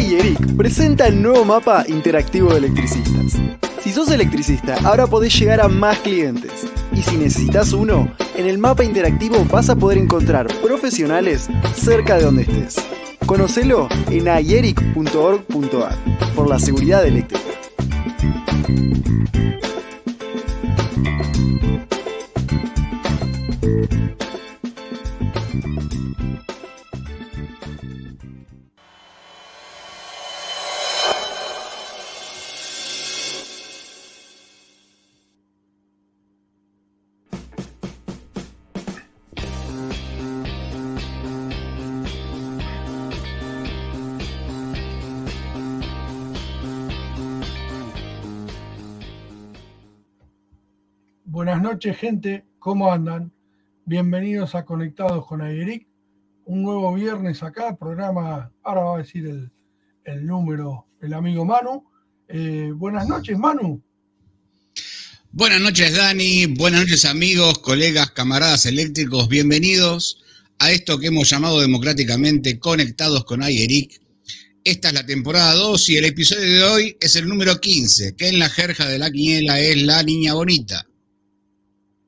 iEric 0.00 0.56
presenta 0.56 1.06
el 1.06 1.22
nuevo 1.22 1.44
mapa 1.44 1.84
interactivo 1.86 2.50
de 2.50 2.58
electricistas. 2.58 3.40
Si 3.80 3.92
sos 3.92 4.10
electricista, 4.10 4.76
ahora 4.82 5.06
podés 5.06 5.38
llegar 5.38 5.60
a 5.60 5.68
más 5.68 5.98
clientes. 5.98 6.66
Y 6.92 7.02
si 7.02 7.16
necesitas 7.16 7.72
uno, 7.72 8.12
en 8.36 8.46
el 8.46 8.58
mapa 8.58 8.82
interactivo 8.82 9.44
vas 9.50 9.70
a 9.70 9.76
poder 9.76 9.98
encontrar 9.98 10.48
profesionales 10.62 11.48
cerca 11.76 12.16
de 12.16 12.24
donde 12.24 12.42
estés. 12.42 12.76
Conocelo 13.24 13.88
en 14.10 14.26
ieric.org.ar 14.26 15.96
por 16.34 16.48
la 16.48 16.58
seguridad 16.58 17.06
eléctrica. 17.06 17.43
Noches, 51.74 51.96
gente. 51.96 52.44
¿Cómo 52.60 52.92
andan? 52.92 53.32
Bienvenidos 53.84 54.54
a 54.54 54.64
Conectados 54.64 55.26
con 55.26 55.42
Ayeric. 55.42 55.88
Un 56.44 56.62
nuevo 56.62 56.94
viernes 56.94 57.42
acá, 57.42 57.76
programa, 57.76 58.52
ahora 58.62 58.82
va 58.82 58.94
a 58.94 58.98
decir 58.98 59.26
el, 59.26 59.50
el 60.04 60.24
número 60.24 60.86
el 61.00 61.12
amigo 61.14 61.44
Manu. 61.44 61.84
Eh, 62.28 62.70
buenas 62.76 63.08
noches, 63.08 63.36
Manu. 63.36 63.82
Buenas 65.32 65.60
noches, 65.60 65.96
Dani. 65.96 66.46
Buenas 66.46 66.82
noches, 66.82 67.04
amigos, 67.06 67.58
colegas, 67.58 68.12
camaradas 68.12 68.66
eléctricos. 68.66 69.28
Bienvenidos 69.28 70.22
a 70.60 70.70
esto 70.70 71.00
que 71.00 71.08
hemos 71.08 71.28
llamado 71.28 71.60
democráticamente 71.60 72.60
Conectados 72.60 73.24
con 73.24 73.42
Ayeric. 73.42 74.00
Esta 74.62 74.88
es 74.90 74.94
la 74.94 75.04
temporada 75.04 75.54
2 75.54 75.88
y 75.88 75.96
el 75.96 76.04
episodio 76.04 76.52
de 76.52 76.62
hoy 76.62 76.96
es 77.00 77.16
el 77.16 77.26
número 77.26 77.60
15, 77.60 78.14
que 78.14 78.28
en 78.28 78.38
la 78.38 78.48
jerja 78.48 78.86
de 78.86 79.00
la 79.00 79.10
quiniela 79.10 79.58
es 79.58 79.82
la 79.82 80.04
niña 80.04 80.34
bonita. 80.34 80.86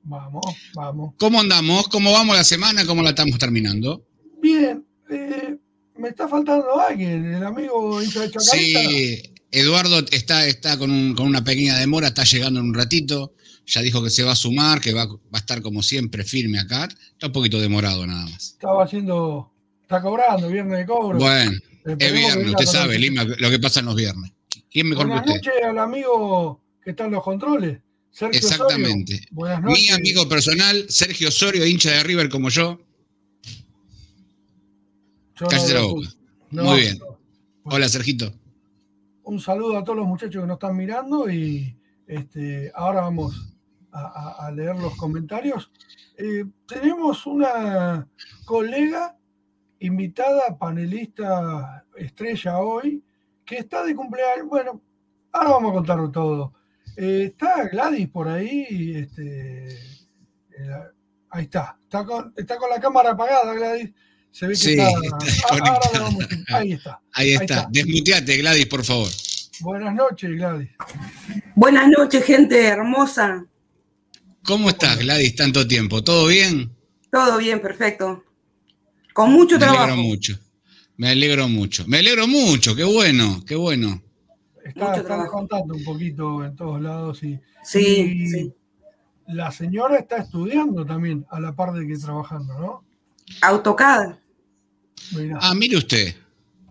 Vamos, 0.08 0.44
vamos. 0.74 1.14
¿Cómo 1.18 1.40
andamos? 1.40 1.88
¿Cómo 1.88 2.12
vamos 2.12 2.36
la 2.36 2.44
semana? 2.44 2.86
¿Cómo 2.86 3.02
la 3.02 3.10
estamos 3.10 3.38
terminando? 3.38 4.06
Bien, 4.40 4.84
eh, 5.10 5.56
me 5.96 6.08
está 6.10 6.28
faltando 6.28 6.78
alguien, 6.80 7.34
el 7.34 7.44
amigo 7.44 7.98
de 8.00 8.06
Chacarita. 8.06 8.40
Sí, 8.42 9.22
Eduardo 9.50 9.98
está, 10.12 10.46
está 10.46 10.78
con, 10.78 10.90
un- 10.92 11.14
con 11.14 11.26
una 11.26 11.42
pequeña 11.42 11.76
demora, 11.78 12.08
está 12.08 12.22
llegando 12.24 12.60
en 12.60 12.66
un 12.66 12.74
ratito. 12.74 13.32
Ya 13.66 13.80
dijo 13.82 14.00
que 14.00 14.10
se 14.10 14.22
va 14.22 14.32
a 14.32 14.36
sumar, 14.36 14.80
que 14.80 14.92
va, 14.94 15.06
va 15.06 15.18
a 15.32 15.38
estar 15.38 15.60
como 15.60 15.82
siempre 15.82 16.22
firme 16.22 16.60
acá. 16.60 16.84
Está 17.12 17.26
un 17.26 17.32
poquito 17.32 17.58
demorado 17.60 18.06
nada 18.06 18.26
más. 18.26 18.50
Estaba 18.52 18.84
haciendo, 18.84 19.50
está 19.82 20.00
cobrando, 20.00 20.46
viernes 20.48 20.78
de 20.78 20.86
cobro. 20.86 21.18
Bueno, 21.18 21.50
es 21.84 21.92
Esperemos 21.92 22.20
viernes, 22.34 22.50
usted 22.50 22.66
sabe. 22.66 22.96
Lima, 22.98 23.24
lo 23.24 23.50
que 23.50 23.58
pasa 23.58 23.80
en 23.80 23.86
los 23.86 23.96
viernes. 23.96 24.30
¿Quién 24.70 24.88
mejor 24.88 25.08
Buenas 25.08 25.24
que 25.24 25.32
usted? 25.32 25.50
noches 25.50 25.64
al 25.68 25.78
amigo 25.80 26.60
que 26.80 26.90
está 26.90 27.06
en 27.06 27.10
los 27.10 27.24
controles, 27.24 27.80
Sergio 28.16 28.38
Exactamente. 28.38 29.12
Osorio. 29.14 29.28
Buenas 29.32 29.62
noches. 29.62 29.78
Mi 29.82 29.88
amigo 29.94 30.26
personal, 30.26 30.86
Sergio 30.88 31.28
Osorio, 31.28 31.66
hincha 31.66 31.90
de 31.90 32.02
River 32.02 32.30
como 32.30 32.48
yo. 32.48 32.80
Yo 35.34 35.46
Cállate 35.48 35.74
no 35.74 35.80
la 35.80 35.86
boca. 35.86 36.08
No, 36.50 36.62
Muy 36.64 36.80
bien. 36.80 36.98
no. 36.98 37.18
Hola, 37.64 37.88
Sergito. 37.90 38.32
Un 39.24 39.38
saludo 39.38 39.76
a 39.76 39.84
todos 39.84 39.98
los 39.98 40.06
muchachos 40.06 40.40
que 40.40 40.46
nos 40.46 40.54
están 40.54 40.76
mirando 40.76 41.28
y 41.30 41.76
este, 42.06 42.72
ahora 42.74 43.02
vamos 43.02 43.52
a, 43.92 44.00
a- 44.00 44.46
a 44.46 44.50
leer 44.50 44.76
los 44.76 44.94
comentarios. 44.96 45.70
Eh, 46.16 46.44
tenemos 46.66 47.26
una 47.26 48.08
colega 48.46 49.14
invitada, 49.80 50.56
panelista 50.56 51.84
estrella 51.96 52.58
hoy, 52.60 53.02
que 53.44 53.56
está 53.58 53.84
de 53.84 53.94
cumpleaños. 53.94 54.46
Bueno, 54.48 54.80
ahora 55.32 55.50
vamos 55.50 55.70
a 55.72 55.74
contarlo 55.74 56.10
todo. 56.10 56.54
Eh, 56.96 57.24
está 57.30 57.68
Gladys 57.68 58.08
por 58.08 58.28
ahí. 58.28 58.94
Este, 58.96 59.68
eh, 59.74 60.80
ahí 61.30 61.44
está. 61.44 61.78
Está 61.82 62.04
con, 62.04 62.32
está 62.36 62.56
con 62.56 62.70
la 62.70 62.80
cámara 62.80 63.10
apagada, 63.12 63.52
Gladys. 63.54 63.90
Se 64.30 64.46
ve 64.46 64.52
que 64.52 64.58
Sí, 64.58 64.72
está. 64.72 64.88
está 65.26 65.46
ah, 65.50 65.78
ahora 65.84 66.00
vamos 66.00 66.26
ahí 66.48 66.72
está. 66.72 67.00
Ahí 67.12 67.30
está. 67.32 67.44
está. 67.44 67.68
Desmuteate, 67.70 68.36
Gladys, 68.38 68.66
por 68.66 68.84
favor. 68.84 69.08
Buenas 69.60 69.94
noches, 69.94 70.30
Gladys. 70.30 70.70
Buenas 71.54 71.88
noches, 71.88 72.24
gente 72.24 72.62
hermosa. 72.66 73.46
¿Cómo 74.44 74.68
estás, 74.70 74.98
Gladys, 74.98 75.34
tanto 75.34 75.66
tiempo? 75.66 76.04
¿Todo 76.04 76.26
bien? 76.28 76.70
Todo 77.10 77.38
bien, 77.38 77.60
perfecto. 77.60 78.22
Con 79.12 79.32
mucho 79.32 79.54
Me 79.54 79.60
trabajo. 79.60 79.84
alegro 79.84 80.02
mucho. 80.02 80.38
Me 80.98 81.08
alegro 81.08 81.48
mucho. 81.48 81.84
Me 81.86 81.98
alegro 81.98 82.26
mucho. 82.26 82.76
Qué 82.76 82.84
bueno, 82.84 83.42
qué 83.46 83.54
bueno. 83.54 84.02
Está, 84.68 84.96
están 84.96 85.26
contando 85.28 85.74
un 85.74 85.84
poquito 85.84 86.44
en 86.44 86.56
todos 86.56 86.80
lados 86.80 87.22
y, 87.22 87.38
Sí, 87.62 87.78
y 88.22 88.26
sí. 88.28 88.52
la 89.28 89.50
señora 89.52 89.98
está 89.98 90.18
estudiando 90.18 90.84
también 90.84 91.24
a 91.30 91.38
la 91.40 91.54
par 91.54 91.72
de 91.72 91.86
que 91.86 91.96
trabajando, 91.96 92.58
¿no? 92.58 92.84
AutoCAD. 93.42 94.16
Mirá, 95.16 95.38
Ah, 95.40 95.54
mire 95.54 95.76
usted. 95.76 96.14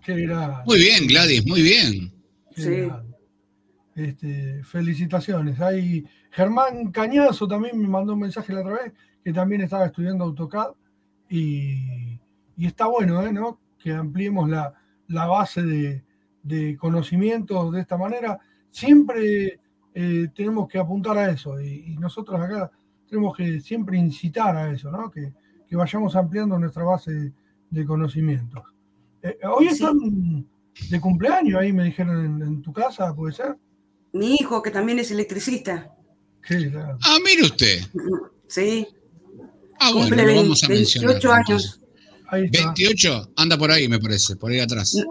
qué 0.03 0.16
grande. 0.25 0.63
Muy 0.66 0.79
bien, 0.79 1.07
Gladys, 1.07 1.45
muy 1.45 1.61
bien. 1.61 2.13
qué 2.55 2.61
Sí. 2.61 2.69
grande. 2.88 3.16
Este, 3.95 4.63
felicitaciones. 4.66 5.59
Hay 5.61 6.05
Germán 6.31 6.91
Cañazo 6.91 7.47
también 7.47 7.79
me 7.81 7.88
mandó 7.88 8.13
un 8.13 8.19
mensaje 8.19 8.51
la 8.51 8.59
otra 8.59 8.73
vez 8.73 8.94
que 9.23 9.31
también 9.31 9.61
estaba 9.61 9.85
estudiando 9.85 10.25
AutoCAD 10.25 10.72
y, 11.29 12.19
y 12.58 12.66
está 12.66 12.87
bueno, 12.87 13.25
¿eh, 13.25 13.31
¿no? 13.31 13.59
Que 13.79 13.93
ampliemos 13.93 14.49
la, 14.49 14.73
la 15.08 15.25
base 15.28 15.61
de, 15.64 16.03
de 16.45 16.77
conocimientos 16.77 17.71
de 17.73 17.81
esta 17.81 17.97
manera. 17.97 18.39
Siempre 18.69 19.59
eh, 19.93 20.27
tenemos 20.35 20.67
que 20.67 20.77
apuntar 20.77 21.17
a 21.17 21.31
eso 21.31 21.59
y, 21.59 21.93
y 21.93 21.97
nosotros 21.97 22.39
acá 22.39 22.71
tenemos 23.09 23.35
que 23.35 23.59
siempre 23.59 23.97
incitar 23.97 24.55
a 24.55 24.71
eso, 24.71 24.91
¿no? 24.91 25.09
Que, 25.11 25.33
que 25.67 25.75
vayamos 25.75 26.15
ampliando 26.15 26.57
nuestra 26.59 26.83
base 26.83 27.11
de, 27.11 27.31
de 27.69 27.85
conocimientos. 27.85 28.63
Eh, 29.23 29.37
hoy 29.43 29.67
Sí. 29.69 29.73
están 29.73 30.45
de 30.89 30.99
cumpleaños, 31.01 31.59
ahí 31.61 31.71
me 31.73 31.83
dijeron 31.85 32.25
en, 32.25 32.41
en 32.47 32.61
tu 32.61 32.71
casa, 32.73 33.13
¿puede 33.15 33.33
ser? 33.33 33.55
Mi 34.13 34.35
hijo, 34.35 34.61
que 34.61 34.71
también 34.71 34.99
es 34.99 35.09
electricista. 35.11 35.93
Qué 36.41 36.69
grande. 36.69 37.01
Ah, 37.03 37.17
mire 37.25 37.43
usted. 37.43 37.79
Sí, 38.47 38.87
Ah, 39.79 39.91
bueno, 39.91 40.07
cumple 40.07 40.25
lo 40.35 40.41
vamos 40.41 40.63
a 40.63 40.67
28 40.69 41.07
mencionar. 41.07 41.43
años. 41.47 41.81
Ahí 42.29 42.45
está. 42.45 42.65
28, 42.75 43.31
anda 43.35 43.57
por 43.57 43.71
ahí, 43.71 43.87
me 43.89 43.99
parece, 43.99 44.35
por 44.37 44.51
ahí 44.51 44.59
atrás. 44.59 44.95
No, 44.95 45.03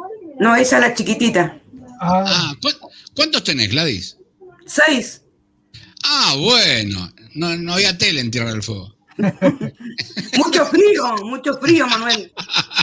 esa 0.57 0.77
es 0.77 0.81
la 0.83 0.95
chiquitita. 0.95 1.59
Ah, 2.01 2.25
Ah, 2.27 2.55
¿cu- 2.61 2.91
¿cuántos 3.15 3.45
tenés, 3.45 3.71
Gladys? 3.71 4.19
Seis. 4.67 5.23
Ah, 6.05 6.35
bueno. 6.39 7.11
No, 7.35 7.57
no 7.57 7.75
había 7.75 7.97
tele 7.97 8.21
en 8.21 8.31
Tierra 8.31 8.51
del 8.53 8.63
Fuego. 8.63 8.95
Mucho 10.39 10.67
frío, 10.67 11.17
mucho 11.25 11.55
frío, 11.61 11.87
Manuel. 11.87 12.33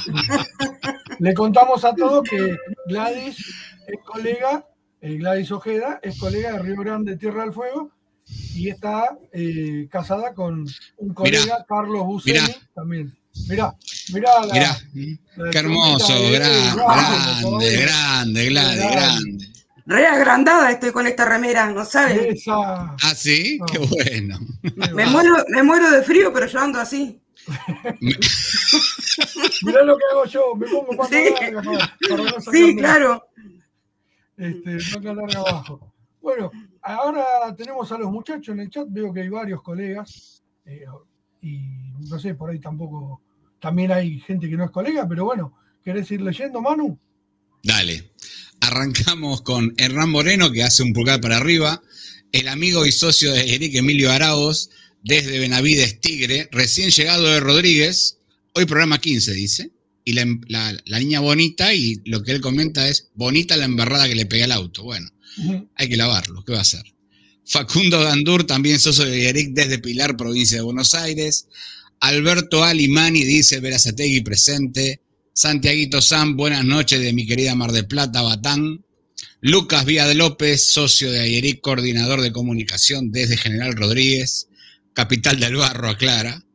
le 1.20 1.34
contamos 1.34 1.84
a 1.84 1.94
todos 1.94 2.24
que 2.30 2.58
Gladys 2.88 3.36
es 3.88 4.00
colega, 4.06 4.66
eh, 5.02 5.16
Gladys 5.18 5.52
Ojeda 5.52 6.00
es 6.02 6.18
colega 6.18 6.54
de 6.54 6.60
Río 6.60 6.78
Grande, 6.78 7.18
Tierra 7.18 7.44
del 7.44 7.52
Fuego, 7.54 7.92
y 8.56 8.70
está 8.70 9.18
eh, 9.34 9.88
casada 9.92 10.34
con 10.34 10.66
un 10.98 11.14
colega, 11.14 11.66
Carlos 11.68 12.06
Buseni, 12.06 12.40
mirá. 12.40 12.56
también. 12.74 13.18
Mirá, 13.50 13.74
mirá 14.14 14.46
la, 14.46 14.54
Mirá, 14.54 14.78
la 15.38 15.50
qué 15.52 15.58
hermoso, 15.58 16.14
de- 16.14 16.32
gran- 16.32 16.76
grande, 16.76 17.78
grande, 17.78 18.46
Gladys, 18.50 18.80
Grande. 18.80 18.92
grande. 18.92 19.48
Re 19.86 20.06
agrandada 20.08 20.72
estoy 20.72 20.92
con 20.92 21.08
esta 21.08 21.26
remera, 21.26 21.68
¿no 21.72 21.84
saben? 21.84 22.34
Esa. 22.36 22.54
Ah, 23.02 23.16
sí, 23.16 23.58
No. 23.60 23.66
qué 23.66 23.78
bueno. 23.80 24.40
Me 24.94 25.06
muero, 25.08 25.44
me 25.50 25.64
muero 25.64 25.90
de 25.92 26.04
frío, 26.04 26.32
pero 26.32 26.46
yo 26.48 26.60
ando 26.60 26.80
así. 26.80 27.20
Mirá 29.64 29.84
lo 29.84 29.98
que 29.98 30.04
hago 30.12 30.26
yo, 30.26 30.56
me 30.56 30.68
pongo 30.68 30.96
pata 30.96 31.10
Sí. 31.10 31.24
larga 31.40 31.62
para, 31.62 31.98
para 32.10 32.24
no 32.24 32.42
Sí, 32.52 32.76
claro. 32.76 33.28
este, 34.38 34.78
manga 34.94 35.14
larga 35.14 35.40
abajo. 35.40 35.94
Bueno, 36.22 36.52
ahora 36.82 37.56
tenemos 37.56 37.92
a 37.92 37.98
los 37.98 38.12
muchachos 38.12 38.50
en 38.54 38.60
el 38.62 38.70
chat, 38.70 38.86
veo 38.90 39.12
que 39.14 39.22
hay 39.22 39.30
varios 39.30 39.62
colegas, 39.62 40.44
eh, 40.66 40.86
y 41.42 41.60
no 42.10 42.20
sé, 42.20 42.36
por 42.36 42.50
ahí 42.50 42.60
tampoco, 42.60 43.22
también 43.60 43.92
hay 43.92 44.20
gente 44.20 44.50
que 44.50 44.58
no 44.58 44.66
es 44.66 44.72
colega, 44.72 45.08
pero 45.08 45.26
bueno, 45.26 45.58
¿querés 45.84 46.10
ir 46.12 46.22
leyendo, 46.22 46.62
Manu? 46.62 46.98
Dale. 47.64 48.12
Arrancamos 48.60 49.42
con 49.42 49.74
Hernán 49.78 50.10
Moreno, 50.10 50.52
que 50.52 50.64
hace 50.64 50.84
un 50.84 50.94
pulgar 50.94 51.20
para 51.20 51.38
arriba. 51.38 51.82
El 52.32 52.48
amigo 52.48 52.86
y 52.86 52.92
socio 52.92 53.32
de 53.32 53.56
Eric 53.56 53.76
Emilio 53.76 54.12
Araos, 54.12 54.70
desde 55.04 55.40
Benavides 55.40 56.00
Tigre, 56.00 56.48
recién 56.52 56.92
llegado 56.92 57.28
de 57.28 57.40
Rodríguez. 57.40 58.18
Hoy 58.54 58.66
programa 58.66 59.00
15, 59.00 59.34
dice. 59.34 59.72
y 60.06 60.14
la, 60.14 60.26
la, 60.48 61.00
niña 61.00 61.20
bonita 61.20 61.74
y 61.74 62.02
lo 62.06 62.24
que 62.24 62.32
él 62.32 62.42
comenta 62.42 62.88
es 62.88 63.10
bonita 63.16 63.58
la 63.58 63.66
embarrada 63.66 64.08
que 64.08 64.16
le 64.16 64.26
pega 64.26 64.46
al 64.46 64.52
auto. 64.52 64.84
Bueno, 64.84 65.10
hay 65.76 65.90
que 65.90 65.98
lavarlo, 65.98 66.44
¿qué 66.44 66.54
va 66.54 66.60
a 66.60 66.62
hacer? 66.62 66.84
Facundo 67.52 68.00
Gandur, 68.00 68.46
también 68.46 68.80
socio 68.80 69.04
de 69.04 69.28
Eric 69.28 69.50
desde 69.52 69.78
Pilar, 69.78 70.16
provincia 70.16 70.56
de 70.56 70.64
Buenos 70.64 70.94
Aires. 70.94 71.50
Alberto 72.00 72.64
Alimani 72.64 73.26
dice 73.26 73.60
Verazategui 73.60 74.22
presente. 74.22 75.02
Santiaguito 75.34 76.02
Sam, 76.02 76.38
buenas 76.38 76.64
noches 76.64 77.02
de 77.02 77.12
mi 77.12 77.28
querida 77.28 77.54
Mar 77.54 77.74
de 77.74 77.84
Plata, 77.84 78.22
Batán. 78.22 78.86
Lucas 79.42 79.84
Vía 79.84 80.08
de 80.08 80.16
López, 80.16 80.66
socio 80.66 81.12
de 81.12 81.20
Ayeric, 81.20 81.60
coordinador 81.60 82.22
de 82.22 82.32
comunicación 82.32 83.12
desde 83.12 83.36
General 83.36 83.76
Rodríguez, 83.76 84.48
capital 84.94 85.38
del 85.38 85.58
barro, 85.58 85.90
aclara. 85.90 86.46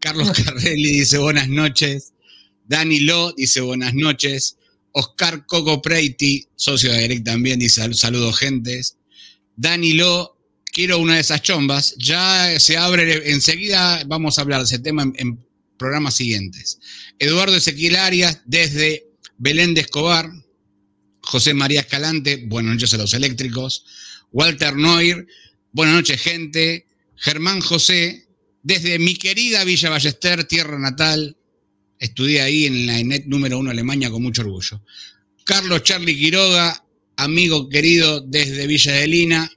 Carlos 0.00 0.30
Carrelli 0.44 0.92
dice 0.92 1.18
buenas 1.18 1.50
noches. 1.50 2.14
Dani 2.64 3.00
Lo 3.00 3.32
dice 3.32 3.60
buenas 3.60 3.92
noches. 3.92 4.56
Oscar 4.92 5.44
Coco 5.44 5.82
Preiti, 5.82 6.48
socio 6.56 6.90
de 6.90 7.00
Ayeric 7.00 7.22
también, 7.22 7.58
dice 7.58 7.92
saludos 7.92 8.38
gentes. 8.38 8.96
Dani 9.54 9.92
Lo, 9.92 10.37
quiero 10.72 10.98
una 10.98 11.14
de 11.14 11.20
esas 11.20 11.42
chombas. 11.42 11.94
Ya 11.98 12.58
se 12.60 12.76
abre, 12.76 13.30
enseguida 13.30 14.02
vamos 14.06 14.38
a 14.38 14.42
hablar 14.42 14.60
de 14.60 14.66
ese 14.66 14.78
tema 14.78 15.02
en, 15.02 15.44
programas 15.78 16.16
siguientes. 16.16 16.80
Eduardo 17.20 17.56
Ezequiel 17.56 17.96
Arias, 17.96 18.40
desde 18.44 19.06
Belén 19.36 19.74
de 19.74 19.82
Escobar. 19.82 20.28
José 21.20 21.54
María 21.54 21.80
Escalante, 21.80 22.44
buenas 22.46 22.74
noches 22.74 22.94
a 22.94 22.96
los 22.96 23.14
eléctricos. 23.14 23.84
Walter 24.32 24.74
Noir, 24.74 25.26
buenas 25.72 25.94
noches, 25.94 26.20
gente. 26.20 26.88
Germán 27.16 27.60
José, 27.60 28.28
desde 28.62 28.98
mi 28.98 29.14
querida 29.14 29.64
Villa 29.64 29.90
Ballester, 29.90 30.44
tierra 30.44 30.78
natal. 30.78 31.36
Estudié 31.98 32.40
ahí 32.40 32.66
en 32.66 32.86
la 32.86 32.98
ENET 32.98 33.26
número 33.26 33.58
uno 33.58 33.70
Alemania 33.70 34.10
con 34.10 34.22
mucho 34.22 34.42
orgullo. 34.42 34.82
Carlos 35.44 35.82
Charlie 35.82 36.16
Quiroga, 36.16 36.84
amigo 37.16 37.68
querido 37.68 38.20
desde 38.20 38.66
Villa 38.66 38.92
de 38.92 39.06
Lina. 39.06 39.50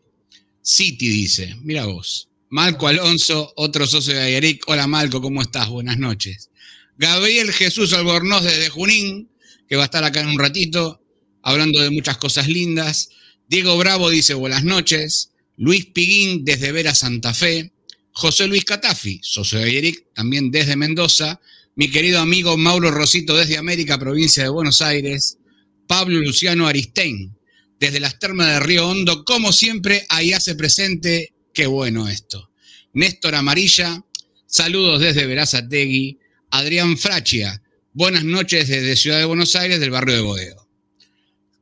City 0.61 1.09
dice, 1.09 1.55
mira 1.61 1.85
vos. 1.85 2.29
Malco 2.49 2.87
Alonso, 2.87 3.51
otro 3.55 3.87
socio 3.87 4.13
de 4.13 4.21
Ayeric. 4.21 4.63
Hola 4.67 4.85
Malco, 4.85 5.21
¿cómo 5.21 5.41
estás? 5.41 5.69
Buenas 5.69 5.97
noches. 5.97 6.49
Gabriel 6.97 7.51
Jesús 7.51 7.93
Albornoz 7.93 8.43
desde 8.43 8.69
Junín, 8.69 9.29
que 9.67 9.75
va 9.75 9.83
a 9.83 9.85
estar 9.85 10.03
acá 10.03 10.21
en 10.21 10.27
un 10.27 10.37
ratito, 10.37 11.01
hablando 11.41 11.79
de 11.79 11.89
muchas 11.89 12.17
cosas 12.17 12.47
lindas. 12.47 13.09
Diego 13.47 13.77
Bravo 13.77 14.09
dice 14.09 14.33
buenas 14.33 14.63
noches. 14.63 15.31
Luis 15.57 15.85
Piguín 15.85 16.45
desde 16.45 16.71
Vera 16.71 16.93
Santa 16.93 17.33
Fe. 17.33 17.71
José 18.11 18.47
Luis 18.47 18.65
Catafi, 18.65 19.19
socio 19.23 19.57
de 19.57 19.65
Ayeric, 19.65 20.13
también 20.13 20.51
desde 20.51 20.75
Mendoza. 20.75 21.39
Mi 21.75 21.89
querido 21.89 22.19
amigo 22.19 22.57
Mauro 22.57 22.91
Rosito 22.91 23.35
desde 23.35 23.57
América, 23.57 23.97
provincia 23.97 24.43
de 24.43 24.49
Buenos 24.49 24.81
Aires. 24.81 25.37
Pablo 25.87 26.19
Luciano 26.19 26.67
Aristein, 26.67 27.35
desde 27.81 27.99
las 27.99 28.19
termas 28.19 28.47
de 28.47 28.59
Río 28.59 28.87
Hondo, 28.87 29.25
como 29.25 29.51
siempre, 29.51 30.05
ahí 30.09 30.33
hace 30.33 30.53
presente, 30.53 31.33
qué 31.51 31.65
bueno 31.65 32.07
esto. 32.07 32.51
Néstor 32.93 33.33
Amarilla, 33.33 34.05
saludos 34.45 35.01
desde 35.01 35.25
Verazategui. 35.25 36.19
Adrián 36.51 36.95
Frachia, 36.95 37.59
buenas 37.93 38.23
noches 38.23 38.67
desde 38.67 38.95
Ciudad 38.95 39.17
de 39.17 39.25
Buenos 39.25 39.55
Aires, 39.55 39.79
del 39.79 39.89
barrio 39.89 40.15
de 40.15 40.21
Bodeo. 40.21 40.69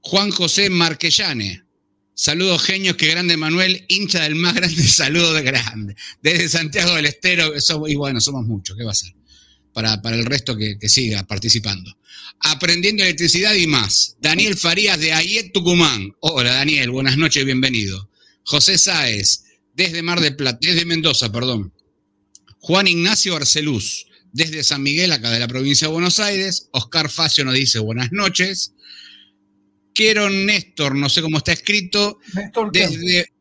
Juan 0.01 0.31
José 0.31 0.69
Marquellane, 0.69 1.63
saludos 2.13 2.63
genios, 2.63 2.97
que 2.97 3.07
grande 3.07 3.37
Manuel, 3.37 3.85
hincha 3.87 4.23
del 4.23 4.35
más 4.35 4.55
grande 4.55 4.83
saludo 4.87 5.33
de 5.33 5.43
grande. 5.43 5.95
Desde 6.21 6.49
Santiago 6.49 6.95
del 6.95 7.05
Estero, 7.05 7.53
y 7.87 7.95
bueno, 7.95 8.19
somos 8.19 8.45
muchos, 8.45 8.75
¿qué 8.75 8.83
va 8.83 8.91
a 8.91 8.95
ser? 8.95 9.13
Para, 9.79 10.01
para 10.01 10.17
el 10.17 10.25
resto 10.25 10.57
que, 10.57 10.77
que 10.77 10.89
siga 10.89 11.23
participando. 11.23 11.97
Aprendiendo 12.41 13.01
Electricidad 13.01 13.53
y 13.53 13.65
más. 13.65 14.17
Daniel 14.19 14.57
Farías 14.57 14.99
de 14.99 15.13
Ayet, 15.13 15.53
Tucumán. 15.53 16.13
Hola 16.19 16.51
Daniel, 16.51 16.91
buenas 16.91 17.15
noches, 17.15 17.45
bienvenido. 17.45 18.09
José 18.43 18.77
Sáez, 18.77 19.45
desde 19.73 20.01
Mar 20.01 20.19
de 20.19 20.33
Plata, 20.33 20.59
desde 20.61 20.83
Mendoza, 20.83 21.31
perdón. 21.31 21.73
Juan 22.57 22.87
Ignacio 22.87 23.37
Arceluz, 23.37 24.05
desde 24.33 24.65
San 24.65 24.83
Miguel, 24.83 25.13
acá 25.13 25.31
de 25.31 25.39
la 25.39 25.47
provincia 25.47 25.87
de 25.87 25.93
Buenos 25.93 26.19
Aires. 26.19 26.67
Oscar 26.73 27.09
Facio 27.09 27.45
nos 27.45 27.53
dice 27.53 27.79
buenas 27.79 28.11
noches. 28.11 28.73
Quiero 29.93 30.29
Néstor, 30.29 30.93
no 30.93 31.07
sé 31.07 31.21
cómo 31.21 31.37
está 31.37 31.53
escrito. 31.53 32.19
Néstor 32.33 32.69
desde. 32.73 33.31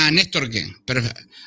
Ah, 0.00 0.12
Néstor 0.12 0.48
qué. 0.48 0.64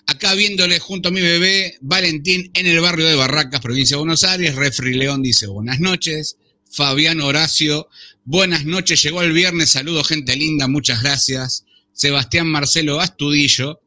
Acá 0.07 0.35
viéndole 0.35 0.77
junto 0.79 1.07
a 1.07 1.11
mi 1.11 1.21
bebé, 1.21 1.77
Valentín, 1.79 2.51
en 2.53 2.65
el 2.67 2.81
barrio 2.81 3.07
de 3.07 3.15
Barracas, 3.15 3.61
provincia 3.61 3.95
de 3.95 3.99
Buenos 3.99 4.25
Aires. 4.25 4.55
Refri 4.55 4.93
León 4.93 5.21
dice 5.21 5.47
buenas 5.47 5.79
noches. 5.79 6.35
Fabián 6.69 7.21
Horacio. 7.21 7.87
Buenas 8.25 8.65
noches, 8.65 9.01
llegó 9.01 9.21
el 9.21 9.31
viernes, 9.31 9.69
saludo 9.69 10.03
gente 10.03 10.35
linda, 10.35 10.67
muchas 10.67 11.01
gracias. 11.01 11.63
Sebastián 11.93 12.47
Marcelo 12.47 12.99
Astudillo, 12.99 13.79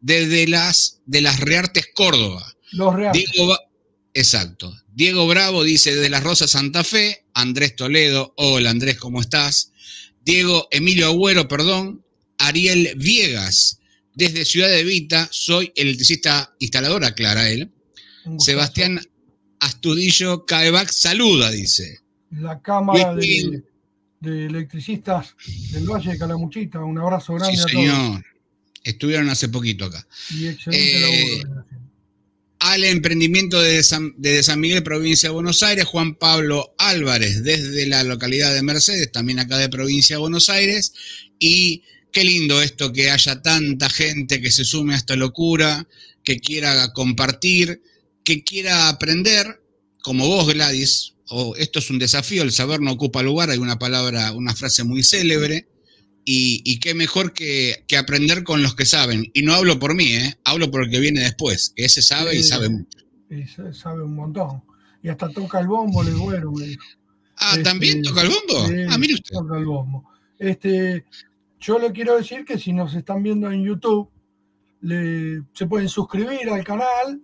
desde 0.00 0.46
las, 0.48 1.02
de 1.04 1.20
las 1.20 1.38
Reartes 1.38 1.88
Córdoba. 1.94 2.56
Los 2.72 2.94
Reartes. 2.94 3.24
exacto. 4.14 4.74
Diego 4.94 5.26
Bravo 5.26 5.62
dice 5.62 5.94
desde 5.94 6.08
las 6.08 6.24
Rosas 6.24 6.52
Santa 6.52 6.84
Fe. 6.84 7.26
Andrés 7.34 7.76
Toledo, 7.76 8.32
hola 8.38 8.70
Andrés, 8.70 8.98
¿cómo 8.98 9.20
estás? 9.20 9.72
Diego 10.24 10.68
Emilio 10.70 11.06
Agüero, 11.06 11.48
perdón. 11.48 12.02
Ariel 12.38 12.94
Viegas, 12.96 13.79
desde 14.20 14.44
Ciudad 14.44 14.68
de 14.68 14.84
Vita, 14.84 15.28
soy 15.32 15.72
electricista 15.74 16.54
instalador, 16.58 17.04
aclara 17.04 17.48
él. 17.48 17.70
Sebastián 18.38 19.00
Astudillo 19.58 20.44
Caebac 20.44 20.90
saluda, 20.90 21.50
dice 21.50 22.00
la 22.30 22.60
Cámara 22.60 23.14
de, 23.14 23.62
Electricistas 24.22 25.34
del 25.72 25.88
Valle 25.88 26.12
de 26.12 26.18
Calamuchita. 26.18 26.80
Un 26.80 26.98
abrazo 26.98 27.34
grande 27.34 27.56
sí, 27.56 27.62
señor. 27.68 28.24
Estuvieron 28.84 29.28
hace 29.30 29.48
poquito 29.48 29.86
acá. 29.86 30.06
Y 30.30 30.48
excelente 30.48 31.40
eh, 31.40 31.44
Al 32.60 32.84
emprendimiento 32.84 33.60
de 33.60 33.82
San, 33.82 34.14
de 34.18 34.42
San 34.42 34.60
Miguel, 34.60 34.82
provincia 34.82 35.30
de 35.30 35.34
Buenos 35.34 35.62
Aires, 35.62 35.86
Juan 35.86 36.14
Pablo 36.14 36.74
Álvarez, 36.78 37.42
desde 37.42 37.86
la 37.86 38.04
localidad 38.04 38.52
de 38.52 38.62
Mercedes, 38.62 39.10
también 39.10 39.38
acá 39.38 39.56
de 39.56 39.70
provincia 39.70 40.16
de 40.16 40.20
Buenos 40.20 40.50
Aires. 40.50 40.92
Y 41.38 41.82
qué 42.12 42.24
lindo 42.24 42.60
esto 42.62 42.92
que 42.92 43.10
haya 43.10 43.42
tanta 43.42 43.88
gente 43.88 44.40
que 44.40 44.50
se 44.50 44.64
sume 44.64 44.94
a 44.94 44.96
esta 44.96 45.16
locura, 45.16 45.86
que 46.24 46.40
quiera 46.40 46.92
compartir, 46.92 47.82
que 48.24 48.44
quiera 48.44 48.88
aprender, 48.88 49.62
como 50.02 50.26
vos, 50.26 50.52
Gladys, 50.52 51.14
esto 51.56 51.78
es 51.78 51.90
un 51.90 51.98
desafío, 51.98 52.42
el 52.42 52.52
saber 52.52 52.80
no 52.80 52.92
ocupa 52.92 53.22
lugar, 53.22 53.50
hay 53.50 53.58
una 53.58 53.78
palabra, 53.78 54.32
una 54.32 54.54
frase 54.54 54.84
muy 54.84 55.02
célebre, 55.02 55.68
y, 56.32 56.78
qué 56.78 56.94
mejor 56.94 57.32
que, 57.32 57.84
aprender 57.98 58.44
con 58.44 58.62
los 58.62 58.76
que 58.76 58.86
saben. 58.86 59.28
Y 59.34 59.42
no 59.42 59.54
hablo 59.54 59.80
por 59.80 59.94
mí, 59.94 60.12
¿eh? 60.12 60.38
hablo 60.44 60.70
por 60.70 60.84
el 60.84 60.90
que 60.90 61.00
viene 61.00 61.20
después, 61.20 61.72
que 61.74 61.86
ese 61.86 62.02
sabe 62.02 62.36
y 62.36 62.42
sabe 62.44 62.68
mucho. 62.68 62.98
Y 63.30 63.44
sabe 63.72 64.04
un 64.04 64.14
montón. 64.14 64.62
Y 65.02 65.08
hasta 65.08 65.28
toca 65.30 65.58
el 65.60 65.66
bombo, 65.66 66.02
le 66.02 66.12
bueno, 66.12 66.52
me 66.52 66.66
dijo. 66.66 66.84
Ah, 67.36 67.56
¿también 67.64 67.98
este, 67.98 68.08
toca 68.10 68.22
el 68.22 68.28
bombo? 68.28 68.90
ah, 68.90 68.98
mire 68.98 69.14
usted. 69.14 69.34
Toca 69.34 69.58
el 69.58 69.64
bombo. 69.64 70.04
Este, 70.38 71.04
yo 71.60 71.78
le 71.78 71.92
quiero 71.92 72.16
decir 72.16 72.44
que 72.44 72.58
si 72.58 72.72
nos 72.72 72.94
están 72.94 73.22
viendo 73.22 73.50
en 73.50 73.62
YouTube, 73.62 74.10
se 74.82 75.66
pueden 75.68 75.88
suscribir 75.88 76.50
al 76.50 76.64
canal, 76.64 77.22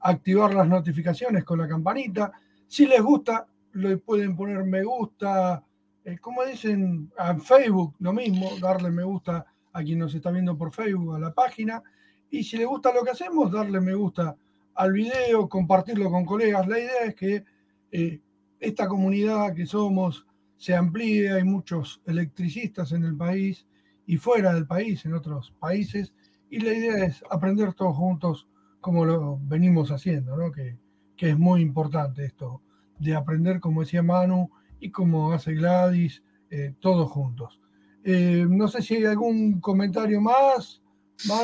activar 0.00 0.52
las 0.52 0.68
notificaciones 0.68 1.44
con 1.44 1.58
la 1.58 1.68
campanita 1.68 2.32
si 2.66 2.86
les 2.86 3.00
gusta, 3.00 3.46
le 3.74 3.98
pueden 3.98 4.34
poner 4.34 4.64
me 4.64 4.82
gusta, 4.82 5.62
eh, 6.04 6.18
como 6.18 6.44
dicen, 6.44 7.12
a 7.16 7.36
Facebook, 7.36 7.94
lo 8.00 8.12
mismo, 8.12 8.50
darle 8.60 8.90
me 8.90 9.04
gusta 9.04 9.46
a 9.72 9.82
quien 9.82 9.98
nos 9.98 10.14
está 10.14 10.30
viendo 10.30 10.56
por 10.56 10.72
Facebook, 10.72 11.14
a 11.14 11.18
la 11.18 11.32
página. 11.32 11.82
Y 12.30 12.42
si 12.42 12.56
les 12.56 12.66
gusta 12.66 12.92
lo 12.92 13.04
que 13.04 13.10
hacemos, 13.10 13.52
darle 13.52 13.80
me 13.80 13.94
gusta 13.94 14.36
al 14.74 14.92
video, 14.92 15.48
compartirlo 15.48 16.10
con 16.10 16.24
colegas. 16.24 16.66
La 16.66 16.78
idea 16.78 17.04
es 17.04 17.14
que 17.14 17.44
eh, 17.92 18.20
esta 18.58 18.88
comunidad 18.88 19.54
que 19.54 19.66
somos 19.66 20.26
se 20.56 20.74
amplíe, 20.74 21.32
hay 21.32 21.44
muchos 21.44 22.00
electricistas 22.06 22.92
en 22.92 23.04
el 23.04 23.16
país 23.16 23.66
y 24.06 24.16
fuera 24.16 24.54
del 24.54 24.66
país, 24.66 25.04
en 25.04 25.14
otros 25.14 25.52
países, 25.58 26.12
y 26.50 26.60
la 26.60 26.72
idea 26.72 27.04
es 27.04 27.24
aprender 27.30 27.74
todos 27.74 27.96
juntos 27.96 28.46
como 28.80 29.04
lo 29.04 29.38
venimos 29.42 29.90
haciendo, 29.90 30.36
¿no? 30.36 30.52
que 30.52 30.76
que 31.16 31.30
es 31.30 31.38
muy 31.38 31.62
importante 31.62 32.24
esto, 32.24 32.60
de 32.98 33.14
aprender 33.14 33.60
como 33.60 33.82
decía 33.82 34.02
Manu 34.02 34.50
y 34.80 34.90
como 34.90 35.32
hace 35.32 35.54
Gladys, 35.54 36.22
eh, 36.50 36.74
todos 36.80 37.10
juntos. 37.10 37.58
Eh, 38.04 38.46
no 38.48 38.68
sé 38.68 38.82
si 38.82 38.96
hay 38.96 39.04
algún 39.06 39.60
comentario 39.60 40.20
más. 40.20 40.80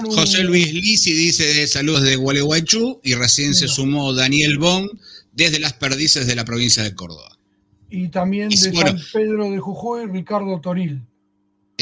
José 0.05 0.45
Luis 0.45 0.73
Lisi 0.73 1.13
dice 1.15 1.67
saludos 1.67 2.03
de 2.03 2.17
Gualeguaychú 2.17 3.01
y 3.03 3.15
recién 3.15 3.55
se 3.55 3.69
sumó 3.69 4.13
Daniel 4.13 4.59
Bon 4.59 4.87
desde 5.33 5.61
las 5.61 5.73
perdices 5.73 6.27
de 6.27 6.37
la 6.37 6.45
provincia 6.45 6.83
de 6.83 6.95
Córdoba. 6.95 7.39
Y 7.89 8.09
también 8.09 8.51
de 8.51 8.57
San 8.57 8.99
Pedro 9.13 9.51
de 9.51 9.59
Jujuy, 9.59 10.07
Ricardo 10.07 10.61
Toril. 10.61 11.03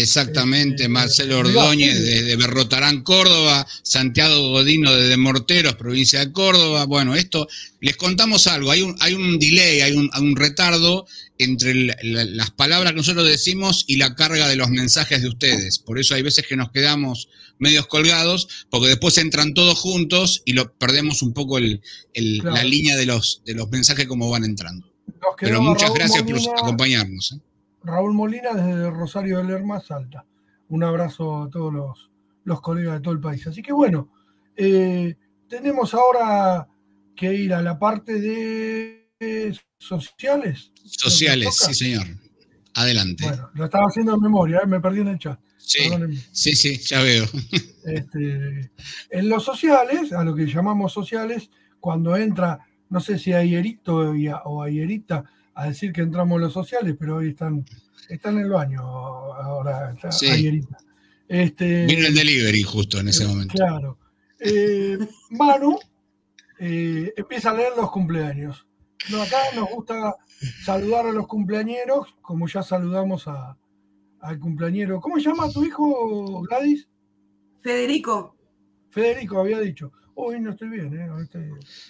Exactamente, 0.03 0.89
Marcelo 0.89 1.41
Ordóñez 1.41 2.01
de, 2.03 2.37
Berrotarán, 2.37 3.03
Córdoba, 3.03 3.67
Santiago 3.83 4.51
Godino 4.51 4.95
de 4.95 5.17
Morteros, 5.17 5.75
provincia 5.75 6.21
de 6.21 6.33
Córdoba. 6.33 6.85
Bueno, 6.87 7.15
esto, 7.15 7.49
les 7.81 7.97
contamos 7.97 8.47
algo, 8.47 8.71
hay 8.71 8.83
un, 8.83 8.97
hay 9.01 9.15
un 9.15 9.39
delay, 9.39 9.81
hay 9.81 9.93
un, 9.93 10.11
un 10.19 10.37
retardo 10.37 11.07
entre 11.39 11.75
las 12.03 12.51
palabras 12.51 12.93
que 12.93 12.99
nosotros 12.99 13.27
decimos 13.27 13.85
y 13.87 13.97
la 13.97 14.15
carga 14.15 14.49
de 14.49 14.57
los 14.57 14.71
mensajes 14.71 15.23
de 15.23 15.29
ustedes. 15.29 15.79
Por 15.79 15.99
eso 15.99 16.15
hay 16.15 16.23
veces 16.23 16.47
que 16.47 16.57
nos 16.57 16.71
quedamos 16.71 17.29
medios 17.59 17.87
colgados, 17.87 18.67
porque 18.71 18.89
después 18.89 19.17
entran 19.19 19.55
todos 19.55 19.79
juntos 19.79 20.43
y 20.45 20.53
lo, 20.53 20.73
perdemos 20.75 21.23
un 21.23 21.33
poco 21.33 21.59
el, 21.59 21.83
la 22.15 22.65
línea 22.65 22.97
de 22.97 23.07
los, 23.07 23.43
de 23.45 23.55
los 23.55 23.71
mensajes 23.71 24.07
como 24.07 24.29
van 24.31 24.45
entrando. 24.45 24.91
Pero 25.39 25.63
muchas 25.63 25.93
gracias 25.93 26.23
por 26.23 26.59
acompañarnos. 26.59 27.33
¿eh? 27.33 27.50
Raúl 27.83 28.15
Molina 28.15 28.53
desde 28.53 28.91
Rosario 28.91 29.39
de 29.39 29.45
Lerma, 29.45 29.81
Salta. 29.81 30.25
Un 30.69 30.85
abrazo 30.85 31.43
a 31.43 31.51
todos 31.51 31.73
los, 32.45 32.61
colegas 32.61 32.95
de 32.95 33.01
todo 33.01 33.15
el 33.15 33.21
país. 33.21 33.47
Así 33.47 33.63
que 33.63 33.73
bueno, 33.73 34.11
eh, 34.57 35.15
tenemos 35.49 35.95
ahora 35.95 36.69
que 37.17 37.33
ir 37.35 37.55
a 37.55 37.63
la 37.63 37.79
parte 37.79 38.21
de 38.21 39.09
sociales. 39.79 40.73
Sociales, 40.85 41.57
sí 41.57 41.75
señor. 41.75 42.07
Adelante. 42.75 43.25
Bueno, 43.25 43.51
lo 43.55 43.65
estaba 43.65 43.87
haciendo 43.87 44.15
en 44.15 44.21
memoria, 44.21 44.61
¿eh? 44.63 44.67
me 44.67 44.81
perdí 44.81 45.01
en 45.01 45.09
el 45.09 45.19
chat. 45.19 45.39
Sí, 45.59 45.91
sí, 46.33 46.55
sí, 46.55 46.79
ya 46.79 47.03
veo. 47.03 47.27
Este, 47.85 48.71
en 49.11 49.29
los 49.29 49.45
sociales, 49.45 50.13
a 50.13 50.23
lo 50.23 50.35
que 50.35 50.47
llamamos 50.47 50.93
sociales, 50.93 51.51
cuando 51.81 52.17
entra, 52.17 52.67
no 52.89 53.01
sé 53.01 53.19
si 53.19 53.33
ayerito 53.33 54.13
o 54.45 54.63
ayerita, 54.63 55.25
a 55.55 55.67
decir 55.67 55.93
que 55.93 56.03
entramos 56.03 56.37
en 56.37 56.43
los 56.43 56.53
sociales, 56.53 56.97
pero 56.99 57.17
hoy 57.17 57.29
están, 57.31 57.65
están 58.09 58.39
en 58.39 58.45
el 58.45 58.51
baño 58.51 58.83
ahora. 58.83 59.93
Está 59.93 60.13
sí. 60.13 60.63
Este, 61.29 61.87
Viene 61.87 62.09
el 62.09 62.15
delivery 62.15 62.63
justo 62.63 62.99
en 62.99 63.09
ese 63.09 63.27
momento. 63.27 63.55
Claro. 63.55 63.99
Eh, 64.41 64.99
Manu 65.31 65.79
eh, 66.59 67.13
empieza 67.17 67.51
a 67.51 67.55
leer 67.55 67.73
los 67.77 67.91
cumpleaños. 67.91 68.67
No, 69.11 69.23
acá 69.23 69.39
nos 69.55 69.71
gusta 69.71 70.17
saludar 70.65 71.07
a 71.07 71.13
los 71.13 71.27
cumpleañeros, 71.27 72.09
como 72.21 72.49
ya 72.49 72.63
saludamos 72.63 73.27
al 73.27 74.39
cumpleañero. 74.39 75.01
¿Cómo 75.01 75.17
se 75.17 75.23
llama 75.23 75.51
tu 75.51 75.65
hijo, 75.65 76.43
Gladys? 76.43 76.89
Federico. 77.63 78.37
Federico 78.91 79.41
había 79.41 79.61
dicho. 79.61 79.93
Hoy 80.15 80.41
no 80.41 80.51
estoy 80.51 80.69
bien, 80.69 80.93
¿eh? 80.93 81.09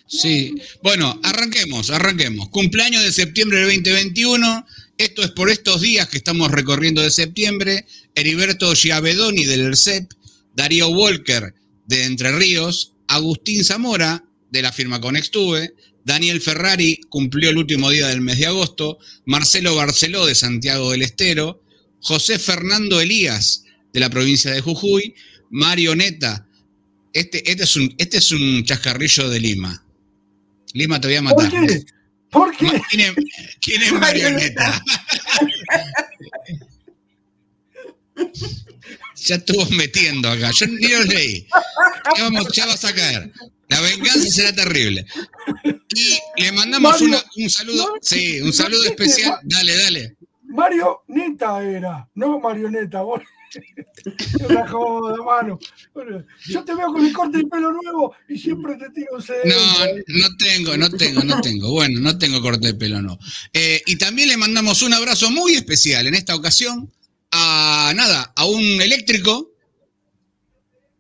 Sí, 0.07 0.55
bueno, 0.83 1.19
arranquemos, 1.23 1.91
arranquemos. 1.91 2.49
Cumpleaños 2.51 3.03
de 3.03 3.13
septiembre 3.13 3.59
del 3.59 3.83
2021. 3.83 4.67
Esto 4.99 5.23
es 5.23 5.31
por 5.31 5.51
estos 5.51 5.81
días 5.81 6.09
que 6.09 6.19
estamos 6.19 6.51
recorriendo 6.51 7.03
de 7.03 7.11
septiembre. 7.11 7.87
Heriberto 8.15 8.75
Giavedoni 8.75 9.45
del 9.45 9.63
ERCEP, 9.63 10.13
Darío 10.55 10.89
Walker 10.89 11.55
de 11.87 12.05
Entre 12.05 12.33
Ríos, 12.33 12.95
Agustín 13.09 13.65
Zamora 13.65 14.25
de 14.51 14.63
la 14.63 14.73
firma 14.73 15.01
Conextube, 15.01 15.75
Daniel 16.05 16.41
Ferrari 16.41 17.01
cumplió 17.09 17.51
el 17.51 17.59
último 17.59 17.91
día 17.91 18.09
del 18.09 18.21
mes 18.21 18.39
de 18.39 18.47
agosto, 18.47 18.99
Marcelo 19.27 19.75
Barceló 19.75 20.27
de 20.27 20.35
Santiago 20.35 20.91
del 20.91 21.03
Estero, 21.03 21.63
José 22.01 22.39
Fernando 22.39 23.01
Elías 23.01 23.65
de 23.93 24.01
la 24.01 24.11
provincia 24.11 24.51
de 24.51 24.61
Jujuy, 24.61 25.15
Mario 25.51 25.95
Neta 25.95 26.47
este, 27.13 27.51
este, 27.51 27.65
es 27.65 27.77
un, 27.77 27.95
este 27.99 28.19
es 28.19 28.33
un 28.33 28.65
chascarrillo 28.65 29.29
de 29.29 29.41
Lima. 29.41 29.85
Lima 30.75 31.01
te 31.01 31.09
voy 31.09 31.17
a 31.17 31.23
matar. 31.23 31.51
¿Por 31.51 31.67
qué? 31.67 31.85
¿Por 32.31 32.57
qué? 32.57 32.83
¿Quién 33.61 33.83
es, 33.83 33.93
Marioneta? 33.93 34.83
ya 39.17 39.37
estuvo 39.37 39.65
metiendo 39.71 40.31
acá. 40.31 40.51
Yo 40.53 40.67
ni 40.67 40.89
lo 40.89 41.03
leí. 41.05 41.47
Ya, 42.17 42.25
vamos, 42.25 42.49
ya 42.53 42.67
vas 42.67 42.85
a 42.85 42.95
caer. 42.95 43.33
La 43.69 43.81
venganza 43.81 44.29
será 44.31 44.53
terrible. 44.55 45.07
Y 45.95 46.43
le 46.43 46.53
mandamos 46.53 47.01
un 47.01 47.51
saludo, 47.51 47.95
sí, 48.01 48.41
un 48.41 48.53
saludo 48.53 48.85
especial. 48.85 49.39
Dale, 49.43 49.77
dale. 49.77 50.17
Mario 50.43 51.03
Neta 51.07 51.63
era, 51.63 52.09
no 52.15 52.41
marioneta. 52.41 53.03
Vos. 53.03 53.23
Una 54.49 54.69
joda, 54.69 55.17
mano. 55.25 55.59
yo 56.47 56.65
te 56.65 56.75
veo 56.75 56.93
con 56.93 57.05
el 57.05 57.13
corte 57.13 57.39
de 57.39 57.47
pelo 57.47 57.73
nuevo 57.73 58.15
y 58.29 58.39
siempre 58.39 58.77
te 58.77 58.91
tiro 58.91 59.17
un 59.17 59.25
No, 59.45 59.87
no 60.07 60.37
tengo, 60.37 60.77
no 60.77 60.91
tengo, 60.91 61.23
no 61.23 61.41
tengo. 61.41 61.71
Bueno, 61.73 62.01
no 62.01 62.19
tengo 62.19 62.41
corte 62.41 62.69
de 62.69 62.75
pelo, 62.75 63.03
no. 63.03 63.19
Eh, 63.53 63.83
y 63.87 63.97
también 63.97 64.29
le 64.29 64.37
mandamos 64.37 64.83
un 64.83 64.95
abrazo 64.95 65.31
muy 65.31 65.55
especial 65.55 66.07
en 66.07 66.15
esta 66.15 66.35
ocasión 66.35 66.93
a 67.33 67.93
nada, 67.95 68.33
a 68.37 68.45
un 68.45 68.81
eléctrico, 68.81 69.53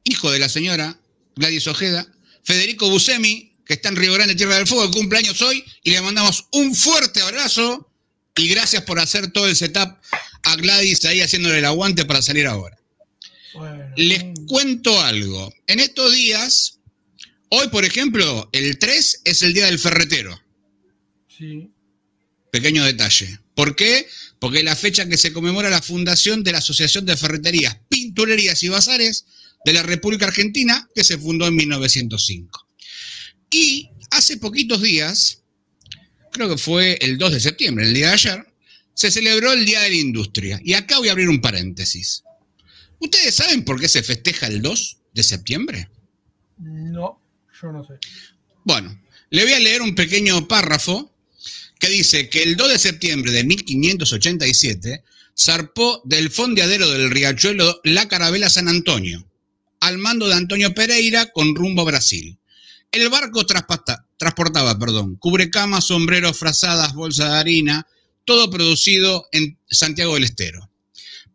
hijo 0.04 0.30
de 0.30 0.38
la 0.38 0.48
señora 0.48 0.98
Gladys 1.36 1.66
Ojeda, 1.66 2.06
Federico 2.42 2.88
Busemi, 2.88 3.56
que 3.64 3.74
está 3.74 3.88
en 3.88 3.96
Río 3.96 4.12
Grande, 4.14 4.34
Tierra 4.34 4.56
del 4.56 4.66
Fuego, 4.66 4.84
el 4.84 4.90
cumpleaños 4.90 5.40
hoy, 5.42 5.64
y 5.82 5.90
le 5.90 6.00
mandamos 6.00 6.46
un 6.52 6.74
fuerte 6.74 7.22
abrazo 7.22 7.90
y 8.36 8.48
gracias 8.48 8.82
por 8.84 8.98
hacer 8.98 9.30
todo 9.32 9.46
el 9.46 9.56
setup 9.56 9.98
a 10.52 10.56
Gladys 10.56 11.04
ahí 11.04 11.20
haciéndole 11.20 11.58
el 11.58 11.64
aguante 11.64 12.04
para 12.04 12.22
salir 12.22 12.46
ahora. 12.46 12.76
Les 13.96 14.24
cuento 14.46 15.00
algo. 15.00 15.52
En 15.66 15.80
estos 15.80 16.12
días, 16.12 16.78
hoy 17.48 17.68
por 17.68 17.84
ejemplo, 17.84 18.48
el 18.52 18.78
3 18.78 19.22
es 19.24 19.42
el 19.42 19.54
día 19.54 19.66
del 19.66 19.78
ferretero. 19.78 20.40
Sí. 21.36 21.70
Pequeño 22.52 22.84
detalle. 22.84 23.38
¿Por 23.54 23.76
qué? 23.76 24.06
Porque 24.38 24.58
es 24.58 24.64
la 24.64 24.76
fecha 24.76 25.06
que 25.06 25.18
se 25.18 25.32
conmemora 25.32 25.68
la 25.70 25.82
fundación 25.82 26.42
de 26.42 26.52
la 26.52 26.58
Asociación 26.58 27.04
de 27.04 27.16
Ferreterías, 27.16 27.76
Pinturerías 27.88 28.62
y 28.62 28.68
Bazares 28.68 29.26
de 29.64 29.72
la 29.72 29.82
República 29.82 30.26
Argentina, 30.26 30.88
que 30.94 31.04
se 31.04 31.18
fundó 31.18 31.46
en 31.46 31.56
1905. 31.56 32.66
Y 33.50 33.90
hace 34.10 34.38
poquitos 34.38 34.80
días, 34.80 35.42
creo 36.32 36.48
que 36.48 36.56
fue 36.56 36.98
el 37.00 37.18
2 37.18 37.32
de 37.32 37.40
septiembre, 37.40 37.86
el 37.86 37.94
día 37.94 38.08
de 38.08 38.12
ayer, 38.14 38.46
se 39.00 39.10
celebró 39.10 39.54
el 39.54 39.64
Día 39.64 39.80
de 39.80 39.88
la 39.88 39.96
Industria. 39.96 40.60
Y 40.62 40.74
acá 40.74 40.98
voy 40.98 41.08
a 41.08 41.12
abrir 41.12 41.30
un 41.30 41.40
paréntesis. 41.40 42.22
¿Ustedes 42.98 43.34
saben 43.34 43.64
por 43.64 43.80
qué 43.80 43.88
se 43.88 44.02
festeja 44.02 44.46
el 44.46 44.60
2 44.60 44.98
de 45.14 45.22
septiembre? 45.22 45.88
No, 46.58 47.18
yo 47.62 47.72
no 47.72 47.82
sé. 47.82 47.94
Bueno, 48.62 49.00
le 49.30 49.44
voy 49.44 49.54
a 49.54 49.58
leer 49.58 49.80
un 49.80 49.94
pequeño 49.94 50.46
párrafo 50.46 51.10
que 51.78 51.88
dice 51.88 52.28
que 52.28 52.42
el 52.42 52.56
2 52.56 52.72
de 52.72 52.78
septiembre 52.78 53.32
de 53.32 53.42
1587 53.44 55.02
zarpó 55.34 56.02
del 56.04 56.28
fondeadero 56.28 56.86
del 56.90 57.10
riachuelo 57.10 57.80
la 57.84 58.06
carabela 58.06 58.50
San 58.50 58.68
Antonio, 58.68 59.26
al 59.80 59.96
mando 59.96 60.28
de 60.28 60.34
Antonio 60.34 60.74
Pereira 60.74 61.32
con 61.32 61.54
rumbo 61.54 61.80
a 61.80 61.86
Brasil. 61.86 62.36
El 62.92 63.08
barco 63.08 63.46
transportaba, 63.46 64.78
perdón, 64.78 65.16
cubrecamas, 65.16 65.86
sombreros, 65.86 66.36
frazadas, 66.36 66.92
bolsas 66.92 67.32
de 67.32 67.38
harina, 67.38 67.86
todo 68.24 68.50
producido 68.50 69.26
en 69.32 69.58
Santiago 69.68 70.14
del 70.14 70.24
Estero, 70.24 70.70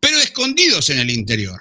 pero 0.00 0.18
escondidos 0.18 0.90
en 0.90 0.98
el 0.98 1.10
interior. 1.10 1.60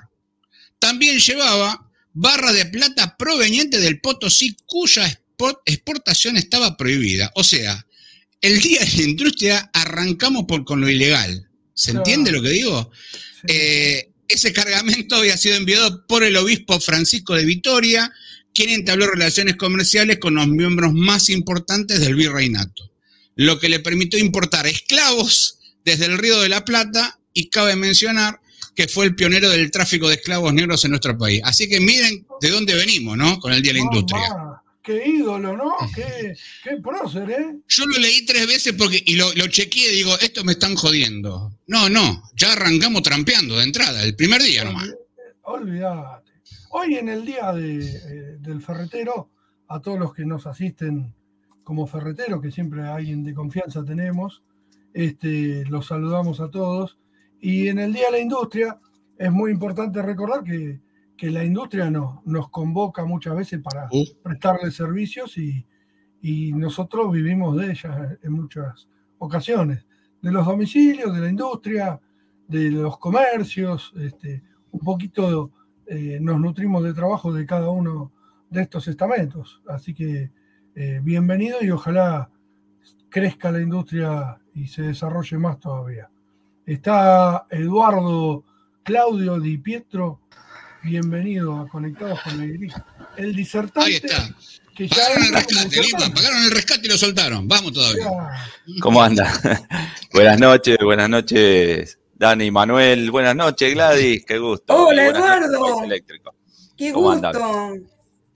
También 0.79 1.19
llevaba 1.19 1.89
barra 2.13 2.53
de 2.53 2.65
plata 2.65 3.17
proveniente 3.17 3.79
del 3.79 3.99
Potosí 3.99 4.55
cuya 4.65 5.21
exportación 5.65 6.37
estaba 6.37 6.77
prohibida. 6.77 7.31
O 7.35 7.43
sea, 7.43 7.85
el 8.41 8.61
día 8.61 8.79
de 8.79 8.97
la 8.97 9.03
industria 9.03 9.69
arrancamos 9.73 10.45
por, 10.47 10.63
con 10.63 10.81
lo 10.81 10.89
ilegal. 10.89 11.49
¿Se 11.73 11.91
entiende 11.91 12.31
lo 12.31 12.41
que 12.41 12.49
digo? 12.49 12.91
Eh, 13.47 14.11
ese 14.27 14.53
cargamento 14.53 15.15
había 15.15 15.37
sido 15.37 15.55
enviado 15.55 16.05
por 16.07 16.23
el 16.23 16.37
obispo 16.37 16.79
Francisco 16.79 17.35
de 17.35 17.45
Vitoria, 17.45 18.11
quien 18.53 18.69
entabló 18.69 19.07
relaciones 19.07 19.57
comerciales 19.57 20.19
con 20.19 20.35
los 20.35 20.47
miembros 20.47 20.93
más 20.93 21.29
importantes 21.29 21.99
del 21.99 22.15
virreinato 22.15 22.94
lo 23.35 23.59
que 23.59 23.69
le 23.69 23.79
permitió 23.79 24.19
importar 24.19 24.65
esclavos 24.67 25.59
desde 25.83 26.05
el 26.05 26.17
Río 26.17 26.39
de 26.41 26.49
la 26.49 26.65
Plata 26.65 27.19
y 27.33 27.49
cabe 27.49 27.75
mencionar 27.75 28.39
que 28.75 28.87
fue 28.87 29.05
el 29.05 29.15
pionero 29.15 29.49
del 29.49 29.71
tráfico 29.71 30.09
de 30.09 30.15
esclavos 30.15 30.53
negros 30.53 30.83
en 30.83 30.91
nuestro 30.91 31.17
país. 31.17 31.41
Así 31.45 31.69
que 31.69 31.79
miren 31.79 32.25
de 32.41 32.49
dónde 32.49 32.75
venimos, 32.75 33.17
¿no? 33.17 33.39
Con 33.39 33.53
el 33.53 33.61
Día 33.61 33.73
de 33.73 33.79
la 33.79 33.85
Industria. 33.85 34.21
qué 34.83 35.07
ídolo, 35.07 35.55
¿no? 35.55 35.75
Qué, 35.95 36.35
qué 36.63 36.77
prócer, 36.83 37.29
¿eh? 37.31 37.55
Yo 37.67 37.85
lo 37.85 37.97
leí 37.99 38.25
tres 38.25 38.45
veces 38.47 38.73
porque, 38.77 39.01
y 39.05 39.15
lo, 39.15 39.33
lo 39.33 39.47
chequeé 39.47 39.93
y 39.93 39.95
digo, 39.95 40.17
esto 40.19 40.43
me 40.43 40.53
están 40.53 40.75
jodiendo. 40.75 41.57
No, 41.67 41.89
no, 41.89 42.21
ya 42.35 42.53
arrancamos 42.53 43.01
trampeando 43.01 43.57
de 43.57 43.63
entrada, 43.63 44.03
el 44.03 44.15
primer 44.15 44.43
día 44.43 44.63
nomás. 44.65 44.89
Olvídate. 45.43 46.31
Hoy 46.71 46.95
en 46.95 47.07
el 47.09 47.25
Día 47.25 47.53
eh, 47.57 48.37
del 48.39 48.61
Ferretero, 48.61 49.31
a 49.69 49.79
todos 49.79 49.97
los 49.97 50.13
que 50.13 50.25
nos 50.25 50.45
asisten 50.45 51.13
como 51.65 51.87
ferretero, 51.87 52.39
que 52.39 52.51
siempre 52.51 52.83
alguien 52.83 53.23
de 53.23 53.33
confianza 53.33 53.83
tenemos, 53.83 54.43
este, 54.93 55.65
los 55.65 55.87
saludamos 55.87 56.39
a 56.39 56.49
todos. 56.49 56.97
Y 57.41 57.67
en 57.67 57.79
el 57.79 57.91
Día 57.91 58.05
de 58.05 58.11
la 58.11 58.19
Industria 58.19 58.77
es 59.17 59.31
muy 59.31 59.51
importante 59.51 60.01
recordar 60.01 60.43
que, 60.43 60.79
la 61.21 61.43
industria 61.43 61.89
no, 61.89 62.21
nos 62.25 62.49
convoca 62.49 63.03
muchas 63.03 63.35
veces 63.35 63.59
para 63.59 63.89
prestarle 64.21 64.69
servicios 64.69 65.37
y, 65.37 65.65
nosotros 66.53 67.11
vivimos 67.11 67.55
de 67.55 67.71
ella 67.71 68.17
en 68.23 68.31
muchas 68.31 68.87
ocasiones, 69.19 69.85
de 70.21 70.31
los 70.31 70.45
domicilios, 70.45 71.13
de 71.13 71.21
la 71.21 71.29
industria, 71.29 71.99
de 72.47 72.71
los 72.71 72.97
comercios, 72.97 73.93
este, 73.95 74.41
un 74.71 74.79
poquito 74.79 75.51
eh, 75.85 76.17
nos 76.19 76.39
nutrimos 76.39 76.83
de 76.83 76.95
trabajo 76.95 77.31
de 77.31 77.45
cada 77.45 77.69
uno 77.69 78.11
de 78.49 78.61
estos 78.63 78.87
estamentos. 78.87 79.61
Así 79.67 79.93
que 79.93 80.31
eh, 80.75 80.99
bienvenido 81.01 81.59
y 81.61 81.71
ojalá 81.71 82.29
crezca 83.09 83.49
la 83.49 83.61
industria 83.61 84.37
y 84.53 84.67
se 84.67 84.81
desarrolle 84.81 85.37
más 85.37 85.59
todavía. 85.59 86.09
Está 86.65 87.45
Eduardo 87.49 88.43
Claudio 88.83 89.39
Di 89.39 89.57
Pietro, 89.57 90.19
bienvenido 90.83 91.57
a 91.57 91.67
Conectados 91.69 92.19
con 92.21 92.37
la 92.37 92.45
Iglesia. 92.45 92.85
El 93.15 93.33
disertante. 93.33 93.89
Ahí 93.89 93.95
está. 93.95 94.29
Que 94.75 94.89
ya 94.89 94.95
pagaron 94.97 95.23
el 95.23 95.33
rescate, 95.33 95.81
Lima, 95.81 96.13
pagaron 96.13 96.43
el 96.43 96.51
rescate 96.51 96.81
y 96.83 96.89
lo 96.89 96.97
soltaron. 96.97 97.47
Vamos 97.47 97.71
todavía. 97.71 98.05
¿Cómo 98.81 99.01
anda? 99.01 99.31
buenas 100.13 100.37
noches, 100.37 100.77
buenas 100.83 101.09
noches, 101.09 101.99
Dani, 102.15 102.51
Manuel. 102.51 103.09
Buenas 103.11 103.37
noches, 103.37 103.73
Gladys. 103.73 104.25
Qué 104.25 104.37
gusto. 104.37 104.75
Hola, 104.75 105.07
Eduardo. 105.07 105.81
Qué 106.75 106.91
gusto. 106.91 107.31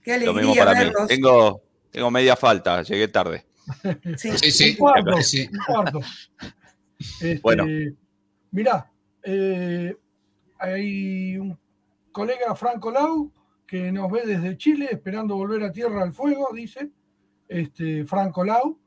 Qué 0.02 0.14
alegría 0.14 0.32
Lo 0.32 0.34
mismo 0.34 0.54
para 0.54 0.84
mí. 0.84 0.90
Tengo, 1.06 1.62
tengo 1.90 2.10
media 2.10 2.36
falta, 2.36 2.82
llegué 2.82 3.08
tarde. 3.08 3.46
Sí, 4.16 4.36
sí. 4.38 4.50
sí. 5.22 5.50
Este, 7.20 7.40
bueno. 7.40 7.64
Mirá, 8.50 8.90
eh, 9.22 9.96
hay 10.58 11.38
un 11.38 11.58
colega 12.10 12.54
Franco 12.54 12.90
Lau 12.90 13.32
que 13.66 13.92
nos 13.92 14.10
ve 14.10 14.22
desde 14.26 14.56
Chile 14.56 14.88
esperando 14.90 15.36
volver 15.36 15.62
a 15.62 15.72
tierra 15.72 16.02
al 16.02 16.12
fuego, 16.12 16.48
dice 16.52 16.90
este, 17.48 18.04
Franco 18.04 18.44
Lau. 18.44 18.78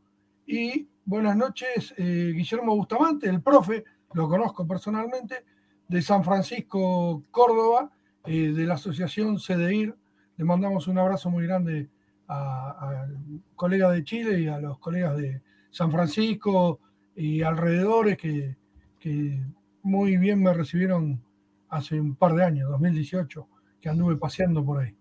Y 0.45 0.87
buenas 1.05 1.37
noches, 1.37 1.93
eh, 1.97 2.33
Guillermo 2.35 2.75
Bustamante, 2.75 3.29
el 3.29 3.41
profe, 3.41 3.83
lo 4.13 4.27
conozco 4.27 4.67
personalmente, 4.67 5.45
de 5.87 6.01
San 6.01 6.23
Francisco, 6.23 7.23
Córdoba, 7.31 7.91
eh, 8.25 8.51
de 8.53 8.65
la 8.65 8.73
asociación 8.75 9.37
CDIR. 9.37 9.95
Le 10.35 10.45
mandamos 10.45 10.87
un 10.87 10.97
abrazo 10.97 11.29
muy 11.29 11.45
grande 11.45 11.89
al 12.27 13.41
colega 13.55 13.91
de 13.91 14.03
Chile 14.03 14.39
y 14.39 14.47
a 14.47 14.59
los 14.59 14.79
colegas 14.79 15.17
de 15.17 15.41
San 15.69 15.91
Francisco 15.91 16.79
y 17.15 17.41
alrededores 17.41 18.17
que, 18.17 18.57
que 18.99 19.43
muy 19.83 20.17
bien 20.17 20.41
me 20.41 20.53
recibieron 20.53 21.21
hace 21.69 21.99
un 21.99 22.15
par 22.15 22.33
de 22.33 22.43
años, 22.43 22.69
2018, 22.69 23.47
que 23.81 23.89
anduve 23.89 24.15
paseando 24.15 24.63
por 24.63 24.79
ahí. 24.81 24.95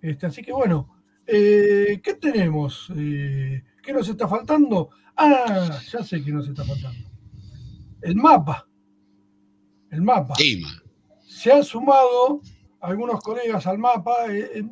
Este, 0.00 0.26
así 0.26 0.42
que 0.42 0.52
bueno, 0.52 0.96
eh, 1.26 2.00
¿qué 2.02 2.14
tenemos? 2.14 2.90
Eh, 2.96 3.62
¿Qué 3.82 3.92
nos 3.92 4.08
está 4.08 4.26
faltando? 4.28 4.90
Ah, 5.16 5.78
ya 5.90 6.02
sé 6.02 6.22
qué 6.22 6.30
nos 6.30 6.48
está 6.48 6.64
faltando. 6.64 7.08
El 8.00 8.16
mapa. 8.16 8.66
El 9.90 10.02
mapa. 10.02 10.34
Se 11.24 11.52
han 11.52 11.64
sumado 11.64 12.40
algunos 12.80 13.20
colegas 13.20 13.66
al 13.66 13.78
mapa. 13.78 14.26
Eh, 14.28 14.64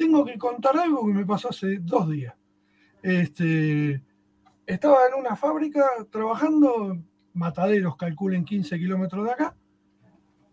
tengo 0.00 0.24
que 0.24 0.38
contar 0.38 0.78
algo 0.78 1.06
que 1.06 1.12
me 1.12 1.26
pasó 1.26 1.50
hace 1.50 1.76
dos 1.80 2.08
días. 2.08 2.34
Este, 3.02 4.02
estaba 4.64 4.96
en 5.06 5.20
una 5.20 5.36
fábrica 5.36 5.84
trabajando, 6.10 6.96
mataderos 7.34 7.98
calculen 7.98 8.42
15 8.42 8.78
kilómetros 8.78 9.26
de 9.26 9.32
acá. 9.32 9.54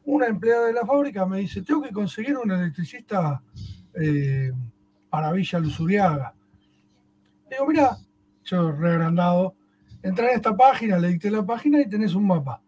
Una 0.04 0.28
empleada 0.28 0.68
de 0.68 0.74
la 0.74 0.86
fábrica 0.86 1.26
me 1.26 1.40
dice, 1.40 1.62
tengo 1.62 1.82
que 1.82 1.94
conseguir 1.94 2.38
un 2.38 2.52
electricista 2.52 3.42
eh, 3.94 4.52
para 5.10 5.32
Villa 5.32 5.60
Luzuriaga. 5.60 6.34
Digo, 7.50 7.68
mira, 7.68 7.98
yo 8.44 8.74
reagrandado, 8.74 9.56
entré 10.04 10.32
en 10.32 10.36
esta 10.36 10.58
página, 10.58 11.00
le 11.00 11.08
dicté 11.08 11.32
la 11.32 11.46
página 11.46 11.80
y 11.80 11.88
tenés 11.88 12.16
un 12.16 12.28
mapa. 12.28 12.62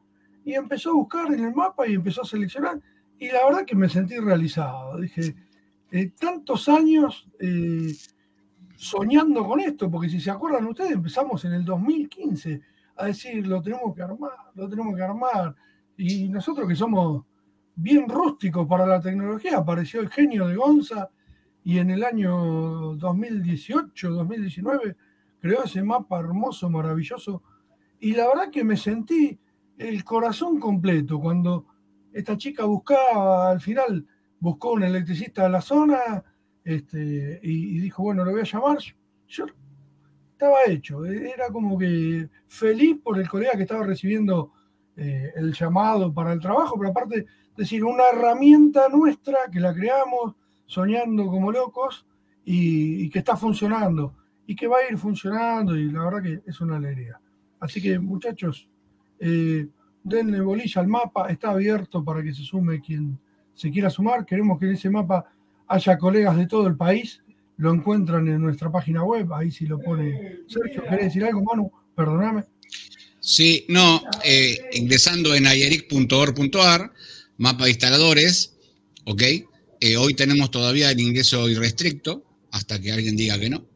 Y 0.45 0.53
empezó 0.53 0.91
a 0.91 0.93
buscar 0.93 1.33
en 1.33 1.43
el 1.43 1.53
mapa 1.53 1.85
y 1.89 1.95
empezó 1.95 2.21
a 2.21 2.25
seleccionar. 2.25 2.79
Y 3.17 3.27
la 3.31 3.43
verdad 3.43 3.65
que 3.65 3.75
me 3.75 3.89
sentí 3.89 4.17
realizado. 4.17 4.97
Dije, 4.97 5.35
eh, 5.91 6.11
tantos 6.19 6.69
años 6.69 7.27
eh, 7.39 7.93
soñando 8.75 9.45
con 9.45 9.59
esto, 9.59 9.89
porque 9.89 10.09
si 10.09 10.21
se 10.21 10.31
acuerdan 10.31 10.67
ustedes, 10.67 10.91
empezamos 10.91 11.43
en 11.45 11.53
el 11.53 11.65
2015 11.65 12.61
a 12.97 13.05
decir, 13.05 13.47
lo 13.47 13.61
tenemos 13.61 13.95
que 13.95 14.01
armar, 14.01 14.31
lo 14.55 14.69
tenemos 14.69 14.95
que 14.95 15.01
armar. 15.01 15.55
Y 15.97 16.29
nosotros 16.29 16.67
que 16.67 16.75
somos 16.75 17.25
bien 17.75 18.07
rústicos 18.07 18.67
para 18.67 18.85
la 18.85 19.01
tecnología, 19.01 19.57
apareció 19.57 20.01
el 20.01 20.09
genio 20.09 20.47
de 20.47 20.55
Gonza 20.55 21.09
y 21.63 21.79
en 21.79 21.89
el 21.89 22.03
año 22.03 22.95
2018, 22.95 24.09
2019, 24.11 24.95
creó 25.39 25.63
ese 25.63 25.83
mapa 25.83 26.19
hermoso, 26.19 26.69
maravilloso. 26.69 27.41
Y 27.99 28.13
la 28.13 28.27
verdad 28.27 28.49
que 28.51 28.63
me 28.63 28.77
sentí 28.77 29.39
el 29.77 30.03
corazón 30.03 30.59
completo 30.59 31.19
cuando 31.19 31.65
esta 32.13 32.37
chica 32.37 32.65
buscaba, 32.65 33.51
al 33.51 33.61
final 33.61 34.05
buscó 34.39 34.73
un 34.73 34.83
electricista 34.83 35.43
de 35.43 35.49
la 35.49 35.61
zona, 35.61 36.23
este, 36.63 37.39
y, 37.41 37.79
dijo, 37.79 38.03
bueno, 38.03 38.23
lo 38.23 38.31
voy 38.31 38.41
a 38.41 38.43
llamar. 38.43 38.77
Yo 39.27 39.45
estaba 40.31 40.63
hecho, 40.67 41.05
era 41.05 41.49
como 41.51 41.77
que 41.77 42.29
feliz 42.47 42.97
por 43.03 43.19
el 43.19 43.27
colega 43.27 43.53
que 43.55 43.63
estaba 43.63 43.85
recibiendo 43.85 44.53
eh, 44.95 45.31
el 45.35 45.53
llamado 45.53 46.13
para 46.13 46.33
el 46.33 46.39
trabajo, 46.39 46.77
pero 46.77 46.91
aparte, 46.91 47.25
decir, 47.55 47.83
una 47.83 48.03
herramienta 48.13 48.87
nuestra 48.89 49.49
que 49.51 49.59
la 49.59 49.73
creamos 49.73 50.35
soñando 50.65 51.27
como 51.27 51.51
locos 51.51 52.05
y, 52.45 53.09
que 53.09 53.19
está 53.19 53.35
funcionando 53.35 54.15
y 54.45 54.55
que 54.55 54.67
va 54.67 54.77
a 54.77 54.91
ir 54.91 54.97
funcionando 54.97 55.75
y 55.75 55.91
la 55.91 56.03
verdad 56.05 56.23
que 56.23 56.41
es 56.49 56.61
una 56.61 56.77
alegría. 56.77 57.19
Así 57.59 57.81
que 57.81 57.99
muchachos, 57.99 58.69
eh, 59.19 59.67
denle 60.03 60.41
bolilla 60.41 60.81
al 60.81 60.87
mapa, 60.87 61.29
está 61.29 61.51
abierto 61.51 62.03
para 62.03 62.23
que 62.23 62.33
se 62.33 62.43
sume 62.43 62.79
quien 62.79 63.19
se 63.59 63.69
quiera 63.69 63.89
sumar. 63.89 64.25
Queremos 64.25 64.57
que 64.57 64.67
en 64.67 64.71
ese 64.71 64.89
mapa 64.89 65.25
haya 65.67 65.97
colegas 65.97 66.37
de 66.37 66.47
todo 66.47 66.65
el 66.67 66.77
país. 66.77 67.21
Lo 67.57 67.73
encuentran 67.73 68.25
en 68.29 68.41
nuestra 68.41 68.71
página 68.71 69.03
web, 69.03 69.33
ahí 69.33 69.51
si 69.51 69.65
lo 69.65 69.81
pone 69.81 70.39
Sergio. 70.47 70.81
¿Querés 70.83 71.07
decir 71.07 71.25
algo, 71.25 71.43
Manu? 71.43 71.69
Perdóname. 71.93 72.45
Sí, 73.19 73.65
no, 73.67 74.01
eh, 74.23 74.57
ingresando 74.71 75.35
en 75.35 75.45
ayeric.org.ar, 75.45 76.93
mapa 77.37 77.65
de 77.65 77.71
instaladores, 77.71 78.55
¿ok? 79.03 79.23
Eh, 79.81 79.97
hoy 79.97 80.13
tenemos 80.13 80.51
todavía 80.51 80.89
el 80.89 80.99
ingreso 81.01 81.49
irrestricto, 81.49 82.23
hasta 82.51 82.79
que 82.79 82.93
alguien 82.93 83.17
diga 83.17 83.37
que 83.37 83.49
no. 83.49 83.67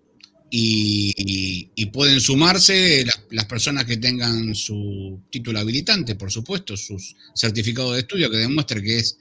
Y, 0.49 1.85
pueden 1.91 2.21
sumarse 2.21 3.05
las, 3.29 3.45
personas 3.45 3.85
que 3.85 3.97
tengan 3.97 4.55
su 4.55 5.19
título 5.29 5.59
habilitante, 5.59 6.15
por 6.15 6.31
supuesto, 6.31 6.75
sus 6.77 7.15
certificados 7.35 7.93
de 7.93 7.99
estudio 7.99 8.31
que 8.31 8.37
demuestre 8.37 8.81
que 8.81 8.97
es 8.97 9.19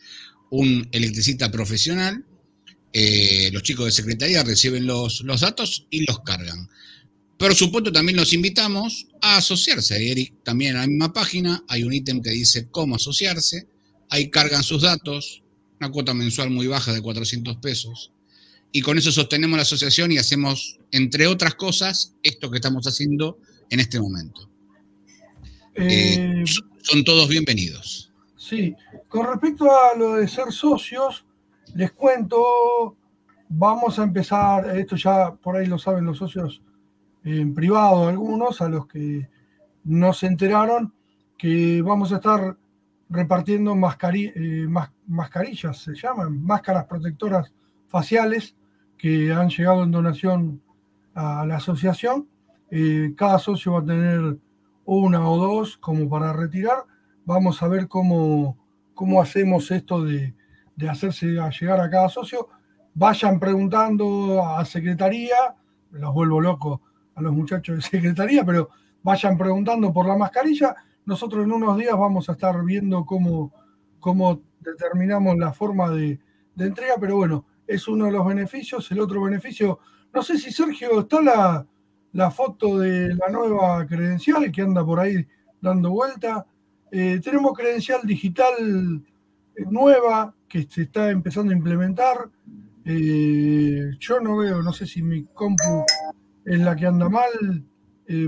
un 0.52 0.88
electricista 0.92 1.50
profesional 1.50 2.24
eh, 2.92 3.50
los 3.52 3.62
chicos 3.62 3.86
de 3.86 3.92
secretaría 3.92 4.42
reciben 4.42 4.86
los, 4.86 5.22
los, 5.22 5.40
datos 5.40 5.86
y 5.90 6.04
los 6.04 6.20
cargan. 6.20 6.68
Por 7.38 7.54
supuesto, 7.54 7.90
también 7.90 8.18
los 8.18 8.32
invitamos 8.32 9.06
a 9.22 9.38
asociarse. 9.38 10.10
Eric, 10.10 10.34
también 10.44 10.72
en 10.72 10.80
la 10.80 10.86
misma 10.86 11.12
página 11.12 11.64
hay 11.68 11.84
un 11.84 11.92
ítem 11.92 12.20
que 12.20 12.30
dice 12.30 12.68
cómo 12.70 12.96
asociarse. 12.96 13.66
Ahí 14.10 14.30
cargan 14.30 14.62
sus 14.62 14.82
datos, 14.82 15.42
una 15.80 15.90
cuota 15.90 16.12
mensual 16.12 16.50
muy 16.50 16.66
baja 16.66 16.92
de 16.92 17.00
400 17.00 17.56
pesos. 17.56 18.12
Y 18.72 18.82
con 18.82 18.98
eso 18.98 19.10
sostenemos 19.10 19.56
la 19.56 19.62
asociación 19.62 20.12
y 20.12 20.18
hacemos, 20.18 20.78
entre 20.92 21.26
otras 21.26 21.54
cosas, 21.54 22.12
esto 22.22 22.50
que 22.50 22.58
estamos 22.58 22.86
haciendo 22.86 23.38
en 23.70 23.80
este 23.80 24.00
momento. 24.00 24.50
Eh, 25.76 26.14
eh, 26.18 26.44
son 26.82 27.04
todos 27.04 27.28
bienvenidos. 27.28 28.11
Sí, 28.42 28.74
con 29.06 29.24
respecto 29.24 29.70
a 29.70 29.96
lo 29.96 30.14
de 30.14 30.26
ser 30.26 30.50
socios, 30.50 31.24
les 31.76 31.92
cuento, 31.92 32.96
vamos 33.48 34.00
a 34.00 34.02
empezar, 34.02 34.76
esto 34.76 34.96
ya 34.96 35.32
por 35.32 35.54
ahí 35.54 35.66
lo 35.66 35.78
saben 35.78 36.04
los 36.04 36.18
socios 36.18 36.60
en 37.22 37.54
privado 37.54 38.08
algunos, 38.08 38.60
a 38.60 38.68
los 38.68 38.88
que 38.88 39.28
no 39.84 40.12
se 40.12 40.26
enteraron, 40.26 40.92
que 41.38 41.82
vamos 41.82 42.10
a 42.10 42.16
estar 42.16 42.56
repartiendo 43.08 43.74
eh, 43.74 44.66
mascarillas, 45.06 45.78
se 45.78 45.94
llaman, 45.94 46.42
máscaras 46.42 46.86
protectoras 46.86 47.54
faciales 47.86 48.56
que 48.98 49.32
han 49.32 49.50
llegado 49.50 49.84
en 49.84 49.92
donación 49.92 50.60
a 51.14 51.46
la 51.46 51.58
asociación. 51.58 52.28
Eh, 52.72 53.14
cada 53.16 53.38
socio 53.38 53.74
va 53.74 53.78
a 53.78 53.84
tener 53.84 54.36
una 54.84 55.30
o 55.30 55.36
dos 55.38 55.76
como 55.76 56.08
para 56.08 56.32
retirar. 56.32 56.90
Vamos 57.24 57.62
a 57.62 57.68
ver 57.68 57.88
cómo, 57.88 58.56
cómo 58.94 59.20
hacemos 59.20 59.70
esto 59.70 60.02
de, 60.04 60.34
de 60.76 60.88
hacerse 60.88 61.26
llegar 61.26 61.80
a 61.80 61.90
cada 61.90 62.08
socio, 62.08 62.48
vayan 62.94 63.38
preguntando 63.38 64.44
a 64.44 64.64
secretaría, 64.64 65.36
los 65.90 66.12
vuelvo 66.12 66.40
locos 66.40 66.80
a 67.14 67.22
los 67.22 67.32
muchachos 67.32 67.76
de 67.76 67.82
secretaría, 67.90 68.44
pero 68.44 68.70
vayan 69.02 69.36
preguntando 69.36 69.92
por 69.92 70.06
la 70.06 70.16
mascarilla. 70.16 70.74
Nosotros 71.04 71.44
en 71.44 71.52
unos 71.52 71.76
días 71.76 71.98
vamos 71.98 72.28
a 72.28 72.32
estar 72.32 72.62
viendo 72.64 73.04
cómo, 73.04 73.52
cómo 73.98 74.40
determinamos 74.60 75.36
la 75.36 75.52
forma 75.52 75.90
de, 75.90 76.20
entrega, 76.58 76.94
pero 77.00 77.16
bueno, 77.16 77.44
es 77.66 77.88
uno 77.88 78.06
de 78.06 78.12
los 78.12 78.26
beneficios. 78.26 78.90
El 78.92 79.00
otro 79.00 79.22
beneficio, 79.22 79.80
no 80.12 80.22
sé 80.22 80.38
si 80.38 80.52
Sergio 80.52 81.00
está 81.00 81.20
la, 81.20 81.66
la 82.12 82.30
foto 82.30 82.78
de 82.78 83.14
la 83.14 83.28
nueva 83.30 83.84
credencial 83.86 84.50
que 84.52 84.62
anda 84.62 84.84
por 84.84 85.00
ahí 85.00 85.26
dando 85.60 85.90
vuelta. 85.90 86.46
Eh, 86.94 87.20
tenemos 87.24 87.56
credencial 87.56 88.02
digital 88.04 89.02
eh, 89.56 89.64
nueva 89.70 90.34
que 90.46 90.68
se 90.68 90.82
está 90.82 91.10
empezando 91.10 91.50
a 91.50 91.56
implementar. 91.56 92.28
Eh, 92.84 93.92
yo 93.98 94.20
no 94.20 94.36
veo, 94.36 94.62
no 94.62 94.74
sé 94.74 94.86
si 94.86 95.02
mi 95.02 95.24
compu 95.24 95.86
es 96.44 96.60
la 96.60 96.76
que 96.76 96.86
anda 96.86 97.08
mal, 97.08 97.64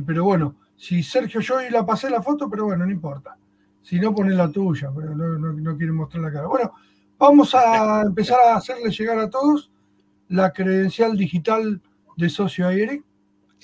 pero 0.06 0.24
bueno, 0.24 0.56
si 0.76 1.02
Sergio 1.02 1.40
yo 1.40 1.56
hoy 1.56 1.68
la 1.68 1.84
pasé 1.84 2.08
la 2.08 2.22
foto, 2.22 2.48
pero 2.48 2.64
bueno, 2.64 2.86
no 2.86 2.92
importa. 2.92 3.36
Si 3.82 4.00
no, 4.00 4.14
poné 4.14 4.32
la 4.32 4.50
tuya, 4.50 4.90
pero 4.96 5.14
no, 5.14 5.38
no, 5.38 5.52
no 5.52 5.76
quieren 5.76 5.96
mostrar 5.96 6.22
la 6.22 6.32
cara. 6.32 6.46
Bueno, 6.46 6.72
vamos 7.18 7.54
a 7.54 8.00
empezar 8.00 8.38
a 8.46 8.56
hacerle 8.56 8.90
llegar 8.90 9.18
a 9.18 9.28
todos 9.28 9.70
la 10.28 10.52
credencial 10.52 11.18
digital 11.18 11.82
de 12.16 12.28
socio 12.30 12.66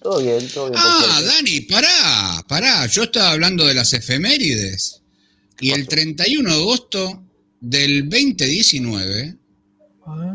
Todo 0.00 0.20
bien, 0.20 0.40
todo 0.52 0.70
bien. 0.70 0.80
Ah. 0.84 1.20
Dani, 1.24 1.60
pará, 1.62 2.42
pará. 2.48 2.86
Yo 2.86 3.04
estaba 3.04 3.30
hablando 3.30 3.64
de 3.64 3.74
las 3.74 3.92
efemérides. 3.92 4.97
Y 5.60 5.72
el 5.72 5.88
31 5.88 6.48
de 6.48 6.54
agosto 6.54 7.22
del 7.60 8.08
2019 8.08 9.38
Ah, 10.10 10.34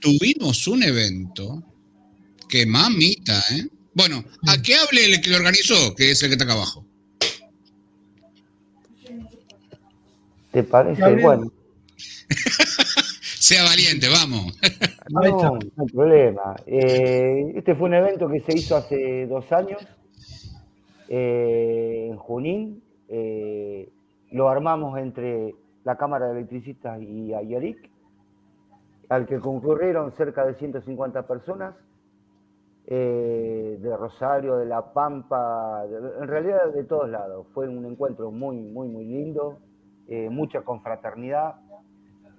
tuvimos 0.00 0.66
un 0.66 0.82
evento 0.82 1.62
que 2.48 2.64
mamita, 2.64 3.38
¿eh? 3.52 3.68
Bueno, 3.92 4.24
a 4.46 4.62
que 4.62 4.74
hable 4.74 5.04
el 5.04 5.20
que 5.20 5.30
lo 5.30 5.36
organizó, 5.36 5.94
que 5.94 6.12
es 6.12 6.22
el 6.22 6.30
que 6.30 6.34
está 6.34 6.44
acá 6.44 6.54
abajo. 6.54 6.86
¿Te 10.52 10.62
parece? 10.62 11.00
Gabriel. 11.00 11.22
Bueno, 11.22 11.52
Sea 13.38 13.62
valiente, 13.64 14.08
vamos. 14.08 14.58
No, 15.10 15.20
no 15.20 15.58
hay 15.78 15.86
problema. 15.92 16.56
Eh, 16.66 17.52
este 17.54 17.74
fue 17.74 17.88
un 17.88 17.94
evento 17.94 18.28
que 18.28 18.40
se 18.40 18.56
hizo 18.56 18.76
hace 18.76 19.26
dos 19.26 19.52
años 19.52 19.80
eh, 21.08 22.08
en 22.10 22.16
Junín. 22.16 22.82
Eh, 23.08 23.88
lo 24.32 24.48
armamos 24.48 24.98
entre 24.98 25.54
la 25.84 25.96
Cámara 25.96 26.26
de 26.26 26.32
Electricistas 26.38 27.00
y 27.00 27.32
Ayaric, 27.34 27.90
al 29.08 29.26
que 29.26 29.38
concurrieron 29.38 30.12
cerca 30.16 30.44
de 30.44 30.54
150 30.54 31.26
personas 31.26 31.74
eh, 32.88 33.78
de 33.80 33.96
Rosario, 33.96 34.56
de 34.56 34.66
La 34.66 34.92
Pampa, 34.92 35.84
de- 35.86 36.22
en 36.22 36.28
realidad 36.28 36.72
de 36.74 36.84
todos 36.84 37.08
lados. 37.08 37.46
Fue 37.52 37.68
un 37.68 37.84
encuentro 37.84 38.30
muy, 38.30 38.56
muy, 38.58 38.88
muy 38.88 39.04
lindo, 39.04 39.58
eh, 40.08 40.28
mucha 40.30 40.62
confraternidad. 40.62 41.54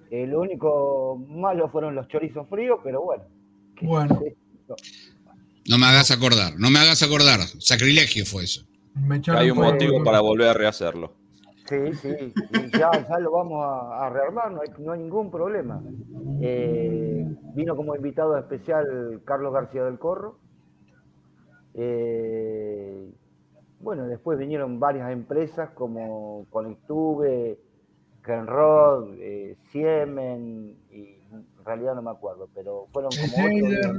Eh, 0.10 0.26
lo 0.26 0.40
único 0.42 1.18
malo 1.28 1.68
fueron 1.70 1.96
los 1.96 2.08
chorizos 2.08 2.48
fríos, 2.48 2.80
pero 2.84 3.02
bueno. 3.02 3.24
Bueno. 3.82 4.20
No 5.70 5.78
me 5.78 5.86
hagas 5.86 6.12
acordar, 6.12 6.54
no 6.58 6.70
me 6.70 6.80
hagas 6.80 7.04
acordar. 7.04 7.40
Sacrilegio 7.60 8.26
fue 8.26 8.44
eso. 8.44 8.62
Hay 9.40 9.52
un 9.52 9.58
motivo 9.74 10.04
para 10.06 10.22
volver 10.22 10.48
a 10.50 10.54
rehacerlo. 10.54 11.12
Sí, 11.68 11.94
sí, 11.96 12.34
y 12.54 12.78
ya, 12.78 12.92
ya 13.08 13.20
lo 13.20 13.32
vamos 13.32 13.64
a, 13.64 14.06
a 14.06 14.10
rearmar, 14.10 14.52
no 14.52 14.62
hay, 14.62 14.70
no 14.80 14.94
hay 14.94 15.00
ningún 15.00 15.30
problema. 15.30 15.82
Eh, 16.42 17.26
vino 17.56 17.76
como 17.76 17.96
invitado 17.96 18.38
especial 18.38 19.22
Carlos 19.26 19.54
García 19.54 19.84
del 19.84 20.00
Corro. 20.00 20.40
Eh, 21.74 23.12
bueno, 23.80 24.08
después 24.08 24.40
vinieron 24.40 24.80
varias 24.80 25.12
empresas 25.12 25.70
como 25.72 26.46
Conectube, 26.50 27.60
Kenrod, 28.24 29.16
eh, 29.20 29.56
Siemen, 29.72 30.76
y 30.92 31.20
en 31.32 31.66
realidad 31.66 31.96
no 31.96 32.02
me 32.02 32.12
acuerdo, 32.12 32.50
pero 32.56 32.88
fueron 32.92 33.12
como 33.12 33.28
Schneider. 33.28 33.92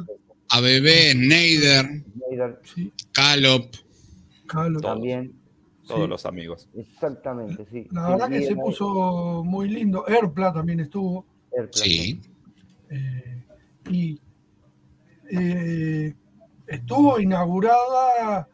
ABB, 0.51 1.13
Schneider, 1.13 1.87
Schneider 1.87 2.61
Calop. 3.13 3.65
Calo. 4.47 4.81
también, 4.81 5.38
Todos 5.89 6.03
Sí. 6.03 6.09
los 6.09 6.27
amigos. 6.27 6.69
exactamente, 6.77 7.65
sí. 7.71 7.89
La 7.91 8.05
Sí, 8.07 8.13
verdad 8.13 8.29
que 8.29 8.43
se 8.43 8.55
puso 8.55 9.43
muy 9.45 9.69
lindo. 9.69 10.07
Erpla 10.07 10.53
también 10.53 10.81
estuvo. 10.81 11.27
Airplane. 11.57 11.71
Sí. 11.73 12.21
eh, 12.91 13.45
y 13.91 14.21
eh, 15.31 16.15
estuvo 16.67 17.19
inaugurada, 17.21 18.49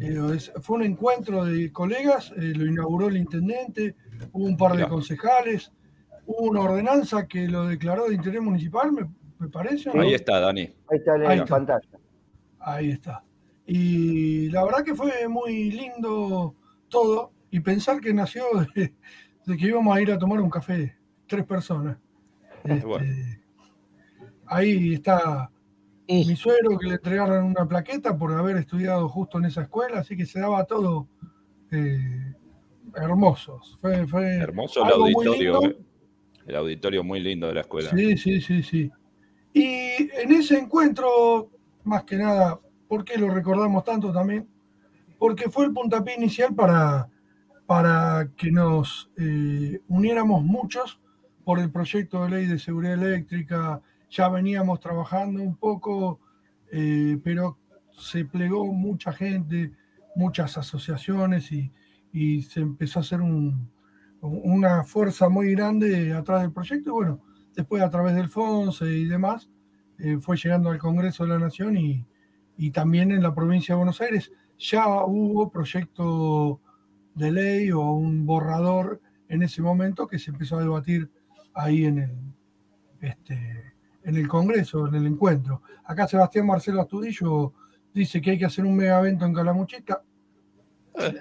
eh, 0.00 0.38
fue 0.62 0.76
un 0.78 0.82
encuentro 0.84 1.44
de 1.44 1.72
colegas, 1.72 2.32
eh, 2.36 2.52
lo 2.54 2.66
inauguró 2.66 3.08
el 3.08 3.16
intendente, 3.16 3.94
hubo 4.32 4.44
un 4.46 4.56
par 4.56 4.76
de 4.76 4.86
concejales, 4.88 5.72
hubo 6.26 6.50
una 6.50 6.60
ordenanza 6.60 7.26
que 7.26 7.48
lo 7.48 7.66
declaró 7.66 8.08
de 8.08 8.14
interés 8.14 8.42
municipal, 8.42 8.92
me, 8.92 9.08
me 9.38 9.48
parece. 9.48 9.90
Ahí 9.94 10.14
está, 10.14 10.40
Dani. 10.40 10.62
Ahí 10.62 10.98
está 10.98 11.16
en 11.16 11.22
Ahí 11.22 11.26
la 11.28 11.34
está. 11.44 11.46
pantalla. 11.56 11.88
Ahí 12.60 12.90
está. 12.90 13.22
Y 13.66 14.48
la 14.50 14.64
verdad 14.64 14.84
que 14.84 14.94
fue 14.94 15.28
muy 15.28 15.70
lindo 15.70 16.54
todo 16.90 17.32
y 17.50 17.60
pensar 17.60 18.00
que 18.00 18.12
nació 18.12 18.44
de, 18.74 18.92
de 19.46 19.56
que 19.56 19.66
íbamos 19.66 19.96
a 19.96 20.02
ir 20.02 20.12
a 20.12 20.18
tomar 20.18 20.40
un 20.40 20.50
café, 20.50 20.96
tres 21.26 21.44
personas. 21.46 21.96
Este, 22.64 22.84
Bueno. 22.86 23.06
Ahí 24.44 24.94
está 24.94 25.50
mi 26.06 26.34
suegro 26.36 26.76
que 26.76 26.88
le 26.88 26.94
entregaron 26.94 27.44
una 27.44 27.66
plaqueta 27.66 28.18
por 28.18 28.32
haber 28.34 28.56
estudiado 28.56 29.08
justo 29.08 29.38
en 29.38 29.44
esa 29.44 29.62
escuela, 29.62 30.00
así 30.00 30.16
que 30.16 30.26
se 30.26 30.40
daba 30.40 30.64
todo 30.64 31.06
eh, 31.70 32.34
hermoso. 32.96 33.60
Fue, 33.80 34.06
fue 34.08 34.38
Hermoso 34.38 34.84
el 34.84 34.92
auditorio. 34.92 35.62
eh. 35.64 35.78
El 36.46 36.56
auditorio 36.56 37.04
muy 37.04 37.20
lindo 37.20 37.46
de 37.46 37.54
la 37.54 37.60
escuela. 37.60 37.90
Sí, 37.90 38.16
sí, 38.16 38.40
sí, 38.40 38.62
sí. 38.62 38.90
Y 39.52 40.10
en 40.20 40.32
ese 40.32 40.58
encuentro, 40.58 41.48
más 41.84 42.02
que 42.04 42.16
nada, 42.16 42.58
¿por 42.88 43.04
qué 43.04 43.16
lo 43.16 43.30
recordamos 43.30 43.84
tanto 43.84 44.12
también? 44.12 44.48
Porque 45.20 45.48
fue 45.50 45.66
el 45.66 45.72
puntapié 45.72 46.16
inicial 46.16 46.52
para, 46.56 47.08
para 47.66 48.28
que 48.36 48.50
nos 48.50 49.12
eh, 49.16 49.80
uniéramos 49.86 50.42
muchos 50.42 51.00
por 51.44 51.60
el 51.60 51.70
proyecto 51.70 52.24
de 52.24 52.30
ley 52.30 52.46
de 52.46 52.58
seguridad 52.58 52.94
eléctrica. 52.94 53.80
Ya 54.10 54.28
veníamos 54.28 54.80
trabajando 54.80 55.40
un 55.40 55.54
poco 55.54 56.18
eh, 56.70 57.18
pero 57.24 57.58
se 57.90 58.24
plegó 58.24 58.64
mucha 58.72 59.12
gente, 59.12 59.72
muchas 60.14 60.56
asociaciones 60.56 61.50
y, 61.50 61.72
y 62.12 62.42
se 62.42 62.60
empezó 62.60 63.00
a 63.00 63.02
hacer 63.02 63.20
un, 63.20 63.70
una 64.20 64.84
fuerza 64.84 65.28
muy 65.28 65.52
grande 65.52 66.12
atrás 66.12 66.42
del 66.42 66.52
proyecto 66.52 66.90
y 66.90 66.92
bueno, 66.92 67.20
después 67.56 67.82
a 67.82 67.90
través 67.90 68.14
del 68.14 68.28
FONSE 68.28 68.86
y 68.86 69.04
demás, 69.06 69.50
eh, 69.98 70.18
fue 70.18 70.36
llegando 70.36 70.70
al 70.70 70.78
Congreso 70.78 71.24
de 71.24 71.30
la 71.30 71.38
Nación 71.38 71.76
y, 71.76 72.06
y, 72.56 72.70
también 72.70 73.10
en 73.10 73.22
la 73.22 73.34
provincia 73.34 73.74
de 73.74 73.78
Buenos 73.78 74.00
Aires 74.00 74.32
ya 74.60 74.86
hubo 75.04 75.50
proyecto 75.50 76.60
de 77.14 77.32
ley 77.32 77.70
o 77.72 77.80
un 77.80 78.26
borrador 78.26 79.00
en 79.28 79.42
ese 79.42 79.62
momento 79.62 80.06
que 80.06 80.18
se 80.18 80.30
empezó 80.30 80.58
a 80.58 80.62
debatir 80.62 81.10
ahí 81.54 81.86
en 81.86 81.98
el, 81.98 82.16
este, 83.00 83.74
en 84.04 84.16
el 84.16 84.28
Congreso, 84.28 84.86
en 84.86 84.94
el 84.94 85.06
encuentro. 85.06 85.62
Acá 85.84 86.06
Sebastián 86.06 86.46
Marcelo 86.46 86.82
Astudillo 86.82 87.54
dice 87.92 88.20
que 88.20 88.32
hay 88.32 88.38
que 88.38 88.44
hacer 88.44 88.64
un 88.64 88.76
mega 88.76 89.00
evento 89.00 89.24
en 89.24 89.34
Calamuchita. 89.34 90.02
Eh. 90.98 91.14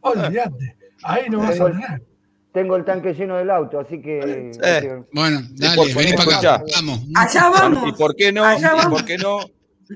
Olvídate, 0.00 0.76
ahí 1.02 1.28
no 1.30 1.38
vas 1.38 1.60
a 1.60 1.66
tener 1.66 2.14
tengo 2.54 2.76
el 2.76 2.84
tanque 2.84 3.12
lleno 3.12 3.36
del 3.36 3.50
auto, 3.50 3.80
así 3.80 4.00
que. 4.00 4.52
Eh, 4.62 5.04
bueno, 5.12 5.40
dale, 5.56 5.92
vení 5.92 6.12
para 6.12 6.36
acá. 6.38 6.62
Vamos. 6.76 7.00
Allá 7.16 7.50
vamos. 7.50 7.88
¿Y 7.88 7.92
por 7.92 8.14
qué 8.14 8.30
no? 8.30 8.44
por 8.88 9.04
qué 9.04 9.18
no 9.18 9.40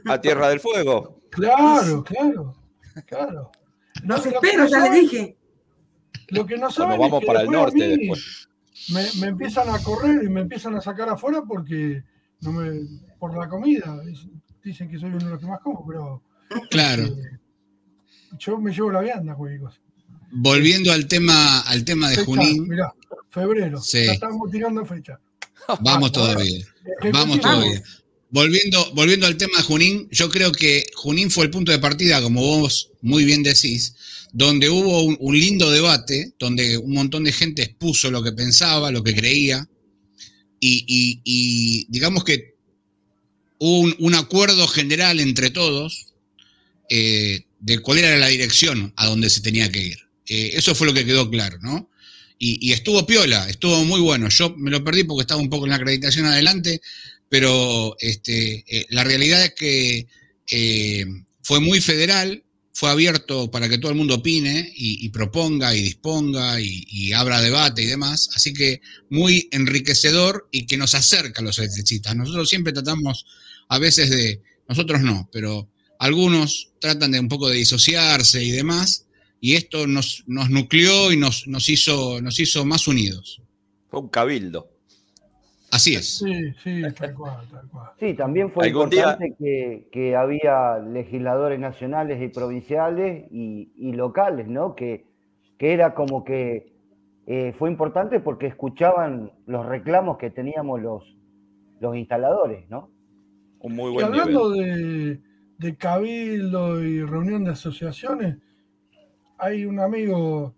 a 0.07 0.21
Tierra 0.21 0.49
del 0.49 0.59
Fuego? 0.59 1.21
Claro, 1.31 2.03
claro, 2.03 2.57
claro. 3.05 3.51
No, 4.05 4.17
pero 4.41 4.67
ya 4.67 4.89
le 4.89 5.01
dije. 5.01 5.37
Lo 6.29 6.47
que 6.47 6.59
no 6.59 6.71
saben 6.71 6.99
vamos 6.99 7.15
es 7.15 7.21
que 7.21 7.27
para 7.27 7.41
el 7.43 7.51
norte 7.51 7.97
después. 7.97 8.49
Me, 8.91 9.05
me, 9.21 9.27
empiezan 9.29 9.69
a 9.69 9.83
correr 9.83 10.23
y 10.25 10.29
me 10.29 10.41
empiezan 10.41 10.75
a 10.77 10.81
sacar 10.81 11.09
afuera 11.09 11.43
porque 11.47 12.05
no 12.41 12.53
me, 12.53 12.81
por 13.19 13.37
la 13.37 13.49
comida. 13.49 14.01
Dicen 14.63 14.89
que 14.89 14.99
soy 14.99 15.11
uno 15.11 15.25
de 15.25 15.31
los 15.31 15.41
que 15.41 15.47
más 15.47 15.61
como, 15.61 15.87
pero. 15.87 16.23
Claro. 16.71 17.05
Eh, 17.05 17.39
yo 18.39 18.59
me 18.59 18.73
llevo 18.73 18.93
la 18.93 19.01
vianda, 19.01 19.35
cosa. 19.35 19.81
Volviendo 20.31 20.93
al 20.93 21.07
tema, 21.07 21.61
al 21.61 21.85
tema 21.85 22.09
de 22.11 22.25
Junín. 22.25 22.69
Mirá, 22.69 22.93
febrero. 23.31 23.81
Ya 23.93 24.13
estamos 24.13 24.51
tirando 24.51 24.85
fecha. 24.85 25.19
Vamos 25.81 26.13
todavía. 26.13 26.65
Vamos 27.13 27.41
todavía. 27.41 27.83
Volviendo, 28.31 28.93
volviendo 28.95 29.27
al 29.27 29.39
tema 29.39 29.57
de 29.59 29.65
Junín, 29.65 30.09
yo 30.11 30.29
creo 30.29 30.53
que 30.53 30.85
Junín 30.95 31.31
fue 31.31 31.45
el 31.45 31.51
punto 31.51 31.73
de 31.73 31.79
partida, 31.79 32.21
como 32.21 32.43
vos 32.43 32.91
muy 33.01 33.25
bien 33.25 33.43
decís, 33.43 33.95
donde 34.33 34.69
hubo 34.69 35.03
un, 35.05 35.39
lindo 35.39 35.71
debate, 35.71 36.35
donde 36.39 36.77
un 36.77 36.93
montón 36.93 37.25
de 37.25 37.33
gente 37.33 37.63
expuso 37.63 38.11
lo 38.11 38.23
que 38.23 38.33
pensaba, 38.33 38.91
lo 38.91 39.03
que 39.03 39.15
creía, 39.15 39.67
y, 40.61 41.87
digamos 41.89 42.25
que 42.25 42.57
hubo 43.59 43.95
un, 43.99 44.15
acuerdo 44.15 44.67
general 44.69 45.21
entre 45.21 45.51
todos 45.51 46.13
eh, 46.91 47.47
de 47.61 47.79
cuál 47.79 47.99
era 47.99 48.19
la 48.19 48.29
dirección 48.29 48.93
a 48.97 49.07
donde 49.07 49.31
se 49.31 49.41
tenía 49.41 49.71
que 49.71 49.87
ir. 49.87 49.99
Eh, 50.29 50.51
eso 50.55 50.75
fue 50.75 50.87
lo 50.87 50.95
que 50.95 51.07
quedó 51.07 51.31
claro, 51.31 51.59
¿no? 51.63 51.89
Y, 52.41 52.71
estuvo 52.73 53.05
piola, 53.05 53.49
estuvo 53.49 53.85
muy 53.85 54.01
bueno. 54.01 54.29
Yo 54.29 54.55
me 54.57 54.71
lo 54.71 54.85
perdí 54.85 55.03
porque 55.03 55.23
estaba 55.23 55.41
un 55.41 55.51
poco 55.51 55.67
en 55.67 55.71
la 55.71 55.77
acreditación 55.77 56.25
adelante, 56.25 56.81
pero 57.29 57.97
este, 58.01 58.65
eh, 58.67 58.87
la 58.91 59.05
realidad 59.05 59.45
es 59.45 59.55
que 59.55 60.07
eh, 60.51 61.05
fue 61.43 61.61
muy 61.61 61.81
federal, 61.81 62.45
fue 62.73 62.91
abierto 62.91 63.51
para 63.51 63.69
que 63.69 63.79
todo 63.79 63.91
el 63.91 63.99
mundo 63.99 64.17
opine 64.17 64.73
y, 64.77 65.09
proponga 65.09 65.75
y 65.75 65.83
disponga 65.83 66.61
y, 66.61 67.13
abra 67.13 67.41
debate 67.41 67.83
y 67.83 67.87
demás. 67.87 68.31
Así 68.37 68.53
que 68.53 68.81
muy 69.11 69.49
enriquecedor 69.51 70.49
y 70.53 70.67
que 70.67 70.77
nos 70.77 70.95
acerca 70.95 71.41
a 71.41 71.45
los 71.45 71.59
electricistas. 71.59 72.15
Nosotros 72.15 72.49
siempre 72.49 72.73
tratamos 72.73 73.27
a 73.69 73.79
veces 73.79 74.11
de, 74.11 74.43
nosotros 74.69 75.01
no, 75.01 75.29
pero 75.33 75.69
algunos 75.99 76.71
tratan 76.81 77.11
de 77.11 77.19
un 77.19 77.29
poco 77.29 77.49
de 77.49 77.57
disociarse 77.57 78.45
y 78.45 78.53
demás 78.53 79.07
y 79.41 79.55
esto 79.55 79.87
nos, 79.87 80.25
nos 80.27 80.51
nucleó 80.51 81.13
y 81.13 81.17
nos, 81.17 81.47
nos, 81.47 81.69
hizo, 81.69 82.21
nos 82.21 82.39
hizo 82.41 82.65
más 82.65 82.89
unidos. 82.89 83.41
Fue 83.91 84.01
un 84.01 84.09
cabildo. 84.09 84.71
Así 85.71 85.95
es. 85.95 86.19
Sí, 86.19 86.53
sí, 86.63 86.83
tal 86.99 87.15
cual, 87.15 87.47
tal 87.51 87.69
cual. 87.69 87.91
Sí, 88.01 88.15
también 88.15 88.51
fue 88.51 88.69
importante 88.69 89.35
que, 89.39 90.17
había 90.17 90.79
legisladores 90.79 91.61
nacionales 91.61 92.23
y 92.23 92.29
provinciales 92.29 93.27
y, 93.31 93.93
locales, 93.93 94.49
¿no? 94.49 94.75
Que, 94.75 95.07
que, 95.59 95.73
era 95.73 95.95
como 95.95 96.25
que 96.25 96.73
eh, 97.27 97.55
fue 97.59 97.71
importante 97.71 98.21
porque 98.21 98.47
escuchaban 98.47 99.33
los 99.47 99.67
reclamos 99.67 100.17
que 100.17 100.31
teníamos 100.31 100.81
los, 100.81 101.17
los 101.81 101.97
instaladores, 101.97 102.69
¿no? 102.71 102.91
Un 103.61 103.75
muy 103.75 103.91
buen 103.91 104.07
y 104.07 104.09
hablando 104.09 104.51
de, 104.51 105.21
de 105.59 105.77
cabildo 105.77 106.83
y 106.83 107.03
reunión 107.03 107.45
de 107.45 107.51
asociaciones, 107.51 108.39
hay 109.39 109.65
un 109.65 109.81
amigo 109.81 110.55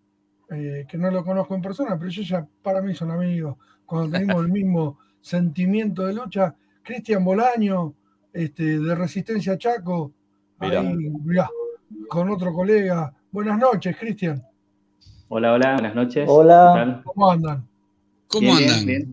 eh, 0.51 0.87
que 0.89 0.99
no 0.99 1.11
lo 1.11 1.25
conozco 1.25 1.55
en 1.55 1.63
persona, 1.63 1.97
pero 1.99 2.11
yo 2.11 2.23
ya 2.23 2.47
para 2.63 2.83
mí 2.83 2.95
son 2.95 3.11
amigos, 3.11 3.57
cuando 3.91 4.11
tenemos 4.19 4.45
el 4.45 4.53
mismo 4.53 4.99
sentimiento 5.21 6.07
de 6.07 6.15
lucha, 6.15 6.55
Cristian 6.83 7.25
Bolaño, 7.25 7.93
este, 8.33 8.79
de 8.79 8.95
Resistencia 8.95 9.59
Chaco, 9.59 10.13
ahí, 10.61 10.97
con 12.09 12.31
otro 12.31 12.55
colega. 12.55 13.13
Buenas 13.33 13.59
noches, 13.59 13.97
Cristian. 13.99 14.43
Hola, 15.29 15.53
hola, 15.53 15.73
buenas 15.75 15.95
noches. 15.95 16.27
Hola. 16.29 17.03
¿Cómo 17.05 17.31
andan? 17.31 17.69
¿Cómo 18.29 18.55
andan? 18.55 18.87
bien. 18.87 19.13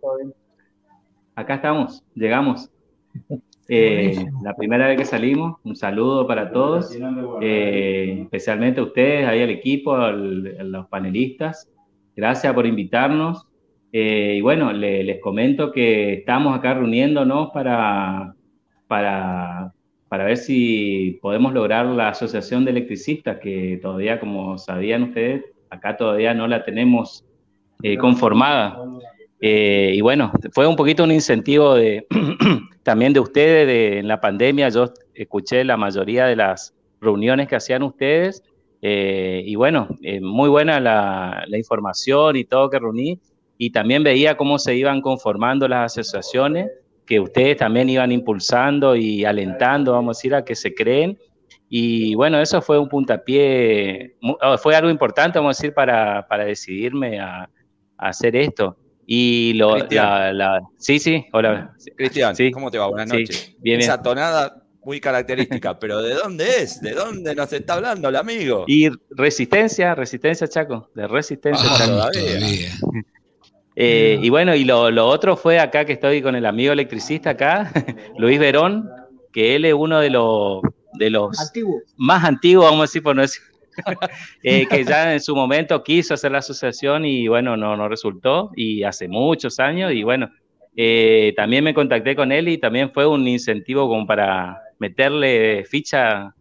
Acá 1.35 1.55
estamos, 1.55 2.03
llegamos. 2.13 2.69
Eh, 3.69 4.25
la 4.43 4.53
primera 4.53 4.87
vez 4.87 4.97
que 4.97 5.03
salimos, 5.03 5.57
un 5.65 5.75
saludo 5.75 6.25
para 6.25 6.53
todos, 6.53 6.89
eh, 7.41 8.19
especialmente 8.21 8.79
a 8.79 8.83
ustedes, 8.83 9.27
ahí 9.27 9.41
al 9.41 9.49
equipo, 9.49 9.93
a 9.93 10.13
los 10.13 10.87
panelistas. 10.87 11.67
Gracias 12.15 12.53
por 12.53 12.65
invitarnos. 12.65 13.45
Eh, 13.91 14.35
y 14.37 14.41
bueno, 14.41 14.73
les 14.73 15.19
comento 15.21 15.71
que 15.71 16.13
estamos 16.13 16.57
acá 16.57 16.73
reuniéndonos 16.73 17.49
para, 17.53 18.35
para, 18.87 19.73
para 20.09 20.23
ver 20.25 20.37
si 20.37 21.19
podemos 21.21 21.53
lograr 21.53 21.85
la 21.85 22.09
asociación 22.09 22.65
de 22.65 22.71
electricistas, 22.71 23.37
que 23.39 23.79
todavía, 23.81 24.19
como 24.19 24.57
sabían 24.57 25.03
ustedes, 25.03 25.45
acá 25.69 25.95
todavía 25.95 26.33
no 26.33 26.47
la 26.47 26.63
tenemos 26.63 27.25
conformada. 27.99 28.77
y 29.39 30.01
bueno, 30.01 30.31
fue 30.51 30.67
un 30.67 30.75
poquito 30.75 31.03
un 31.03 31.11
incentivo 31.11 31.75
de 31.75 32.07
también 32.83 33.13
de 33.13 33.19
ustedes, 33.19 33.67
de, 33.67 33.99
en 33.99 34.07
la 34.07 34.19
pandemia 34.19 34.69
yo 34.69 34.91
escuché 35.13 35.63
la 35.63 35.77
mayoría 35.77 36.25
de 36.25 36.35
las 36.35 36.73
reuniones 36.99 37.47
que 37.47 37.55
hacían 37.55 37.83
ustedes 37.83 38.43
eh, 38.81 39.41
y 39.45 39.55
bueno, 39.55 39.87
eh, 40.01 40.21
muy 40.21 40.49
buena 40.49 40.79
la, 40.79 41.45
información 41.57 42.35
y 42.35 42.45
todo 42.45 42.69
que 42.69 42.79
reuní 42.79 43.19
y 43.57 43.71
también 43.71 44.03
veía 44.03 44.37
cómo 44.37 44.59
se 44.59 44.75
iban 44.75 45.01
conformando 45.01 45.67
las 45.67 45.97
asociaciones 45.97 46.69
que 47.07 47.19
ustedes 47.19 47.57
también 47.57 47.89
iban 47.89 48.11
impulsando 48.11 48.95
y 48.95 49.25
alentando, 49.25 49.93
vamos 49.93 50.17
a 50.17 50.19
decir, 50.19 50.35
a 50.35 50.43
que 50.43 50.55
se 50.55 50.75
creen. 50.75 51.17
Y 51.69 52.13
bueno, 52.15 52.39
eso 52.39 52.61
fue 52.61 52.77
un 52.77 52.89
puntapié, 52.89 54.17
oh, 54.21 54.57
fue 54.57 54.75
algo 54.75 54.89
importante, 54.89 55.39
vamos 55.39 55.57
a 55.57 55.61
decir, 55.61 55.73
para, 55.73 56.27
para 56.27 56.45
decidirme 56.45 57.19
a, 57.19 57.49
a 57.97 58.07
hacer 58.09 58.35
esto. 58.35 58.77
Y 59.05 59.53
lo, 59.53 59.77
la, 59.77 60.61
sí, 60.77 60.99
sí, 60.99 61.25
hola. 61.31 61.73
Cristian, 61.95 62.35
¿cómo 62.51 62.69
te 62.69 62.77
va? 62.77 62.87
Buenas 62.87 63.07
noches. 63.07 63.55
bien, 63.59 63.79
Esa 63.79 64.01
tonada 64.01 64.63
muy 64.83 64.99
característica, 64.99 65.79
pero 65.79 66.01
¿de 66.01 66.13
dónde 66.13 66.45
es? 66.61 66.81
¿De 66.81 66.91
dónde 66.91 67.33
nos 67.33 67.51
está 67.53 67.75
hablando 67.75 68.09
el 68.09 68.17
amigo? 68.17 68.65
Y 68.67 68.89
resistencia, 69.11 69.95
resistencia, 69.95 70.47
Chaco, 70.47 70.89
de 70.93 71.07
resistencia, 71.07 71.69
ah, 71.71 71.77
Chaco. 71.77 72.19
Eh, 73.79 74.17
y 74.23 74.29
bueno, 74.31 74.55
y 74.55 74.63
lo, 74.63 74.89
lo, 74.89 75.05
otro 75.05 75.37
fue 75.37 75.59
acá 75.59 75.85
que 75.85 75.93
estoy 75.93 76.23
con 76.23 76.35
el 76.35 76.47
amigo 76.47 76.73
electricista 76.73 77.29
acá, 77.31 77.71
Luis 78.17 78.39
Verón, 78.39 78.89
que 79.31 79.55
él 79.55 79.65
es 79.65 79.75
uno 79.75 79.99
de 79.99 80.09
los, 80.09 80.61
de 80.93 81.11
los 81.11 81.37
más 81.95 82.23
antiguos, 82.23 82.65
vamos 82.65 82.79
a 82.79 82.83
decir, 82.85 83.03
por 83.03 83.15
no 83.15 83.21
decir, 83.21 83.43
Eh, 84.41 84.65
que 84.65 84.83
ya 84.83 85.13
en 85.13 85.19
su 85.19 85.35
momento 85.35 85.83
quiso 85.83 86.15
hacer 86.15 86.31
la 86.31 86.39
asociación 86.39 87.05
y 87.05 87.27
bueno, 87.27 87.55
no, 87.55 87.77
no 87.77 87.87
resultó, 87.87 88.49
y 88.55 88.81
hace 88.81 89.07
muchos 89.07 89.59
años, 89.59 89.91
y 89.93 90.01
bueno, 90.01 90.31
eh, 90.75 91.33
también 91.35 91.63
me 91.63 91.75
contacté 91.75 92.15
con 92.15 92.31
él 92.31 92.47
y 92.47 92.57
también 92.57 92.91
fue 92.91 93.05
un 93.05 93.27
incentivo 93.27 93.87
como 93.87 94.07
para 94.07 94.59
meterle 94.79 95.65
ficha 95.65 96.33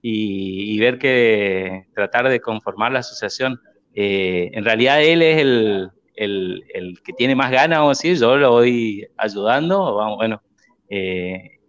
y, 0.00 0.78
ver 0.78 0.98
que 0.98 1.86
tratar 1.94 2.28
de 2.28 2.40
conformar 2.40 2.92
la 2.92 2.98
asociación. 3.00 3.60
Eh, 3.94 4.50
en 4.52 4.64
realidad 4.64 5.02
él 5.02 5.22
es 5.22 5.38
el, 5.40 5.90
el, 6.14 6.64
el, 6.72 7.00
que 7.02 7.12
tiene 7.12 7.34
más 7.34 7.50
ganas, 7.50 7.78
vamos 7.78 7.98
a 7.98 8.02
decir, 8.02 8.20
yo 8.20 8.36
lo 8.36 8.52
voy 8.52 9.06
ayudando, 9.16 9.94
vamos, 9.94 10.16
bueno, 10.16 10.42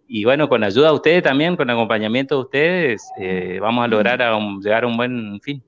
y 0.08 0.24
bueno, 0.24 0.48
con 0.48 0.60
la 0.60 0.68
ayuda 0.68 0.88
de 0.88 0.94
ustedes 0.94 1.22
también, 1.22 1.56
con 1.56 1.68
el 1.68 1.74
acompañamiento 1.74 2.36
de 2.36 2.40
ustedes, 2.42 3.02
eh, 3.20 3.58
vamos 3.60 3.84
a 3.84 3.88
lograr 3.88 4.20
llegar 4.60 4.84
a 4.84 4.86
un 4.86 4.96
buen 4.96 5.40
fin. 5.40 5.62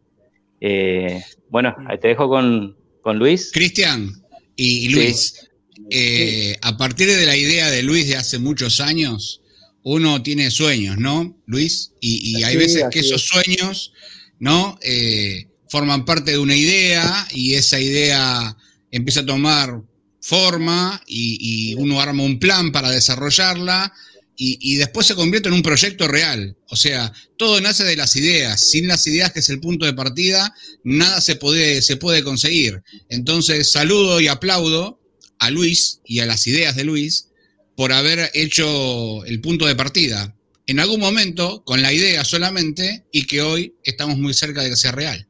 Eh, 0.60 1.20
bueno, 1.50 1.74
ahí 1.88 1.98
te 1.98 2.08
dejo 2.08 2.28
con, 2.28 2.76
Luis. 3.14 3.50
Cristian 3.54 4.12
y 4.54 4.90
Luis, 4.90 5.48
eh, 5.88 6.56
a 6.60 6.76
partir 6.76 7.08
de 7.08 7.24
la 7.24 7.34
idea 7.34 7.70
de 7.70 7.82
Luis 7.82 8.06
de 8.06 8.16
hace 8.16 8.38
muchos 8.38 8.80
años, 8.80 9.40
uno 9.82 10.22
tiene 10.22 10.50
sueños, 10.50 10.98
¿no, 10.98 11.34
Luis? 11.46 11.94
Y, 12.02 12.42
hay 12.42 12.56
veces 12.58 12.84
que 12.90 12.98
esos 12.98 13.22
sueños, 13.22 13.94
¿no? 14.38 14.78
Eh, 14.82 15.46
forman 15.70 16.04
parte 16.04 16.32
de 16.32 16.38
una 16.38 16.54
idea 16.54 17.26
y 17.32 17.54
esa 17.54 17.80
idea 17.80 18.57
empieza 18.90 19.20
a 19.20 19.26
tomar 19.26 19.82
forma 20.20 21.00
y, 21.06 21.74
uno 21.74 22.00
arma 22.00 22.22
un 22.22 22.38
plan 22.38 22.72
para 22.72 22.90
desarrollarla 22.90 23.92
y, 24.40 24.76
después 24.76 25.06
se 25.06 25.16
convierte 25.16 25.48
en 25.48 25.54
un 25.54 25.62
proyecto 25.62 26.06
real. 26.06 26.56
O 26.68 26.76
sea, 26.76 27.12
todo 27.36 27.60
nace 27.60 27.82
de 27.82 27.96
las 27.96 28.14
ideas. 28.14 28.70
Sin 28.70 28.86
las 28.86 29.04
ideas, 29.08 29.32
que 29.32 29.40
es 29.40 29.48
el 29.48 29.58
punto 29.58 29.84
de 29.84 29.94
partida, 29.94 30.54
nada 30.84 31.20
se 31.20 31.34
puede, 31.34 31.82
se 31.82 31.96
puede 31.96 32.22
conseguir. 32.22 32.82
Entonces, 33.08 33.72
saludo 33.72 34.20
y 34.20 34.28
aplaudo 34.28 35.00
a 35.40 35.50
Luis 35.50 36.00
y 36.04 36.20
a 36.20 36.26
las 36.26 36.46
ideas 36.46 36.76
de 36.76 36.84
Luis 36.84 37.30
por 37.76 37.92
haber 37.92 38.30
hecho 38.32 39.24
el 39.24 39.40
punto 39.40 39.66
de 39.66 39.74
partida. 39.74 40.36
En 40.68 40.78
algún 40.78 41.00
momento, 41.00 41.64
con 41.64 41.82
la 41.82 41.92
idea 41.92 42.24
solamente, 42.24 43.06
y 43.10 43.26
que 43.26 43.42
hoy 43.42 43.74
estamos 43.82 44.18
muy 44.18 44.34
cerca 44.34 44.62
de 44.62 44.70
que 44.70 44.76
sea 44.76 44.92
real. 44.92 45.26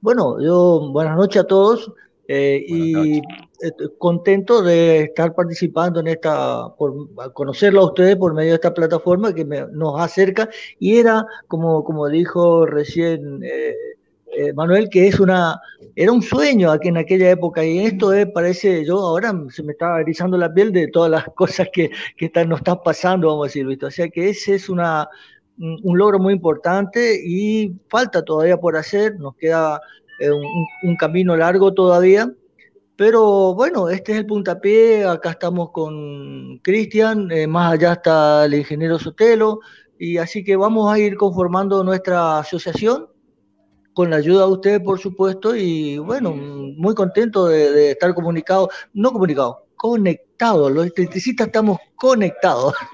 Bueno, 0.00 0.42
yo 0.42 0.90
buenas 0.92 1.16
noches 1.16 1.42
a 1.42 1.46
todos. 1.46 1.92
Eh, 2.28 2.64
y 2.66 3.22
contento 3.98 4.62
de 4.62 5.02
estar 5.02 5.34
participando 5.34 6.00
en 6.00 6.08
esta, 6.08 6.68
por 6.76 7.08
conocerlo 7.32 7.82
a 7.82 7.86
ustedes 7.86 8.16
por 8.16 8.34
medio 8.34 8.50
de 8.50 8.56
esta 8.56 8.74
plataforma 8.74 9.34
que 9.34 9.44
nos 9.44 10.00
acerca. 10.00 10.48
Y 10.78 10.98
era, 10.98 11.24
como, 11.48 11.84
como 11.84 12.08
dijo 12.08 12.66
recién 12.66 13.42
eh, 13.44 13.74
eh, 14.38 14.52
Manuel, 14.52 14.90
que 14.90 15.06
es 15.06 15.18
una, 15.18 15.60
era 15.94 16.12
un 16.12 16.20
sueño 16.20 16.70
aquí 16.70 16.88
en 16.88 16.98
aquella 16.98 17.30
época. 17.30 17.64
Y 17.64 17.78
esto 17.78 18.12
es, 18.12 18.26
parece, 18.26 18.84
yo 18.84 18.98
ahora 18.98 19.32
se 19.50 19.62
me 19.62 19.72
está 19.72 20.00
erizando 20.00 20.36
la 20.36 20.52
piel 20.52 20.72
de 20.72 20.88
todas 20.88 21.10
las 21.10 21.24
cosas 21.34 21.68
que, 21.72 21.90
que 22.16 22.26
están, 22.26 22.48
nos 22.48 22.58
están 22.58 22.80
pasando, 22.84 23.28
vamos 23.28 23.44
a 23.44 23.48
decir, 23.48 23.66
¿visto? 23.66 23.86
o 23.86 23.90
sea 23.90 24.08
que 24.08 24.28
ese 24.28 24.56
es 24.56 24.68
una, 24.68 25.08
un 25.58 25.98
logro 25.98 26.18
muy 26.18 26.34
importante 26.34 27.18
y 27.24 27.72
falta 27.88 28.22
todavía 28.22 28.58
por 28.58 28.76
hacer, 28.76 29.18
nos 29.18 29.36
queda 29.36 29.80
un, 30.82 30.96
camino 30.96 31.36
largo 31.36 31.72
todavía. 31.74 32.32
Pero 32.96 33.54
bueno, 33.54 33.90
este 33.90 34.12
es 34.12 34.18
el 34.18 34.26
puntapié, 34.26 35.04
acá 35.04 35.32
estamos 35.32 35.70
con 35.70 36.58
Cristian, 36.60 37.30
eh, 37.30 37.46
más 37.46 37.74
allá 37.74 37.92
está 37.92 38.46
el 38.46 38.54
ingeniero 38.54 38.98
Sotelo, 38.98 39.60
y 39.98 40.16
así 40.16 40.42
que 40.42 40.56
vamos 40.56 40.90
a 40.90 40.98
ir 40.98 41.16
conformando 41.16 41.84
nuestra 41.84 42.38
asociación 42.38 43.08
con 43.92 44.10
la 44.10 44.16
ayuda 44.16 44.46
de 44.46 44.52
ustedes, 44.52 44.80
por 44.80 44.98
supuesto, 44.98 45.54
y 45.54 45.98
bueno, 45.98 46.34
muy 46.34 46.94
contento 46.94 47.46
de, 47.46 47.92
estar 47.92 48.14
comunicado, 48.14 48.68
no 48.94 49.12
comunicado, 49.12 49.66
conectado, 49.74 50.70
los 50.70 50.86
electricistas 50.96 51.48
estamos 51.48 51.78
conectados. 51.96 52.74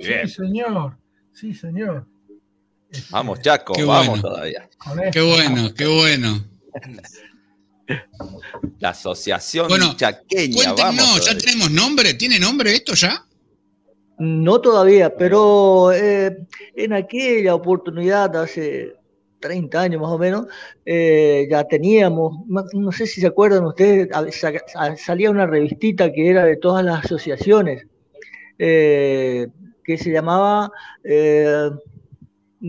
Sí, 0.00 0.28
señor, 0.28 0.96
sí, 1.32 1.52
señor. 1.52 2.06
Vamos, 3.10 3.40
Chaco, 3.40 3.74
vamos 3.86 4.20
todavía. 4.20 4.68
Qué 5.12 5.20
bueno, 5.20 5.72
qué 5.74 5.86
bueno. 5.86 6.44
La 8.78 8.90
asociación 8.90 9.68
bueno, 9.68 9.94
chaqueña. 9.96 10.74
no, 10.92 11.18
¿ya 11.18 11.36
tenemos 11.38 11.70
nombre? 11.70 12.14
¿Tiene 12.14 12.38
nombre 12.38 12.74
esto 12.74 12.94
ya? 12.94 13.24
No 14.18 14.60
todavía, 14.60 15.14
pero 15.14 15.92
eh, 15.92 16.46
en 16.74 16.92
aquella 16.94 17.54
oportunidad, 17.54 18.34
hace 18.36 18.94
30 19.40 19.80
años 19.80 20.00
más 20.00 20.10
o 20.10 20.18
menos, 20.18 20.46
eh, 20.84 21.46
ya 21.50 21.64
teníamos, 21.64 22.38
no 22.46 22.92
sé 22.92 23.06
si 23.06 23.20
se 23.20 23.26
acuerdan 23.26 23.64
ustedes, 23.66 24.08
salía 24.96 25.30
una 25.30 25.46
revistita 25.46 26.10
que 26.12 26.30
era 26.30 26.44
de 26.44 26.56
todas 26.56 26.84
las 26.84 27.04
asociaciones, 27.04 27.86
eh, 28.58 29.48
que 29.84 29.98
se 29.98 30.10
llamaba 30.10 30.72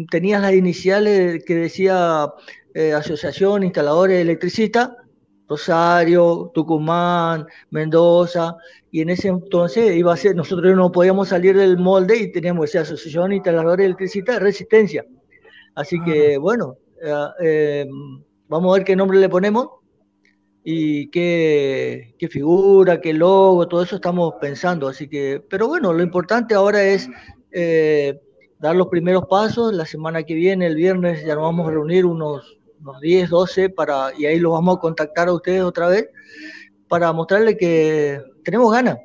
tenías 0.06 0.42
las 0.42 0.54
iniciales 0.54 1.44
que 1.46 1.56
decía 1.56 2.32
eh, 2.74 2.94
Asociación 2.94 3.64
Instaladores 3.64 4.22
Electricistas, 4.22 4.92
Rosario, 5.48 6.52
Tucumán, 6.54 7.46
Mendoza, 7.72 8.56
y 8.92 9.02
en 9.02 9.10
ese 9.10 9.30
entonces 9.30 9.96
iba 9.96 10.14
a 10.14 10.18
ser, 10.18 10.36
nosotros 10.36 10.76
no 10.76 10.92
podíamos 10.92 11.30
salir 11.30 11.58
del 11.58 11.78
molde 11.78 12.18
y 12.18 12.32
teníamos 12.32 12.70
esa 12.70 12.82
Asociación 12.82 13.34
Instaladores 13.34 13.86
Electricistas 13.86 14.36
de 14.36 14.40
Resistencia. 14.42 15.06
Así 15.74 16.00
que, 16.04 16.38
bueno, 16.38 16.78
eh, 17.02 17.28
eh, 17.42 17.86
vamos 18.48 18.72
a 18.72 18.78
ver 18.78 18.86
qué 18.86 18.96
nombre 18.96 19.20
le 19.20 19.30
ponemos 19.30 19.68
y 20.64 21.10
qué, 21.10 22.16
qué, 22.20 22.28
figura, 22.28 23.00
qué 23.00 23.14
logo, 23.14 23.68
todo 23.68 23.84
eso 23.84 23.96
estamos 23.96 24.36
pensando. 24.42 24.88
Así 24.88 25.08
que, 25.08 25.42
pero 25.50 25.68
bueno, 25.68 25.94
lo 25.94 26.04
importante 26.04 26.54
ahora 26.54 26.84
es 26.84 27.10
dar 28.60 28.76
los 28.76 28.88
primeros 28.88 29.26
pasos. 29.26 29.74
La 29.74 29.86
semana 29.86 30.24
que 30.24 30.34
viene, 30.34 30.68
el 30.68 30.76
viernes, 30.76 31.26
ya 31.26 31.36
nos 31.36 31.44
vamos 31.44 31.68
a 31.68 31.72
reunir 31.72 32.06
unos, 32.06 32.58
unos 32.82 33.02
10, 33.02 33.30
12 33.30 33.70
para, 33.70 34.12
y 34.18 34.26
ahí 34.26 34.40
los 34.40 34.52
vamos 34.52 34.78
a 34.78 34.80
contactar 34.80 35.28
a 35.28 35.34
ustedes 35.34 35.62
otra 35.62 35.88
vez 35.88 36.08
para 36.88 37.12
mostrarles 37.12 37.58
que 37.58 38.22
tenemos 38.44 38.72
ganas, 38.72 38.98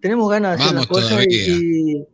tenemos 0.00 0.30
ganas 0.30 0.58
de 0.58 0.64
hacer 0.64 0.76
las 0.76 0.86
cosas 0.86 1.26
y, 1.28 2.04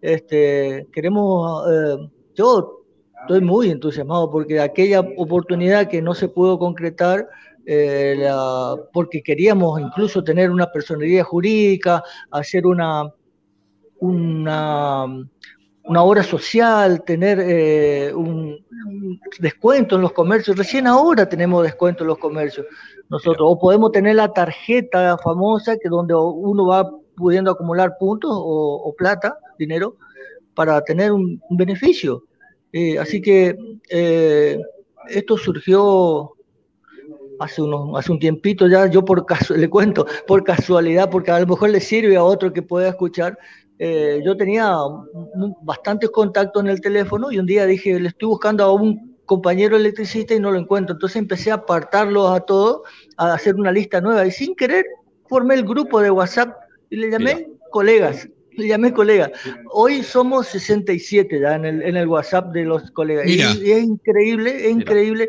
este, 0.00 0.86
queremos, 0.92 1.64
eh, 1.70 2.10
yo 2.34 2.84
estoy 3.20 3.40
muy 3.40 3.70
entusiasmado 3.70 4.30
porque 4.30 4.60
aquella 4.60 5.00
oportunidad 5.00 5.88
que 5.88 6.02
no 6.02 6.14
se 6.14 6.28
pudo 6.28 6.58
concretar, 6.58 7.28
eh, 7.66 8.28
porque 8.92 9.22
queríamos 9.22 9.80
incluso 9.80 10.24
tener 10.24 10.50
una 10.50 10.70
personalidad 10.70 11.24
jurídica, 11.24 12.02
hacer 12.30 12.66
una, 12.66 13.12
una 14.00 15.06
una 15.88 16.02
obra 16.02 16.22
social, 16.22 17.02
tener 17.02 17.40
eh, 17.40 18.12
un, 18.14 18.58
descuento 19.40 19.96
en 19.96 20.02
los 20.02 20.12
comercios. 20.12 20.56
Recién 20.56 20.86
ahora 20.86 21.28
tenemos 21.28 21.62
descuento 21.64 22.04
en 22.04 22.08
los 22.08 22.18
comercios. 22.18 22.66
Nosotros, 23.08 23.48
o 23.50 23.58
podemos 23.58 23.90
tener 23.90 24.16
la 24.16 24.32
tarjeta 24.32 25.16
famosa 25.18 25.76
que 25.78 25.88
donde 25.88 26.14
uno 26.14 26.66
va 26.66 26.90
pudiendo 27.16 27.50
acumular 27.50 27.96
puntos 27.98 28.30
o, 28.32 28.94
plata, 28.96 29.38
dinero, 29.58 29.96
para 30.54 30.82
tener 30.82 31.10
un, 31.10 31.40
beneficio. 31.50 32.24
Eh, 32.72 32.98
así 32.98 33.22
que 33.22 33.56
eh, 33.88 34.60
esto 35.08 35.38
surgió 35.38 36.32
hace, 37.38 37.62
unos, 37.62 37.98
hace 37.98 38.12
un 38.12 38.18
tiempito 38.18 38.68
ya, 38.68 38.86
yo 38.86 39.04
por 39.04 39.24
le 39.56 39.70
cuento, 39.70 40.06
por 40.26 40.44
casualidad, 40.44 41.08
porque 41.10 41.30
a 41.30 41.40
lo 41.40 41.46
mejor 41.46 41.70
le 41.70 41.80
sirve 41.80 42.16
a 42.16 42.24
otro 42.24 42.52
que 42.52 42.60
pueda 42.60 42.90
escuchar, 42.90 43.38
eh, 43.78 44.20
yo 44.24 44.36
tenía 44.36 44.76
bastantes 45.62 46.10
contactos 46.10 46.62
en 46.62 46.70
el 46.70 46.80
teléfono 46.80 47.30
y 47.30 47.38
un 47.38 47.46
día 47.46 47.64
dije, 47.66 47.98
le 47.98 48.08
estoy 48.08 48.28
buscando 48.28 48.64
a 48.64 48.72
un 48.72 49.16
compañero 49.24 49.76
electricista 49.76 50.34
y 50.34 50.40
no 50.40 50.50
lo 50.50 50.58
encuentro. 50.58 50.94
Entonces 50.94 51.16
empecé 51.16 51.50
a 51.50 51.54
apartarlos 51.54 52.30
a 52.32 52.40
todos, 52.40 52.80
a 53.16 53.34
hacer 53.34 53.54
una 53.54 53.70
lista 53.70 54.00
nueva 54.00 54.26
y 54.26 54.30
sin 54.30 54.56
querer 54.56 54.84
formé 55.28 55.54
el 55.54 55.64
grupo 55.64 56.00
de 56.00 56.10
WhatsApp 56.10 56.56
y 56.90 56.96
le 56.96 57.10
llamé 57.10 57.48
colegas. 57.70 58.28
Le 58.52 58.66
llamé 58.66 58.92
colegas. 58.92 59.30
Hoy 59.70 60.02
somos 60.02 60.48
67 60.48 61.40
ya 61.40 61.54
en 61.54 61.64
el, 61.64 61.82
en 61.82 61.96
el 61.96 62.08
WhatsApp 62.08 62.50
de 62.52 62.64
los 62.64 62.90
colegas. 62.90 63.28
Y, 63.28 63.40
es 63.40 63.84
increíble, 63.84 64.66
es 64.66 64.72
increíble. 64.72 65.28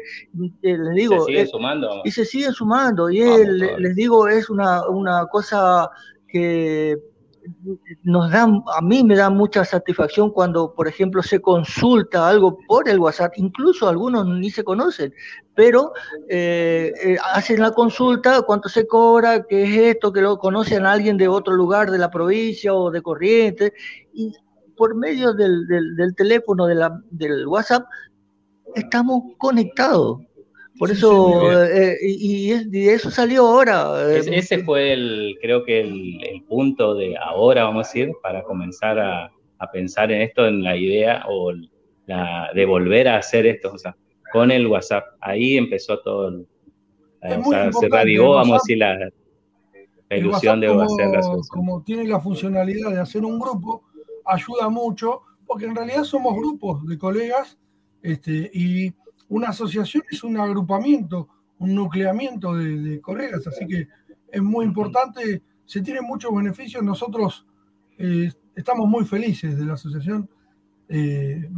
Eh, 0.63 0.77
les 0.77 0.95
digo, 0.95 1.25
se 1.25 1.31
siguen 1.31 1.47
sumando. 1.47 2.01
Y 2.05 2.11
se 2.11 2.25
siguen 2.25 2.53
sumando. 2.53 3.09
Y 3.11 3.19
les 3.19 3.95
digo, 3.95 4.27
es 4.27 4.49
una, 4.49 4.87
una 4.89 5.27
cosa 5.27 5.91
que 6.27 6.97
nos 8.03 8.31
da, 8.31 8.43
a 8.43 8.81
mí 8.81 9.03
me 9.03 9.15
da 9.15 9.29
mucha 9.29 9.63
satisfacción 9.65 10.31
cuando, 10.31 10.73
por 10.73 10.87
ejemplo, 10.87 11.21
se 11.23 11.41
consulta 11.41 12.27
algo 12.27 12.57
por 12.67 12.89
el 12.89 12.99
WhatsApp, 12.99 13.33
incluso 13.37 13.87
algunos 13.87 14.27
ni 14.27 14.49
se 14.49 14.63
conocen, 14.63 15.13
pero 15.55 15.93
eh, 16.29 16.91
eh, 17.03 17.17
hacen 17.33 17.61
la 17.61 17.71
consulta, 17.71 18.41
cuánto 18.43 18.69
se 18.69 18.87
cobra, 18.87 19.45
qué 19.45 19.63
es 19.63 19.95
esto, 19.95 20.13
que 20.13 20.21
lo 20.21 20.37
conocen 20.37 20.85
a 20.85 20.93
alguien 20.93 21.17
de 21.17 21.27
otro 21.27 21.53
lugar 21.53 21.91
de 21.91 21.97
la 21.97 22.09
provincia 22.09 22.73
o 22.73 22.91
de 22.91 23.01
Corrientes, 23.01 23.71
y 24.13 24.33
por 24.77 24.95
medio 24.95 25.33
del, 25.33 25.67
del, 25.67 26.15
teléfono, 26.15 26.65
de 26.65 26.75
la, 26.75 27.01
del 27.11 27.45
WhatsApp, 27.47 27.85
estamos 28.75 29.23
conectados. 29.37 30.21
Por 30.79 30.91
eso, 30.91 31.51
eh, 31.51 31.97
y, 32.01 32.51
eso 32.87 33.11
salió 33.11 33.45
ahora. 33.45 34.15
Eh, 34.15 34.21
ese 34.31 34.63
fue 34.63 34.93
el, 34.93 35.37
creo 35.41 35.65
que 35.65 35.81
el, 35.81 36.41
punto 36.47 36.95
de 36.95 37.17
ahora, 37.17 37.65
vamos 37.65 37.85
a 37.85 37.89
decir, 37.89 38.13
para 38.23 38.43
comenzar 38.43 38.97
a, 38.97 39.29
pensar 39.73 40.09
en 40.09 40.21
esto, 40.21 40.47
en 40.47 40.63
la 40.63 40.77
idea 40.77 41.25
o 41.27 41.51
la, 42.05 42.49
de 42.55 42.65
volver 42.65 43.09
a 43.09 43.17
hacer 43.17 43.45
esto, 43.45 43.73
o 43.73 43.77
sea, 43.77 43.93
con 44.31 44.51
el 44.51 44.67
WhatsApp. 44.67 45.03
Ahí 45.19 45.57
empezó 45.57 45.99
todo, 45.99 46.45
o 47.21 47.49
sea, 47.51 47.73
se 47.73 47.89
revivó, 47.89 48.35
vamos 48.35 48.51
a 48.51 48.61
decir, 48.63 48.77
la, 48.77 49.11
ilusión 50.11 50.61
de 50.61 50.67
hacer 50.67 51.09
la 51.09 51.21
Como 51.49 51.83
tiene 51.83 52.05
la 52.05 52.21
funcionalidad 52.21 52.91
de 52.91 53.01
hacer 53.01 53.25
un 53.25 53.37
grupo, 53.37 53.83
ayuda 54.25 54.69
mucho, 54.69 55.23
porque 55.45 55.65
en 55.65 55.75
realidad 55.75 56.05
somos 56.05 56.37
grupos 56.37 56.87
de 56.87 56.97
colegas 56.97 57.57
este, 58.01 58.49
y 58.53 58.93
una 59.29 59.49
asociación 59.49 60.03
es 60.09 60.23
un 60.23 60.37
agrupamiento, 60.37 61.29
un 61.59 61.75
nucleamiento 61.75 62.55
de, 62.55 62.99
colegas, 62.99 63.45
así 63.47 63.65
que 63.65 63.87
es 64.31 64.41
muy 64.41 64.65
importante, 64.65 65.43
se 65.65 65.81
tienen 65.81 66.03
muchos 66.03 66.33
beneficios. 66.33 66.83
Nosotros 66.83 67.45
eh, 67.97 68.31
estamos 68.55 68.87
muy 68.87 69.05
felices 69.05 69.57
de 69.57 69.65
la 69.65 69.73
asociación. 69.73 70.29
Eh, 70.87 71.49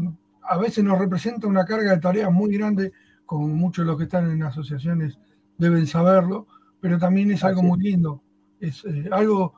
a 0.44 0.58
veces 0.58 0.84
nos 0.84 1.00
representa 1.00 1.48
una 1.48 1.66
carga 1.66 1.92
de 1.92 2.00
tareas 2.00 2.32
muy 2.32 2.56
grande, 2.58 2.92
como 3.26 3.48
muchos 3.48 3.86
de 3.86 3.88
los 3.88 3.98
que 3.98 4.04
están 4.04 4.30
en 4.30 4.44
asociaciones 4.44 5.18
deben 5.58 5.88
saberlo, 5.88 6.48
pero 6.82 6.98
también 6.98 7.32
es 7.32 7.44
algo 7.44 7.64
muy 7.64 7.80
lindo. 7.80 8.22
Es 8.60 8.84
eh, 8.86 9.08
algo 9.12 9.54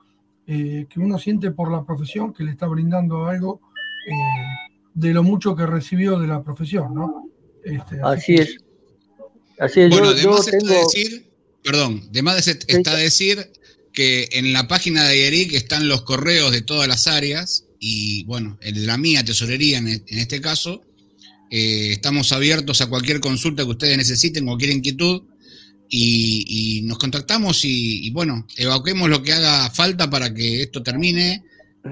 que 0.45 0.87
uno 0.97 1.17
siente 1.17 1.51
por 1.51 1.71
la 1.71 1.85
profesión, 1.85 2.33
que 2.33 2.43
le 2.43 2.51
está 2.51 2.67
brindando 2.67 3.27
algo 3.27 3.61
de 4.93 5.13
lo 5.13 5.23
mucho 5.23 5.55
que 5.55 5.65
recibió 5.65 6.19
de 6.19 6.27
la 6.27 6.43
profesión, 6.43 6.93
¿no? 6.93 7.29
Este, 7.63 8.01
así, 8.03 8.35
es. 8.35 8.57
Así 9.59 9.81
es. 9.81 9.89
Bueno, 9.89 10.15
yo, 10.15 10.39
tengo... 10.43 10.67
decir, 10.67 11.25
perdón, 11.63 12.03
además 12.09 12.47
está 12.47 12.95
decir 12.95 13.51
que 13.93 14.29
en 14.33 14.53
la 14.53 14.67
página 14.67 15.07
de 15.07 15.27
Eric 15.27 15.53
están 15.53 15.87
los 15.87 16.01
correos 16.01 16.51
de 16.51 16.61
todas 16.61 16.87
las 16.87 17.07
áreas 17.07 17.65
y 17.79 18.23
bueno, 18.23 18.57
el 18.61 18.75
de 18.75 18.87
la 18.87 18.97
mía 18.97 19.23
tesorería 19.23 19.77
en, 19.77 20.03
este 20.07 20.41
caso. 20.41 20.81
Eh, 21.51 21.91
estamos 21.91 22.31
abiertos 22.31 22.81
a 22.81 22.87
cualquier 22.87 23.19
consulta 23.19 23.63
que 23.63 23.69
ustedes 23.69 23.95
necesiten, 23.95 24.45
cualquier 24.45 24.71
inquietud 24.71 25.21
y, 25.95 26.81
nos 26.85 26.97
contactamos 26.97 27.63
y, 27.63 28.09
bueno, 28.11 28.47
evacuemos 28.57 29.09
lo 29.09 29.21
que 29.21 29.33
haga 29.33 29.69
falta 29.69 30.09
para 30.09 30.33
que 30.33 30.63
esto 30.63 30.81
termine 30.81 31.43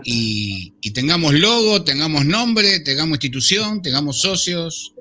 y, 0.03 0.71
tengamos 0.91 1.33
logo, 1.33 1.83
tengamos 1.83 2.25
nombre, 2.25 2.79
tengamos 2.79 3.15
institución, 3.15 3.81
tengamos 3.81 4.19
socios, 4.19 4.93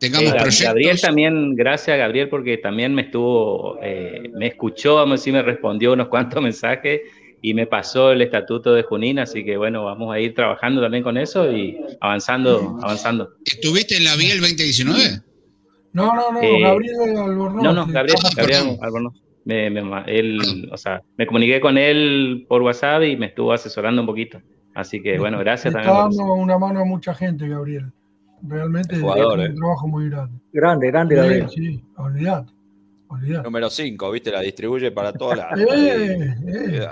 tengamos 0.00 0.32
proyectos. 0.32 0.62
Gabriel 0.62 1.00
también, 1.00 1.54
gracias 1.54 1.96
Gabriel, 1.96 2.28
porque 2.28 2.58
también 2.58 2.94
me 2.94 3.02
estuvo, 3.02 3.78
eh, 3.82 4.30
me 4.34 4.48
escuchó, 4.48 4.96
vamos 4.96 5.12
a 5.12 5.16
decir, 5.20 5.32
me 5.32 5.42
respondió 5.42 5.92
unos 5.92 6.08
cuantos 6.08 6.42
mensajes 6.42 7.02
y 7.42 7.54
me 7.54 7.66
pasó 7.66 8.12
el 8.12 8.22
estatuto 8.22 8.74
de 8.74 8.82
Junín, 8.82 9.18
así 9.18 9.44
que 9.44 9.56
bueno, 9.56 9.84
vamos 9.84 10.12
a 10.12 10.18
ir 10.18 10.34
trabajando 10.34 10.80
también 10.82 11.04
con 11.04 11.16
eso 11.16 11.50
y 11.50 11.78
avanzando, 12.00 12.78
avanzando. 12.82 13.30
¿Estuviste 13.44 13.96
en 13.96 14.04
la 14.04 14.16
Biel 14.16 14.40
2019? 14.40 15.22
No, 15.92 16.14
no, 16.14 16.32
no, 16.32 16.42
eh, 16.42 16.60
Gabriel 16.60 17.16
Albornoz. 17.16 17.62
No, 17.62 17.72
no, 17.72 17.86
Gabriel, 17.86 18.18
Gabriel 18.36 18.78
Albornoz. 18.80 19.14
Me, 19.44 19.66
él, 20.06 20.68
o 20.70 20.76
sea, 20.76 21.02
me 21.16 21.26
comuniqué 21.26 21.60
con 21.60 21.78
él 21.78 22.44
por 22.48 22.62
WhatsApp 22.62 23.02
y 23.04 23.16
me 23.16 23.26
estuvo 23.26 23.52
asesorando 23.52 24.02
un 24.02 24.06
poquito. 24.06 24.40
Así 24.74 25.02
que 25.02 25.18
bueno, 25.18 25.38
gracias 25.38 25.74
Está 25.74 25.92
dando 25.92 26.34
una 26.34 26.58
mano 26.58 26.80
a 26.80 26.84
mucha 26.84 27.14
gente, 27.14 27.48
Gabriel. 27.48 27.92
Realmente 28.42 28.96
es 28.96 29.02
un 29.02 29.40
eh. 29.40 29.54
trabajo 29.54 29.88
muy 29.88 30.08
grande. 30.08 30.38
Grande, 30.52 30.86
grande, 30.88 31.14
Gabriel. 31.14 31.48
Sí, 31.50 31.82
olvidate. 31.96 32.52
Número 33.42 33.68
5, 33.68 34.10
¿viste? 34.12 34.30
La 34.30 34.40
distribuye 34.40 34.90
para 34.92 35.12
todas 35.12 35.38
las. 35.38 35.58
Eh, 35.60 36.34
eh. 36.46 36.88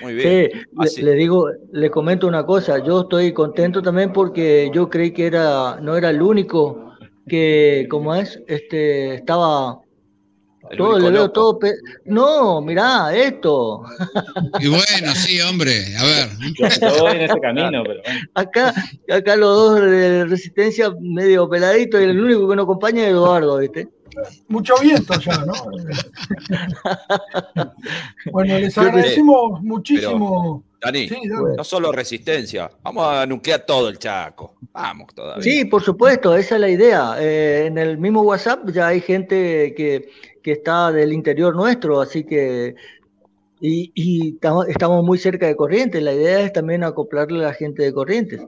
Muy 0.00 0.14
bien. 0.14 0.50
Sí, 0.86 1.02
le, 1.02 1.14
digo, 1.14 1.50
le 1.72 1.90
comento 1.90 2.26
una 2.26 2.46
cosa. 2.46 2.78
Yo 2.82 3.02
estoy 3.02 3.32
contento 3.32 3.82
también 3.82 4.12
porque 4.12 4.70
yo 4.72 4.88
creí 4.88 5.10
que 5.10 5.26
era, 5.26 5.78
no 5.80 5.96
era 5.96 6.10
el 6.10 6.22
único 6.22 6.94
que, 7.26 7.86
como 7.90 8.14
es, 8.14 8.42
este, 8.46 9.16
estaba 9.16 9.81
todo, 10.76 10.98
le 10.98 11.10
veo 11.10 11.30
todo. 11.30 11.58
No, 12.04 12.60
mirá, 12.60 13.14
esto. 13.14 13.82
Y 14.60 14.68
bueno, 14.68 15.14
sí, 15.14 15.40
hombre, 15.40 15.84
a 15.96 16.04
ver. 16.04 16.28
Yo, 16.58 17.02
voy 17.02 17.12
en 17.12 17.22
ese 17.22 17.40
camino, 17.40 17.82
pero 17.84 18.00
Acá, 18.34 18.74
acá 19.10 19.36
los 19.36 19.56
dos 19.56 19.80
de 19.80 20.24
resistencia 20.26 20.92
medio 21.00 21.48
peladitos 21.48 22.00
y 22.00 22.04
el 22.04 22.20
único 22.20 22.48
que 22.48 22.56
nos 22.56 22.64
acompaña 22.64 23.02
es 23.02 23.10
Eduardo, 23.10 23.58
¿viste? 23.58 23.88
Mucho 24.48 24.74
viento 24.80 25.18
ya, 25.20 25.44
¿no? 25.44 25.54
bueno, 28.32 28.58
les 28.58 28.76
agradecemos 28.76 29.62
muchísimo. 29.62 30.64
Dani, 30.82 31.08
no 31.56 31.62
solo 31.62 31.92
resistencia, 31.92 32.68
vamos 32.82 33.06
a 33.06 33.24
nuclear 33.24 33.64
todo 33.64 33.88
el 33.88 33.98
Chaco. 33.98 34.56
Vamos 34.72 35.14
todavía. 35.14 35.42
Sí, 35.42 35.64
por 35.64 35.82
supuesto, 35.82 36.34
esa 36.34 36.56
es 36.56 36.60
la 36.60 36.68
idea. 36.68 37.14
Eh, 37.20 37.66
en 37.66 37.78
el 37.78 37.98
mismo 37.98 38.22
WhatsApp 38.22 38.68
ya 38.70 38.88
hay 38.88 39.00
gente 39.00 39.74
que, 39.76 40.10
está 40.50 40.90
del 40.90 41.12
interior 41.12 41.54
nuestro, 41.54 42.00
así 42.00 42.24
que. 42.24 42.74
Y, 43.60 44.36
estamos 44.66 45.04
muy 45.04 45.18
cerca 45.18 45.46
de 45.46 45.54
Corrientes. 45.54 46.02
La 46.02 46.12
idea 46.12 46.40
es 46.40 46.52
también 46.52 46.82
acoplarle 46.82 47.44
a 47.44 47.48
la 47.48 47.54
gente 47.54 47.84
de 47.84 47.92
Corrientes. 47.92 48.44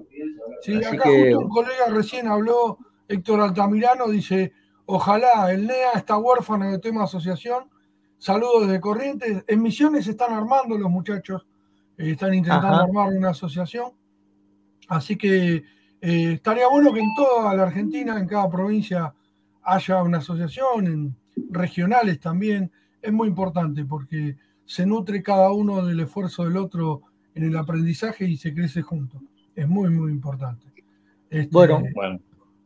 Sí, 0.62 0.74
acá 0.82 1.08
justo 1.08 1.38
un 1.38 1.48
colega 1.50 1.86
recién 1.90 2.26
habló, 2.26 2.78
Héctor 3.06 3.40
Altamirano, 3.40 4.08
dice: 4.08 4.52
Ojalá 4.86 5.52
el 5.52 5.68
NEA 5.68 5.92
está 5.94 6.18
huérfano 6.18 6.68
de 6.68 6.80
tema 6.80 7.04
asociación. 7.04 7.70
Saludos 8.18 8.66
desde 8.66 8.80
Corrientes. 8.80 9.44
En 9.46 9.62
Misiones 9.62 10.08
están 10.08 10.32
armando 10.32 10.76
los 10.76 10.90
muchachos 10.90 11.46
eh, 11.96 12.10
están 12.12 12.34
intentando 12.34 12.82
armar 12.82 13.08
una 13.12 13.30
asociación. 13.30 13.92
Así 14.88 15.16
que 15.16 15.56
eh, 16.00 16.32
estaría 16.34 16.68
bueno 16.68 16.92
que 16.92 17.00
en 17.00 17.14
toda 17.14 17.54
la 17.54 17.64
Argentina, 17.64 18.18
en 18.18 18.26
cada 18.26 18.48
provincia, 18.50 19.14
haya 19.62 20.02
una 20.02 20.18
asociación, 20.18 20.86
en 20.86 21.16
regionales 21.50 22.20
también. 22.20 22.70
Es 23.00 23.12
muy 23.12 23.28
importante 23.28 23.84
porque 23.84 24.36
se 24.64 24.86
nutre 24.86 25.22
cada 25.22 25.52
uno 25.52 25.84
del 25.84 26.00
esfuerzo 26.00 26.44
del 26.44 26.56
otro 26.56 27.02
en 27.34 27.44
el 27.44 27.56
aprendizaje 27.56 28.26
y 28.26 28.36
se 28.36 28.54
crece 28.54 28.82
juntos. 28.82 29.20
Es 29.54 29.68
muy, 29.68 29.90
muy 29.90 30.10
importante. 30.10 30.66
Este, 31.30 31.48
bueno, 31.50 31.82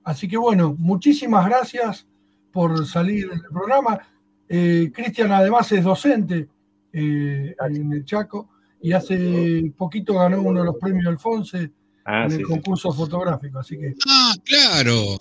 Así 0.05 0.27
que 0.27 0.39
bueno, 0.39 0.75
muchísimas 0.79 1.45
gracias 1.47 2.07
por 2.51 2.87
salir 2.87 3.29
del 3.29 3.43
programa. 3.43 3.99
Eh, 4.49 4.91
Cristian 4.91 5.33
además 5.33 5.71
es 5.73 5.85
docente 5.85 6.49
en 6.91 7.93
el 7.93 8.05
Chaco 8.07 8.49
y 8.81 8.93
hace 8.93 9.71
poquito 9.77 10.15
ganó 10.15 10.41
uno 10.41 10.61
de 10.61 10.67
los 10.67 10.77
premios 10.77 11.07
Alfonse 11.07 11.71
ah, 12.07 12.25
en 12.25 12.33
el 12.33 12.43
concurso 12.43 12.91
fotográfico, 12.91 13.59
así 13.59 13.77
que... 13.77 13.95
Ah, 14.09 14.33
claro. 14.45 15.19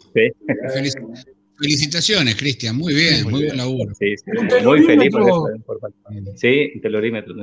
Felicitaciones, 1.58 2.36
Cristian, 2.36 2.78
muy 2.78 2.94
bien, 2.94 3.24
muy, 3.24 3.46
buen 3.46 3.58
laburo. 3.58 3.94
Sí, 3.96 4.16
muy 4.64 4.84
feliz 4.84 5.12
por, 5.12 5.82
Sí, 6.36 6.72
un 6.76 6.82
telorímetro. 6.82 7.36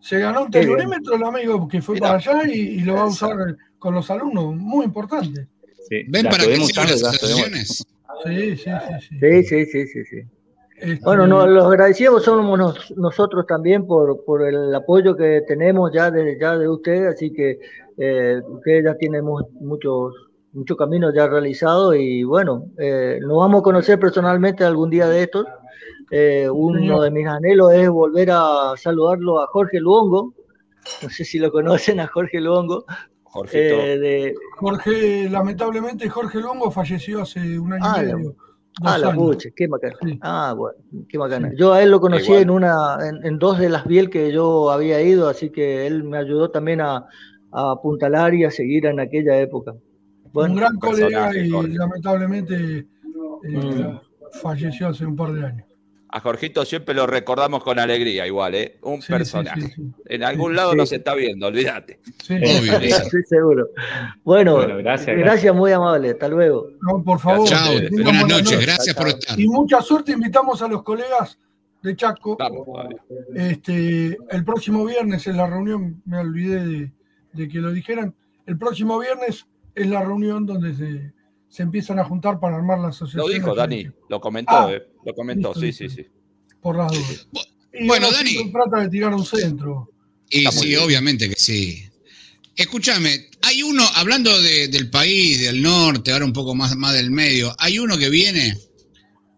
Se 0.00 0.18
ganó 0.18 0.44
un 0.44 0.50
telorímetro 0.50 1.16
el 1.16 1.24
amigo 1.24 1.68
que 1.68 1.82
fue 1.82 1.96
para 1.96 2.14
allá 2.16 2.48
y, 2.48 2.80
lo 2.80 2.94
va 2.94 3.02
a 3.02 3.06
usar 3.06 3.56
con 3.78 3.94
los 3.94 4.10
alumnos, 4.10 4.56
muy 4.56 4.84
importante. 4.84 5.48
¿Ven 5.90 6.24
para 6.26 6.44
qué 6.44 6.56
sirven 6.56 6.90
las 6.90 7.02
asociaciones? 7.02 7.84
Sí, 8.24 8.56
sí, 8.56 8.70
sí. 9.00 9.18
Sí, 9.20 9.42
sí, 9.44 9.66
sí, 9.66 9.86
sí. 9.86 10.04
sí. 10.04 10.22
Este, 10.80 11.04
bueno, 11.04 11.26
los 11.26 11.66
agradecidos 11.66 12.24
somos 12.24 12.88
nosotros 12.96 13.46
también 13.46 13.86
por, 13.86 14.24
por, 14.24 14.46
el 14.48 14.74
apoyo 14.74 15.14
que 15.14 15.42
tenemos 15.46 15.92
ya 15.92 16.10
de, 16.10 16.38
ya 16.40 16.56
de 16.56 16.68
ustedes, 16.68 17.14
así 17.14 17.30
que 17.30 17.58
eh, 17.98 18.40
ustedes 18.48 18.84
ya 18.84 18.94
tienen 18.94 19.26
muchos 19.60 20.14
mucho 20.52 20.76
camino 20.76 21.12
ya 21.14 21.26
realizado 21.26 21.94
y 21.94 22.24
bueno, 22.24 22.66
eh, 22.78 23.18
nos 23.22 23.38
vamos 23.38 23.60
a 23.60 23.64
conocer 23.64 23.98
personalmente 23.98 24.64
algún 24.64 24.90
día 24.90 25.08
de 25.08 25.22
estos. 25.22 25.46
Eh, 26.10 26.48
uno 26.50 27.02
de 27.02 27.10
mis 27.10 27.26
anhelos 27.26 27.72
es 27.72 27.88
volver 27.88 28.30
a 28.32 28.72
saludarlo 28.76 29.40
a 29.40 29.46
Jorge 29.46 29.78
Luongo, 29.78 30.34
no 31.02 31.10
sé 31.10 31.24
si 31.24 31.38
lo 31.38 31.52
conocen 31.52 32.00
a 32.00 32.08
Jorge 32.08 32.40
Luongo. 32.40 32.84
de... 33.52 34.34
Jorge, 34.56 35.30
lamentablemente 35.30 36.08
Jorge 36.08 36.40
Luongo 36.40 36.70
falleció 36.70 37.22
hace 37.22 37.58
un 37.58 37.72
año 37.74 37.84
y 37.84 37.88
ah, 37.88 38.02
medio. 38.02 38.34
Ah, 38.82 38.98
la 38.98 39.12
pucha, 39.12 39.50
qué 39.54 39.66
bacana. 39.68 39.96
Ah, 40.22 40.54
bueno, 40.56 40.78
qué 41.08 41.18
bacana. 41.18 41.52
Yo 41.54 41.72
a 41.72 41.82
él 41.82 41.90
lo 41.90 42.00
conocí 42.00 42.32
en 42.32 42.50
una, 42.50 42.98
en, 43.22 43.38
dos 43.38 43.58
de 43.58 43.68
las 43.68 43.84
biel 43.84 44.10
que 44.10 44.32
yo 44.32 44.70
había 44.70 45.00
ido, 45.02 45.28
así 45.28 45.50
que 45.50 45.86
él 45.86 46.02
me 46.02 46.18
ayudó 46.18 46.50
también 46.50 46.80
a, 46.80 47.06
a 47.52 47.70
apuntalar 47.72 48.34
y 48.34 48.44
a 48.44 48.50
seguir 48.50 48.86
en 48.86 48.98
aquella 48.98 49.38
época. 49.38 49.74
Un 50.32 50.56
gran 50.56 50.78
colega 50.78 51.36
y 51.36 51.48
lamentablemente 51.48 52.78
eh, 52.78 52.86
mm. 53.48 54.00
falleció 54.40 54.88
hace 54.88 55.06
un 55.06 55.16
par 55.16 55.32
de 55.32 55.46
años 55.46 55.70
a 56.12 56.20
Jorgito 56.20 56.64
siempre 56.64 56.94
lo 56.94 57.06
recordamos 57.06 57.62
con 57.62 57.78
alegría, 57.78 58.26
igual, 58.26 58.54
¿eh? 58.54 58.78
Un 58.82 59.00
personaje. 59.00 59.74
en 60.06 60.24
algún 60.24 60.56
lado 60.56 60.74
nos 60.74 60.92
está 60.92 61.14
viendo, 61.14 61.46
olvídate. 61.46 62.00
Sí, 62.22 62.34
Obvio, 62.34 62.78
estoy 62.78 63.22
seguro. 63.24 63.68
Bueno, 64.24 64.56
gracias, 64.78 65.16
gracias, 65.16 65.54
muy 65.54 65.70
amable. 65.72 66.10
Hasta 66.10 66.28
luego. 66.28 66.68
No, 66.80 67.02
por 67.02 67.20
favor. 67.20 67.48
Chao, 67.48 67.74
buenas, 67.90 68.26
noches, 68.26 68.60
gracias 68.60 68.96
por 68.96 69.08
estar. 69.08 69.38
Y 69.38 69.46
mucha 69.46 69.80
suerte, 69.82 70.12
invitamos 70.12 70.60
a 70.62 70.68
los 70.68 70.82
colegas 70.82 71.38
de 71.82 71.94
Chaco. 71.94 72.36
este, 73.34 74.18
el 74.30 74.44
próximo 74.44 74.84
viernes 74.84 75.26
es 75.26 75.36
la 75.36 75.46
reunión, 75.46 76.02
me 76.06 76.18
olvidé 76.18 76.92
de 77.32 77.48
que 77.48 77.58
lo 77.58 77.70
dijeran. 77.70 78.14
El 78.46 78.58
próximo 78.58 78.98
viernes 78.98 79.46
es 79.82 79.88
la 79.88 80.02
reunión 80.02 80.46
donde 80.46 80.74
se 80.74 81.12
se 81.50 81.64
empiezan 81.64 81.98
a 81.98 82.04
juntar 82.04 82.38
para 82.38 82.56
armar 82.56 82.78
la 82.78 82.88
asociación. 82.88 83.26
Lo 83.26 83.34
dijo 83.34 83.54
Dani, 83.54 83.86
lo 84.08 84.20
comentó, 84.20 84.52
ah, 84.52 84.72
eh, 84.72 84.86
lo 85.04 85.14
comentó, 85.14 85.52
sí, 85.52 85.72
sí, 85.72 85.88
sí. 85.88 86.06
Por 86.60 86.76
las 86.76 86.92
dudas. 86.92 87.26
Bueno, 87.86 88.10
Dani. 88.10 88.30
Se 88.30 88.44
trata 88.50 88.82
de 88.82 88.88
tirar 88.88 89.12
un 89.12 89.26
centro. 89.26 89.90
Y 90.28 90.46
sí, 90.46 90.76
obviamente 90.76 91.28
que 91.28 91.34
sí. 91.34 91.84
Escúchame, 92.54 93.30
hay 93.42 93.62
uno, 93.62 93.82
hablando 93.96 94.30
del 94.40 94.90
país, 94.90 95.40
del 95.40 95.60
norte, 95.60 96.12
ahora 96.12 96.24
un 96.24 96.32
poco 96.32 96.54
más, 96.54 96.76
más 96.76 96.94
del 96.94 97.10
medio, 97.10 97.54
hay 97.58 97.78
uno 97.78 97.98
que 97.98 98.10
viene. 98.10 98.56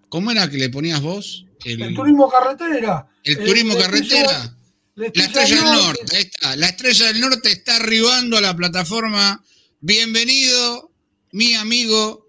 ¿Cómo 0.09 0.31
era 0.31 0.51
que 0.51 0.59
le 0.59 0.69
ponías 0.69 1.01
vos? 1.01 1.47
El, 1.65 1.95
turismo 1.95 2.29
carretera. 2.29 3.09
El, 3.25 3.39
turismo 3.39 3.75
carretera. 3.77 4.55
La 4.97 5.07
estrella 5.07 5.57
del 5.57 5.65
norte, 5.65 6.17
ahí 6.17 6.23
está. 6.23 6.57
La 6.57 6.67
estrella 6.67 7.07
del 7.07 7.21
norte 7.21 7.53
está 7.53 7.77
arribando 7.77 8.37
a 8.37 8.41
la 8.43 8.55
plataforma. 8.55 9.43
Bienvenido, 9.85 10.93
mi 11.33 11.55
amigo 11.55 12.29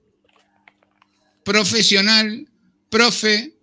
profesional, 1.45 2.49
profe. 2.89 3.53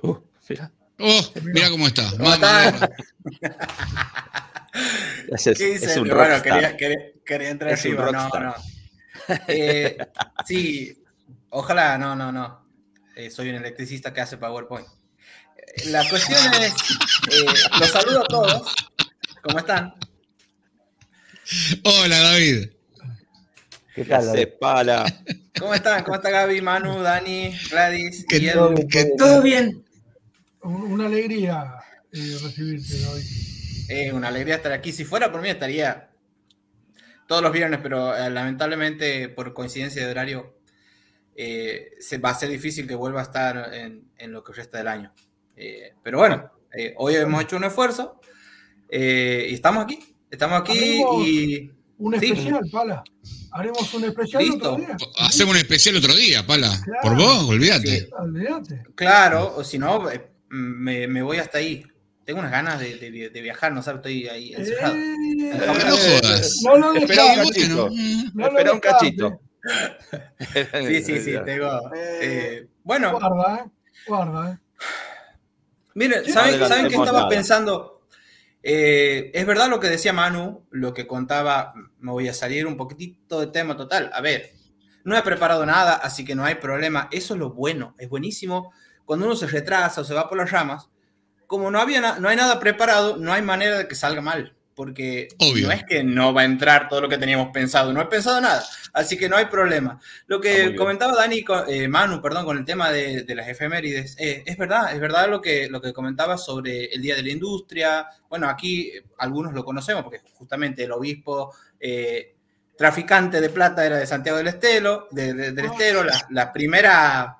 Uh, 0.00 0.16
mira. 0.48 0.72
Oh, 0.98 1.32
mira 1.42 1.68
cómo 1.68 1.88
está. 1.88 2.08
¿Cómo 2.12 2.24
Mamá, 2.24 2.64
está? 2.68 2.90
Es, 5.28 5.96
un 5.98 6.08
Bueno, 6.08 6.42
quería, 6.42 6.74
quería- 6.74 7.12
quería 7.24 7.50
entrar 7.50 7.72
Es 7.74 7.80
arriba. 7.80 8.10
No, 8.12 8.28
no. 8.30 8.54
Eh, 9.48 9.98
sí, 10.46 11.02
ojalá, 11.50 11.98
no, 11.98 12.16
no, 12.16 12.32
no. 12.32 12.66
Eh, 13.14 13.30
soy 13.30 13.50
un 13.50 13.56
electricista 13.56 14.14
que 14.14 14.22
hace 14.22 14.38
PowerPoint. 14.38 14.86
Eh, 15.58 15.90
La 15.90 16.08
cuestión 16.08 16.38
es, 16.62 16.72
eh, 17.30 17.44
los 17.78 17.90
saludo 17.90 18.20
a 18.20 18.24
todos. 18.24 18.74
¿Cómo 19.42 19.58
están? 19.58 19.94
Hola, 21.84 22.18
David. 22.20 22.70
¿Qué 23.96 24.02
¿Qué 24.02 24.08
tal? 24.10 24.28
hace, 24.28 24.46
pala? 24.46 25.06
¿Cómo 25.58 25.72
están? 25.74 26.04
¿Cómo 26.04 26.16
está 26.16 26.28
Gaby, 26.30 26.60
Manu, 26.60 27.00
Dani, 27.00 27.50
Gladys? 27.70 28.26
¿Qué 28.28 28.38
Guillermo? 28.40 28.74
Todo 28.74 28.76
bien, 28.76 28.86
todo 28.86 28.96
bien. 29.08 29.16
Todo 29.16 29.42
bien. 29.42 29.84
Un- 30.62 30.92
Una 30.92 31.06
alegría 31.06 31.74
eh, 32.12 32.36
recibirte. 32.42 32.94
Eh, 33.88 34.12
una 34.12 34.28
alegría 34.28 34.56
estar 34.56 34.72
aquí. 34.72 34.92
Si 34.92 35.04
fuera 35.06 35.32
por 35.32 35.40
mí 35.40 35.48
estaría 35.48 36.10
todos 37.26 37.42
los 37.42 37.52
viernes, 37.52 37.80
pero 37.82 38.14
eh, 38.14 38.28
lamentablemente 38.30 39.28
por 39.30 39.54
coincidencia 39.54 40.04
de 40.04 40.10
horario 40.10 40.58
eh, 41.34 41.92
se 41.98 42.18
va 42.18 42.30
a 42.30 42.34
ser 42.34 42.50
difícil 42.50 42.86
que 42.86 42.94
vuelva 42.94 43.20
a 43.20 43.24
estar 43.24 43.72
en, 43.74 44.10
en 44.18 44.32
lo 44.32 44.44
que 44.44 44.52
resta 44.52 44.76
del 44.78 44.88
año. 44.88 45.12
Eh, 45.56 45.94
pero 46.02 46.18
bueno, 46.18 46.50
eh, 46.76 46.92
hoy 46.98 47.14
hemos 47.14 47.42
hecho 47.42 47.56
un 47.56 47.64
esfuerzo 47.64 48.20
eh, 48.90 49.46
y 49.48 49.54
estamos 49.54 49.84
aquí. 49.84 50.14
Estamos 50.30 50.60
aquí 50.60 51.02
y 51.24 51.72
Un 51.98 52.18
Sí. 52.20 52.26
especial, 52.26 52.60
Pala. 52.70 53.02
Haremos 53.56 53.94
un 53.94 54.04
especial 54.04 54.42
Listo. 54.44 54.72
otro 54.74 54.84
día. 54.86 54.96
Hacemos 55.18 55.54
un 55.54 55.58
especial 55.60 55.96
otro 55.96 56.14
día, 56.14 56.46
Pala. 56.46 56.68
Claro. 56.84 57.00
Por 57.02 57.16
vos, 57.16 57.44
olvídate. 57.48 58.00
Sí. 58.00 58.08
Olvídate. 58.18 58.82
claro, 58.94 59.54
o 59.56 59.64
si 59.64 59.78
no, 59.78 60.10
eh, 60.10 60.30
me, 60.48 61.06
me 61.08 61.22
voy 61.22 61.38
hasta 61.38 61.58
ahí. 61.58 61.84
Tengo 62.24 62.40
unas 62.40 62.50
ganas 62.50 62.80
de, 62.80 62.96
de- 62.96 63.30
de 63.30 63.40
viajar, 63.40 63.72
no 63.72 63.82
sabes, 63.82 63.98
estoy 63.98 64.26
ahí 64.28 64.52
encerrado. 64.52 64.94
Eh, 64.96 65.60
No 65.86 65.96
jodas. 65.96 66.54
no 66.64 66.76
lo 66.76 66.94
Espera 66.94 67.24
un 67.24 67.36
cachito. 67.46 67.88
Bueno, 67.88 68.30
No 68.34 68.42
lo 68.42 68.48
Espera 68.50 68.72
un 68.72 68.80
cachito. 68.80 69.40
Sí, 70.88 71.02
sí, 71.02 71.20
sí, 71.20 71.32
tengo. 71.44 71.80
eh, 71.94 72.66
bueno, 72.82 73.12
Guarda, 73.18 73.64
eh. 73.64 73.70
Guarda, 74.06 74.52
eh. 74.52 74.58
Miren, 75.94 76.24
¿saben, 76.32 76.58
¿saben 76.68 76.88
qué 76.88 76.94
estaba 76.96 77.12
nada. 77.20 77.28
pensando? 77.28 77.95
Eh, 78.68 79.30
es 79.32 79.46
verdad 79.46 79.70
lo 79.70 79.78
que 79.78 79.88
decía 79.88 80.12
Manu, 80.12 80.66
lo 80.72 80.92
que 80.92 81.06
contaba, 81.06 81.72
me 82.00 82.10
voy 82.10 82.26
a 82.26 82.34
salir 82.34 82.66
un 82.66 82.76
poquitito 82.76 83.38
de 83.38 83.46
tema 83.46 83.76
total. 83.76 84.10
A 84.12 84.20
ver, 84.20 84.54
no 85.04 85.16
he 85.16 85.22
preparado 85.22 85.64
nada, 85.64 85.94
así 85.94 86.24
que 86.24 86.34
no 86.34 86.44
hay 86.44 86.56
problema. 86.56 87.08
Eso 87.12 87.34
es 87.34 87.38
lo 87.38 87.50
bueno, 87.50 87.94
es 87.96 88.08
buenísimo. 88.08 88.72
Cuando 89.04 89.26
uno 89.26 89.36
se 89.36 89.46
retrasa 89.46 90.00
o 90.00 90.04
se 90.04 90.14
va 90.14 90.28
por 90.28 90.36
las 90.36 90.50
ramas, 90.50 90.90
como 91.46 91.70
no, 91.70 91.78
había 91.78 92.18
no 92.18 92.28
hay 92.28 92.34
nada 92.34 92.58
preparado, 92.58 93.16
no 93.18 93.32
hay 93.32 93.40
manera 93.40 93.78
de 93.78 93.86
que 93.86 93.94
salga 93.94 94.20
mal. 94.20 94.56
Porque 94.76 95.28
Obvio. 95.38 95.68
no 95.68 95.72
es 95.72 95.84
que 95.84 96.04
no 96.04 96.34
va 96.34 96.42
a 96.42 96.44
entrar 96.44 96.86
todo 96.90 97.00
lo 97.00 97.08
que 97.08 97.16
teníamos 97.16 97.48
pensado, 97.48 97.94
no 97.94 98.00
he 98.02 98.06
pensado 98.06 98.38
nada, 98.42 98.62
así 98.92 99.16
que 99.16 99.26
no 99.26 99.36
hay 99.38 99.46
problema. 99.46 99.98
Lo 100.26 100.38
que 100.38 100.52
bien. 100.66 100.76
comentaba 100.76 101.16
Dani, 101.16 101.42
eh, 101.68 101.88
Manu, 101.88 102.20
perdón, 102.20 102.44
con 102.44 102.58
el 102.58 102.64
tema 102.66 102.90
de, 102.92 103.22
de 103.22 103.34
las 103.34 103.48
efemérides, 103.48 104.16
eh, 104.18 104.42
es 104.44 104.58
verdad, 104.58 104.92
es 104.94 105.00
verdad 105.00 105.30
lo 105.30 105.40
que, 105.40 105.68
lo 105.70 105.80
que 105.80 105.94
comentaba 105.94 106.36
sobre 106.36 106.84
el 106.94 107.00
Día 107.00 107.16
de 107.16 107.22
la 107.22 107.30
Industria. 107.30 108.06
Bueno, 108.28 108.50
aquí 108.50 108.90
eh, 108.94 109.02
algunos 109.18 109.54
lo 109.54 109.64
conocemos 109.64 110.02
porque 110.04 110.20
justamente 110.34 110.84
el 110.84 110.92
obispo 110.92 111.54
eh, 111.80 112.34
traficante 112.76 113.40
de 113.40 113.48
plata 113.48 113.86
era 113.86 113.96
de 113.96 114.06
Santiago 114.06 114.36
del 114.36 114.48
Estero, 114.48 115.08
de- 115.10 115.32
de- 115.32 115.52
del 115.52 115.64
Estero, 115.64 116.04
la, 116.04 116.26
la 116.28 116.52
primera, 116.52 117.38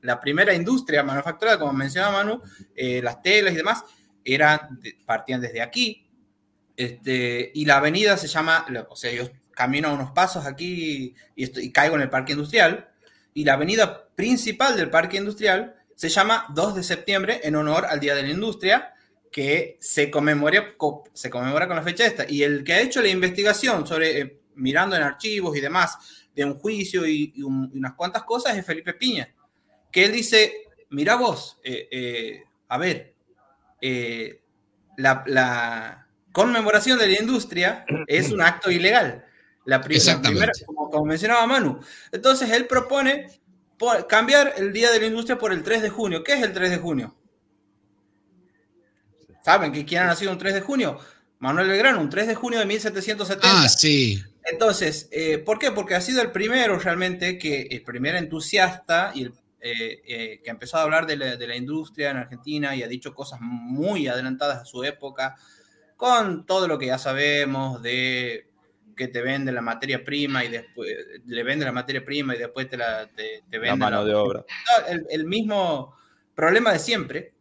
la 0.00 0.18
primera 0.18 0.54
industria 0.54 1.02
manufacturada, 1.02 1.58
como 1.58 1.74
mencionaba 1.74 2.24
Manu, 2.24 2.40
eh, 2.74 3.02
las 3.02 3.20
telas 3.20 3.52
y 3.52 3.56
demás, 3.56 3.84
eran, 4.24 4.80
partían 5.04 5.42
desde 5.42 5.60
aquí. 5.60 6.06
Este, 6.78 7.50
y 7.54 7.64
la 7.64 7.78
avenida 7.78 8.16
se 8.16 8.28
llama, 8.28 8.64
o 8.88 8.94
sea, 8.94 9.12
yo 9.12 9.28
camino 9.50 9.92
unos 9.92 10.12
pasos 10.12 10.46
aquí 10.46 11.12
y, 11.34 11.42
estoy, 11.42 11.64
y 11.64 11.72
caigo 11.72 11.96
en 11.96 12.02
el 12.02 12.08
parque 12.08 12.32
industrial. 12.34 12.88
Y 13.34 13.44
la 13.44 13.54
avenida 13.54 14.08
principal 14.14 14.76
del 14.76 14.88
parque 14.88 15.16
industrial 15.16 15.74
se 15.96 16.08
llama 16.08 16.46
2 16.50 16.76
de 16.76 16.84
septiembre 16.84 17.40
en 17.42 17.56
honor 17.56 17.84
al 17.86 17.98
Día 17.98 18.14
de 18.14 18.22
la 18.22 18.28
Industria, 18.30 18.94
que 19.32 19.76
se 19.80 20.08
conmemora, 20.08 20.76
co- 20.76 21.02
se 21.12 21.28
conmemora 21.30 21.66
con 21.66 21.74
la 21.74 21.82
fecha 21.82 22.06
esta. 22.06 22.24
Y 22.30 22.44
el 22.44 22.62
que 22.62 22.74
ha 22.74 22.80
hecho 22.80 23.02
la 23.02 23.08
investigación 23.08 23.84
sobre, 23.84 24.20
eh, 24.20 24.40
mirando 24.54 24.94
en 24.94 25.02
archivos 25.02 25.56
y 25.56 25.60
demás, 25.60 25.98
de 26.34 26.44
un 26.44 26.54
juicio 26.54 27.04
y, 27.04 27.32
y 27.34 27.42
un- 27.42 27.72
y 27.74 27.78
unas 27.78 27.94
cuantas 27.94 28.22
cosas 28.22 28.56
es 28.56 28.64
Felipe 28.64 28.94
Piña, 28.94 29.28
que 29.90 30.04
él 30.04 30.12
dice, 30.12 30.52
mira 30.90 31.16
vos, 31.16 31.58
eh, 31.64 31.88
eh, 31.90 32.44
a 32.68 32.78
ver, 32.78 33.14
eh, 33.80 34.40
la, 34.96 35.24
la 35.26 36.07
conmemoración 36.32 36.98
de 36.98 37.06
la 37.08 37.18
industria 37.20 37.84
es 38.06 38.30
un 38.30 38.40
acto 38.42 38.70
ilegal. 38.70 39.24
La, 39.64 39.80
pri- 39.80 39.94
la 39.94 39.98
Exactamente. 39.98 40.30
primera, 40.30 40.52
como, 40.66 40.90
como 40.90 41.04
mencionaba 41.04 41.46
Manu. 41.46 41.80
Entonces 42.12 42.50
él 42.50 42.66
propone 42.66 43.26
po- 43.76 44.06
cambiar 44.08 44.54
el 44.56 44.72
Día 44.72 44.90
de 44.90 45.00
la 45.00 45.06
Industria 45.06 45.36
por 45.38 45.52
el 45.52 45.62
3 45.62 45.82
de 45.82 45.90
junio. 45.90 46.24
¿Qué 46.24 46.32
es 46.34 46.42
el 46.42 46.52
3 46.52 46.70
de 46.70 46.78
junio? 46.78 47.14
¿Saben 49.44 49.72
que 49.72 49.84
quién 49.84 50.02
ha 50.02 50.06
nacido 50.06 50.32
un 50.32 50.38
3 50.38 50.54
de 50.54 50.60
junio? 50.60 50.98
Manuel 51.38 51.68
Belgrano, 51.68 52.00
un 52.00 52.10
3 52.10 52.26
de 52.28 52.34
junio 52.34 52.58
de 52.58 52.66
1770. 52.66 53.62
Ah, 53.64 53.68
sí. 53.68 54.22
Entonces, 54.44 55.08
eh, 55.12 55.38
¿por 55.38 55.58
qué? 55.58 55.70
Porque 55.70 55.94
ha 55.94 56.00
sido 56.00 56.20
el 56.22 56.32
primero 56.32 56.78
realmente 56.78 57.38
que, 57.38 57.68
el 57.70 57.82
primer 57.82 58.16
entusiasta 58.16 59.12
y 59.14 59.22
el, 59.24 59.32
eh, 59.60 60.00
eh, 60.06 60.40
que 60.42 60.50
empezó 60.50 60.78
a 60.78 60.82
hablar 60.82 61.06
de 61.06 61.16
la, 61.16 61.36
de 61.36 61.46
la 61.46 61.56
industria 61.56 62.10
en 62.10 62.16
Argentina 62.16 62.74
y 62.74 62.82
ha 62.82 62.88
dicho 62.88 63.14
cosas 63.14 63.38
muy 63.40 64.08
adelantadas 64.08 64.62
a 64.62 64.64
su 64.64 64.82
época, 64.84 65.36
con 65.98 66.46
todo 66.46 66.68
lo 66.68 66.78
que 66.78 66.86
ya 66.86 66.96
sabemos 66.96 67.82
de 67.82 68.46
que 68.96 69.08
te 69.08 69.20
venden 69.20 69.56
la 69.56 69.60
materia 69.60 70.04
prima 70.04 70.44
y 70.44 70.48
después 70.48 70.88
le 71.26 71.42
venden 71.42 71.66
la 71.66 71.72
materia 71.72 72.04
prima 72.04 72.36
y 72.36 72.38
después 72.38 72.70
te 72.70 72.76
la 72.76 73.08
te, 73.08 73.42
te 73.50 73.58
La 73.58 73.74
mano 73.74 74.04
de 74.04 74.14
obra. 74.14 74.44
el, 74.88 75.04
el 75.10 75.24
mismo 75.26 75.96
problema 76.36 76.72
de 76.72 76.78
siempre, 76.78 77.32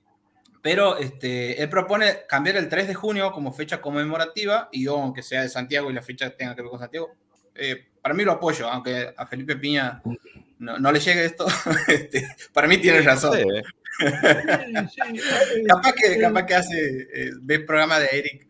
pero 0.64 0.98
este, 0.98 1.62
él 1.62 1.70
propone 1.70 2.26
cambiar 2.28 2.58
el 2.58 2.68
3 2.68 2.88
de 2.88 2.96
junio 2.96 3.32
como 3.32 3.54
fecha 3.54 3.80
conmemorativa 3.80 4.70
y 4.72 4.86
yo, 4.86 4.98
aunque 4.98 5.22
sea 5.22 5.44
de 5.44 5.50
Santiago 5.50 5.92
y 5.92 5.94
la 5.94 6.02
fecha 6.02 6.36
tenga 6.36 6.56
que 6.56 6.64
ver 6.64 6.72
con 6.72 6.80
Santiago, 6.80 7.12
eh, 7.54 7.90
para 8.02 8.16
mí 8.16 8.24
lo 8.24 8.32
apoyo, 8.32 8.68
aunque 8.68 9.14
a 9.16 9.28
Felipe 9.28 9.56
Piña 9.56 10.02
no, 10.58 10.80
no 10.80 10.92
le 10.92 11.00
llegue 11.00 11.26
esto, 11.26 11.46
este, 11.88 12.28
para 12.54 12.68
mí 12.68 12.78
tiene 12.80 13.02
razón. 13.02 13.38
Sí. 13.38 13.44
Sí, 13.98 14.06
sí, 14.90 15.64
Capaz 15.68 15.94
que, 15.94 16.20
capaz 16.20 16.46
que 16.46 16.56
hace, 16.56 17.08
eh, 17.14 17.32
ve 17.42 17.56
el 17.56 17.66
programa 17.66 18.00
de 18.00 18.08
Eric. 18.12 18.48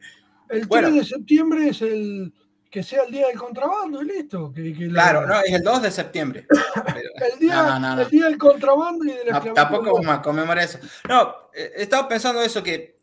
El 0.50 0.60
3 0.60 0.68
Bueno. 0.68 0.92
de 0.92 1.04
septiembre 1.06 1.70
es 1.70 1.82
el 1.82 2.34
que 2.70 2.84
sea 2.84 3.04
el 3.06 3.12
día 3.12 3.28
del 3.28 3.38
contrabando 3.38 4.02
y 4.02 4.06
listo. 4.06 4.52
Que, 4.54 4.74
que 4.74 4.88
la- 4.88 4.94
Claro, 5.04 5.28
no, 5.28 5.40
es 5.42 5.54
el 5.54 5.64
2 5.64 5.82
de 5.84 5.92
septiembre. 5.92 6.46
El, 7.34 7.40
día, 7.40 7.56
no, 7.56 7.80
no, 7.80 7.96
no. 7.96 8.02
el 8.04 8.10
día 8.10 8.26
del 8.26 8.38
contrabando 8.38 9.04
y 9.04 9.08
de 9.12 9.26
la 9.26 9.42
tampoco 9.54 9.94
vamos 9.96 10.08
a 10.10 10.22
conmemorar 10.22 10.64
eso. 10.64 10.78
No, 11.10 11.50
eh, 11.54 11.72
he 11.78 11.82
estado 11.84 12.08
pensando 12.08 12.42
eso 12.44 12.62
que 12.62 12.98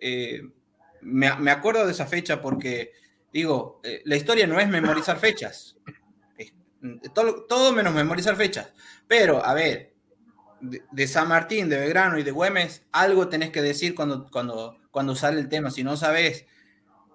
eh, 0.00 0.42
me, 1.00 1.34
me 1.36 1.50
acuerdo 1.50 1.84
de 1.84 1.90
esa 1.92 2.06
fecha 2.06 2.40
porque, 2.40 2.92
digo, 3.32 3.80
eh, 3.82 4.00
la 4.04 4.14
historia 4.14 4.46
no 4.46 4.60
es 4.60 4.68
memorizar 4.68 5.18
fechas. 5.18 5.76
Es, 6.36 6.52
mm, 6.82 6.98
todo, 7.12 7.46
todo 7.46 7.72
menos 7.72 7.92
memorizar 7.94 8.36
fechas. 8.36 8.72
Pero, 9.08 9.44
a 9.44 9.54
ver, 9.54 9.92
de, 10.60 10.82
de 10.90 11.06
San 11.06 11.28
Martín, 11.28 11.68
de 11.68 11.78
Belgrano 11.78 12.18
y 12.18 12.22
de 12.22 12.30
Güemes, 12.30 12.84
algo 12.92 13.28
tenés 13.28 13.50
que 13.50 13.62
decir 13.62 13.94
cuando, 13.94 14.28
cuando, 14.30 14.76
cuando 14.90 15.14
sale 15.14 15.40
el 15.40 15.48
tema. 15.48 15.70
Si 15.70 15.82
no 15.84 15.96
sabes 15.96 16.46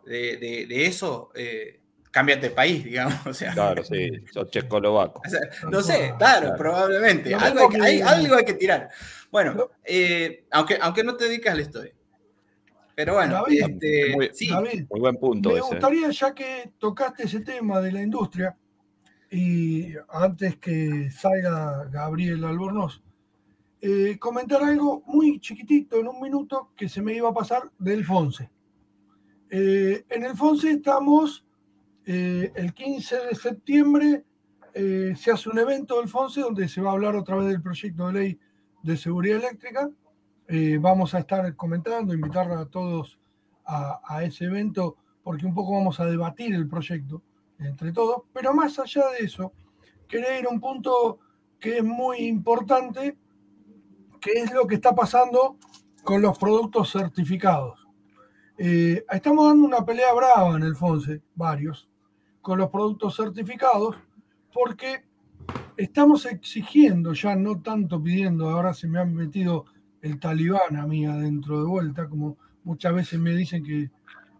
de, 0.06 0.38
de- 0.38 0.66
de 0.68 0.86
eso, 0.86 1.32
eh, 1.36 1.80
cámbiate 2.12 2.50
de 2.50 2.56
país, 2.56 2.84
digamos. 2.86 3.26
O 3.26 3.34
sea, 3.34 3.54
Claro, 3.54 3.84
sí. 3.84 4.12
Sos 4.32 4.50
checoslovaco. 4.52 5.22
o 5.26 5.30
sea, 5.30 5.42
no 5.70 5.82
sé, 5.82 6.14
claro, 6.18 6.42
Claro. 6.48 6.56
probablemente. 6.58 7.34
Algo 7.36 7.62
hay, 7.62 7.70
que, 7.70 7.82
hay- 7.82 8.02
algo 8.02 8.36
hay 8.36 8.46
que 8.46 8.54
tirar. 8.54 8.90
Bueno, 9.32 9.72
eh, 9.84 10.46
aunque, 10.52 10.78
aunque 10.82 11.04
no 11.04 11.16
te 11.16 11.26
dedicas 11.26 11.54
a 11.54 11.56
la 11.56 11.62
historia. 11.64 11.94
Pero 12.96 13.16
bueno, 13.16 13.34
David, 13.42 13.64
este, 13.68 14.12
muy- 14.16 14.30
sí, 14.34 14.50
David, 14.50 14.86
Muy 14.92 15.00
buen 15.00 15.18
punto 15.18 15.50
me 15.50 15.56
ese. 15.56 15.68
gustaría, 15.68 16.10
ya 16.12 16.34
que 16.36 16.72
tocaste 16.78 17.24
ese 17.24 17.40
tema 17.40 17.82
de 17.82 17.92
la 17.92 18.04
industria, 18.04 18.56
y 19.32 19.96
antes 20.10 20.58
que 20.58 21.10
salga 21.10 21.86
Gabriel 21.92 22.44
Albornoz, 22.44 23.02
eh, 23.86 24.18
comentar 24.18 24.64
algo 24.64 25.04
muy 25.08 25.42
chiquitito 25.42 26.00
en 26.00 26.08
un 26.08 26.22
minuto 26.22 26.72
que 26.74 26.88
se 26.88 27.02
me 27.02 27.14
iba 27.14 27.28
a 27.28 27.34
pasar 27.34 27.70
del 27.78 28.06
FONSE. 28.06 28.50
Eh, 29.50 30.06
en 30.10 30.24
el 30.24 30.38
FONSE 30.38 30.72
estamos, 30.72 31.46
eh, 32.06 32.50
el 32.56 32.74
15 32.74 33.18
de 33.28 33.36
septiembre 33.36 34.24
eh, 34.74 35.14
se 35.18 35.32
hace 35.32 35.50
un 35.50 35.60
evento 35.60 36.00
del 36.00 36.08
FONSE 36.08 36.40
donde 36.40 36.70
se 36.70 36.80
va 36.80 36.92
a 36.92 36.94
hablar 36.94 37.18
otra 37.18 37.36
vez 37.36 37.48
del 37.50 37.62
proyecto 37.62 38.08
de 38.08 38.14
ley 38.14 38.40
de 38.84 38.96
seguridad 38.96 39.40
eléctrica. 39.40 39.90
Vamos 40.80 41.14
a 41.14 41.20
estar 41.20 41.54
comentando, 41.58 42.14
invitar 42.14 42.50
a 42.52 42.66
todos 42.66 43.20
a, 43.66 44.00
a 44.06 44.24
ese 44.24 44.46
evento 44.46 44.96
porque 45.24 45.46
un 45.46 45.54
poco 45.54 45.74
vamos 45.74 46.00
a 46.00 46.06
debatir 46.06 46.54
el 46.56 46.70
proyecto 46.70 47.22
entre 47.60 47.92
todos, 47.92 48.24
pero 48.32 48.54
más 48.54 48.80
allá 48.80 49.04
de 49.18 49.26
eso, 49.26 49.52
quería 50.08 50.40
ir 50.40 50.46
a 50.46 50.50
un 50.50 50.62
punto 50.62 51.20
que 51.60 51.80
es 51.80 51.84
muy 51.84 52.20
importante, 52.20 53.18
que 54.24 54.32
es 54.32 54.54
lo 54.54 54.66
que 54.66 54.76
está 54.76 54.96
pasando 54.96 55.58
con 56.04 56.22
los 56.22 56.38
productos 56.38 56.92
certificados. 56.92 57.86
Eh, 58.58 59.04
estamos 59.12 59.48
dando 59.48 59.66
una 59.66 59.84
pelea 59.86 60.14
brava 60.14 60.56
en 60.56 60.64
el 60.64 60.76
FONSE, 60.76 61.22
varios, 61.36 61.90
con 62.42 62.60
los 62.60 62.70
productos 62.70 63.18
certificados, 63.18 63.98
porque 64.54 65.04
estamos 65.76 66.26
exigiendo, 66.26 67.14
ya 67.14 67.36
no 67.36 67.62
tanto 67.62 68.02
pidiendo, 68.02 68.50
ahora 68.50 68.74
se 68.74 68.88
me 68.88 69.00
han 69.00 69.14
metido 69.14 69.66
el 70.02 70.20
talibán 70.20 70.78
a 70.78 70.88
mí 70.88 71.06
adentro 71.06 71.60
de 71.60 71.66
vuelta, 71.66 72.08
como 72.08 72.38
muchas 72.64 72.94
veces 72.94 73.20
me 73.20 73.32
dicen 73.32 73.64
que 73.64 73.90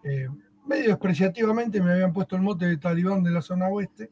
eh, 0.04 0.30
medio 0.66 0.90
despreciativamente 0.90 1.82
me 1.82 1.92
habían 1.92 2.14
puesto 2.14 2.38
el 2.38 2.42
mote 2.42 2.68
de 2.68 2.78
talibán 2.78 3.22
de 3.22 3.32
la 3.32 3.42
zona 3.42 3.68
oeste, 3.68 4.10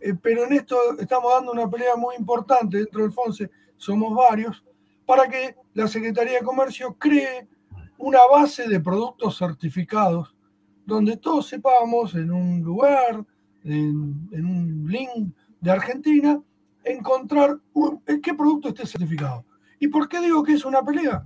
eh, 0.00 0.14
pero 0.20 0.44
en 0.44 0.52
esto 0.52 0.76
estamos 0.98 1.32
dando 1.32 1.52
una 1.52 1.68
pelea 1.68 1.96
muy 1.96 2.16
importante 2.16 2.78
dentro 2.78 3.02
del 3.02 3.12
FONSE, 3.12 3.50
somos 3.76 4.14
varios, 4.14 4.64
para 5.08 5.26
que 5.26 5.56
la 5.72 5.88
Secretaría 5.88 6.40
de 6.40 6.44
Comercio 6.44 6.94
cree 6.98 7.48
una 7.96 8.18
base 8.30 8.68
de 8.68 8.78
productos 8.78 9.38
certificados 9.38 10.36
donde 10.84 11.16
todos 11.16 11.48
sepamos 11.48 12.14
en 12.14 12.30
un 12.30 12.60
lugar, 12.60 13.24
en, 13.64 14.28
un 14.32 14.84
link 14.86 15.34
de 15.62 15.70
Argentina, 15.70 16.38
encontrar 16.84 17.58
qué 18.22 18.34
producto 18.34 18.68
esté 18.68 18.84
certificado. 18.84 19.46
¿Y 19.80 19.88
por 19.88 20.10
qué 20.10 20.20
digo 20.20 20.42
que 20.44 20.52
es 20.52 20.66
una 20.66 20.82
pelea? 20.82 21.24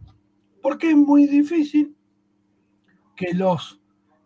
Porque 0.62 0.90
es 0.90 0.96
muy 0.96 1.26
difícil 1.26 1.96
que 3.16 3.34
los 3.34 3.80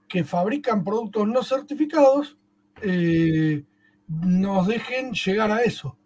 que 0.07 0.23
fabrican 0.23 0.85
productos 0.85 1.27
no 1.29 1.43
certificados 1.43 2.37
eh, 2.83 3.65
nos 4.07 4.67
dejen 4.67 5.13
llegar 5.15 5.51
a 5.51 5.63
eso. 5.63 5.97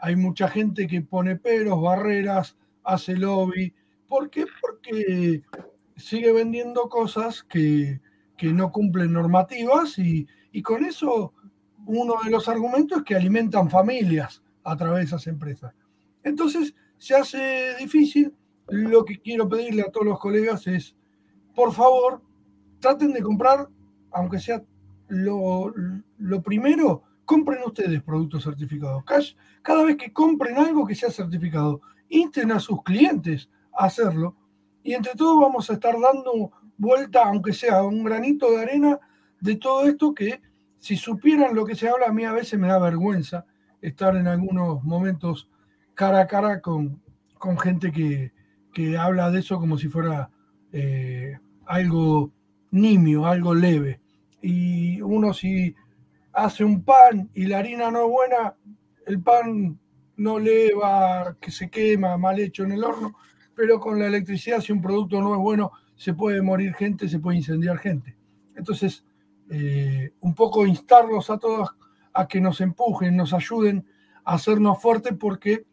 Hay 0.00 0.16
mucha 0.16 0.48
gente 0.48 0.86
que 0.86 1.00
pone 1.00 1.36
peros, 1.36 1.80
barreras, 1.80 2.58
hace 2.92 3.16
lobby. 3.16 3.72
¿Por 4.06 4.30
qué? 4.30 4.44
Porque 4.60 5.42
sigue 5.96 6.32
vendiendo 6.32 6.88
cosas 6.88 7.42
que, 7.42 8.00
no 8.42 8.72
cumplen 8.72 9.12
normativas 9.12 9.98
y, 9.98 10.26
con 10.62 10.84
eso 10.84 11.34
uno 11.86 12.14
de 12.24 12.30
los 12.30 12.48
argumentos 12.48 12.98
es 12.98 13.04
que 13.04 13.14
alimentan 13.14 13.70
familias 13.70 14.42
a 14.64 14.76
través 14.76 14.98
de 14.98 15.04
esas 15.04 15.26
empresas. 15.26 15.74
Entonces 16.22 16.74
se 16.98 17.14
hace 17.14 17.76
difícil. 17.78 18.34
Lo 18.68 19.04
que 19.04 19.20
quiero 19.20 19.48
pedirle 19.48 19.82
a 19.82 19.90
todos 19.90 20.06
los 20.06 20.18
colegas 20.18 20.66
es, 20.66 20.94
por 21.54 21.72
favor, 21.72 22.22
traten 22.78 23.12
de 23.12 23.22
comprar, 23.22 23.68
aunque 24.12 24.38
sea 24.38 24.62
lo, 25.08 25.72
primero, 26.42 27.02
compren 27.24 27.60
ustedes 27.64 28.02
productos 28.02 28.44
certificados. 28.44 29.04
Cada 29.62 29.84
vez 29.84 29.96
que 29.96 30.12
compren 30.12 30.56
algo 30.56 30.86
que 30.86 30.94
sea 30.94 31.10
certificado, 31.10 31.80
insten 32.10 32.52
a 32.52 32.60
sus 32.60 32.82
clientes 32.82 33.48
a 33.72 33.86
hacerlo 33.86 34.36
y 34.82 34.94
entre 34.94 35.14
todos 35.14 35.40
vamos 35.40 35.70
a 35.70 35.74
estar 35.74 35.94
dando 35.98 36.52
vuelta, 36.76 37.24
aunque 37.24 37.52
sea 37.52 37.82
un 37.82 38.04
granito 38.04 38.50
de 38.50 38.62
arena, 38.62 38.98
de 39.40 39.56
todo 39.56 39.84
esto 39.84 40.14
que 40.14 40.40
si 40.78 40.96
supieran 40.96 41.54
lo 41.54 41.64
que 41.66 41.74
se 41.74 41.88
habla, 41.88 42.06
a 42.08 42.12
mí 42.12 42.24
a 42.24 42.32
veces 42.32 42.58
me 42.58 42.68
da 42.68 42.78
vergüenza 42.78 43.44
estar 43.82 44.16
en 44.16 44.26
algunos 44.26 44.82
momentos 44.82 45.50
cara 45.94 46.20
a 46.20 46.26
cara 46.26 46.60
con, 46.60 47.02
con 47.38 47.58
gente 47.58 47.92
que, 47.92 48.32
habla 48.98 49.30
de 49.30 49.40
eso 49.40 49.58
como 49.58 49.76
si 49.76 49.88
fuera 49.88 50.30
eh, 50.72 51.36
algo 51.66 52.32
nimio, 52.70 53.26
algo 53.26 53.54
leve. 53.54 54.00
Y 54.40 55.02
uno 55.02 55.34
si 55.34 55.74
hace 56.32 56.64
un 56.64 56.82
pan 56.82 57.28
y 57.34 57.44
la 57.44 57.58
harina 57.58 57.90
no 57.90 58.04
es 58.04 58.10
buena, 58.10 58.54
el 59.06 59.20
pan 59.20 59.78
no 60.20 60.38
le 60.38 60.74
va, 60.74 61.34
que 61.40 61.50
se 61.50 61.70
quema, 61.70 62.18
mal 62.18 62.38
hecho 62.38 62.64
en 62.64 62.72
el 62.72 62.84
horno, 62.84 63.16
pero 63.54 63.80
con 63.80 63.98
la 63.98 64.06
electricidad, 64.06 64.60
si 64.60 64.70
un 64.70 64.82
producto 64.82 65.18
no 65.22 65.32
es 65.32 65.40
bueno, 65.40 65.72
se 65.96 66.12
puede 66.12 66.42
morir 66.42 66.74
gente, 66.74 67.08
se 67.08 67.20
puede 67.20 67.38
incendiar 67.38 67.78
gente. 67.78 68.18
Entonces, 68.54 69.02
eh, 69.48 70.12
un 70.20 70.34
poco 70.34 70.66
instarlos 70.66 71.30
a 71.30 71.38
todos 71.38 71.70
a 72.12 72.28
que 72.28 72.38
nos 72.38 72.60
empujen, 72.60 73.16
nos 73.16 73.32
ayuden 73.32 73.86
a 74.24 74.34
hacernos 74.34 74.82
fuertes, 74.82 75.14
porque 75.18 75.64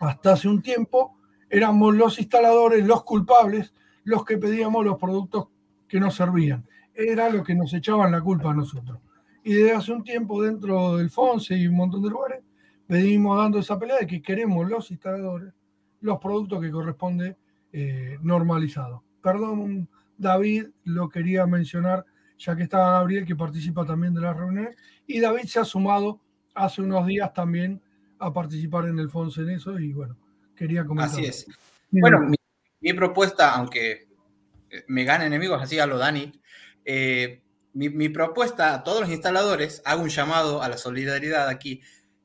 hasta 0.00 0.32
hace 0.32 0.48
un 0.48 0.60
tiempo 0.60 1.16
éramos 1.48 1.94
los 1.94 2.18
instaladores, 2.18 2.84
los 2.84 3.04
culpables, 3.04 3.72
los 4.04 4.22
que 4.26 4.36
pedíamos 4.36 4.84
los 4.84 4.98
productos 4.98 5.48
que 5.88 5.98
nos 5.98 6.14
servían. 6.14 6.62
Era 6.92 7.30
lo 7.30 7.42
que 7.42 7.54
nos 7.54 7.72
echaban 7.72 8.12
la 8.12 8.20
culpa 8.20 8.50
a 8.50 8.54
nosotros. 8.54 8.98
Y 9.42 9.54
desde 9.54 9.72
hace 9.72 9.92
un 9.92 10.04
tiempo, 10.04 10.42
dentro 10.42 10.98
del 10.98 11.08
FONSE 11.08 11.56
y 11.56 11.66
un 11.66 11.76
montón 11.76 12.02
de 12.02 12.10
lugares, 12.10 12.42
venimos 12.88 13.38
dando 13.38 13.58
esa 13.58 13.78
pelea 13.78 13.98
de 13.98 14.06
que 14.06 14.22
queremos 14.22 14.68
los 14.68 14.90
instaladores 14.90 15.52
los 16.02 16.18
productos 16.18 16.60
que 16.60 16.70
corresponde 16.70 17.36
eh, 17.72 18.18
normalizado. 18.20 19.02
Perdón, 19.22 19.88
David, 20.18 20.66
lo 20.84 21.08
quería 21.08 21.46
mencionar, 21.46 22.04
ya 22.38 22.54
que 22.54 22.64
estaba 22.64 22.98
Gabriel, 22.98 23.24
que 23.24 23.36
participa 23.36 23.86
también 23.86 24.12
de 24.12 24.20
la 24.20 24.34
reunión, 24.34 24.68
y 25.06 25.20
David 25.20 25.44
se 25.44 25.60
ha 25.60 25.64
sumado 25.64 26.20
hace 26.54 26.82
unos 26.82 27.06
días 27.06 27.32
también 27.32 27.80
a 28.18 28.32
participar 28.32 28.86
en 28.86 28.98
el 28.98 29.08
FONSE 29.08 29.42
en 29.42 29.50
eso, 29.50 29.78
y 29.78 29.92
bueno, 29.92 30.18
quería 30.54 30.84
comentar. 30.84 31.14
Así 31.14 31.24
es. 31.24 31.46
Bueno, 31.90 32.28
mi, 32.80 32.92
propuesta, 32.92 33.54
aunque 33.54 34.08
eh, 34.70 34.84
me 34.88 35.04
gane 35.04 35.26
enemigos, 35.26 35.62
así 35.62 35.78
a 35.78 35.86
lo 35.86 35.98
Dani, 35.98 36.32
eh, 36.84 37.42
mi, 37.74 38.08
propuesta 38.08 38.74
a 38.74 38.82
todos 38.82 39.02
los 39.02 39.10
instaladores, 39.10 39.82
hago 39.84 40.02
un 40.02 40.08
llamado 40.08 40.62
a 40.62 40.68
la 40.68 40.76
solidaridad 40.76 41.48
aquí. 41.48 41.80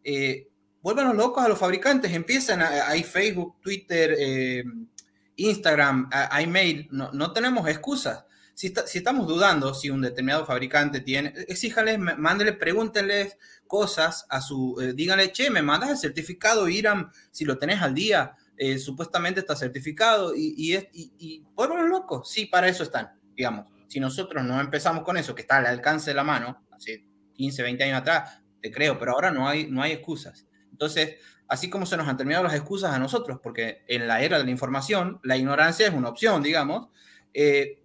Eh, 0.10 0.48
vuélvanos 0.82 1.18
locos 1.18 1.44
a 1.44 1.50
los 1.50 1.60
fabricantes, 1.60 2.14
empiezan, 2.14 2.62
hay 2.62 3.04
Facebook, 3.04 3.60
Twitter, 3.60 4.16
eh, 4.18 4.64
Instagram, 5.36 6.10
hay 6.10 6.48
mail, 6.48 6.88
no, 6.92 7.12
no 7.12 7.34
tenemos 7.34 7.68
excusas. 7.68 8.24
Si, 8.54 8.74
si, 8.86 9.00
estamos 9.00 9.28
dudando 9.28 9.74
si 9.74 9.90
un 9.90 10.02
determinado 10.02 10.46
fabricante 10.46 11.02
tiene, 11.02 11.34
exíjales, 11.50 12.00
mándenle, 12.00 12.54
pregúntenles 12.54 13.38
cosas 13.68 14.26
a 14.30 14.40
su, 14.40 14.78
eh, 14.82 14.94
díganle, 14.94 15.34
che, 15.34 15.50
me 15.50 15.62
mandas 15.62 15.90
el 15.90 15.98
certificado 15.98 16.70
IRAM 16.70 17.12
si 17.30 17.44
lo 17.44 17.58
tenés 17.58 17.82
al 17.82 17.94
día, 17.94 18.34
eh, 18.56 18.80
supuestamente 18.80 19.42
está 19.42 19.58
certificado 19.58 20.34
y, 20.34 20.56
y, 20.58 20.76
y, 20.94 21.12
y 21.20 21.46
locos, 21.90 22.32
sí, 22.32 22.46
para 22.46 22.70
eso 22.70 22.84
están, 22.84 23.12
digamos. 23.36 23.66
Si 23.90 24.00
nosotros 24.00 24.42
no 24.46 24.62
empezamos 24.62 25.04
con 25.04 25.18
eso, 25.18 25.36
que 25.36 25.42
está 25.42 25.58
al 25.58 25.66
alcance 25.66 26.12
de 26.12 26.16
la 26.16 26.24
mano, 26.24 26.66
hace 26.72 27.06
15, 27.34 27.62
20 27.62 27.84
años 27.84 27.98
atrás, 28.00 28.42
te 28.62 28.72
creo, 28.72 28.98
pero 28.98 29.14
ahora 29.14 29.32
no 29.32 29.48
hay, 29.48 29.68
no 29.68 29.82
hay 29.82 29.92
excusas. 29.92 30.48
Entonces, 30.72 31.18
así 31.48 31.70
como 31.70 31.86
se 31.86 31.98
nos 31.98 32.08
han 32.08 32.18
terminado 32.18 32.44
las 32.44 32.54
excusas 32.54 32.94
a 32.94 33.00
nosotros, 33.00 33.40
porque 33.42 33.84
en 33.88 34.08
la 34.08 34.22
era 34.22 34.38
de 34.38 34.44
la 34.44 34.52
información, 34.52 35.20
la 35.24 35.38
ignorancia 35.38 35.88
es 35.88 35.94
una 35.94 36.10
opción, 36.10 36.44
digamos, 36.44 36.90
eh, 37.34 37.80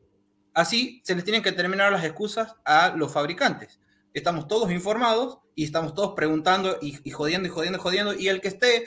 así 0.55 1.01
se 1.05 1.15
les 1.15 1.25
tienen 1.25 1.43
que 1.43 1.53
terminar 1.53 1.93
las 1.93 2.05
excusas 2.05 2.55
a 2.65 2.95
los 2.97 3.13
fabricantes. 3.13 3.81
Estamos 4.13 4.47
todos 4.47 4.71
informados 4.71 5.39
y 5.55 5.65
estamos 5.65 5.95
todos 5.95 6.15
preguntando 6.15 6.79
y, 6.83 7.11
jodiendo 7.11 7.49
y 7.49 7.51
jodiendo 7.51 7.79
y 7.79 7.81
jodiendo, 7.81 8.15
y 8.15 8.29
el 8.29 8.41
que 8.41 8.49
esté 8.49 8.87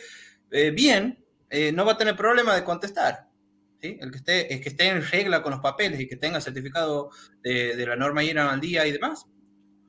eh, 0.52 0.72
bien 0.72 1.24
eh, 1.50 1.72
no 1.72 1.86
va 1.86 1.94
a 1.94 1.98
tener 1.98 2.16
problema 2.16 2.56
de 2.56 2.64
contestar. 2.64 3.30
¿sí? 3.82 3.98
El, 4.00 4.12
que 4.12 4.18
esté, 4.18 4.62
que 4.62 4.70
esté 4.70 4.88
en 4.88 5.04
regla 5.04 5.42
con 5.42 5.52
los 5.52 5.62
papeles 5.62 6.00
y 6.00 6.08
que 6.08 6.16
tenga 6.16 6.42
certificado 6.42 7.10
de, 7.42 7.76
de 7.76 7.86
la 7.88 7.96
norma 7.96 8.24
IRA 8.24 8.52
al 8.52 8.60
día 8.60 8.86
y 8.86 8.92
demás, 8.92 9.26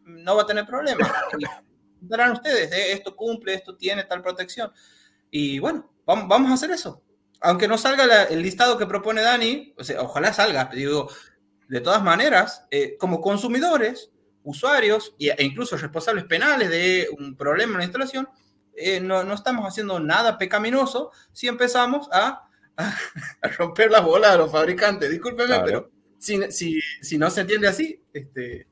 no 0.04 0.36
va 0.36 0.42
a 0.42 0.46
tener 0.46 0.66
problema. 0.66 1.12
darán 2.00 2.32
ustedes, 2.32 2.72
eh, 2.72 2.92
esto 2.92 3.16
cumple, 3.16 3.54
esto 3.54 3.76
tiene 3.76 4.04
tal 4.04 4.22
protección. 4.22 4.72
Y 5.30 5.58
bueno, 5.58 5.90
vamos, 6.04 6.28
vamos 6.28 6.50
a 6.50 6.54
hacer 6.54 6.70
eso. 6.70 7.02
Aunque 7.40 7.68
no 7.68 7.76
salga 7.78 8.24
el 8.24 8.42
listado 8.42 8.78
que 8.78 8.86
propone 8.86 9.22
Dani, 9.22 9.74
o 9.76 9.84
sea, 9.84 10.00
ojalá 10.02 10.32
salga, 10.32 10.70
digo, 10.72 11.10
de 11.68 11.80
todas 11.80 12.02
maneras, 12.02 12.66
eh, 12.70 12.96
como 12.98 13.20
consumidores, 13.20 14.10
usuarios 14.42 15.14
e 15.18 15.44
incluso 15.44 15.76
responsables 15.76 16.24
penales 16.24 16.70
de 16.70 17.08
un 17.18 17.36
problema 17.36 17.72
en 17.72 17.78
la 17.78 17.84
instalación, 17.84 18.28
eh, 18.76 19.00
no, 19.00 19.24
no, 19.24 19.34
estamos 19.34 19.66
haciendo 19.66 19.98
nada 19.98 20.38
pecaminoso 20.38 21.10
si 21.32 21.48
empezamos 21.48 22.08
a, 22.12 22.48
a, 22.76 23.48
romper 23.58 23.90
las 23.90 24.04
bolas 24.04 24.32
a 24.32 24.36
los 24.36 24.52
fabricantes. 24.52 25.10
Discúlpeme, 25.10 25.58
pero 25.64 25.90
si, 26.18 26.50
si, 26.52 26.80
si, 27.00 27.18
no 27.18 27.30
se 27.30 27.40
entiende 27.40 27.68
así, 27.68 28.00
este, 28.12 28.66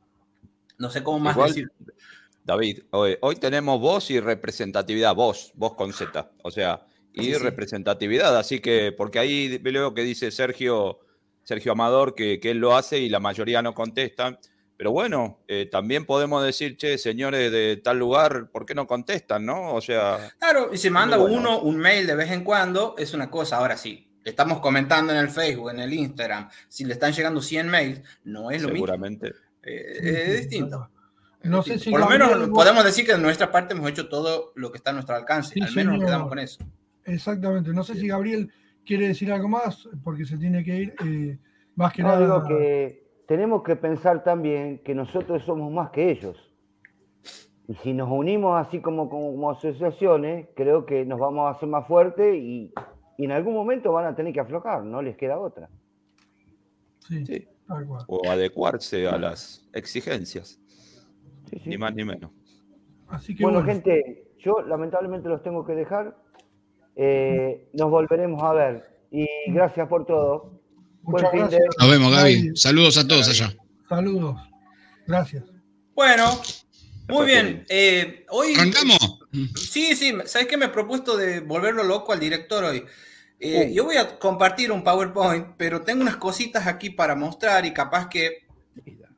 no 0.79 0.91
sé 0.91 1.03
cómo 1.03 1.19
más 1.19 1.37
decir. 1.37 1.71
David, 2.45 2.81
hoy, 2.91 3.37
tenemos 3.37 3.81
voz 3.81 4.11
y 4.11 4.21
representatividad, 4.21 5.15
voz, 5.15 5.53
voz 5.55 5.75
con 5.75 5.95
Z, 5.95 6.31
o 6.43 6.51
sea, 6.51 6.87
y 7.11 7.33
representatividad, 7.35 8.37
así 8.37 8.61
que, 8.61 8.93
porque 8.93 9.19
ahí 9.19 9.57
veo 9.59 9.95
que 9.95 10.03
dice 10.03 10.31
Sergio, 10.31 11.01
Sergio 11.43 11.73
Amador 11.73 12.15
que, 12.15 12.39
él 12.43 12.59
lo 12.59 12.77
hace 12.77 12.99
y 12.99 13.09
la 13.09 13.19
mayoría 13.19 13.63
no 13.63 13.73
contestan, 13.73 14.39
pero 14.77 14.93
bueno, 14.93 15.43
eh, 15.49 15.71
también 15.73 16.05
podemos 16.05 16.45
decir, 16.45 16.77
che, 16.77 16.99
señores 16.99 17.51
de 17.51 17.81
tal 17.83 17.99
lugar, 17.99 18.51
¿por 18.51 18.67
qué 18.67 18.75
no 18.75 18.87
contestan, 18.87 19.47
no? 19.47 19.73
O 19.73 19.81
sea... 19.81 20.35
Claro, 20.39 20.69
y 20.71 20.77
si 20.77 20.91
manda 20.91 21.19
uno 21.19 21.61
un 21.61 21.79
mail 21.79 22.07
de 22.07 22.15
vez 22.15 22.31
en 22.31 22.45
cuando, 22.45 22.95
es 22.99 23.15
una 23.15 23.31
cosa, 23.31 23.57
ahora 23.57 23.79
sí, 23.79 24.11
le 24.23 24.31
estamos 24.31 24.61
comentando 24.61 25.15
en 25.15 25.19
el 25.19 25.31
Facebook, 25.31 25.71
en 25.71 25.79
el 25.79 25.95
Instagram, 25.95 26.51
si 26.69 26.85
le 26.85 26.93
están 26.93 27.15
llegando 27.15 27.41
100 27.41 27.69
mails, 27.69 28.03
no 28.25 28.51
es 28.51 28.61
lo 28.61 28.69
Seguramente. 28.69 29.29
mismo. 29.29 29.41
Eh, 29.63 30.25
es 30.27 30.41
distinto. 30.41 30.91
No 31.45 31.63
sé 31.63 31.79
si 31.79 31.91
Por 31.91 32.01
lo 32.01 32.07
menos 32.09 32.49
podemos 32.51 32.85
decir 32.85 33.05
que 33.07 33.13
de 33.13 33.19
nuestra 33.19 33.51
parte 33.53 33.75
hemos 33.75 33.89
hecho 33.91 34.09
todo 34.09 34.53
lo 34.55 34.71
que 34.73 34.79
está 34.79 34.91
a 34.91 34.93
nuestro 34.95 35.15
alcance. 35.15 35.55
Sí, 35.55 35.61
Al 35.61 35.75
menos 35.75 35.95
nos 35.99 36.05
quedamos 36.05 36.29
con 36.29 36.39
eso. 36.39 36.65
Exactamente. 37.05 37.71
No 37.73 37.83
sé 37.85 37.95
si 37.97 38.09
Gabriel 38.09 38.51
quiere 38.85 39.09
decir 39.09 39.31
algo 39.33 39.49
más, 39.49 39.89
porque 40.03 40.25
se 40.25 40.39
tiene 40.39 40.65
que 40.65 40.77
ir. 40.77 40.95
eh, 41.05 41.39
más 41.77 41.93
que 41.93 42.03
No, 42.03 42.09
nada. 42.09 42.21
digo 42.21 42.45
que 42.47 43.05
tenemos 43.27 43.63
que 43.63 43.77
pensar 43.77 44.23
también 44.25 44.81
que 44.85 44.95
nosotros 44.95 45.43
somos 45.45 45.73
más 45.73 45.91
que 45.91 46.11
ellos. 46.11 46.37
Y 47.67 47.75
si 47.77 47.93
nos 47.95 48.11
unimos 48.11 48.65
así 48.67 48.81
como, 48.81 49.09
como, 49.09 49.33
como 49.33 49.51
asociaciones, 49.51 50.49
creo 50.55 50.85
que 50.87 51.05
nos 51.07 51.19
vamos 51.19 51.47
a 51.49 51.57
hacer 51.57 51.69
más 51.69 51.87
fuertes 51.89 52.35
y, 52.37 52.73
y 53.17 53.25
en 53.25 53.33
algún 53.33 53.55
momento 53.55 53.91
van 53.93 54.07
a 54.07 54.15
tener 54.15 54.33
que 54.33 54.41
aflojar, 54.41 54.85
no 54.85 55.01
les 55.03 55.17
queda 55.17 55.39
otra. 55.39 55.69
Sí, 57.01 57.25
Sí. 57.27 57.49
tal 57.67 57.87
cual. 57.87 58.05
O 58.09 58.29
adecuarse 58.29 59.09
a 59.09 59.19
las 59.19 59.67
exigencias, 59.73 60.61
Sí, 61.51 61.61
sí. 61.63 61.71
ni 61.71 61.79
más 61.79 61.95
ni 61.95 62.05
menos. 62.05 62.31
Así 63.09 63.35
que 63.35 63.43
Bueno, 63.45 63.59
bueno, 63.59 63.73
gente, 63.73 64.29
yo 64.39 64.61
lamentablemente 64.63 65.29
los 65.29 65.43
tengo 65.43 65.65
que 65.67 65.75
dejar. 65.75 66.17
Eh, 66.97 67.69
nos 67.73 67.91
volveremos 67.91 68.43
a 68.43 68.53
ver. 68.53 68.85
Y 69.11 69.27
gracias 69.49 69.87
por 69.89 70.07
todo. 70.07 70.61
Buen 71.03 71.23
muchas 71.25 71.31
fin 71.31 71.41
de- 71.51 71.57
gracias. 71.59 71.77
Nos 71.79 71.91
vemos, 71.91 72.13
Gaby. 72.13 72.57
Saludos 72.57 72.99
a 72.99 73.07
todos 73.07 73.29
allá. 73.29 73.55
Saludos. 73.89 74.41
Gracias. 75.07 75.45
Bueno, 75.95 76.25
muy 77.09 77.27
bien. 77.27 77.65
Eh, 77.69 78.25
hoy. 78.31 78.55
¿Arrancamos? 78.55 79.21
Sí, 79.57 79.95
sí. 79.95 80.13
¿Sabes 80.25 80.47
qué? 80.49 80.57
Me 80.57 80.67
he 80.67 80.69
propuesto 80.71 81.17
de 81.17 81.41
volverlo 81.41 81.83
loco 81.85 82.13
al 82.13 82.21
director 82.21 82.65
hoy. 82.65 82.85
Eh, 83.41 83.69
Uh. 83.71 83.75
Yo 83.75 83.85
voy 83.85 83.97
a 83.97 84.19
compartir 84.19 84.73
un 84.73 84.83
PowerPoint, 84.83 85.49
pero 85.59 85.83
tengo 85.83 86.01
unas 86.03 86.17
cositas 86.17 86.67
aquí 86.67 86.91
para 86.91 87.15
mostrar 87.15 87.67
y 87.67 87.73
capaz 87.73 88.09
que 88.09 88.39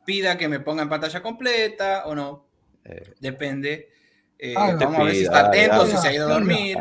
pida 0.07 0.39
que 0.39 0.49
me 0.49 0.61
ponga 0.61 0.83
en 0.83 0.89
pantalla 0.89 1.21
completa 1.23 2.05
o 2.07 2.15
no. 2.15 2.47
Eh, 2.85 3.13
Depende. 3.21 3.91
Eh, 4.39 4.55
Ah, 4.57 4.75
vamos 4.79 5.01
a 5.01 5.05
ver 5.05 5.15
si 5.15 5.25
está 5.25 5.41
atento, 5.49 5.77
dale. 5.79 5.91
si 5.91 5.97
se 5.99 6.09
ha 6.09 6.13
ido 6.15 6.29
a 6.29 6.33
dormir. 6.33 6.79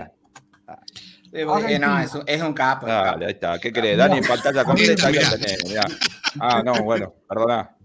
Eh, 1.34 1.45
eh, 1.67 1.80
no, 1.80 1.99
es 1.99 2.13
un, 2.15 2.23
es 2.26 2.41
un 2.41 2.53
capo. 2.53 2.86
Dale, 2.86 3.26
ahí 3.26 3.32
está. 3.34 3.59
¿Qué 3.59 3.73
querés? 3.73 3.97
Dani, 3.97 4.19
en 4.19 4.23
pantalla 4.26 4.63
completa. 4.63 5.09
Ah, 6.39 6.61
no, 6.63 6.73
bueno, 6.84 7.13
perdona. 7.28 7.76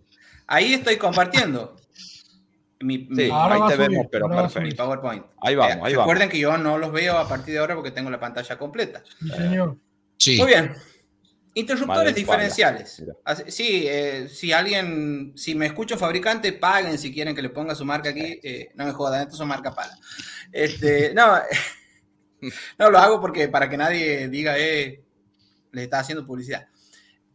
Ahí 0.47 0.75
estoy 0.75 0.97
compartiendo 0.97 1.77
mi, 2.81 3.09
Sí, 3.15 3.29
Ahora 3.31 3.55
ahí 3.57 3.61
te 3.69 3.75
subir, 3.77 3.89
vemos, 3.91 4.07
pero 4.11 4.27
a 4.27 4.29
mi 4.29 4.37
perfecto. 4.37 4.85
PowerPoint. 4.85 5.25
Ahí 5.43 5.55
vamos, 5.55 5.73
Eh, 5.77 5.81
ahí 5.85 5.95
vamos. 5.95 5.97
Recuerden 6.07 6.29
que 6.29 6.39
yo 6.39 6.57
no 6.59 6.79
los 6.79 6.93
veo 6.93 7.19
a 7.19 7.29
partir 7.29 7.55
de 7.55 7.61
ahora 7.61 7.75
porque 7.75 7.91
tengo 7.91 8.11
la 8.11 8.19
pantalla 8.21 8.57
completa. 8.59 9.03
Sí, 9.21 9.29
señor. 9.31 9.77
Sí. 10.17 10.39
Muy 10.39 10.47
bien. 10.49 10.75
Interruptores 11.55 12.15
diferenciales. 12.15 13.03
Sí, 13.49 13.85
eh, 13.89 14.29
si 14.29 14.53
alguien, 14.53 15.33
si 15.37 15.55
me 15.55 15.67
escucha 15.67 15.95
un 15.97 16.01
fabricante, 16.01 16.53
paguen 16.53 16.97
si 16.99 17.13
quieren 17.13 17.35
que 17.35 17.43
le 17.43 17.51
ponga 17.51 17.75
su 17.75 17.85
marca 17.85 18.11
aquí. 18.11 18.39
eh, 18.43 18.71
no 18.77 18.85
me 18.87 18.93
jodan, 18.93 19.23
esto 19.23 19.37
son 19.37 19.49
marca 19.49 19.75
pala. 19.75 19.97
Este, 20.53 21.13
no, 21.13 21.39
no 22.79 22.91
lo 22.91 22.99
hago 22.99 23.21
porque 23.21 23.49
para 23.49 23.69
que 23.69 23.77
nadie 23.77 24.29
diga, 24.29 24.59
eh, 24.59 25.03
les 25.73 25.85
está 25.85 25.99
haciendo 26.01 26.27
publicidad. 26.27 26.69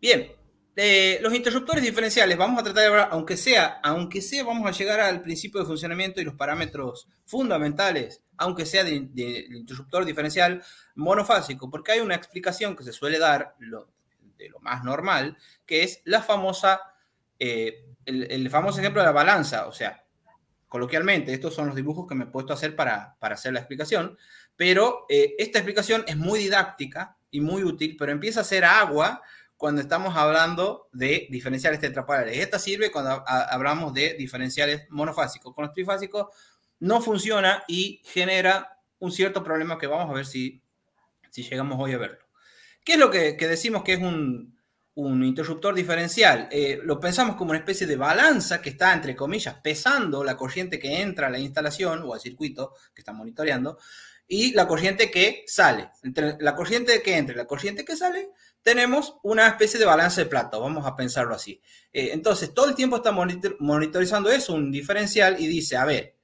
Bien, 0.01 0.31
eh, 0.77 1.19
los 1.21 1.33
interruptores 1.33 1.83
diferenciales, 1.83 2.37
vamos 2.37 2.59
a 2.59 2.63
tratar 2.63 2.81
de 2.83 2.87
hablar, 2.89 3.09
aunque 3.11 3.37
sea, 3.37 3.79
aunque 3.83 4.21
sea, 4.21 4.43
vamos 4.43 4.67
a 4.67 4.71
llegar 4.77 4.99
al 4.99 5.21
principio 5.21 5.59
de 5.61 5.65
funcionamiento 5.65 6.21
y 6.21 6.25
los 6.25 6.35
parámetros 6.35 7.07
fundamentales, 7.25 8.21
aunque 8.37 8.65
sea 8.65 8.83
de- 8.83 9.07
de- 9.11 9.43
del 9.49 9.55
interruptor 9.55 10.03
diferencial 10.05 10.61
monofásico, 10.95 11.69
porque 11.69 11.93
hay 11.93 11.99
una 12.01 12.15
explicación 12.15 12.75
que 12.75 12.83
se 12.83 12.91
suele 12.93 13.19
dar 13.19 13.55
lo- 13.59 13.93
de 14.37 14.49
lo 14.49 14.59
más 14.59 14.83
normal, 14.83 15.37
que 15.65 15.83
es 15.83 16.01
la 16.05 16.21
famosa, 16.21 16.81
eh, 17.39 17.85
el, 18.05 18.49
famoso 18.49 18.79
ejemplo 18.79 19.01
de 19.01 19.07
la 19.07 19.11
balanza, 19.11 19.67
o 19.67 19.71
sea, 19.71 20.03
coloquialmente, 20.67 21.33
estos 21.33 21.53
son 21.53 21.67
los 21.67 21.75
dibujos 21.75 22.07
que 22.07 22.15
me 22.15 22.25
he 22.25 22.27
puesto 22.27 22.53
a 22.53 22.55
hacer 22.55 22.75
para, 22.75 23.15
para 23.19 23.35
hacer 23.35 23.53
la 23.53 23.59
explicación, 23.59 24.17
pero 24.55 25.05
eh, 25.09 25.35
esta 25.37 25.59
explicación 25.59 26.03
es 26.07 26.17
muy 26.17 26.39
didáctica 26.39 27.17
y 27.31 27.39
muy 27.41 27.63
útil, 27.63 27.95
pero 27.97 28.11
empieza 28.11 28.41
a 28.41 28.45
ser 28.45 28.65
agua 28.65 29.21
cuando 29.57 29.81
estamos 29.81 30.15
hablando 30.17 30.89
de 30.91 31.27
diferenciales 31.29 31.79
tetrapolares. 31.79 32.37
Esta 32.37 32.59
sirve 32.59 32.91
cuando 32.91 33.11
ha- 33.11 33.23
ha- 33.25 33.43
hablamos 33.53 33.93
de 33.93 34.15
diferenciales 34.15 34.85
monofásicos. 34.89 35.53
Con 35.53 35.63
los 35.65 35.73
trifásicos 35.73 36.27
no 36.79 37.01
funciona 37.01 37.63
y 37.67 38.01
genera 38.05 38.79
un 38.99 39.11
cierto 39.11 39.43
problema 39.43 39.77
que 39.77 39.87
vamos 39.87 40.09
a 40.09 40.13
ver 40.13 40.25
si, 40.25 40.61
si 41.29 41.43
llegamos 41.43 41.77
hoy 41.79 41.93
a 41.93 41.97
verlo. 41.97 42.24
¿Qué 42.85 42.93
es 42.93 42.99
lo 42.99 43.09
que, 43.09 43.33
decimos 43.33 43.83
que 43.83 43.93
es 43.93 43.99
un, 43.99 44.55
interruptor 44.95 45.73
diferencial? 45.73 46.47
Eh, 46.51 46.79
lo 46.83 46.99
pensamos 46.99 47.35
como 47.35 47.49
una 47.49 47.59
especie 47.59 47.87
de 47.87 47.95
balanza 47.95 48.61
que 48.61 48.69
está, 48.69 48.93
entre 48.93 49.15
comillas, 49.15 49.55
pesando 49.55 50.23
la 50.23 50.37
corriente 50.37 50.77
que 50.77 51.01
entra 51.01 51.25
a 51.27 51.29
la 51.31 51.39
instalación 51.39 52.03
o 52.03 52.13
al 52.13 52.19
circuito 52.19 52.73
que 52.93 53.01
está 53.01 53.11
monitoreando 53.11 53.79
y 54.27 54.53
la 54.53 54.67
corriente 54.67 55.09
que 55.09 55.43
sale. 55.47 55.89
Entre 56.03 56.37
la 56.39 56.55
corriente 56.55 57.01
que 57.01 57.17
entra 57.17 57.33
y 57.33 57.37
la 57.37 57.47
corriente 57.47 57.83
que 57.83 57.95
sale, 57.95 58.29
tenemos 58.61 59.17
una 59.23 59.47
especie 59.47 59.79
de 59.79 59.85
balance 59.85 60.21
de 60.21 60.29
plato, 60.29 60.61
vamos 60.61 60.85
a 60.85 60.95
pensarlo 60.95 61.33
así. 61.33 61.59
Eh, 61.91 62.11
entonces, 62.13 62.53
todo 62.53 62.69
el 62.69 62.75
tiempo 62.75 62.97
está 62.97 63.11
monitor- 63.11 63.57
monitorizando 63.59 64.29
eso, 64.31 64.53
un 64.53 64.71
diferencial, 64.71 65.37
y 65.39 65.47
dice, 65.47 65.75
a 65.75 65.85
ver, 65.85 66.17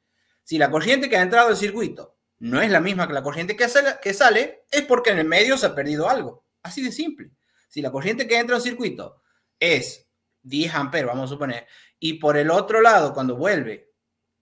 si 0.43 0.59
la 0.59 0.69
corriente 0.69 1.09
que 1.09 1.17
ha 1.17 1.21
entrado 1.23 1.49
al 1.49 1.57
circuito 1.57 2.17
no 2.37 2.61
es 2.61 2.69
la 2.69 2.81
misma 2.81 3.07
que 3.07 3.13
la 3.13 3.23
corriente 3.23 3.55
que 3.55 3.67
sale, 4.13 4.63
es 4.69 4.81
porque 4.83 5.09
en 5.09 5.19
el 5.19 5.27
medio 5.27 5.57
se 5.57 5.65
ha 5.65 5.75
perdido 5.75 6.07
algo. 6.07 6.43
Así 6.63 6.81
de 6.81 6.91
simple. 6.91 7.31
Si 7.67 7.81
la 7.81 7.91
corriente 7.91 8.27
que 8.27 8.37
entra 8.37 8.55
al 8.55 8.61
circuito 8.61 9.21
es 9.59 10.07
10 10.43 10.73
amperes, 10.73 11.07
vamos 11.07 11.29
a 11.29 11.33
suponer, 11.33 11.67
y 11.99 12.15
por 12.15 12.37
el 12.37 12.49
otro 12.49 12.81
lado, 12.81 13.13
cuando 13.13 13.35
vuelve, 13.35 13.93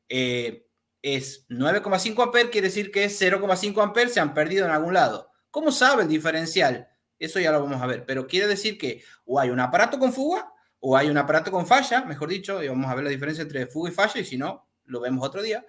eh, 0.07 0.65
es 1.01 1.45
9,5 1.49 2.23
amperes, 2.23 2.51
quiere 2.51 2.67
decir 2.67 2.91
que 2.91 3.05
es 3.05 3.21
0,5 3.21 3.81
amperes 3.81 4.13
se 4.13 4.19
han 4.19 4.33
perdido 4.33 4.65
en 4.65 4.71
algún 4.71 4.93
lado. 4.93 5.29
¿Cómo 5.51 5.71
sabe 5.71 6.03
el 6.03 6.09
diferencial? 6.09 6.87
Eso 7.17 7.39
ya 7.39 7.51
lo 7.51 7.61
vamos 7.61 7.81
a 7.81 7.85
ver, 7.85 8.05
pero 8.05 8.27
quiere 8.27 8.47
decir 8.47 8.77
que 8.77 9.03
o 9.25 9.39
hay 9.39 9.49
un 9.49 9.59
aparato 9.59 9.99
con 9.99 10.13
fuga 10.13 10.53
o 10.79 10.95
hay 10.95 11.09
un 11.09 11.17
aparato 11.17 11.51
con 11.51 11.67
falla, 11.67 12.05
mejor 12.05 12.29
dicho, 12.29 12.63
y 12.63 12.69
vamos 12.69 12.89
a 12.89 12.95
ver 12.95 13.03
la 13.03 13.09
diferencia 13.09 13.41
entre 13.41 13.67
fuga 13.67 13.89
y 13.89 13.93
falla, 13.93 14.21
y 14.21 14.25
si 14.25 14.37
no, 14.37 14.69
lo 14.85 15.01
vemos 15.01 15.25
otro 15.25 15.41
día. 15.41 15.65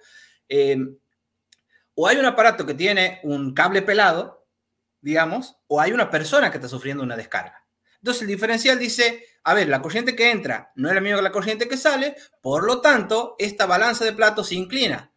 Eh, 0.47 0.77
o 1.93 2.07
hay 2.07 2.17
un 2.17 2.25
aparato 2.25 2.65
que 2.65 2.73
tiene 2.73 3.19
un 3.23 3.53
cable 3.53 3.81
pelado, 3.81 4.40
digamos, 5.01 5.57
o 5.67 5.81
hay 5.81 5.91
una 5.91 6.09
persona 6.09 6.51
que 6.51 6.57
está 6.57 6.67
sufriendo 6.67 7.03
una 7.03 7.17
descarga. 7.17 7.65
Entonces 7.97 8.23
el 8.23 8.27
diferencial 8.29 8.79
dice, 8.79 9.25
a 9.43 9.53
ver, 9.53 9.67
la 9.69 9.81
corriente 9.81 10.15
que 10.15 10.31
entra 10.31 10.71
no 10.75 10.89
es 10.89 10.95
la 10.95 11.01
misma 11.01 11.17
que 11.17 11.23
la 11.23 11.31
corriente 11.31 11.67
que 11.67 11.77
sale, 11.77 12.15
por 12.41 12.63
lo 12.63 12.81
tanto, 12.81 13.35
esta 13.37 13.65
balanza 13.65 14.05
de 14.05 14.13
platos 14.13 14.49
se 14.49 14.55
inclina, 14.55 15.11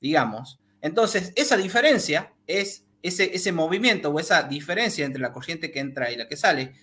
digamos. 0.00 0.60
Entonces, 0.80 1.32
esa 1.36 1.56
diferencia 1.56 2.34
es 2.46 2.84
ese, 3.02 3.34
ese 3.34 3.52
movimiento 3.52 4.10
o 4.10 4.20
esa 4.20 4.42
diferencia 4.42 5.04
entre 5.04 5.22
la 5.22 5.32
corriente 5.32 5.70
que 5.70 5.80
entra 5.80 6.10
y 6.10 6.16
la 6.16 6.28
que 6.28 6.36
sale, 6.36 6.74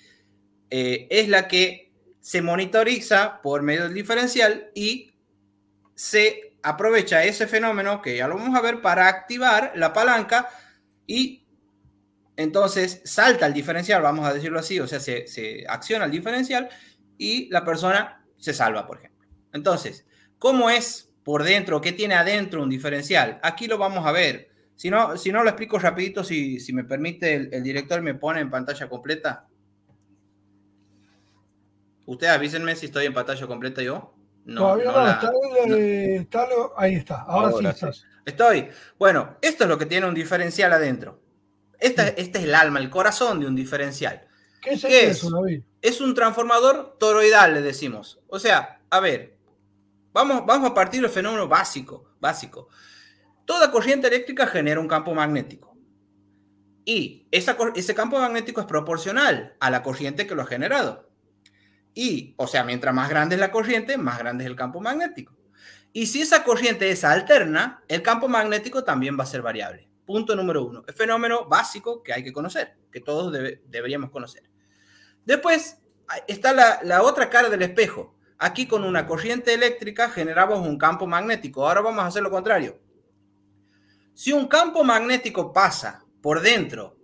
eh, 0.69 1.07
es 1.09 1.29
la 1.29 1.47
que 1.47 1.93
se 2.19 2.41
monitoriza 2.41 3.41
por 3.41 3.61
medio 3.61 3.83
del 3.83 3.93
diferencial 3.93 4.71
y 4.73 5.13
se 5.95 6.57
aprovecha 6.63 7.23
ese 7.23 7.45
fenómeno, 7.45 8.01
que 8.01 8.17
ya 8.17 8.27
lo 8.27 8.35
vamos 8.35 8.57
a 8.57 8.61
ver, 8.61 8.81
para 8.81 9.07
activar 9.07 9.73
la 9.75 9.93
palanca 9.93 10.49
y 11.05 11.42
entonces 12.37 13.01
salta 13.05 13.45
el 13.45 13.53
diferencial, 13.53 14.01
vamos 14.01 14.25
a 14.27 14.33
decirlo 14.33 14.59
así, 14.59 14.79
o 14.79 14.87
sea, 14.87 14.99
se, 14.99 15.27
se 15.27 15.65
acciona 15.67 16.05
el 16.05 16.11
diferencial 16.11 16.69
y 17.17 17.49
la 17.49 17.63
persona 17.63 18.25
se 18.37 18.53
salva, 18.53 18.85
por 18.87 18.97
ejemplo. 18.97 19.27
Entonces, 19.53 20.05
¿cómo 20.39 20.69
es 20.69 21.09
por 21.23 21.43
dentro? 21.43 21.79
¿Qué 21.79 21.91
tiene 21.91 22.15
adentro 22.15 22.61
un 22.63 22.69
diferencial? 22.69 23.39
Aquí 23.43 23.67
lo 23.67 23.77
vamos 23.77 24.05
a 24.05 24.11
ver. 24.11 24.49
Si 24.75 24.89
no, 24.89 25.15
si 25.17 25.31
no 25.31 25.43
lo 25.43 25.49
explico 25.49 25.77
rapidito, 25.77 26.23
si, 26.23 26.59
si 26.59 26.73
me 26.73 26.83
permite 26.83 27.35
el, 27.35 27.53
el 27.53 27.63
director 27.63 28.01
me 28.01 28.15
pone 28.15 28.39
en 28.41 28.49
pantalla 28.49 28.89
completa. 28.89 29.47
Ustedes 32.05 32.33
avísenme 32.33 32.75
si 32.75 32.87
estoy 32.87 33.05
en 33.05 33.13
pantalla 33.13 33.47
completa 33.47 33.81
yo. 33.81 34.13
No, 34.45 34.61
Todavía 34.75 34.85
no 34.85 34.91
no, 34.91 35.03
la- 35.05 35.11
está, 35.13 35.31
eh, 35.77 36.15
está 36.17 36.47
ahí 36.75 36.95
está. 36.95 37.21
Ahora, 37.21 37.47
Ahora 37.49 37.51
sí 37.53 37.63
sí. 37.63 37.67
estás. 37.69 38.05
Estoy. 38.25 38.67
Bueno, 38.99 39.37
esto 39.41 39.63
es 39.63 39.69
lo 39.69 39.77
que 39.77 39.85
tiene 39.85 40.07
un 40.07 40.13
diferencial 40.13 40.73
adentro. 40.73 41.21
Esta, 41.83 42.07
este 42.07 42.39
es 42.39 42.45
el 42.45 42.55
alma, 42.55 42.79
el 42.79 42.89
corazón 42.89 43.41
de 43.41 43.45
un 43.45 43.55
diferencial. 43.55 44.25
¿Qué 44.61 44.75
es 44.75 44.85
¿Qué 44.85 45.07
eso, 45.07 45.45
es? 45.45 45.61
Es 45.81 45.99
un 45.99 46.15
transformador 46.15 46.95
toroidal, 46.97 47.53
le 47.53 47.61
decimos. 47.61 48.21
O 48.29 48.39
sea, 48.39 48.79
a 48.89 49.01
ver, 49.01 49.37
vamos, 50.13 50.45
vamos 50.45 50.71
a 50.71 50.73
partir 50.73 51.01
del 51.01 51.09
fenómeno 51.09 51.49
básico, 51.49 52.15
básico. 52.21 52.69
Toda 53.43 53.69
corriente 53.69 54.07
eléctrica 54.07 54.47
genera 54.47 54.79
un 54.79 54.87
campo 54.87 55.13
magnético. 55.13 55.77
Y 56.85 57.27
esa 57.31 57.57
ese 57.75 57.93
campo 57.93 58.17
magnético 58.17 58.61
es 58.61 58.67
proporcional 58.67 59.57
a 59.59 59.69
la 59.69 59.83
corriente 59.83 60.25
que 60.25 60.35
lo 60.35 60.43
ha 60.43 60.45
generado. 60.45 61.09
Y, 61.93 62.33
o 62.37 62.47
sea, 62.47 62.63
mientras 62.63 62.95
más 62.95 63.09
grande 63.09 63.35
es 63.35 63.41
la 63.41 63.51
corriente, 63.51 63.97
más 63.97 64.19
grande 64.19 64.45
es 64.45 64.49
el 64.49 64.55
campo 64.55 64.79
magnético. 64.79 65.35
Y 65.91 66.05
si 66.05 66.21
esa 66.21 66.45
corriente 66.45 66.89
es 66.91 67.03
alterna, 67.03 67.83
el 67.89 68.01
campo 68.01 68.29
magnético 68.29 68.85
también 68.85 69.19
va 69.19 69.23
a 69.23 69.27
ser 69.27 69.41
variable. 69.41 69.89
Punto 70.05 70.35
número 70.35 70.63
uno. 70.65 70.83
Es 70.87 70.95
fenómeno 70.95 71.45
básico 71.45 72.03
que 72.03 72.13
hay 72.13 72.23
que 72.23 72.33
conocer, 72.33 72.75
que 72.91 72.99
todos 72.99 73.31
deberíamos 73.31 74.09
conocer. 74.09 74.43
Después 75.25 75.77
está 76.27 76.81
la, 76.83 77.03
otra 77.03 77.29
cara 77.29 77.49
del 77.49 77.61
espejo. 77.61 78.15
Aquí 78.37 78.67
con 78.67 78.83
una 78.83 79.05
corriente 79.05 79.53
eléctrica 79.53 80.09
generamos 80.09 80.59
un 80.59 80.77
campo 80.77 81.07
magnético. 81.07 81.67
Ahora 81.67 81.81
vamos 81.81 82.03
a 82.03 82.07
hacer 82.07 82.23
lo 82.23 82.31
contrario. 82.31 82.79
Si 84.13 84.31
un 84.31 84.47
campo 84.47 84.83
magnético 84.83 85.53
pasa 85.53 86.05
por 86.21 86.41
dentro 86.41 86.97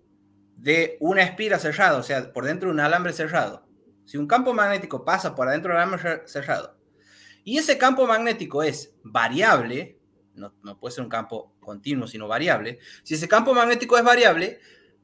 de 0.55 0.97
una 0.99 1.23
espira 1.23 1.57
cerrada, 1.57 1.97
o 1.97 2.03
sea, 2.03 2.33
por 2.33 2.45
dentro 2.45 2.69
de 2.69 2.73
un 2.73 2.79
alambre 2.81 3.13
cerrado, 3.13 3.65
si 4.05 4.17
un 4.17 4.27
campo 4.27 4.53
magnético 4.53 5.05
pasa 5.05 5.35
por 5.35 5.47
adentro 5.47 5.71
del 5.71 5.81
alambre 5.81 6.27
cerrado, 6.27 6.77
y 7.43 7.57
ese 7.57 7.77
campo 7.77 8.05
magnético 8.05 8.61
es 8.63 8.95
variable, 9.03 9.98
no, 10.39 10.79
puede 10.79 10.95
ser 10.95 11.03
un 11.03 11.09
campo 11.09 11.53
continuo, 11.59 12.07
sino 12.07 12.27
variable, 12.27 12.79
si 13.03 13.13
ese 13.13 13.27
campo 13.27 13.53
magnético 13.53 13.97
es 13.97 14.03
variable, 14.03 14.59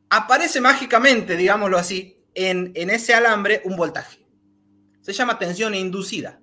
aparece 0.10 0.62
mágicamente, 0.62 1.36
digámoslo 1.36 1.78
así, 1.78 2.24
en, 2.34 2.72
en 2.76 2.90
ese 2.90 3.14
alambre 3.14 3.62
un 3.66 3.76
voltaje. 3.76 4.26
Se 5.02 5.14
llama 5.14 5.38
tensión 5.38 5.76
inducida. 5.76 6.42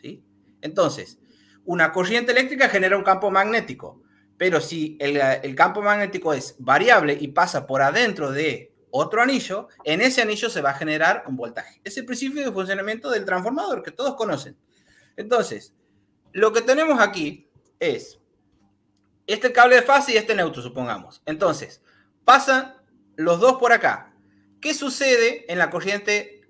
¿sí? 0.00 0.22
Entonces, 0.60 1.18
una 1.64 1.92
corriente 1.92 2.32
eléctrica 2.32 2.68
genera 2.68 2.96
un 2.96 3.04
campo 3.04 3.30
magnético. 3.30 4.02
Pero 4.38 4.60
si 4.60 4.96
el, 5.00 5.54
campo 5.56 5.82
magnético 5.82 6.32
es 6.32 6.54
variable 6.58 7.18
y 7.20 7.28
pasa 7.28 7.66
por 7.66 7.82
adentro 7.82 8.30
de 8.30 8.72
otro 8.90 9.20
anillo, 9.20 9.68
en 9.84 10.00
ese 10.00 10.22
anillo 10.22 10.48
se 10.48 10.62
va 10.62 10.70
a 10.70 10.74
generar 10.74 11.24
un 11.26 11.36
voltaje. 11.36 11.80
Es 11.82 11.98
el 11.98 12.06
principio 12.06 12.42
de 12.42 12.52
funcionamiento 12.52 13.10
del 13.10 13.24
transformador 13.24 13.82
que 13.82 13.90
todos 13.90 14.14
conocen. 14.14 14.56
Entonces, 15.16 15.74
lo 16.32 16.52
que 16.52 16.62
tenemos 16.62 17.00
aquí 17.00 17.48
es 17.80 18.17
este 19.28 19.52
cable 19.52 19.76
de 19.76 19.82
fase 19.82 20.12
y 20.12 20.16
este 20.16 20.34
neutro, 20.34 20.62
supongamos. 20.62 21.22
Entonces, 21.26 21.82
pasan 22.24 22.74
los 23.14 23.38
dos 23.38 23.58
por 23.58 23.72
acá. 23.72 24.14
¿Qué 24.60 24.74
sucede 24.74 25.44
en 25.52 25.58
la 25.58 25.70
corriente 25.70 26.40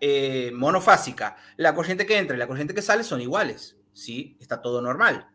eh, 0.00 0.50
monofásica? 0.52 1.36
La 1.56 1.74
corriente 1.74 2.06
que 2.06 2.18
entra 2.18 2.36
y 2.36 2.38
la 2.38 2.48
corriente 2.48 2.74
que 2.74 2.82
sale 2.82 3.04
son 3.04 3.20
iguales. 3.20 3.76
¿sí? 3.92 4.36
Está 4.40 4.60
todo 4.60 4.82
normal. 4.82 5.28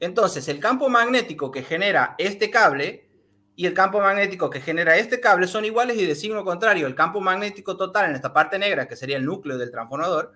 Entonces, 0.00 0.48
el 0.48 0.60
campo 0.60 0.88
magnético 0.88 1.50
que 1.50 1.62
genera 1.62 2.14
este 2.16 2.50
cable 2.50 3.10
y 3.54 3.66
el 3.66 3.74
campo 3.74 4.00
magnético 4.00 4.48
que 4.48 4.62
genera 4.62 4.96
este 4.96 5.20
cable 5.20 5.46
son 5.46 5.66
iguales 5.66 5.98
y 5.98 6.06
de 6.06 6.14
signo 6.14 6.42
contrario. 6.42 6.86
El 6.86 6.94
campo 6.94 7.20
magnético 7.20 7.76
total 7.76 8.08
en 8.08 8.16
esta 8.16 8.32
parte 8.32 8.58
negra, 8.58 8.88
que 8.88 8.96
sería 8.96 9.18
el 9.18 9.26
núcleo 9.26 9.58
del 9.58 9.70
transformador, 9.70 10.32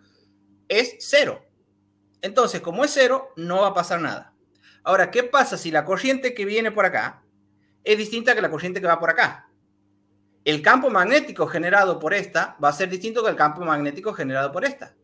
es 0.68 0.96
cero. 1.00 1.46
Entonces, 2.20 2.60
como 2.60 2.84
es 2.84 2.90
cero, 2.90 3.32
no 3.36 3.62
va 3.62 3.68
a 3.68 3.74
pasar 3.74 4.02
nada. 4.02 4.33
Ahora, 4.84 5.10
¿qué 5.10 5.24
pasa 5.24 5.56
si 5.56 5.70
la 5.70 5.84
corriente 5.84 6.34
que 6.34 6.44
viene 6.44 6.70
por 6.70 6.84
acá 6.84 7.24
es 7.82 7.98
distinta 7.98 8.34
que 8.34 8.42
la 8.42 8.50
corriente 8.50 8.80
que 8.80 8.86
va 8.86 9.00
por 9.00 9.10
acá? 9.10 9.48
El 10.44 10.60
campo 10.60 10.90
magnético 10.90 11.46
generado 11.46 11.98
por 11.98 12.12
esta 12.12 12.56
va 12.62 12.68
a 12.68 12.72
ser 12.72 12.90
distinto 12.90 13.24
que 13.24 13.30
el 13.30 13.36
campo 13.36 13.62
magnético 13.62 14.12
generado 14.12 14.52
por 14.52 14.64
esta. 14.64 14.94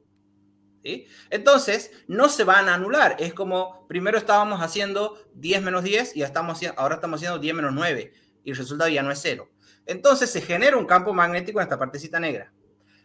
Entonces, 1.31 1.91
no 2.09 2.29
se 2.29 2.45
van 2.45 2.69
a 2.69 2.75
anular. 2.75 3.17
Es 3.19 3.35
como 3.35 3.87
primero 3.87 4.19
estábamos 4.19 4.61
haciendo 4.61 5.19
10 5.35 5.63
menos 5.63 5.83
10 5.83 6.17
y 6.17 6.23
estamos, 6.23 6.61
ahora 6.77 6.97
estamos 6.97 7.19
haciendo 7.19 7.39
10 7.39 7.55
menos 7.55 7.73
9 7.75 8.13
y 8.45 8.51
el 8.51 8.57
resultado 8.57 8.91
ya 8.91 9.03
no 9.03 9.11
es 9.11 9.21
cero. 9.21 9.51
Entonces 9.87 10.31
se 10.31 10.41
genera 10.41 10.77
un 10.77 10.87
campo 10.87 11.13
magnético 11.13 11.59
en 11.59 11.65
esta 11.65 11.79
partecita 11.79 12.21
negra. 12.21 12.53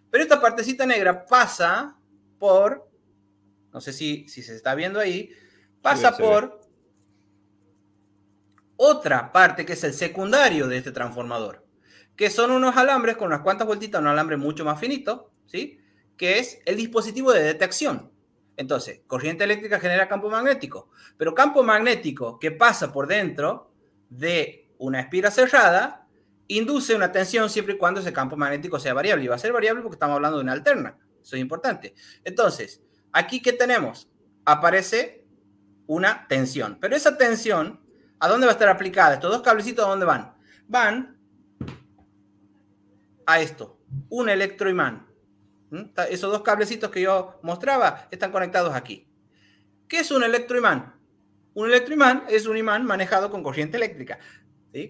Pero 0.09 0.23
esta 0.23 0.41
partecita 0.41 0.85
negra 0.85 1.25
pasa 1.25 1.97
por, 2.37 2.89
no 3.71 3.81
sé 3.81 3.91
si, 3.91 4.27
si 4.27 4.43
se 4.43 4.55
está 4.55 4.75
viendo 4.75 4.99
ahí, 4.99 5.31
pasa 5.81 6.15
por 6.15 6.64
otra 8.77 9.31
parte 9.31 9.65
que 9.65 9.73
es 9.73 9.83
el 9.83 9.93
secundario 9.93 10.67
de 10.67 10.77
este 10.77 10.91
transformador, 10.91 11.65
que 12.15 12.29
son 12.29 12.51
unos 12.51 12.75
alambres 12.77 13.17
con 13.17 13.27
unas 13.27 13.41
cuantas 13.41 13.67
vueltitas, 13.67 14.01
un 14.01 14.07
alambre 14.07 14.37
mucho 14.37 14.65
más 14.65 14.79
finito, 14.79 15.31
¿sí? 15.45 15.79
que 16.17 16.39
es 16.39 16.59
el 16.65 16.77
dispositivo 16.77 17.31
de 17.31 17.43
detección. 17.43 18.11
Entonces, 18.57 19.01
corriente 19.07 19.43
eléctrica 19.43 19.79
genera 19.79 20.07
campo 20.07 20.29
magnético, 20.29 20.89
pero 21.17 21.35
campo 21.35 21.63
magnético 21.63 22.39
que 22.39 22.51
pasa 22.51 22.91
por 22.91 23.07
dentro 23.07 23.71
de 24.09 24.69
una 24.77 25.01
espira 25.01 25.31
cerrada 25.31 26.07
induce 26.47 26.95
una 26.95 27.11
tensión 27.11 27.49
siempre 27.49 27.75
y 27.75 27.77
cuando 27.77 27.99
ese 27.99 28.13
campo 28.13 28.37
magnético 28.37 28.79
sea 28.79 28.93
variable. 28.93 29.25
Y 29.25 29.27
va 29.27 29.35
a 29.35 29.39
ser 29.39 29.51
variable 29.51 29.81
porque 29.81 29.95
estamos 29.95 30.15
hablando 30.15 30.37
de 30.37 30.43
una 30.43 30.53
alterna. 30.53 30.97
Eso 31.21 31.35
es 31.35 31.41
importante. 31.41 31.95
Entonces, 32.23 32.81
aquí 33.11 33.41
que 33.41 33.53
tenemos? 33.53 34.09
Aparece 34.45 35.25
una 35.87 36.27
tensión. 36.27 36.77
Pero 36.79 36.95
esa 36.95 37.17
tensión, 37.17 37.79
¿a 38.19 38.27
dónde 38.27 38.45
va 38.45 38.51
a 38.51 38.53
estar 38.53 38.69
aplicada? 38.69 39.15
Estos 39.15 39.31
dos 39.31 39.41
cablecitos, 39.41 39.85
¿a 39.85 39.89
dónde 39.89 40.05
van? 40.05 40.33
Van 40.67 41.17
a 43.25 43.39
esto, 43.39 43.79
un 44.09 44.29
electroimán. 44.29 45.07
¿Mm? 45.69 45.83
Esos 46.09 46.31
dos 46.31 46.41
cablecitos 46.41 46.89
que 46.91 47.01
yo 47.01 47.39
mostraba 47.43 48.07
están 48.11 48.31
conectados 48.31 48.73
aquí. 48.73 49.07
¿Qué 49.87 49.99
es 49.99 50.11
un 50.11 50.23
electroimán? 50.23 50.95
Un 51.53 51.67
electroimán 51.67 52.23
es 52.29 52.47
un 52.47 52.57
imán 52.57 52.85
manejado 52.85 53.29
con 53.29 53.43
corriente 53.43 53.77
eléctrica. 53.77 54.19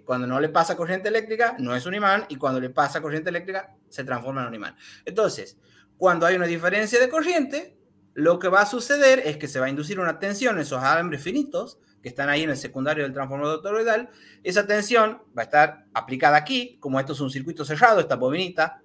Cuando 0.04 0.26
no 0.26 0.40
le 0.40 0.50
pasa 0.50 0.76
corriente 0.76 1.10
eléctrica, 1.10 1.56
no 1.60 1.76
es 1.76 1.86
un 1.86 1.94
imán, 1.94 2.26
y 2.28 2.38
cuando 2.38 2.60
le 2.60 2.72
pasa 2.72 3.02
corriente 3.02 3.30
eléctrica, 3.30 3.76
se 3.88 4.04
transforma 4.04 4.42
en 4.42 4.48
un 4.48 4.56
imán. 4.56 4.76
Entonces, 5.06 5.60
cuando 5.96 6.26
hay 6.26 6.36
una 6.36 6.48
diferencia 6.48 7.00
de 7.00 7.08
corriente, 7.08 7.78
lo 8.16 8.40
que 8.40 8.48
va 8.48 8.62
a 8.62 8.66
suceder 8.66 9.20
es 9.20 9.38
que 9.38 9.48
se 9.48 9.60
va 9.60 9.68
a 9.68 9.70
inducir 9.70 10.00
una 10.00 10.18
tensión 10.18 10.56
en 10.56 10.62
esos 10.62 10.82
alambres 10.82 11.22
finitos 11.22 11.78
que 12.06 12.10
están 12.10 12.30
ahí 12.30 12.44
en 12.44 12.52
el 12.52 12.58
secundario 12.58 13.04
del 13.04 13.14
transformador 13.14 13.64
toroidal. 13.64 14.12
Esa 14.44 14.68
tensión 14.68 15.24
va 15.36 15.42
a 15.42 15.46
estar 15.46 15.86
aplicada 15.92 16.38
aquí, 16.38 16.78
como 16.80 17.00
esto 17.00 17.14
es 17.14 17.20
un 17.20 17.32
circuito 17.32 17.66
cerrado, 17.66 18.00
esta 18.00 18.16
bobinita, 18.16 18.80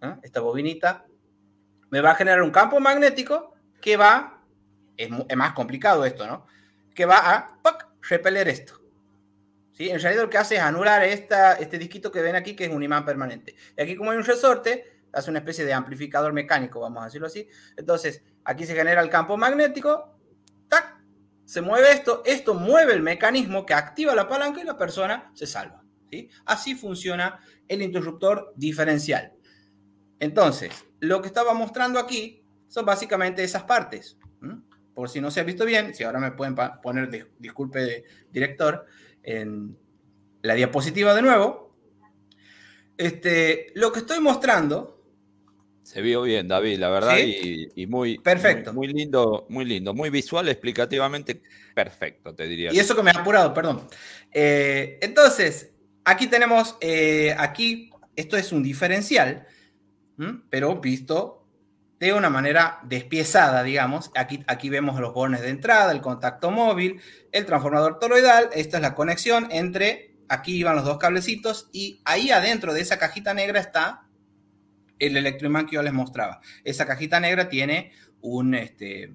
¿eh? 0.00 0.14
esta 0.22 0.40
bobinita 0.40 1.04
me 1.90 2.00
va 2.00 2.12
a 2.12 2.14
generar 2.14 2.40
un 2.40 2.50
campo 2.50 2.80
magnético 2.80 3.52
que 3.82 3.98
va, 3.98 4.40
es, 4.96 5.10
más 5.36 5.52
complicado 5.52 6.06
esto, 6.06 6.26
¿no? 6.26 6.46
Que 6.94 7.04
va 7.04 7.18
a 7.18 7.58
repeler 8.08 8.48
esto. 8.48 8.80
¿Sí? 9.72 9.90
En 9.90 10.00
realidad 10.00 10.22
lo 10.22 10.30
que 10.30 10.38
hace 10.38 10.54
es 10.54 10.62
anular 10.62 11.02
esta, 11.02 11.56
este 11.56 11.76
disquito 11.76 12.10
que 12.10 12.22
ven 12.22 12.34
aquí, 12.34 12.56
que 12.56 12.64
es 12.64 12.72
un 12.72 12.82
imán 12.82 13.04
permanente. 13.04 13.54
Y 13.76 13.82
aquí 13.82 13.94
como 13.94 14.10
hay 14.10 14.16
un 14.16 14.24
resorte, 14.24 15.02
hace 15.12 15.28
una 15.28 15.40
especie 15.40 15.66
de 15.66 15.74
amplificador 15.74 16.32
mecánico, 16.32 16.80
vamos 16.80 17.02
a 17.02 17.04
decirlo 17.04 17.26
así. 17.26 17.46
Entonces, 17.76 18.22
aquí 18.42 18.64
se 18.64 18.74
genera 18.74 19.02
el 19.02 19.10
campo 19.10 19.36
magnético. 19.36 20.13
Se 21.44 21.60
mueve 21.60 21.92
esto, 21.92 22.22
esto 22.24 22.54
mueve 22.54 22.94
el 22.94 23.02
mecanismo 23.02 23.66
que 23.66 23.74
activa 23.74 24.14
la 24.14 24.28
palanca 24.28 24.60
y 24.60 24.64
la 24.64 24.78
persona 24.78 25.30
se 25.34 25.46
salva. 25.46 25.84
¿sí? 26.10 26.28
Así 26.46 26.74
funciona 26.74 27.40
el 27.68 27.82
interruptor 27.82 28.52
diferencial. 28.56 29.32
Entonces, 30.18 30.84
lo 31.00 31.20
que 31.20 31.28
estaba 31.28 31.54
mostrando 31.54 31.98
aquí 31.98 32.42
son 32.68 32.84
básicamente 32.84 33.44
esas 33.44 33.64
partes. 33.64 34.18
Por 34.94 35.08
si 35.08 35.20
no 35.20 35.30
se 35.30 35.40
ha 35.40 35.44
visto 35.44 35.64
bien, 35.64 35.94
si 35.94 36.04
ahora 36.04 36.20
me 36.20 36.30
pueden 36.30 36.54
poner, 36.82 37.32
disculpe, 37.38 38.04
director, 38.30 38.86
en 39.22 39.76
la 40.42 40.54
diapositiva 40.54 41.14
de 41.14 41.22
nuevo. 41.22 41.76
Este, 42.96 43.72
lo 43.74 43.92
que 43.92 44.00
estoy 44.00 44.20
mostrando. 44.20 44.93
Se 45.84 46.00
vio 46.00 46.22
bien, 46.22 46.48
David, 46.48 46.78
la 46.78 46.88
verdad, 46.88 47.16
y, 47.18 47.86
muy, 47.86 48.18
perfecto. 48.18 48.72
Muy, 48.72 48.88
lindo, 48.88 49.46
muy 49.48 49.64
lindo, 49.64 49.94
muy 49.94 50.10
visual, 50.10 50.48
explicativamente 50.48 51.42
perfecto, 51.74 52.34
te 52.34 52.48
diría. 52.48 52.72
Y 52.72 52.78
eso 52.80 52.96
que 52.96 53.02
me 53.02 53.10
ha 53.10 53.20
apurado, 53.20 53.54
perdón. 53.54 53.86
Eh, 54.32 54.98
entonces, 55.02 55.70
aquí 56.04 56.26
tenemos, 56.26 56.76
eh, 56.80 57.36
aquí, 57.38 57.90
esto 58.16 58.36
es 58.36 58.50
un 58.50 58.62
diferencial 58.62 59.46
pero 60.50 60.76
visto 60.80 61.46
de 61.98 62.12
una 62.12 62.30
manera 62.30 62.80
despiezada, 62.84 63.62
digamos. 63.62 64.10
Aquí, 64.14 64.44
aquí 64.46 64.68
vemos 64.68 65.00
los 65.00 65.14
bornes 65.14 65.40
de 65.40 65.48
entrada, 65.48 65.92
el 65.92 66.00
contacto 66.00 66.50
móvil, 66.50 67.00
el 67.32 67.46
transformador 67.46 67.98
toroidal. 67.98 68.50
Esta 68.52 68.78
es 68.78 68.82
la 68.82 68.94
conexión 68.94 69.48
entre, 69.50 70.16
aquí 70.28 70.56
iban 70.56 70.76
los 70.76 70.84
dos 70.84 70.98
cablecitos 70.98 71.68
y 71.72 72.00
ahí 72.04 72.30
adentro 72.30 72.74
de 72.74 72.80
esa 72.80 72.98
cajita 72.98 73.32
negra 73.34 73.60
está 73.60 74.03
el 74.98 75.16
electroimán 75.16 75.66
que 75.66 75.76
yo 75.76 75.82
les 75.82 75.92
mostraba. 75.92 76.40
Esa 76.64 76.86
cajita 76.86 77.20
negra 77.20 77.48
tiene 77.48 77.92
un, 78.20 78.54
este, 78.54 79.14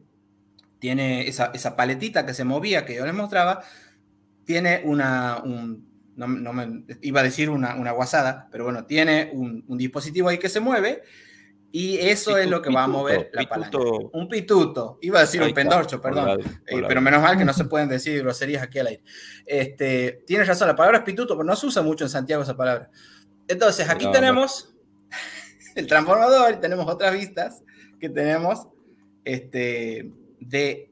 tiene 0.80 1.28
esa, 1.28 1.76
paletita 1.76 2.26
que 2.26 2.34
se 2.34 2.44
movía 2.44 2.86
que 2.86 2.96
yo 2.96 3.06
les 3.06 3.14
mostraba, 3.14 3.62
tiene 4.46 4.82
una, 4.86 5.42
un, 5.44 5.88
no, 6.16 6.28
me, 6.28 6.84
iba 7.02 7.20
a 7.20 7.24
decir 7.24 7.50
una, 7.50 7.76
una 7.76 7.92
guasada, 7.92 8.48
pero 8.52 8.64
bueno, 8.64 8.86
tiene 8.86 9.30
un, 9.34 9.64
dispositivo 9.78 10.30
ahí 10.30 10.38
que 10.38 10.50
se 10.50 10.60
mueve 10.60 11.04
y 11.72 11.98
eso 11.98 12.38
es 12.38 12.50
lo 12.50 12.62
que 12.62 12.72
va 12.72 12.86
a 12.86 12.88
mover 12.88 13.30
la 13.34 13.48
palanca. 13.48 13.78
Un 14.14 14.28
pituto, 14.28 14.98
iba 15.02 15.20
a 15.20 15.22
decir 15.22 15.42
un 15.42 15.54
pendorcho, 15.54 16.02
perdón, 16.02 16.40
eh, 16.66 16.82
pero 16.88 17.00
menos 17.00 17.22
mal 17.22 17.38
que 17.38 17.46
no 17.46 17.54
se 17.54 17.66
pueden 17.66 17.88
decir 17.88 18.22
groserías 18.24 18.64
aquí 18.64 18.80
al 18.80 18.88
aire. 18.88 19.04
Este, 19.46 20.24
tienes 20.26 20.48
razón, 20.48 20.68
la 20.68 20.76
palabra 20.76 21.00
es 21.00 21.04
pituto, 21.04 21.36
pero 21.36 21.44
no 21.44 21.56
se 21.56 21.68
usa 21.68 21.84
mucho 21.84 22.06
en 22.06 22.10
Santiago 22.10 22.42
esa 22.42 22.58
palabra. 22.58 22.90
Entonces, 23.48 23.90
aquí 23.90 24.10
tenemos 24.12 24.74
el 25.80 25.88
transformador 25.88 26.54
y 26.54 26.58
tenemos 26.58 26.88
otras 26.88 27.14
vistas 27.14 27.64
que 28.00 28.10
tenemos 28.10 28.68
este, 29.26 30.12
de 30.40 30.90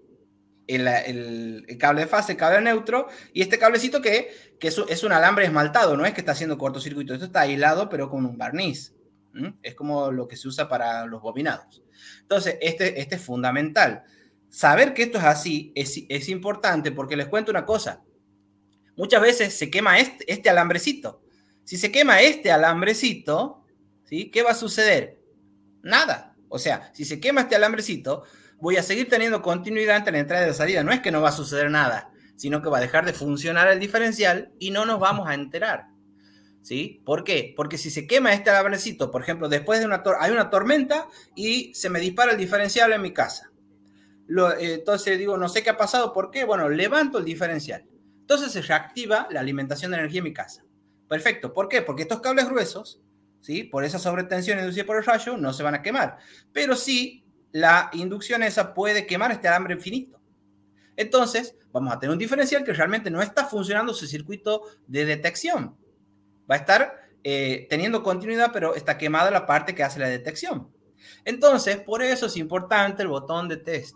el, 0.68 1.78
cable 1.80 2.02
de 2.02 2.08
fase, 2.08 2.34
el 2.34 2.38
cable 2.38 2.62
neutro, 2.62 3.08
y 3.34 3.42
este 3.42 3.58
cablecito 3.58 4.02
que, 4.02 4.30
que 4.60 4.68
es, 4.68 5.04
un 5.04 5.12
alambre 5.12 5.46
esmaltado, 5.46 5.96
no 5.96 6.06
es 6.06 6.14
que 6.14 6.22
está 6.22 6.34
haciendo 6.34 6.58
cortocircuito, 6.58 7.14
esto 7.14 7.26
está 7.26 7.42
aislado 7.42 7.90
pero 7.90 8.10
con 8.10 8.26
un 8.26 8.38
barniz. 8.38 8.94
Es 9.62 9.76
como 9.76 10.12
lo 10.12 10.28
que 10.28 10.36
se 10.36 10.48
usa 10.48 10.68
para 10.68 11.06
los 11.06 11.22
bobinados. 11.22 11.84
Entonces, 12.22 12.58
este, 12.60 13.00
este 13.00 13.16
es 13.16 13.22
fundamental. 13.22 14.04
Saber 14.50 14.96
que 14.96 15.04
esto 15.04 15.20
es 15.20 15.26
así 15.26 15.72
es, 15.76 16.02
es 16.10 16.30
importante 16.30 16.92
porque 16.92 17.16
les 17.16 17.28
cuento 17.28 17.52
una 17.52 17.64
cosa. 17.64 18.02
Muchas 18.96 19.22
veces 19.22 19.54
se 19.54 19.70
quema 19.70 20.00
este, 20.00 20.32
este 20.32 20.50
alambrecito. 20.50 21.22
Si 21.66 21.78
se 21.78 21.92
quema 21.92 22.22
este 22.22 22.52
alambrecito, 22.52 23.64
¿sí? 24.08 24.30
¿qué 24.32 24.42
va 24.44 24.52
a 24.52 24.56
suceder? 24.56 25.20
Nada. 25.84 26.36
O 26.50 26.60
sea, 26.60 26.92
si 26.94 27.06
se 27.06 27.20
quema 27.20 27.42
este 27.42 27.56
alambrecito, 27.56 28.24
voy 28.60 28.78
a 28.78 28.84
seguir 28.84 29.10
teniendo 29.10 29.42
continuidad 29.42 29.98
entre 29.98 30.14
la 30.14 30.20
entrada 30.20 30.46
y 30.46 30.48
la 30.48 30.54
salida. 30.54 30.84
No 30.84 30.92
es 30.92 31.02
que 31.02 31.12
no 31.12 31.22
va 31.22 31.30
a 31.30 31.34
suceder 31.34 31.70
nada, 31.70 32.10
sino 32.36 32.62
que 32.62 32.70
va 32.70 32.78
a 32.78 32.82
dejar 32.82 33.06
de 33.06 33.14
funcionar 33.14 33.68
el 33.68 33.80
diferencial 33.80 34.52
y 34.60 34.72
no 34.72 34.86
nos 34.86 35.00
vamos 35.00 35.28
a 35.28 35.34
enterar. 35.34 35.88
¿Sí? 36.62 37.02
¿Por 37.06 37.24
qué? 37.24 37.54
Porque 37.56 37.78
si 37.78 37.90
se 37.90 38.08
quema 38.08 38.34
este 38.34 38.50
alambrecito, 38.50 39.10
por 39.10 39.22
ejemplo, 39.22 39.48
después 39.48 39.80
de 39.80 39.86
una 39.86 40.04
hay 40.20 40.32
una 40.32 40.50
tormenta 40.50 41.08
y 41.34 41.74
se 41.74 41.90
me 41.90 42.00
dispara 42.02 42.32
el 42.34 42.38
diferencial 42.38 42.92
en 42.92 43.02
mi 43.02 43.14
casa. 43.14 43.52
Lo- 44.28 44.52
eh, 44.52 44.74
entonces 44.74 45.18
digo, 45.18 45.38
no 45.38 45.48
sé 45.48 45.64
qué 45.64 45.70
ha 45.70 45.78
pasado, 45.78 46.12
¿por 46.12 46.30
qué? 46.30 46.44
Bueno, 46.44 46.68
levanto 46.68 47.20
el 47.20 47.26
diferencial. 47.26 47.86
Entonces 48.20 48.52
se 48.52 48.62
reactiva 48.62 49.28
la 49.32 49.40
alimentación 49.40 49.92
de 49.92 49.98
energía 50.00 50.18
en 50.18 50.24
mi 50.26 50.34
casa. 50.34 50.64
Perfecto, 51.08 51.54
¿por 51.54 51.70
qué? 51.70 51.82
Porque 51.82 52.02
estos 52.02 52.20
cables 52.20 52.50
gruesos, 52.50 53.02
¿sí? 53.48 53.64
Por 53.64 53.86
esa 53.86 53.98
sobretensión 53.98 54.60
inducida 54.60 54.86
por 54.86 54.98
el 54.98 55.06
rayo, 55.06 55.38
no 55.38 55.54
se 55.54 55.64
van 55.64 55.74
a 55.74 55.82
quemar. 55.82 56.18
Pero 56.52 56.76
sí, 56.76 57.24
la 57.54 57.90
inducción 57.94 58.44
esa 58.44 58.74
puede 58.74 59.08
quemar 59.08 59.32
este 59.32 59.48
alambre 59.48 59.74
infinito. 59.74 60.20
Entonces, 60.98 61.56
vamos 61.72 61.94
a 61.94 62.00
tener 62.00 62.12
un 62.12 62.20
diferencial 62.20 62.66
que 62.66 62.74
realmente 62.74 63.10
no 63.10 63.22
está 63.22 63.46
funcionando 63.46 63.94
su 63.94 64.06
circuito 64.06 64.64
de 64.86 65.06
detección. 65.06 65.78
Va 66.52 66.56
a 66.56 66.58
estar 66.58 66.96
eh, 67.24 67.68
teniendo 67.70 68.04
continuidad, 68.04 68.52
pero 68.52 68.76
está 68.76 68.98
quemada 68.98 69.32
la 69.32 69.46
parte 69.46 69.74
que 69.74 69.84
hace 69.84 70.00
la 70.00 70.10
detección. 70.10 70.70
Entonces, 71.24 71.78
por 71.78 72.04
eso 72.04 72.26
es 72.26 72.36
importante 72.36 73.04
el 73.04 73.08
botón 73.08 73.48
de 73.48 73.56
test. 73.56 73.96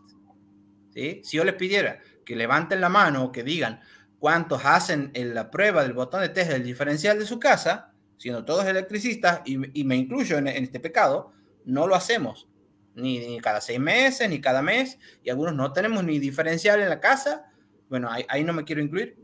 ¿sí? 0.94 1.20
Si 1.26 1.36
yo 1.36 1.44
les 1.44 1.56
pidiera 1.56 2.00
que 2.26 2.38
levanten 2.38 2.80
la 2.80 2.88
mano 2.88 3.26
o 3.26 3.32
que 3.34 3.44
digan 3.44 3.82
cuántos 4.18 4.64
hacen 4.64 5.12
en 5.14 5.34
la 5.36 5.52
prueba 5.52 5.84
del 5.84 5.92
botón 5.92 6.22
de 6.22 6.30
test 6.30 6.52
del 6.52 6.64
diferencial 6.64 7.20
de 7.20 7.26
su 7.26 7.38
casa, 7.38 7.91
siendo 8.22 8.46
todos 8.46 8.66
electricistas, 8.66 9.42
y, 9.46 9.58
me 9.58 9.96
incluyo 9.96 10.38
en, 10.38 10.48
este 10.48 10.80
pecado, 10.80 11.32
no 11.66 11.88
lo 11.88 11.96
hacemos. 11.96 12.48
Ni, 12.94 13.18
ni 13.18 13.40
cada 13.40 13.62
seis 13.62 13.80
meses, 13.80 14.30
ni 14.30 14.40
cada 14.40 14.62
mes, 14.62 15.00
y 15.24 15.32
algunos 15.32 15.56
no 15.56 15.74
tenemos 15.74 16.04
ni 16.04 16.20
diferencial 16.20 16.80
en 16.82 16.90
la 16.90 17.00
casa. 17.00 17.52
Bueno, 17.90 18.12
ahí, 18.12 18.24
ahí 18.30 18.44
no 18.44 18.54
me 18.54 18.64
quiero 18.64 18.80
incluir. 18.80 19.18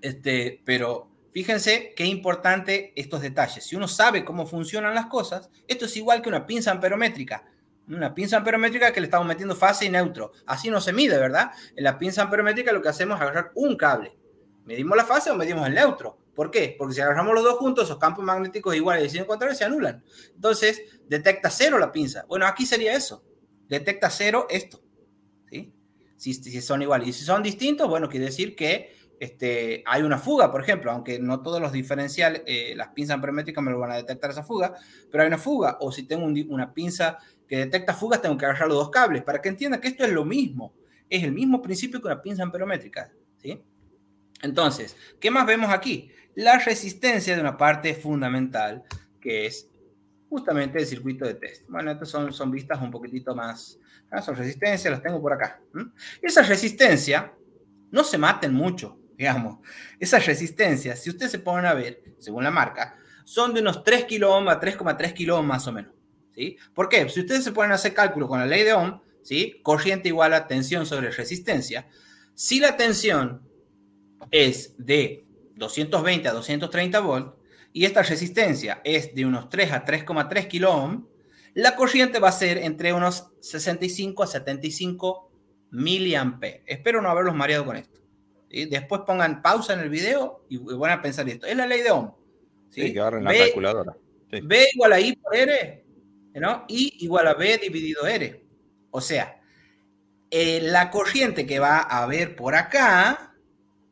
Este, 0.00 0.62
pero 0.64 1.10
fíjense 1.32 1.92
qué 1.96 2.04
importante 2.04 2.92
estos 2.94 3.20
detalles. 3.20 3.64
Si 3.64 3.74
uno 3.74 3.88
sabe 3.88 4.24
cómo 4.24 4.46
funcionan 4.46 4.94
las 4.94 5.06
cosas, 5.06 5.50
esto 5.66 5.86
es 5.86 5.96
igual 5.96 6.22
que 6.22 6.28
una 6.28 6.46
pinza 6.46 6.70
amperométrica. 6.70 7.44
Una 7.88 8.14
pinza 8.14 8.36
amperométrica 8.36 8.92
que 8.92 9.00
le 9.00 9.06
estamos 9.06 9.26
metiendo 9.26 9.56
fase 9.56 9.86
y 9.86 9.88
neutro. 9.88 10.30
Así 10.46 10.70
no 10.70 10.80
se 10.80 10.92
mide, 10.92 11.18
¿verdad? 11.18 11.50
En 11.74 11.82
la 11.82 11.98
pinza 11.98 12.22
amperométrica 12.22 12.70
lo 12.70 12.80
que 12.80 12.90
hacemos 12.90 13.16
es 13.16 13.22
agarrar 13.22 13.50
un 13.56 13.76
cable. 13.76 14.16
¿Medimos 14.66 14.96
la 14.96 15.04
fase 15.04 15.32
o 15.32 15.34
medimos 15.34 15.66
el 15.66 15.74
neutro? 15.74 16.16
¿Por 16.40 16.50
qué? 16.50 16.74
Porque 16.78 16.94
si 16.94 17.02
agarramos 17.02 17.34
los 17.34 17.44
dos 17.44 17.58
juntos, 17.58 17.84
esos 17.84 17.98
campos 17.98 18.24
magnéticos 18.24 18.74
iguales 18.74 19.04
y 19.04 19.10
signo 19.10 19.26
contrario 19.26 19.54
se 19.54 19.62
anulan. 19.62 20.02
Entonces, 20.34 20.80
detecta 21.06 21.50
cero 21.50 21.78
la 21.78 21.92
pinza. 21.92 22.24
Bueno, 22.28 22.46
aquí 22.46 22.64
sería 22.64 22.94
eso. 22.94 23.22
Detecta 23.68 24.08
cero 24.08 24.46
esto. 24.48 24.82
¿sí? 25.50 25.74
Si, 26.16 26.32
son 26.62 26.80
iguales. 26.80 27.08
Y 27.08 27.12
si 27.12 27.26
son 27.26 27.42
distintos, 27.42 27.86
bueno, 27.90 28.08
quiere 28.08 28.24
decir 28.24 28.56
que 28.56 28.90
este, 29.20 29.82
hay 29.84 30.00
una 30.00 30.16
fuga, 30.16 30.50
por 30.50 30.62
ejemplo, 30.62 30.90
aunque 30.90 31.18
no 31.18 31.42
todos 31.42 31.60
los 31.60 31.72
diferenciales, 31.72 32.40
eh, 32.46 32.72
las 32.74 32.88
pinzas 32.88 33.16
amperométricas 33.16 33.62
me 33.62 33.72
lo 33.72 33.78
van 33.78 33.90
a 33.90 33.96
detectar 33.96 34.30
esa 34.30 34.42
fuga, 34.42 34.72
pero 35.10 35.22
hay 35.22 35.28
una 35.28 35.36
fuga. 35.36 35.76
O 35.80 35.92
si 35.92 36.04
tengo 36.04 36.24
un, 36.24 36.46
una 36.48 36.72
pinza 36.72 37.18
que 37.46 37.58
detecta 37.58 37.92
fugas, 37.92 38.22
tengo 38.22 38.38
que 38.38 38.46
agarrar 38.46 38.66
los 38.66 38.78
dos 38.78 38.88
cables 38.88 39.22
para 39.24 39.42
que 39.42 39.50
entienda 39.50 39.78
que 39.78 39.88
esto 39.88 40.06
es 40.06 40.10
lo 40.10 40.24
mismo. 40.24 40.72
Es 41.10 41.22
el 41.22 41.32
mismo 41.32 41.60
principio 41.60 42.00
que 42.00 42.06
una 42.06 42.22
pinza 42.22 42.44
amperométrica. 42.44 43.12
¿sí? 43.42 43.62
Entonces, 44.42 44.96
¿qué 45.20 45.30
más 45.30 45.46
vemos 45.46 45.70
aquí? 45.70 46.10
La 46.34 46.58
resistencia 46.58 47.34
de 47.34 47.40
una 47.40 47.56
parte 47.56 47.94
fundamental, 47.94 48.84
que 49.20 49.46
es 49.46 49.68
justamente 50.28 50.78
el 50.78 50.86
circuito 50.86 51.24
de 51.24 51.34
test. 51.34 51.68
Bueno, 51.68 51.90
estas 51.90 52.08
son, 52.08 52.32
son 52.32 52.50
vistas 52.50 52.80
un 52.80 52.90
poquitito 52.90 53.34
más, 53.34 53.78
ah, 54.10 54.22
son 54.22 54.36
resistencias, 54.36 54.92
las 54.92 55.02
tengo 55.02 55.20
por 55.20 55.32
acá. 55.32 55.60
¿m? 55.74 55.90
Esa 56.22 56.42
resistencia, 56.42 57.32
no 57.90 58.04
se 58.04 58.16
maten 58.16 58.54
mucho, 58.54 58.98
digamos. 59.18 59.58
Esas 59.98 60.24
resistencias, 60.26 61.02
si 61.02 61.10
ustedes 61.10 61.32
se 61.32 61.40
ponen 61.40 61.66
a 61.66 61.74
ver, 61.74 62.02
según 62.18 62.44
la 62.44 62.50
marca, 62.50 62.96
son 63.24 63.52
de 63.52 63.60
unos 63.60 63.82
3 63.82 64.04
kilo 64.04 64.34
ohm 64.34 64.48
a 64.48 64.60
3,3 64.60 65.12
kilo 65.12 65.38
ohm 65.38 65.46
más 65.46 65.66
o 65.66 65.72
menos. 65.72 65.92
¿sí? 66.34 66.56
¿Por 66.74 66.88
qué? 66.88 67.08
Si 67.08 67.20
ustedes 67.20 67.44
se 67.44 67.52
ponen 67.52 67.72
a 67.72 67.74
hacer 67.74 67.94
cálculo 67.94 68.28
con 68.28 68.38
la 68.38 68.46
ley 68.46 68.64
de 68.64 68.72
Ohm, 68.72 69.00
¿sí? 69.22 69.60
corriente 69.62 70.08
igual 70.08 70.32
a 70.32 70.46
tensión 70.46 70.86
sobre 70.86 71.10
resistencia, 71.10 71.88
si 72.34 72.60
la 72.60 72.76
tensión 72.76 73.42
es 74.30 74.74
de 74.78 75.24
220 75.60 76.26
a 76.28 76.32
230 76.32 76.98
volt 77.00 77.36
y 77.72 77.84
esta 77.84 78.02
resistencia 78.02 78.80
es 78.82 79.14
de 79.14 79.24
unos 79.26 79.48
3 79.48 79.70
a 79.72 79.84
3,3 79.84 80.48
kilo 80.48 80.74
ohm, 80.74 81.06
la 81.54 81.76
corriente 81.76 82.18
va 82.18 82.28
a 82.30 82.32
ser 82.32 82.58
entre 82.58 82.92
unos 82.92 83.28
65 83.40 84.22
a 84.24 84.26
75 84.26 85.30
miliamperes. 85.70 86.62
Espero 86.66 87.00
no 87.00 87.10
haberlos 87.10 87.34
mareado 87.34 87.64
con 87.64 87.76
esto. 87.76 88.00
¿sí? 88.50 88.66
Después 88.66 89.02
pongan 89.06 89.42
pausa 89.42 89.74
en 89.74 89.80
el 89.80 89.88
video 89.90 90.44
y 90.48 90.58
van 90.58 90.92
a 90.92 91.02
pensar 91.02 91.28
esto. 91.28 91.46
Es 91.46 91.56
la 91.56 91.66
ley 91.66 91.82
de 91.82 91.90
Ohm. 91.92 92.12
¿sí? 92.70 92.82
Sí, 92.82 92.92
que 92.92 93.00
agarren 93.00 93.24
la 93.24 93.30
B- 93.30 93.38
calculadora. 93.38 93.96
Sí. 94.32 94.40
B 94.42 94.66
igual 94.74 94.92
a 94.92 95.00
I 95.00 95.16
por 95.16 95.34
R, 95.36 95.84
¿no? 96.34 96.64
I 96.68 96.94
igual 97.04 97.26
a 97.28 97.34
B 97.34 97.58
dividido 97.58 98.06
R. 98.06 98.44
O 98.92 99.00
sea, 99.00 99.40
eh, 100.30 100.60
la 100.62 100.90
corriente 100.90 101.46
que 101.46 101.58
va 101.58 101.78
a 101.80 102.02
haber 102.04 102.36
por 102.36 102.54
acá, 102.54 103.29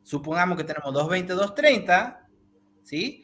supongamos 0.09 0.57
que 0.57 0.63
tenemos 0.63 0.91
220, 0.91 1.33
230, 1.33 2.27
¿sí? 2.81 3.23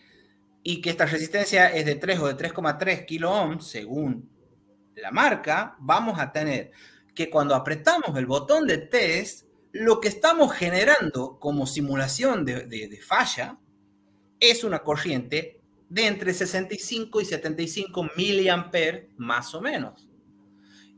Y 0.61 0.81
que 0.81 0.91
esta 0.91 1.07
resistencia 1.07 1.67
es 1.73 1.83
de 1.83 1.95
3 1.95 2.19
o 2.19 2.27
de 2.27 2.37
3,3 2.37 3.05
kilo 3.05 3.31
ohm, 3.31 3.59
según 3.59 4.29
la 4.95 5.09
marca, 5.09 5.75
vamos 5.79 6.19
a 6.19 6.31
tener 6.31 6.71
que 7.15 7.31
cuando 7.31 7.55
apretamos 7.55 8.15
el 8.17 8.27
botón 8.27 8.67
de 8.67 8.77
test, 8.77 9.47
lo 9.71 9.99
que 9.99 10.09
estamos 10.09 10.53
generando 10.53 11.39
como 11.39 11.65
simulación 11.65 12.45
de 12.45 12.99
falla 13.05 13.57
es 14.39 14.63
una 14.63 14.83
corriente 14.83 15.59
de 15.89 16.05
entre 16.05 16.35
65 16.35 17.19
y 17.19 17.25
75 17.25 18.09
miliamperes 18.15 19.07
más 19.17 19.55
o 19.55 19.61
menos. 19.61 20.07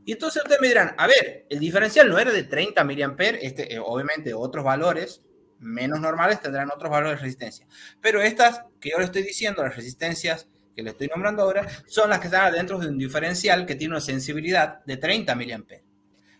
Y 0.05 0.13
entonces 0.13 0.43
ustedes 0.43 0.61
me 0.61 0.67
dirán, 0.67 0.95
a 0.97 1.07
ver, 1.07 1.45
el 1.49 1.59
diferencial 1.59 2.09
no 2.09 2.19
era 2.19 2.31
de 2.31 2.43
30 2.43 2.83
miliamperes, 2.83 3.41
este, 3.43 3.73
eh, 3.73 3.79
obviamente 3.79 4.33
otros 4.33 4.63
valores 4.65 5.21
menos 5.59 5.99
normales 5.99 6.41
tendrán 6.41 6.69
otros 6.71 6.91
valores 6.91 7.19
de 7.19 7.23
resistencia. 7.23 7.67
Pero 8.01 8.21
estas 8.21 8.63
que 8.79 8.91
yo 8.91 8.99
le 8.99 9.05
estoy 9.05 9.23
diciendo, 9.23 9.63
las 9.63 9.75
resistencias 9.75 10.47
que 10.77 10.83
le 10.83 10.91
estoy 10.91 11.07
nombrando 11.07 11.41
ahora, 11.41 11.67
son 11.87 12.11
las 12.11 12.19
que 12.19 12.27
están 12.27 12.45
adentro 12.45 12.77
de 12.77 12.87
un 12.87 12.99
diferencial 12.99 13.65
que 13.65 13.73
tiene 13.73 13.95
una 13.95 14.01
sensibilidad 14.01 14.85
de 14.85 14.97
30 14.97 15.33
miliamperes. 15.33 15.83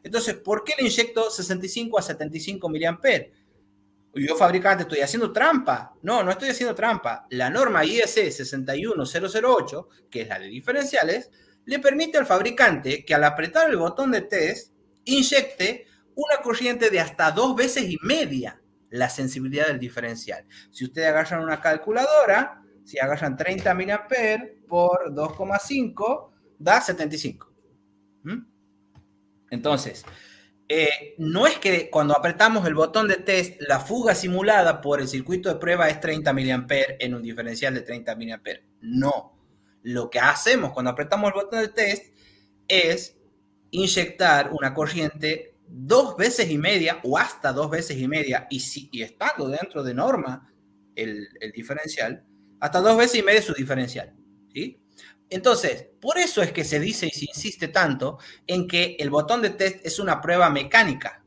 Entonces, 0.04 0.36
¿por 0.36 0.64
qué 0.64 0.74
le 0.78 0.86
inyecto 0.86 1.32
65 1.32 1.98
a 1.98 2.04
75 2.04 2.70
miliamperes? 2.70 3.32
Yo, 4.14 4.36
fabricante, 4.36 4.84
estoy 4.84 5.00
haciendo 5.00 5.34
trampa. 5.34 5.96
No, 6.04 6.24
no 6.24 6.30
estoy 6.30 6.50
haciendo 6.50 6.76
trampa. 6.76 7.26
La 7.32 7.50
norma 7.50 7.84
IEC 7.84 8.32
61008, 8.32 9.90
que 10.12 10.22
es 10.22 10.28
la 10.28 10.38
de 10.38 10.48
diferenciales, 10.48 11.32
le 11.66 11.80
permite 11.80 12.20
al 12.20 12.28
fabricante 12.28 13.04
que 13.04 13.16
al 13.16 13.24
apretar 13.24 13.70
el 13.72 13.78
botón 13.78 14.12
de 14.12 14.22
test, 14.22 14.72
inyecte 15.04 15.88
una 16.14 16.38
corriente 16.44 16.92
de 16.92 17.00
hasta 17.00 17.32
dos 17.32 17.56
veces 17.56 17.90
y 17.90 17.98
media 18.04 18.62
la 18.90 19.10
sensibilidad 19.10 19.68
del 19.68 19.80
diferencial. 19.80 20.46
Si 20.72 20.86
ustedes 20.86 21.10
agarran 21.10 21.44
una 21.44 21.60
calculadora, 21.60 22.64
si 22.84 23.00
agarran 23.00 23.36
30 23.36 23.74
mA 23.74 24.08
por 24.68 25.14
2,5, 25.14 26.32
da 26.58 26.82
75. 26.82 27.54
¿Mm? 28.24 28.46
Entonces, 29.50 30.06
eh, 30.70 31.16
no 31.18 31.48
es 31.48 31.60
que 31.60 31.90
cuando 31.90 32.18
apretamos 32.18 32.66
el 32.68 32.76
botón 32.76 33.08
de 33.08 33.18
test, 33.18 33.62
la 33.62 33.80
fuga 33.80 34.16
simulada 34.16 34.82
por 34.82 35.00
el 35.00 35.08
circuito 35.08 35.50
de 35.50 35.60
prueba 35.60 35.90
es 35.90 36.00
30 36.00 36.34
mA 36.34 36.66
en 37.00 37.14
un 37.14 37.22
diferencial 37.22 37.74
de 37.74 37.82
30 37.82 38.16
mA. 38.16 38.42
No. 38.82 39.38
Lo 39.84 40.10
que 40.10 40.20
hacemos 40.20 40.74
cuando 40.74 40.92
apretamos 40.92 41.30
el 41.30 41.34
botón 41.36 41.60
de 41.60 41.70
test 41.70 42.14
es 42.68 43.18
inyectar 43.72 44.52
una 44.52 44.74
corriente 44.74 45.57
dos 45.68 46.16
veces 46.18 46.50
y 46.50 46.58
media 46.58 47.00
o 47.04 47.18
hasta 47.18 47.52
dos 47.52 47.70
veces 47.70 47.98
y 47.98 48.08
media, 48.08 48.48
y, 48.50 48.60
si, 48.60 48.90
y 48.92 49.02
estando 49.02 49.48
dentro 49.48 49.84
de 49.84 49.94
norma 49.94 50.52
el, 50.96 51.28
el 51.40 51.52
diferencial, 51.52 52.24
hasta 52.60 52.82
dos 52.82 52.98
veces 52.98 53.20
y 53.20 53.24
media 53.24 53.42
su 53.42 53.54
diferencial. 53.54 54.16
¿sí? 54.54 54.80
Entonces, 55.30 55.88
por 56.00 56.18
eso 56.18 56.42
es 56.42 56.52
que 56.52 56.64
se 56.64 56.80
dice 56.80 57.08
y 57.08 57.12
se 57.12 57.26
insiste 57.26 57.68
tanto 57.68 58.18
en 58.46 58.68
que 58.68 58.96
el 59.00 59.10
botón 59.10 59.42
de 59.42 59.52
test 59.52 59.86
es 59.86 60.00
una 60.00 60.22
prueba 60.22 60.50
mecánica. 60.50 61.24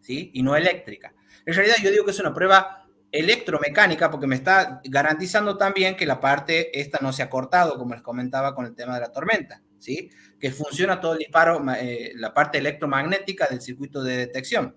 ¿sí? 0.00 0.30
Y 0.34 0.42
no 0.42 0.56
eléctrica. 0.56 1.14
En 1.46 1.54
realidad 1.54 1.76
yo 1.82 1.90
digo 1.90 2.04
que 2.04 2.10
es 2.10 2.20
una 2.20 2.34
prueba 2.34 2.84
electromecánica 3.14 4.10
porque 4.10 4.26
me 4.26 4.34
está 4.34 4.80
garantizando 4.84 5.56
también 5.56 5.96
que 5.96 6.04
la 6.04 6.20
parte 6.20 6.78
esta 6.78 6.98
no 7.00 7.12
se 7.12 7.22
ha 7.22 7.30
cortado, 7.30 7.78
como 7.78 7.94
les 7.94 8.02
comentaba 8.02 8.54
con 8.54 8.66
el 8.66 8.74
tema 8.74 8.94
de 8.94 9.02
la 9.02 9.12
tormenta, 9.12 9.62
¿sí? 9.84 10.10
Que 10.40 10.50
funciona 10.50 11.00
todo 11.00 11.12
el 11.12 11.18
disparo, 11.18 11.62
eh, 11.76 12.12
la 12.16 12.32
parte 12.32 12.58
electromagnética 12.58 13.46
del 13.46 13.60
circuito 13.60 14.02
de 14.02 14.16
detección. 14.16 14.76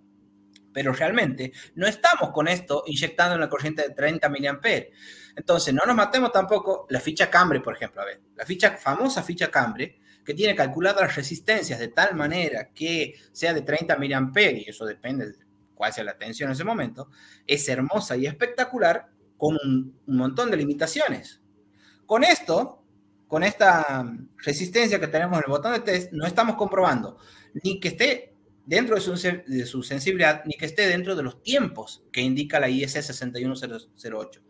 Pero 0.73 0.91
realmente 0.91 1.53
no 1.75 1.87
estamos 1.87 2.31
con 2.31 2.47
esto 2.47 2.83
inyectando 2.85 3.35
una 3.35 3.49
corriente 3.49 3.83
de 3.83 3.95
30 3.95 4.29
mA. 4.29 4.59
Entonces, 5.35 5.73
no 5.73 5.83
nos 5.85 5.95
matemos 5.95 6.31
tampoco 6.31 6.85
la 6.89 6.99
ficha 6.99 7.29
Cambre, 7.29 7.61
por 7.61 7.75
ejemplo. 7.75 8.01
A 8.01 8.05
ver, 8.05 8.21
la 8.35 8.45
ficha, 8.45 8.77
famosa 8.77 9.23
ficha 9.23 9.49
Cambre, 9.49 9.99
que 10.25 10.33
tiene 10.33 10.55
calculadas 10.55 11.01
las 11.01 11.15
resistencias 11.15 11.79
de 11.79 11.87
tal 11.87 12.13
manera 12.15 12.71
que 12.73 13.15
sea 13.31 13.53
de 13.53 13.61
30 13.61 13.95
mA, 13.97 14.41
y 14.41 14.65
eso 14.67 14.85
depende 14.85 15.27
de 15.27 15.35
cuál 15.73 15.93
sea 15.93 16.03
la 16.03 16.17
tensión 16.17 16.49
en 16.49 16.53
ese 16.53 16.63
momento, 16.65 17.09
es 17.45 17.67
hermosa 17.69 18.17
y 18.17 18.25
espectacular 18.25 19.07
con 19.37 19.55
un, 19.63 19.99
montón 20.07 20.51
de 20.51 20.57
limitaciones. 20.57 21.41
Con 22.05 22.23
esto, 22.23 22.76
con 23.27 23.43
esta 23.43 24.05
resistencia 24.37 24.99
que 24.99 25.07
tenemos 25.07 25.37
en 25.37 25.43
el 25.45 25.51
botón 25.51 25.73
de 25.73 25.79
test, 25.79 26.11
no 26.13 26.25
estamos 26.25 26.55
comprobando 26.55 27.17
ni 27.63 27.79
que 27.79 27.89
esté 27.89 28.33
dentro 28.65 28.95
de 28.95 29.01
su, 29.01 29.13
de 29.13 29.65
su 29.65 29.83
sensibilidad, 29.83 30.43
ni 30.45 30.55
que 30.55 30.65
esté 30.65 30.87
dentro 30.87 31.15
de 31.15 31.23
los 31.23 31.41
tiempos 31.41 32.03
que 32.11 32.21
indica 32.21 32.59
la 32.59 32.69
IS 32.69 32.91
61008. 32.91 34.41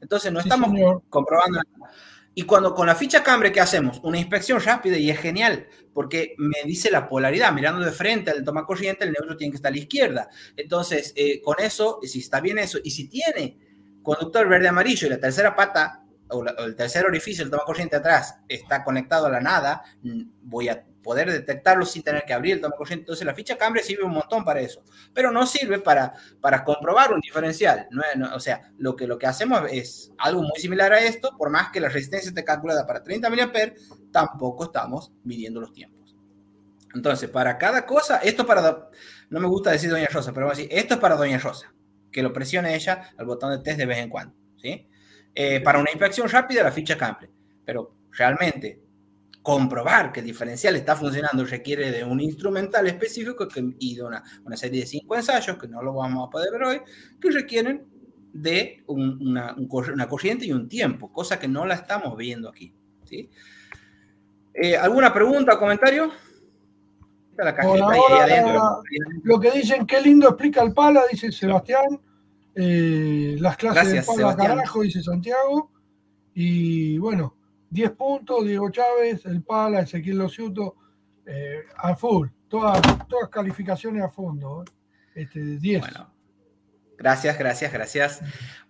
Entonces, 0.00 0.32
no 0.32 0.40
estamos 0.40 0.70
comprobando 1.08 1.58
nada. 1.58 1.92
Y 2.34 2.42
cuando 2.44 2.74
con 2.74 2.86
la 2.86 2.94
ficha 2.94 3.22
cambre, 3.22 3.52
¿qué 3.52 3.60
hacemos? 3.60 4.00
Una 4.02 4.18
inspección 4.18 4.60
rápida 4.60 4.96
y 4.96 5.10
es 5.10 5.18
genial, 5.18 5.66
porque 5.92 6.34
me 6.38 6.66
dice 6.66 6.90
la 6.90 7.06
polaridad, 7.06 7.52
mirando 7.52 7.84
de 7.84 7.92
frente 7.92 8.30
al 8.30 8.42
toma 8.42 8.64
corriente, 8.64 9.04
el 9.04 9.12
neutro 9.12 9.36
tiene 9.36 9.50
que 9.52 9.56
estar 9.56 9.70
a 9.70 9.74
la 9.74 9.80
izquierda. 9.80 10.28
Entonces, 10.56 11.12
eh, 11.14 11.42
con 11.42 11.56
eso, 11.60 11.98
si 12.02 12.20
está 12.20 12.40
bien 12.40 12.58
eso, 12.58 12.78
y 12.82 12.90
si 12.90 13.08
tiene 13.08 13.58
conductor 14.02 14.48
verde-amarillo 14.48 15.06
y 15.06 15.10
la 15.10 15.20
tercera 15.20 15.54
pata, 15.54 16.01
o, 16.32 16.44
el 16.46 16.76
tercer 16.76 17.06
orificio, 17.06 17.44
el 17.44 17.50
toma 17.50 17.64
corriente 17.64 17.96
atrás, 17.96 18.36
está 18.48 18.82
conectado 18.82 19.26
a 19.26 19.30
la 19.30 19.40
nada, 19.40 19.82
mm, 20.02 20.22
voy 20.42 20.68
a 20.68 20.84
poder 21.02 21.30
detectarlo 21.30 21.84
sin 21.84 22.02
tener 22.02 22.24
que 22.24 22.32
abrir 22.32 22.54
el 22.54 22.60
toma 22.60 22.76
corriente. 22.76 23.02
Entonces 23.02 23.26
la 23.26 23.34
ficha 23.34 23.56
cambre 23.56 23.82
sirve 23.82 24.04
un 24.04 24.12
montón 24.12 24.44
para 24.44 24.60
eso, 24.60 24.82
pero 25.12 25.30
no 25.30 25.46
sirve 25.46 25.80
para, 25.80 26.12
para 26.40 26.64
comprobar 26.64 27.12
un 27.12 27.20
diferencial. 27.20 27.88
No, 27.90 28.02
o 28.34 28.40
sea, 28.40 28.72
lo 28.78 28.96
que, 28.96 29.06
lo 29.06 29.18
que 29.18 29.26
hacemos 29.26 29.62
es 29.70 30.12
algo 30.18 30.42
muy 30.42 30.58
similar 30.58 30.92
a 30.92 31.00
esto, 31.00 31.36
por 31.36 31.50
más 31.50 31.70
que 31.70 31.80
la 31.80 31.88
resistencia 31.88 32.28
esté 32.28 32.44
calculada 32.44 32.86
para 32.86 33.02
30 33.02 33.30
mA, 33.30 33.52
tampoco 34.10 34.64
estamos 34.64 35.12
midiendo 35.24 35.60
los 35.60 35.72
tiempos. 35.72 36.02
Entonces, 36.94 37.30
para 37.30 37.58
cada 37.58 37.86
cosa, 37.86 38.18
esto 38.18 38.46
para, 38.46 38.90
no 39.30 39.40
me 39.40 39.48
gusta 39.48 39.70
decir 39.70 39.90
Doña 39.90 40.08
Rosa, 40.08 40.32
pero 40.32 40.46
vamos 40.46 40.58
a 40.58 40.62
decir, 40.62 40.76
esto 40.76 40.94
es 40.94 41.00
para 41.00 41.16
Doña 41.16 41.38
Rosa, 41.38 41.72
que 42.10 42.22
lo 42.22 42.32
presione 42.32 42.74
ella 42.74 43.10
al 43.16 43.26
botón 43.26 43.50
de 43.50 43.58
test 43.58 43.78
de 43.78 43.86
vez 43.86 43.98
en 43.98 44.10
cuando, 44.10 44.34
¿sí? 44.56 44.86
Eh, 45.34 45.60
para 45.60 45.78
una 45.78 45.90
inspección 45.90 46.28
rápida, 46.28 46.62
la 46.62 46.72
ficha 46.72 46.96
cambre, 46.96 47.30
pero 47.64 47.94
realmente 48.10 48.82
comprobar 49.42 50.12
que 50.12 50.20
el 50.20 50.26
diferencial 50.26 50.76
está 50.76 50.94
funcionando 50.94 51.44
requiere 51.44 51.90
de 51.90 52.04
un 52.04 52.20
instrumental 52.20 52.86
específico 52.86 53.48
que, 53.48 53.74
y 53.78 53.96
de 53.96 54.04
una, 54.04 54.22
una, 54.44 54.56
serie 54.56 54.80
de 54.80 54.86
cinco 54.86 55.16
ensayos, 55.16 55.58
que 55.58 55.66
no 55.66 55.82
lo 55.82 55.94
vamos 55.94 56.28
a 56.28 56.30
poder 56.30 56.52
ver 56.52 56.62
hoy, 56.62 56.80
que 57.20 57.30
requieren 57.30 57.84
de 58.32 58.82
una, 58.86 59.54
una, 59.56 60.08
corriente 60.08 60.46
y 60.46 60.52
un 60.52 60.68
tiempo, 60.68 61.12
cosa 61.12 61.38
que 61.38 61.48
no 61.48 61.66
la 61.66 61.74
estamos 61.74 62.16
viendo 62.16 62.48
aquí. 62.48 62.72
¿sí? 63.04 63.28
Eh, 64.54 64.76
¿Alguna 64.76 65.12
pregunta 65.12 65.54
o 65.54 65.58
comentario? 65.58 66.12
La 67.36 67.50
ahora, 67.50 68.80
lo 69.24 69.40
que 69.40 69.50
dicen, 69.50 69.86
qué 69.86 70.00
lindo 70.00 70.28
explica 70.28 70.62
el 70.62 70.72
Pala, 70.72 71.02
dice 71.10 71.32
Sebastián. 71.32 72.00
Eh, 72.54 73.36
las 73.38 73.56
clases 73.56 73.92
de 73.92 74.02
Pala 74.02 74.36
carajo, 74.36 74.82
dice 74.82 75.02
Santiago. 75.02 75.70
Y 76.34 76.98
bueno, 76.98 77.36
10 77.70 77.90
puntos, 77.92 78.44
Diego 78.44 78.70
Chávez, 78.70 79.24
El 79.26 79.42
Pala, 79.42 79.80
Ezequiel 79.80 80.18
Lociuto, 80.18 80.76
eh, 81.26 81.60
a 81.76 81.94
full, 81.94 82.28
todas, 82.48 82.80
todas 83.08 83.28
calificaciones 83.28 84.02
a 84.02 84.08
fondo, 84.08 84.64
¿eh? 84.64 84.70
este, 85.14 85.40
10. 85.58 85.80
Bueno, 85.80 86.12
gracias, 86.98 87.38
gracias, 87.38 87.72
gracias. 87.72 88.20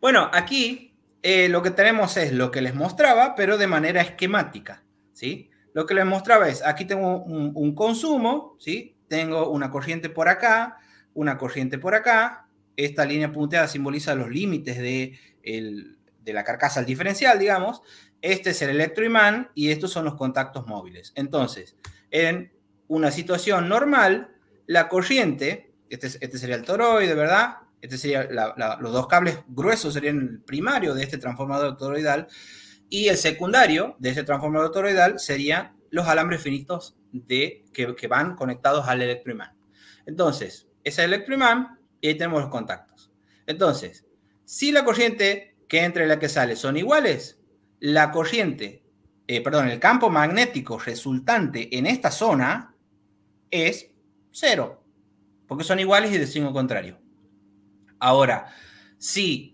Bueno, 0.00 0.28
aquí 0.32 0.94
eh, 1.22 1.48
lo 1.48 1.62
que 1.62 1.70
tenemos 1.70 2.16
es 2.16 2.32
lo 2.32 2.50
que 2.50 2.60
les 2.60 2.74
mostraba, 2.74 3.34
pero 3.34 3.56
de 3.56 3.66
manera 3.66 4.02
esquemática, 4.02 4.82
¿sí? 5.12 5.50
Lo 5.72 5.86
que 5.86 5.94
les 5.94 6.04
mostraba 6.04 6.48
es, 6.48 6.64
aquí 6.64 6.84
tengo 6.84 7.22
un, 7.22 7.74
consumo, 7.74 8.56
¿sí? 8.58 8.96
Tengo 9.08 9.48
una 9.48 9.70
corriente 9.70 10.10
por 10.10 10.28
acá, 10.28 10.78
una 11.14 11.38
corriente 11.38 11.78
por 11.78 11.94
acá, 11.94 12.41
esta 12.76 13.04
línea 13.04 13.32
punteada 13.32 13.68
simboliza 13.68 14.14
los 14.14 14.30
límites 14.30 14.78
de, 14.78 15.18
de 15.42 16.32
la 16.32 16.44
carcasa 16.44 16.80
al 16.80 16.86
diferencial, 16.86 17.38
digamos, 17.38 17.82
este 18.22 18.50
es 18.50 18.62
el 18.62 18.70
electroimán 18.70 19.50
y 19.54 19.70
estos 19.70 19.90
son 19.90 20.04
los 20.04 20.14
contactos 20.14 20.66
móviles. 20.66 21.12
Entonces, 21.16 21.76
en 22.10 22.52
una 22.86 23.10
situación 23.10 23.68
normal, 23.68 24.36
la 24.66 24.88
corriente, 24.88 25.72
este, 25.90 26.06
este 26.06 26.38
sería 26.38 26.54
el 26.54 26.62
toroide, 26.62 27.14
¿verdad? 27.14 27.56
Este 27.80 27.98
sería 27.98 28.28
los 28.78 28.92
dos 28.92 29.08
cables 29.08 29.40
gruesos 29.48 29.94
serían 29.94 30.20
el 30.20 30.40
primario 30.40 30.94
de 30.94 31.02
este 31.02 31.18
transformador 31.18 31.76
toroidal 31.76 32.28
y 32.88 33.08
el 33.08 33.16
secundario 33.16 33.96
de 33.98 34.10
este 34.10 34.22
transformador 34.22 34.70
toroidal 34.70 35.18
serían 35.18 35.76
los 35.90 36.06
alambres 36.06 36.40
finitos 36.40 36.96
de, 37.10 37.64
que, 37.72 37.96
que 37.96 38.06
van 38.06 38.36
conectados 38.36 38.86
al 38.86 39.02
electroimán. 39.02 39.52
Entonces, 40.06 40.68
ese 40.84 41.02
es 41.02 41.06
el 41.06 41.12
electroimán 41.12 41.78
y 42.02 42.08
ahí 42.08 42.14
tenemos 42.16 42.42
los 42.42 42.50
contactos. 42.50 43.10
Entonces, 43.46 44.04
si 44.44 44.72
la 44.72 44.84
corriente 44.84 45.56
que 45.68 45.84
entra 45.84 46.04
y 46.04 46.08
la 46.08 46.18
que 46.18 46.28
sale 46.28 46.56
son 46.56 46.76
iguales, 46.76 47.40
la 47.80 48.10
corriente, 48.10 48.84
eh, 49.26 49.40
perdón, 49.40 49.68
el 49.68 49.80
campo 49.80 50.10
magnético 50.10 50.78
resultante 50.78 51.78
en 51.78 51.86
esta 51.86 52.10
zona 52.10 52.74
es 53.50 53.90
cero, 54.30 54.84
porque 55.46 55.64
son 55.64 55.78
iguales 55.78 56.12
y 56.12 56.18
de 56.18 56.26
signo 56.26 56.52
contrario. 56.52 56.98
Ahora, 57.98 58.52
si 58.98 59.51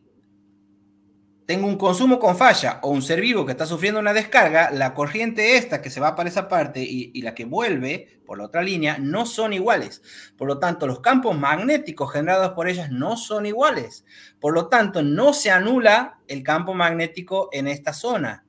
tengo 1.49 1.67
un 1.67 1.79
consumo 1.79 2.19
con 2.19 2.37
falla 2.37 2.79
o 2.83 2.91
un 2.91 3.01
ser 3.01 3.23
vivo 3.23 3.47
que 3.47 3.53
está 3.53 3.65
sufriendo 3.65 3.99
una 3.99 4.13
descarga, 4.13 4.71
la 4.71 4.93
corriente 4.93 5.57
esta 5.57 5.81
que 5.81 5.89
se 5.89 5.99
va 5.99 6.15
para 6.15 6.29
esa 6.29 6.47
parte 6.47 6.83
y, 6.83 7.23
la 7.23 7.35
que 7.35 7.47
vuelve 7.47 8.21
por 8.27 8.37
la 8.37 8.45
otra 8.45 8.61
línea 8.61 8.99
no 8.99 9.25
son 9.25 9.55
iguales. 9.55 10.03
Por 10.37 10.47
lo 10.47 10.59
tanto, 10.59 10.87
los 10.87 11.01
campos 11.01 11.39
magnéticos 11.39 12.13
generados 12.13 12.51
por 12.51 12.69
ellas 12.69 12.91
no 12.91 13.17
son 13.17 13.47
iguales. 13.47 14.05
Por 14.39 14.53
lo 14.53 14.69
tanto, 14.69 15.03
no 15.03 15.33
se 15.33 15.51
anula 15.51 16.21
el 16.29 16.43
campo 16.43 16.75
magnético 16.75 17.49
en 17.51 17.67
esta 17.67 17.95
zona. 17.95 18.45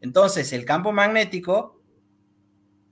Entonces, 0.00 0.52
el 0.52 0.64
campo 0.64 0.92
magnético 0.92 1.82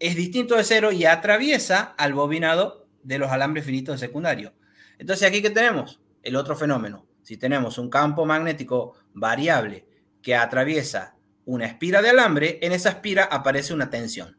es 0.01 0.16
distinto 0.16 0.57
de 0.57 0.65
cero 0.65 0.90
y 0.90 1.05
atraviesa 1.05 1.94
al 1.97 2.12
bobinado 2.12 2.89
de 3.05 3.19
los 3.19 3.31
alambres 3.31 3.65
finitos 3.65 4.01
de 4.01 4.05
secundario. 4.05 4.53
Entonces, 4.99 5.28
aquí 5.28 5.40
que 5.43 5.51
tenemos 5.51 6.01
el 6.24 6.35
otro 6.35 6.57
fenómeno. 6.57 7.07
Si 7.23 7.36
tenemos 7.36 7.78
un 7.78 7.89
campo 7.89 8.27
magnético 8.27 8.94
variable 9.15 9.86
que 10.20 10.35
atraviesa 10.36 11.16
una 11.44 11.66
espira 11.66 12.03
de 12.03 12.11
alambre, 12.11 12.59
en 12.62 12.73
esa 12.73 12.90
espira 12.90 13.24
aparece 13.24 13.74
una 13.74 13.90
tensión. 13.90 14.36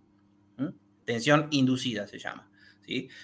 Tensión 1.06 1.48
inducida 1.52 2.08
se 2.08 2.18
llama. 2.18 2.50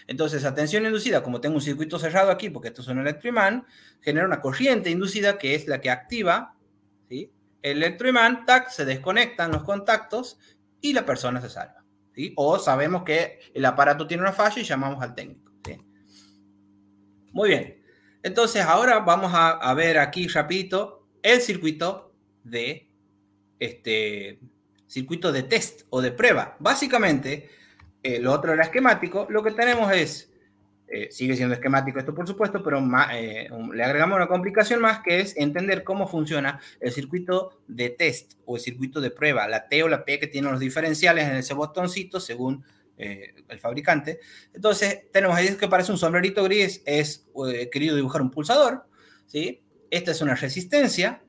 Entonces, 0.07 0.40
esa 0.40 0.53
tensión 0.53 0.86
inducida, 0.86 1.22
como 1.22 1.41
tengo 1.41 1.56
un 1.56 1.61
circuito 1.61 1.99
cerrado 1.99 2.31
aquí, 2.31 2.49
porque 2.49 2.69
esto 2.69 2.81
es 2.81 2.88
un 2.88 2.99
electroimán, 2.99 3.65
genera 4.02 4.26
una 4.26 4.41
corriente 4.41 4.90
inducida 4.90 5.38
que 5.38 5.56
es 5.56 5.68
la 5.68 5.81
que 5.81 5.90
activa 5.90 6.56
¿sí? 7.10 7.31
el 7.61 7.77
electroimán, 7.77 8.45
tac, 8.45 8.69
se 8.69 8.86
desconectan 8.86 9.52
los 9.52 9.64
contactos 9.64 10.40
y 10.81 10.94
la 10.94 11.06
persona 11.06 11.41
se 11.41 11.49
salva. 11.49 11.84
¿sí? 12.14 12.34
O 12.36 12.57
sabemos 12.60 13.03
que 13.03 13.40
el 13.53 13.65
aparato 13.65 14.07
tiene 14.07 14.23
una 14.23 14.34
falla 14.34 14.61
y 14.61 14.65
llamamos 14.65 15.02
al 15.02 15.14
técnico. 15.14 15.49
Muy 17.31 17.49
bien. 17.49 17.78
Entonces, 18.21 18.63
ahora 18.63 18.99
vamos 18.99 19.31
a, 19.33 19.73
ver 19.73 19.97
aquí 19.97 20.27
rapidito 20.27 21.07
el 21.21 21.41
circuito 21.41 22.13
de 22.43 22.87
este 23.59 24.39
circuito 24.87 25.31
de 25.31 25.43
test 25.43 25.83
o 25.89 26.01
de 26.01 26.11
prueba. 26.11 26.57
Básicamente, 26.59 27.49
eh, 28.03 28.19
lo 28.19 28.33
otro 28.33 28.53
era 28.53 28.63
esquemático, 28.63 29.27
lo 29.29 29.43
que 29.43 29.51
tenemos 29.51 29.91
es, 29.93 30.31
eh, 30.87 31.09
sigue 31.11 31.35
siendo 31.35 31.53
esquemático 31.53 31.99
esto 31.99 32.15
por 32.15 32.27
supuesto, 32.27 32.63
pero 32.63 32.79
eh, 33.13 33.49
le 33.73 33.83
agregamos 33.83 34.15
una 34.15 34.27
complicación 34.27 34.81
más 34.81 35.01
que 35.01 35.19
es 35.19 35.37
entender 35.37 35.83
cómo 35.83 36.07
funciona 36.07 36.59
el 36.79 36.91
circuito 36.91 37.61
de 37.67 37.91
test 37.91 38.33
o 38.45 38.55
el 38.55 38.61
circuito 38.61 38.99
de 38.99 39.11
prueba, 39.11 39.47
la 39.47 39.67
T 39.67 39.83
o 39.83 39.87
la 39.87 40.03
P 40.03 40.19
que 40.19 40.27
tienen 40.27 40.51
los 40.51 40.59
diferenciales 40.59 41.27
en 41.27 41.35
ese 41.35 41.53
botoncito 41.53 42.19
según 42.19 42.63
el 42.99 43.59
fabricante. 43.59 44.19
Entonces 44.53 45.09
tenemos 45.11 45.35
ahí 45.38 45.55
que 45.55 45.67
parece 45.67 45.91
un 45.91 45.97
sombrerito 45.97 46.43
gris, 46.43 46.81
es 46.85 47.26
querido 47.71 47.95
dibujar 47.95 48.21
un 48.21 48.30
pulsador, 48.31 48.85
¿sí? 49.26 49.63
Esta 49.89 50.11
es 50.11 50.21
una 50.21 50.35
resistencia 50.35 51.23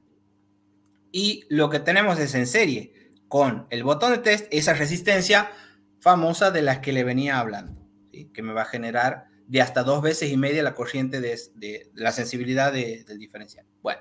y 1.12 1.44
lo 1.48 1.70
que 1.70 1.80
tenemos 1.80 2.18
es 2.18 2.34
en 2.34 2.46
serie 2.46 3.12
con 3.28 3.66
el 3.70 3.84
botón 3.84 4.12
de 4.12 4.18
test, 4.18 4.46
esa 4.50 4.74
resistencia 4.74 5.50
famosa 6.00 6.50
de 6.50 6.62
las 6.62 6.78
que 6.80 6.92
le 6.92 7.04
venía 7.04 7.38
hablando. 7.38 7.78
que 8.34 8.42
me 8.42 8.52
va 8.52 8.62
a 8.62 8.66
generar 8.66 9.26
de 9.46 9.62
hasta 9.62 9.82
dos 9.82 10.02
veces 10.02 10.30
y 10.30 10.36
media 10.36 10.62
la 10.62 10.74
corriente 10.74 11.20
de, 11.20 11.38
la 11.94 12.12
sensibilidad 12.12 12.72
de- 12.72 13.04
del 13.04 13.18
diferencial. 13.18 13.64
Bueno, 13.82 14.00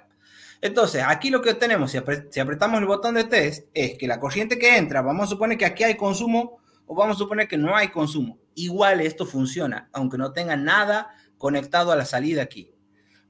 entonces 0.62 1.04
aquí 1.08 1.30
lo 1.30 1.42
que 1.42 1.54
tenemos, 1.54 1.92
si 1.92 2.40
apretamos 2.40 2.80
el 2.80 2.86
botón 2.86 3.16
de 3.16 3.24
test, 3.24 3.68
es 3.74 3.98
que 3.98 4.08
la 4.08 4.20
corriente 4.20 4.60
que 4.60 4.76
entra, 4.78 5.02
vamos 5.02 5.28
a 5.28 5.30
suponer 5.30 5.58
que 5.58 5.66
aquí 5.66 5.84
hay 5.84 5.96
consumo 5.96 6.59
o 6.92 6.96
vamos 6.96 7.16
a 7.16 7.20
suponer 7.20 7.48
que 7.48 7.56
no 7.56 7.76
hay 7.76 7.90
consumo. 7.90 8.40
Igual 8.56 9.02
esto 9.02 9.28
funciona, 9.28 9.88
aunque 9.94 10.18
no 10.18 10.34
tenga 10.34 10.58
nada 10.58 11.12
conectado 11.38 11.92
a 11.92 11.96
la 11.96 12.04
salida 12.04 12.42
aquí. 12.42 12.74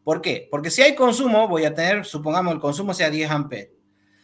¿Por 0.01 0.21
qué? 0.21 0.47
Porque 0.49 0.71
si 0.71 0.81
hay 0.81 0.95
consumo, 0.95 1.45
voy 1.49 1.65
a 1.65 1.75
tener, 1.75 2.05
supongamos 2.05 2.53
el 2.53 2.61
consumo 2.61 2.93
sea 2.93 3.09
10 3.09 3.29
amperes. 3.29 3.71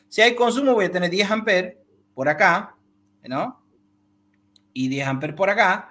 Si 0.08 0.22
hay 0.22 0.36
consumo, 0.36 0.74
voy 0.74 0.86
a 0.86 0.92
tener 0.92 1.10
10 1.10 1.32
amperes 1.32 1.76
por 2.14 2.30
acá, 2.30 2.78
¿no? 3.24 3.62
Y 4.72 4.88
10 4.88 5.06
amperes 5.06 5.36
por 5.36 5.50
acá. 5.50 5.90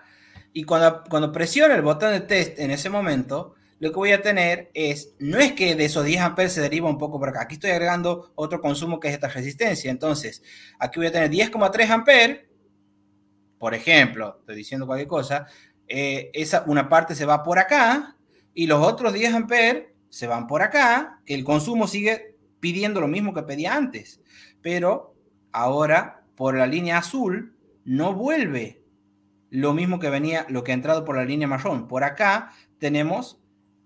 Y 0.55 0.65
cuando, 0.65 1.05
cuando 1.11 1.31
presiono 1.31 1.75
el 1.75 1.83
botón 1.83 2.13
de 2.13 2.21
test 2.21 2.59
en 2.59 2.71
ese 2.71 2.89
momento, 2.89 3.57
lo 3.79 3.91
que 3.91 3.97
voy 3.97 4.13
a 4.13 4.23
tener 4.23 4.71
es, 4.73 5.15
no 5.19 5.39
es 5.39 5.53
que 5.53 5.75
de 5.75 5.85
esos 5.85 6.07
10 6.07 6.23
amperes 6.23 6.55
se 6.55 6.63
deriva 6.63 6.89
un 6.89 6.97
poco 6.97 7.19
por 7.19 7.29
acá. 7.29 7.43
Aquí 7.43 7.57
estoy 7.57 7.73
agregando 7.73 8.33
otro 8.37 8.63
consumo 8.63 8.99
que 8.99 9.09
es 9.09 9.15
esta 9.15 9.29
resistencia. 9.29 9.91
Entonces, 9.91 10.43
aquí 10.79 10.99
voy 10.99 11.09
a 11.09 11.13
tener 11.13 11.31
10,3 11.31 11.91
amperes. 11.91 12.54
Por 13.65 13.73
ejemplo, 13.73 14.37
estoy 14.41 14.57
diciendo 14.57 14.85
cualquier 14.87 15.09
cosa. 15.09 15.47
eh, 15.89 16.31
esa, 16.35 16.65
una 16.67 16.87
parte 16.87 17.15
se 17.15 17.25
va 17.25 17.43
por 17.43 17.59
acá 17.59 18.15
y 18.53 18.67
los 18.67 18.87
otros 18.87 19.15
10 19.15 19.33
amperes 19.33 19.87
se 20.11 20.27
van 20.27 20.47
por 20.47 20.61
acá, 20.61 21.23
que 21.25 21.33
el 21.35 21.45
consumo 21.45 21.87
sigue 21.87 22.37
pidiendo 22.61 23.01
lo 23.01 23.09
mismo 23.09 23.33
que 23.33 23.43
pedía 23.43 23.75
antes, 23.75 24.21
pero 24.61 25.15
ahora 25.51 26.27
por 26.35 26.59
la 26.59 26.67
línea 26.67 26.99
azul 26.99 27.57
no 27.87 28.13
vuelve 28.13 28.83
lo 29.49 29.73
mismo 29.73 29.99
que 29.99 30.11
venía, 30.11 30.45
lo 30.51 30.63
que 30.63 30.73
ha 30.73 30.75
entrado 30.75 31.07
por 31.07 31.17
la 31.17 31.25
línea 31.25 31.49
marrón. 31.49 31.89
Por 31.89 32.05
acá 32.05 32.53
tenemos 32.79 33.41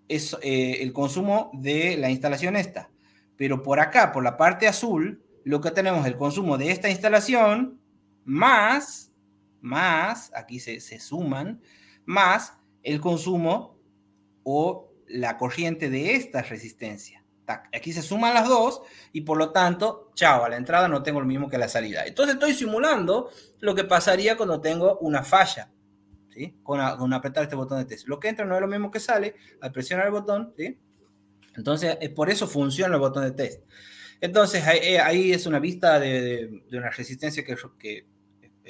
eh, 0.08 0.78
el 0.80 0.92
consumo 0.92 1.52
de 1.54 1.96
la 1.96 2.10
instalación 2.10 2.56
esta, 2.56 2.90
pero 3.36 3.62
por 3.62 3.78
acá, 3.78 4.10
por 4.10 4.24
la 4.24 4.36
parte 4.36 4.66
azul, 4.66 5.22
lo 5.44 5.60
que 5.60 5.70
tenemos 5.70 6.00
es 6.00 6.06
el 6.06 6.16
consumo 6.16 6.58
de 6.58 6.72
esta 6.72 6.90
instalación 6.90 7.78
más, 8.24 9.07
más, 9.60 10.30
aquí 10.34 10.60
se, 10.60 10.80
se 10.80 11.00
suman, 11.00 11.60
más 12.04 12.54
el 12.82 13.00
consumo 13.00 13.78
o 14.44 14.92
la 15.06 15.36
corriente 15.36 15.90
de 15.90 16.14
esta 16.14 16.42
resistencia. 16.42 17.24
Aquí 17.72 17.94
se 17.94 18.02
suman 18.02 18.34
las 18.34 18.46
dos 18.46 18.82
y 19.10 19.22
por 19.22 19.38
lo 19.38 19.52
tanto, 19.52 20.10
chao, 20.14 20.44
a 20.44 20.50
la 20.50 20.56
entrada 20.58 20.86
no 20.86 21.02
tengo 21.02 21.18
lo 21.20 21.26
mismo 21.26 21.48
que 21.48 21.56
a 21.56 21.58
la 21.58 21.68
salida. 21.68 22.04
Entonces 22.06 22.34
estoy 22.34 22.52
simulando 22.52 23.30
lo 23.60 23.74
que 23.74 23.84
pasaría 23.84 24.36
cuando 24.36 24.60
tengo 24.60 24.98
una 24.98 25.22
falla, 25.24 25.70
¿sí? 26.28 26.58
Con, 26.62 26.78
a- 26.80 26.98
con 26.98 27.10
apretar 27.14 27.44
este 27.44 27.56
botón 27.56 27.78
de 27.78 27.86
test. 27.86 28.06
Lo 28.06 28.20
que 28.20 28.28
entra 28.28 28.44
no 28.44 28.54
es 28.54 28.60
lo 28.60 28.66
mismo 28.68 28.90
que 28.90 29.00
sale 29.00 29.34
al 29.62 29.72
presionar 29.72 30.04
el 30.06 30.12
botón, 30.12 30.52
¿sí? 30.58 30.78
Entonces, 31.56 31.96
es 32.02 32.10
por 32.10 32.28
eso 32.28 32.46
funciona 32.46 32.96
el 32.96 33.00
botón 33.00 33.24
de 33.24 33.30
test. 33.32 33.62
Entonces, 34.20 34.66
ahí, 34.66 35.30
eh, 35.30 35.34
es 35.34 35.46
una 35.46 35.58
vista 35.58 35.98
de, 35.98 36.48
de- 36.68 36.78
una 36.78 36.90
resistencia 36.90 37.44
que, 37.46 37.56
que 37.78 38.07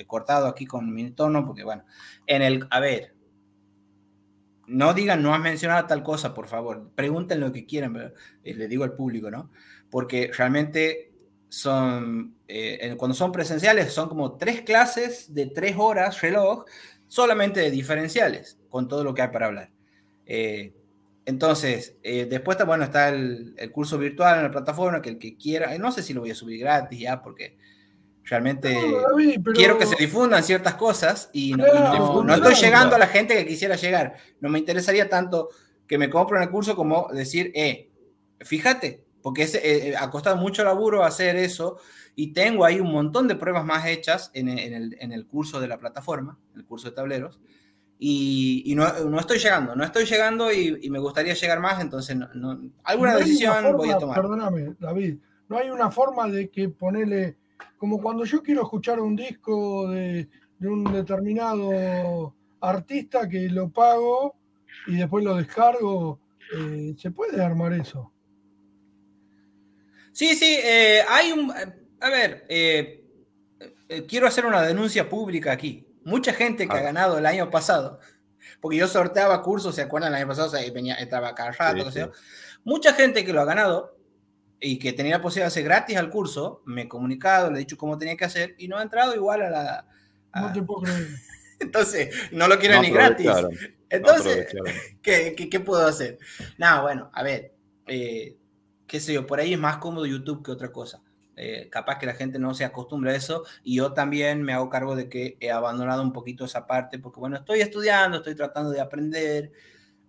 cortado 0.07 0.47
aquí 0.47 0.66
con 0.66 0.93
mi 0.93 1.11
tono, 1.11 1.45
porque 1.47 1.65
bueno, 1.65 1.85
en 2.27 2.43
el, 2.43 2.66
a 2.70 2.81
ver, 2.81 3.15
no 4.66 4.93
digan, 4.95 5.23
no 5.23 5.35
has 5.35 5.41
mencionado 5.41 5.87
tal 5.87 6.03
cosa, 6.03 6.35
por 6.35 6.47
favor. 6.47 6.91
Pregunten 6.95 7.41
lo 7.41 7.53
que 7.53 7.66
quieran, 7.66 7.93
pero, 7.93 8.12
eh, 8.45 8.55
le 8.55 8.69
digo 8.69 8.85
al 8.85 8.93
público, 8.93 9.31
¿no? 9.31 9.51
Porque 9.91 10.31
realmente 10.37 11.12
son, 11.49 12.37
eh, 12.47 12.95
cuando 12.99 13.15
son 13.15 13.33
presenciales, 13.33 13.93
son 13.93 14.09
como 14.09 14.37
tres 14.37 14.61
clases 14.62 15.35
de 15.35 15.47
tres 15.47 15.77
horas 15.79 16.20
reloj, 16.20 16.66
solamente 17.07 17.61
de 17.61 17.70
diferenciales, 17.70 18.59
con 18.69 18.87
todo 18.87 19.03
lo 19.03 19.15
que 19.15 19.23
hay 19.23 19.29
para 19.29 19.47
hablar. 19.47 19.70
Eh, 20.27 20.75
entonces, 21.25 21.97
eh, 22.03 22.27
después 22.27 22.57
está, 22.57 22.65
bueno, 22.65 22.85
está 22.85 23.09
el, 23.09 23.55
el 23.57 23.70
curso 23.70 23.99
virtual 23.99 24.39
en 24.39 24.45
la 24.45 24.51
plataforma, 24.51 25.03
que 25.03 25.11
el 25.11 25.19
que 25.19 25.37
quiera, 25.37 25.75
eh, 25.75 25.79
no 25.79 25.93
sé 25.93 26.03
si 26.03 26.15
lo 26.15 26.20
voy 26.20 26.31
a 26.31 26.35
subir 26.35 26.61
gratis 26.61 27.01
ya, 27.01 27.23
porque 27.23 27.59
realmente 28.29 28.75
No, 28.75 29.01
David, 29.11 29.41
pero- 29.43 29.57
quiero 29.57 29.79
que 29.79 29.87
se 29.87 29.97
difundan 29.97 30.43
ciertas 30.43 30.75
cosas 30.75 31.31
y 31.33 31.53
no, 31.53 31.67
y 31.67 31.71
Claro, 31.71 31.99
no- 31.99 32.15
no 32.15 32.23
claro. 32.35 32.49
estoy 32.51 32.65
llegando 32.67 32.97
a 32.97 32.99
la 32.99 33.07
gente 33.07 33.35
que 33.35 33.47
quisiera 33.47 33.77
llegar. 33.77 34.17
No 34.41 34.49
me 34.49 34.59
interesaría 34.59 35.09
tanto 35.09 35.49
que 35.87 35.99
me 35.99 36.11
compren 36.11 36.43
el 36.43 36.51
curso 36.51 36.77
como 36.77 37.09
decir, 37.13 37.51
eh, 37.55 37.91
fíjate, 38.41 39.05
porque 39.23 39.43
es, 39.43 39.55
eh, 39.55 39.95
ha 39.99 40.11
costado 40.11 40.37
mucho 40.37 40.63
laburo 40.65 41.03
hacer 41.05 41.37
eso 41.37 41.79
y 42.15 42.33
tengo 42.33 42.65
ahí 42.65 42.81
un 42.81 42.93
montón 42.93 43.29
de 43.29 43.35
pruebas 43.37 43.65
más 43.65 43.87
hechas 43.87 44.31
en, 44.35 44.49
el- 44.49 44.59
en 44.59 44.75
el, 44.75 44.97
en 45.01 45.13
el 45.13 45.27
curso 45.27 45.61
de 45.61 45.69
la 45.69 45.79
plataforma, 45.79 46.39
el 46.57 46.65
curso 46.65 46.89
de 46.91 46.95
tableros, 46.97 47.41
y, 47.99 48.63
y 48.67 48.75
no, 48.77 48.87
no 49.09 49.19
estoy 49.19 49.39
llegando, 49.39 49.75
no 49.75 49.83
estoy 49.83 50.05
llegando 50.05 50.53
y, 50.53 50.79
y 50.83 50.91
me 50.91 50.99
gustaría 51.01 51.35
llegar 51.35 51.59
más, 51.61 51.81
entonces 51.81 52.17
no- 52.17 52.29
no- 52.35 52.61
alguna 52.85 53.13
No 53.15 53.19
decisión 53.19 53.55
forma- 53.55 53.73
voy 53.77 53.91
a 53.91 53.99
tomar. 53.99 54.17
Perdóname, 54.21 54.75
David. 54.79 55.17
No 55.49 55.57
hay 55.59 55.71
una 55.71 55.91
forma 55.91 56.29
de 56.29 56.49
que 56.51 56.69
ponerle. 56.69 57.37
Como 57.77 58.01
cuando 58.01 58.25
yo 58.25 58.43
quiero 58.43 58.63
escuchar 58.63 59.01
un 59.01 59.15
disco 59.17 59.89
de, 59.89 60.29
de 60.59 60.69
un 60.69 60.85
determinado 60.93 62.35
artista 62.61 63.29
que 63.29 63.49
lo 63.49 63.71
pago 63.71 64.35
y 64.87 64.97
después 64.97 65.25
lo 65.25 65.37
descargo. 65.37 66.21
eh, 66.57 66.95
¿Se 66.99 67.11
puede 67.11 67.43
armar 67.43 67.73
eso? 67.73 68.13
Sí, 70.13 70.35
sí, 70.35 70.59
eh, 70.63 71.03
hay 71.09 71.33
un... 71.33 71.53
A 72.01 72.11
ver, 72.11 72.45
eh, 72.49 73.05
eh, 73.89 74.07
quiero 74.07 74.27
hacer 74.27 74.47
una 74.47 74.63
denuncia 74.63 75.09
pública 75.09 75.53
aquí. 75.53 75.87
Mucha 76.05 76.33
gente 76.33 76.67
que 76.67 76.77
ha 76.77 76.81
ganado 76.83 77.19
el 77.19 77.27
año 77.27 77.51
pasado, 77.51 78.01
porque 78.61 78.79
yo 78.79 78.89
sorteaba 78.89 79.43
cursos, 79.43 79.75
¿se 79.75 79.83
acuerdan? 79.83 80.13
El 80.13 80.21
año 80.21 80.29
pasado 80.29 80.49
o 80.49 80.51
sea, 80.51 80.73
venía, 80.73 80.95
estaba 80.95 81.35
cada 81.35 81.53
rato, 81.53 81.91
Sí. 81.91 82.01
Mucha 82.65 82.93
gente 82.95 83.25
que 83.25 83.33
lo 83.33 83.41
ha 83.41 83.45
ganado 83.45 83.98
y 84.61 84.79
que 84.79 84.93
tenía 84.93 85.17
la 85.17 85.23
posibilidad 85.23 85.47
de 85.47 85.53
hacer 85.53 85.65
gratis 85.65 85.97
al 85.97 86.11
curso, 86.11 86.63
me 86.65 86.83
he 86.83 86.89
comunicado, 86.89 87.51
le 87.51 87.57
he 87.57 87.61
dicho 87.61 87.77
cómo 87.77 87.97
tenía 87.99 88.17
que 88.17 88.25
hacer 88.25 88.55
y 88.59 88.69
no 88.69 88.77
ha 88.77 88.83
entrado 88.83 89.15
igual 89.15 89.43
a 89.43 89.51
la... 89.51 89.87
No 90.35 90.53
te 90.53 90.63
puedo 90.63 90.83
creer. 90.83 91.09
Entonces, 91.61 92.15
no 92.33 92.47
lo 92.47 92.59
quiero 92.59 92.77
No 92.77 92.83
ni 92.83 92.91
gratis. 92.91 93.27
no 93.27 93.49
Entonces, 93.89 94.47
aprovecharon. 94.49 94.75
¿qué, 95.03 95.35
qué, 95.37 95.49
qué 95.49 95.61
puedo 95.61 95.87
hacer? 95.87 96.19
Nada, 96.57 96.83
bueno, 96.83 97.11
a 97.13 97.23
ver, 97.23 97.55
eh, 97.87 98.37
qué 98.87 99.01
sé 99.01 99.13
yo, 99.13 99.27
por 99.27 99.41
ahí 99.41 99.53
es 99.53 99.59
más 99.59 99.79
cómodo 99.79 100.07
YouTube 100.07 100.45
que 100.45 100.51
otra 100.51 100.73
cosa. 100.73 101.03
Eh, 101.41 101.69
capaz 101.71 101.99
que 101.99 102.07
la 102.07 102.15
gente 102.15 102.41
no 102.41 102.53
se 102.53 102.65
acostumbra 102.65 103.13
a 103.13 103.15
eso 103.15 103.45
y 103.63 103.77
yo 103.77 103.93
también 103.93 104.43
me 104.43 104.53
hago 104.53 104.69
cargo 104.69 104.97
de 104.97 105.09
que 105.09 105.37
he 105.39 105.53
abandonado 105.53 106.03
un 106.03 106.13
poquito 106.13 106.45
esa 106.45 106.67
parte 106.67 106.99
porque 106.99 107.21
bueno, 107.21 107.37
estoy 107.37 107.61
estudiando, 107.61 108.17
estoy 108.17 108.35
tratando 108.35 108.71
de 108.71 108.81
aprender, 108.81 109.53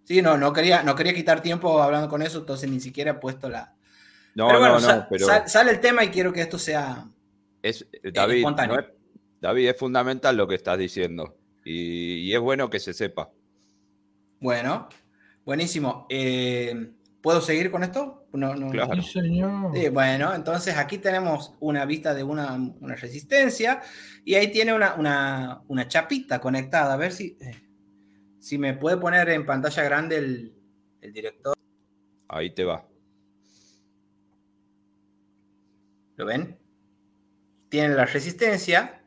Sí, 0.06 0.22
no, 0.22 0.38
no 0.38 0.52
quería, 0.52 0.82
no 0.84 0.94
quería 0.94 1.12
quitar 1.12 1.42
tiempo 1.42 1.82
hablando 1.82 2.08
con 2.08 2.22
eso, 2.22 2.38
entonces 2.38 2.70
ni 2.70 2.78
siquiera 2.80 3.10
he 3.10 3.14
puesto 3.14 3.50
la... 3.50 3.74
No, 4.36 4.46
pero 4.46 4.60
bueno, 4.60 4.78
no, 4.80 4.96
no, 4.96 5.06
pero 5.10 5.26
sal- 5.26 5.48
sale 5.48 5.72
el 5.72 5.80
tema 5.80 6.04
y 6.04 6.08
quiero 6.10 6.32
que 6.32 6.42
esto 6.42 6.58
sea... 6.58 7.08
es, 7.62 7.84
David, 8.14 8.36
espontáneo. 8.36 8.76
no 8.76 8.80
es- 8.82 8.88
David, 9.40 9.68
es 9.70 9.76
fundamental 9.78 10.36
lo 10.36 10.46
que 10.46 10.54
estás 10.54 10.78
diciendo. 10.78 11.36
Y, 11.64 12.18
y 12.18 12.34
es 12.34 12.40
bueno 12.40 12.70
que 12.70 12.78
se 12.78 12.94
sepa. 12.94 13.30
Bueno, 14.40 14.88
buenísimo. 15.44 16.06
Eh, 16.08 16.92
¿Puedo 17.20 17.40
seguir 17.40 17.70
con 17.72 17.82
esto? 17.82 18.28
No, 18.32 18.54
no, 18.54 18.70
Claro. 18.70 19.02
Sí, 19.02 19.10
señor. 19.20 19.72
Sí, 19.74 19.88
bueno, 19.88 20.34
entonces 20.34 20.76
aquí 20.76 20.98
tenemos 20.98 21.54
una 21.58 21.84
vista 21.84 22.14
de 22.14 22.22
una, 22.22 22.52
una 22.54 22.94
resistencia 22.94 23.82
y 24.24 24.34
ahí 24.34 24.52
tiene 24.52 24.72
una, 24.74 24.94
una- 24.94 25.62
una 25.68 25.88
chapita 25.88 26.40
conectada. 26.40 26.94
A 26.94 26.96
ver 26.96 27.12
si, 27.12 27.36
eh, 27.40 27.65
si 28.46 28.58
me 28.58 28.74
puede 28.74 28.96
poner 28.96 29.28
en 29.30 29.44
pantalla 29.44 29.82
grande 29.82 30.18
el, 30.18 30.54
el 31.00 31.12
director. 31.12 31.56
Ahí 32.28 32.54
te 32.54 32.62
va. 32.62 32.86
¿Lo 36.14 36.26
ven? 36.26 36.56
Tiene 37.68 37.96
la 37.96 38.04
resistencia. 38.04 39.02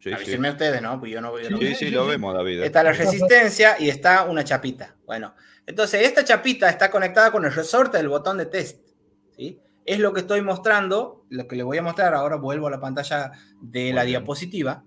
Sí, 0.00 0.10
sí. 0.10 0.12
Avísenme 0.14 0.50
ustedes, 0.50 0.82
¿no? 0.82 1.00
Pues 1.00 1.10
yo 1.10 1.22
no 1.22 1.32
veo. 1.32 1.48
Sí, 1.58 1.74
sí, 1.76 1.90
lo 1.90 2.06
vemos, 2.06 2.34
David. 2.34 2.62
Está 2.62 2.82
la 2.82 2.92
resistencia 2.92 3.76
y 3.80 3.88
está 3.88 4.24
una 4.24 4.44
chapita. 4.44 4.96
Bueno, 5.06 5.34
entonces 5.66 6.02
esta 6.06 6.22
chapita 6.22 6.68
está 6.68 6.90
conectada 6.90 7.32
con 7.32 7.46
el 7.46 7.54
resorte 7.54 7.96
del 7.96 8.10
botón 8.10 8.36
de 8.36 8.44
test. 8.44 8.86
¿sí? 9.34 9.58
Es 9.86 9.98
lo 9.98 10.12
que 10.12 10.20
estoy 10.20 10.42
mostrando, 10.42 11.24
lo 11.30 11.48
que 11.48 11.56
le 11.56 11.62
voy 11.62 11.78
a 11.78 11.82
mostrar 11.82 12.12
ahora, 12.12 12.36
vuelvo 12.36 12.66
a 12.66 12.70
la 12.70 12.80
pantalla 12.80 13.32
de 13.62 13.94
la 13.94 14.04
diapositiva. 14.04 14.84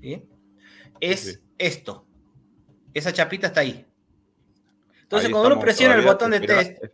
¿sí? 0.00 0.22
Es 1.00 1.20
Sí. 1.20 1.38
esto. 1.58 2.07
Esa 2.94 3.12
chapita 3.12 3.48
está 3.48 3.60
ahí. 3.60 3.86
Entonces, 5.02 5.26
Ahí 5.26 5.32
cuando 5.32 5.52
uno 5.54 5.60
presiona 5.60 5.94
el 5.94 6.02
botón 6.02 6.30
de 6.30 6.36
espera, 6.38 6.58
test, 6.64 6.84
eh, 6.84 6.90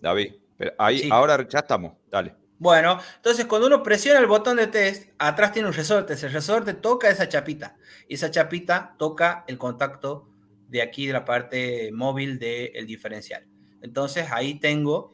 David, 0.00 0.34
pero 0.56 0.72
ahí, 0.78 0.98
Sí. 0.98 1.08
ahora 1.10 1.46
ya 1.48 1.60
estamos, 1.60 1.94
dale. 2.10 2.34
Bueno, 2.58 2.98
entonces 3.16 3.46
cuando 3.46 3.66
uno 3.66 3.82
presiona 3.82 4.20
el 4.20 4.26
botón 4.26 4.56
de 4.56 4.68
test, 4.68 5.10
atrás 5.18 5.52
tiene 5.52 5.66
un 5.68 5.74
resorte. 5.74 6.12
Ese 6.14 6.28
resorte 6.28 6.74
toca 6.74 7.10
esa 7.10 7.28
chapita. 7.28 7.76
Y 8.08 8.14
esa 8.14 8.30
chapita 8.30 8.94
toca 8.98 9.44
el 9.48 9.58
contacto 9.58 10.28
de 10.68 10.80
aquí 10.80 11.06
de 11.06 11.12
la 11.12 11.24
parte 11.24 11.90
móvil 11.92 12.38
del 12.38 12.86
diferencial. 12.86 13.46
Entonces 13.80 14.28
ahí 14.30 14.60
tengo 14.60 15.12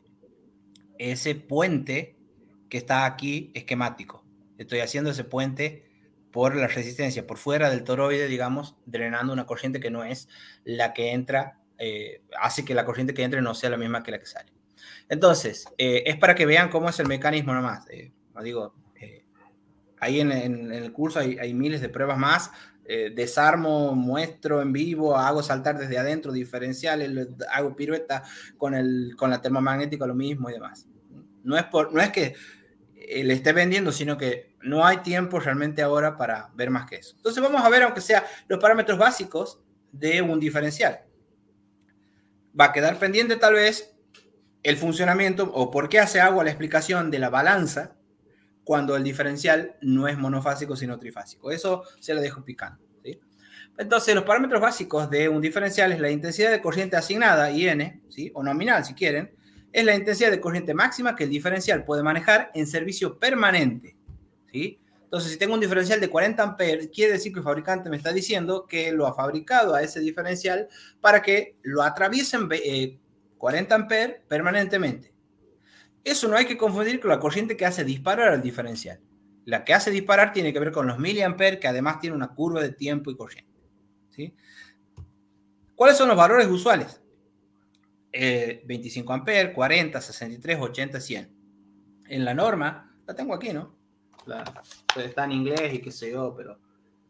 ese 0.98 1.34
puente 1.36 2.16
que 2.68 2.76
está 2.76 3.06
aquí 3.06 3.50
esquemático. 3.54 4.24
Estoy 4.58 4.80
haciendo 4.80 5.10
ese 5.10 5.24
puente 5.24 5.87
por 6.38 6.54
la 6.54 6.68
resistencia, 6.68 7.26
por 7.26 7.36
fuera 7.36 7.68
del 7.68 7.82
toroide, 7.82 8.28
digamos, 8.28 8.76
drenando 8.86 9.32
una 9.32 9.44
corriente 9.44 9.80
que 9.80 9.90
no 9.90 10.04
es 10.04 10.28
la 10.62 10.92
que 10.94 11.10
entra, 11.10 11.58
eh, 11.78 12.22
hace 12.40 12.64
que 12.64 12.74
la 12.76 12.84
corriente 12.84 13.12
que 13.12 13.24
entre 13.24 13.42
no 13.42 13.56
sea 13.56 13.70
la 13.70 13.76
misma 13.76 14.04
que 14.04 14.12
la 14.12 14.20
que 14.20 14.26
sale. 14.26 14.52
Entonces, 15.08 15.64
eh, 15.78 16.04
es 16.06 16.14
para 16.16 16.36
que 16.36 16.46
vean 16.46 16.68
cómo 16.70 16.90
es 16.90 17.00
el 17.00 17.08
mecanismo 17.08 17.52
nomás. 17.54 17.88
Eh, 17.90 18.12
digo, 18.44 18.72
eh, 19.00 19.24
ahí 19.98 20.20
en, 20.20 20.30
en- 20.30 20.70
en 20.72 20.84
el 20.84 20.92
curso 20.92 21.18
hay, 21.18 21.40
hay 21.40 21.52
miles 21.54 21.80
de 21.80 21.88
pruebas 21.88 22.18
más. 22.18 22.52
Eh, 22.84 23.10
desarmo, 23.12 23.96
muestro 23.96 24.62
en 24.62 24.72
vivo, 24.72 25.16
hago 25.16 25.42
saltar 25.42 25.76
desde 25.76 25.98
adentro 25.98 26.30
diferenciales, 26.30 27.10
le- 27.10 27.26
hago 27.50 27.74
pirueta 27.74 28.22
con, 28.56 28.76
el, 28.76 29.14
con 29.18 29.30
la 29.30 29.42
termomagnética, 29.42 30.06
lo 30.06 30.14
mismo 30.14 30.50
y 30.50 30.52
demás. 30.52 30.86
No 31.42 31.56
es, 31.58 31.64
por, 31.64 31.92
no 31.92 32.00
es 32.00 32.10
que 32.12 32.36
eh, 32.94 33.24
le 33.24 33.34
esté 33.34 33.52
vendiendo, 33.52 33.90
sino 33.90 34.16
que 34.16 34.47
no 34.62 34.84
hay 34.84 34.98
tiempo 34.98 35.38
realmente 35.40 35.82
ahora 35.82 36.16
para 36.16 36.50
ver 36.54 36.70
más 36.70 36.88
que 36.88 36.96
eso. 36.96 37.14
Entonces 37.16 37.42
vamos 37.42 37.62
a 37.62 37.68
ver, 37.68 37.82
aunque 37.82 38.00
sea 38.00 38.24
los 38.48 38.58
parámetros 38.58 38.98
básicos 38.98 39.60
de 39.92 40.22
un 40.22 40.40
diferencial. 40.40 41.00
Va 42.58 42.66
a 42.66 42.72
quedar 42.72 42.98
pendiente 42.98 43.36
tal 43.36 43.54
vez 43.54 43.94
el 44.62 44.76
funcionamiento 44.76 45.50
o 45.52 45.70
por 45.70 45.88
qué 45.88 46.00
hace 46.00 46.20
agua 46.20 46.44
la 46.44 46.50
explicación 46.50 47.10
de 47.10 47.18
la 47.18 47.30
balanza 47.30 47.96
cuando 48.64 48.96
el 48.96 49.04
diferencial 49.04 49.76
no 49.80 50.08
es 50.08 50.18
monofásico 50.18 50.76
sino 50.76 50.98
trifásico. 50.98 51.50
Eso 51.50 51.84
se 52.00 52.14
lo 52.14 52.20
dejo 52.20 52.44
picando. 52.44 52.84
¿sí? 53.02 53.18
Entonces, 53.78 54.14
los 54.14 54.24
parámetros 54.24 54.60
básicos 54.60 55.08
de 55.08 55.28
un 55.28 55.40
diferencial 55.40 55.92
es 55.92 56.00
la 56.00 56.10
intensidad 56.10 56.50
de 56.50 56.60
corriente 56.60 56.96
asignada, 56.96 57.50
IN, 57.50 58.02
¿sí? 58.08 58.30
o 58.34 58.42
nominal 58.42 58.84
si 58.84 58.94
quieren, 58.94 59.34
es 59.72 59.84
la 59.84 59.94
intensidad 59.94 60.30
de 60.30 60.40
corriente 60.40 60.74
máxima 60.74 61.14
que 61.14 61.24
el 61.24 61.30
diferencial 61.30 61.84
puede 61.84 62.02
manejar 62.02 62.50
en 62.54 62.66
servicio 62.66 63.18
permanente. 63.18 63.97
Entonces, 64.52 65.32
si 65.32 65.38
tengo 65.38 65.54
un 65.54 65.60
diferencial 65.60 66.00
de 66.00 66.10
40 66.10 66.42
amperes, 66.42 66.90
quiere 66.92 67.12
decir 67.12 67.32
que 67.32 67.38
el 67.38 67.44
fabricante 67.44 67.88
me 67.88 67.96
está 67.96 68.12
diciendo 68.12 68.66
que 68.66 68.92
lo 68.92 69.06
ha 69.06 69.14
fabricado 69.14 69.74
a 69.74 69.82
ese 69.82 70.00
diferencial 70.00 70.68
para 71.00 71.22
que 71.22 71.56
lo 71.62 71.82
atraviesen 71.82 72.48
eh, 72.52 72.98
40 73.38 73.74
amperes 73.74 74.16
permanentemente. 74.28 75.14
Eso 76.04 76.28
no 76.28 76.36
hay 76.36 76.46
que 76.46 76.58
confundir 76.58 77.00
con 77.00 77.10
la 77.10 77.20
corriente 77.20 77.56
que 77.56 77.66
hace 77.66 77.84
disparar 77.84 78.28
al 78.28 78.42
diferencial. 78.42 79.00
La 79.44 79.64
que 79.64 79.72
hace 79.72 79.90
disparar 79.90 80.32
tiene 80.32 80.52
que 80.52 80.60
ver 80.60 80.72
con 80.72 80.86
los 80.86 80.98
miliamperes, 80.98 81.58
que 81.58 81.68
además 81.68 82.00
tiene 82.00 82.14
una 82.14 82.28
curva 82.28 82.60
de 82.60 82.72
tiempo 82.72 83.10
y 83.10 83.16
corriente. 83.16 83.50
¿sí? 84.10 84.34
¿Cuáles 85.74 85.96
son 85.96 86.08
los 86.08 86.16
valores 86.16 86.48
usuales? 86.48 87.00
Eh, 88.12 88.62
25 88.66 89.12
amperes, 89.12 89.54
40, 89.54 90.00
63, 90.00 90.58
80, 90.60 91.00
100. 91.00 91.30
En 92.08 92.24
la 92.24 92.34
norma, 92.34 92.94
la 93.06 93.14
tengo 93.14 93.34
aquí, 93.34 93.52
¿no? 93.52 93.77
La, 94.28 94.44
está 94.96 95.24
en 95.24 95.32
inglés 95.32 95.74
y 95.74 95.78
qué 95.80 95.90
sé 95.90 96.12
yo, 96.12 96.34
pero 96.36 96.58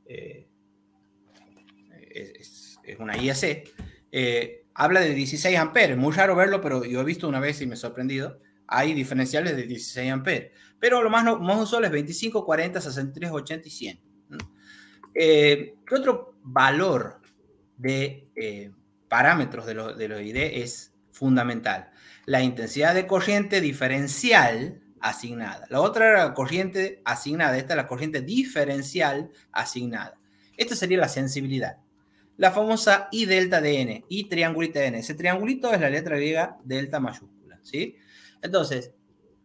eh, 0.06 0.48
es, 2.10 2.78
una 2.98 3.16
IEC. 3.16 3.68
Eh, 4.10 4.64
habla 4.74 5.00
de 5.00 5.14
16 5.14 5.58
amperes. 5.58 5.96
Muy 5.96 6.12
raro 6.12 6.34
verlo, 6.34 6.60
pero 6.60 6.84
yo 6.84 7.00
he 7.00 7.04
visto 7.04 7.28
una 7.28 7.40
vez 7.40 7.60
y 7.60 7.66
me 7.66 7.74
he 7.74 7.76
sorprendido. 7.76 8.40
Hay 8.66 8.94
diferenciales 8.94 9.56
de 9.56 9.64
16 9.64 10.10
amperes. 10.10 10.52
Pero 10.78 11.02
lo 11.02 11.10
más, 11.10 11.24
no, 11.24 11.38
más 11.38 11.60
usual 11.60 11.84
es 11.84 11.90
25, 11.90 12.44
40, 12.44 12.80
63, 12.80 13.30
80 13.30 13.68
y 13.68 13.70
100. 13.70 14.00
Eh, 15.14 15.74
¿Qué 15.86 15.94
otro 15.94 16.38
valor 16.42 17.20
de 17.76 18.28
eh, 18.36 18.70
parámetros 19.08 19.66
de 19.66 19.74
los 19.74 19.98
de 19.98 20.08
lo 20.08 20.20
ID 20.20 20.36
es 20.36 20.94
fundamental? 21.10 21.90
La 22.26 22.42
intensidad 22.42 22.94
de 22.94 23.06
corriente 23.06 23.60
diferencial 23.60 24.80
asignada. 25.00 25.66
La 25.70 25.80
otra 25.80 26.08
era 26.08 26.24
la 26.24 26.34
corriente 26.34 27.02
asignada. 27.04 27.56
Esta 27.56 27.74
es 27.74 27.76
la 27.76 27.86
corriente 27.86 28.20
diferencial 28.20 29.30
asignada. 29.52 30.18
Esta 30.56 30.74
sería 30.74 30.98
la 30.98 31.08
sensibilidad 31.08 31.78
la 32.38 32.52
famosa 32.52 33.08
I 33.10 33.26
delta 33.26 33.60
de 33.60 33.80
n, 33.80 34.04
I 34.08 34.28
triangulita 34.28 34.78
de 34.78 34.86
n. 34.86 34.98
Ese 35.00 35.14
triangulito 35.14 35.72
es 35.72 35.80
la 35.80 35.90
letra 35.90 36.16
griega 36.16 36.56
delta 36.64 37.00
mayúscula, 37.00 37.58
¿sí? 37.62 37.96
Entonces, 38.40 38.92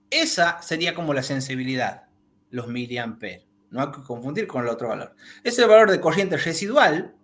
esa 0.10 0.62
sería 0.62 0.94
como 0.94 1.14
la 1.14 1.24
sensibilidad, 1.24 2.04
los 2.52 2.68
miliamperes. 2.68 3.48
No 3.72 3.82
hay 3.82 3.92
que 3.92 4.04
confundir 4.04 4.46
con 4.46 4.64
el 4.64 4.70
otro 4.70 4.90
valor. 4.90 5.16
Es 5.44 5.58
el 5.58 5.68
valor 5.68 5.90
de 5.90 6.00
corriente 6.00 6.38
residual, 6.38 7.16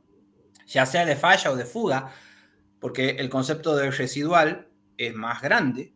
ya 0.65 0.87
sea 0.87 1.05
de 1.05 1.15
falla 1.15 1.51
o 1.51 1.55
de 1.55 1.65
fuga, 1.65 2.11
porque 2.79 3.11
el 3.11 3.29
concepto 3.29 3.75
de 3.75 3.91
residual 3.91 4.67
es 4.97 5.13
más 5.13 5.39
grande. 5.39 5.93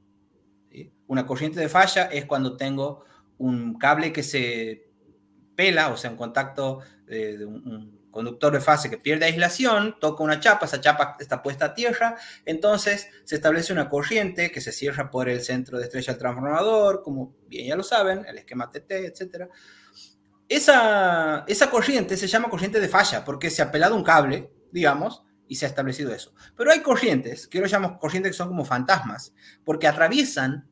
Una 1.08 1.26
corriente 1.26 1.60
de 1.60 1.70
falla 1.70 2.06
es 2.06 2.26
cuando 2.26 2.58
tengo 2.58 3.06
un 3.38 3.78
cable 3.78 4.14
que 4.14 4.24
se 4.24 4.88
pela, 5.56 5.90
o 5.90 5.98
sea, 5.98 6.12
un 6.12 6.18
contacto 6.18 6.80
de, 7.06 7.46
un, 7.46 8.04
conductor 8.14 8.54
de 8.54 8.62
fase 8.62 8.92
que 8.92 8.98
pierde 9.00 9.26
aislación, 9.26 9.98
toca 10.00 10.24
una 10.24 10.40
chapa, 10.40 10.68
esa 10.68 10.80
chapa 10.80 11.18
está 11.20 11.42
puesta 11.42 11.66
a 11.66 11.74
tierra, 11.74 12.16
entonces 12.46 13.10
se 13.24 13.36
establece 13.36 13.74
una 13.74 13.90
corriente 13.90 14.52
que 14.52 14.62
se 14.62 14.72
cierra 14.72 15.10
por 15.10 15.28
el 15.28 15.42
centro 15.42 15.80
de 15.80 15.86
estrella 15.86 16.14
del 16.14 16.20
transformador, 16.20 17.02
como 17.02 17.36
bien 17.48 17.68
ya 17.68 17.76
lo 17.76 17.84
saben, 17.84 18.24
el 18.28 18.38
esquema 18.38 18.70
TT, 18.70 18.92
etc. 18.92 19.50
Esa, 20.48 21.44
esa 21.48 21.70
corriente 21.72 22.16
se 22.16 22.28
llama 22.28 22.50
corriente 22.50 22.80
de 22.80 22.88
falla 22.88 23.26
porque 23.26 23.50
se 23.50 23.64
ha 23.64 23.72
pelado 23.72 23.96
un 23.96 24.04
cable, 24.04 24.52
digamos, 24.72 25.24
y 25.48 25.56
se 25.56 25.66
ha 25.66 25.70
establecido 25.70 26.14
eso. 26.14 26.36
Pero 26.56 26.72
hay 26.72 26.82
corrientes, 26.82 27.48
que 27.48 27.58
yo 27.58 27.66
llamo 27.66 27.98
corrientes 27.98 28.34
que 28.34 28.38
son 28.38 28.50
como 28.50 28.64
fantasmas, 28.64 29.34
porque 29.66 29.88
atraviesan 29.88 30.70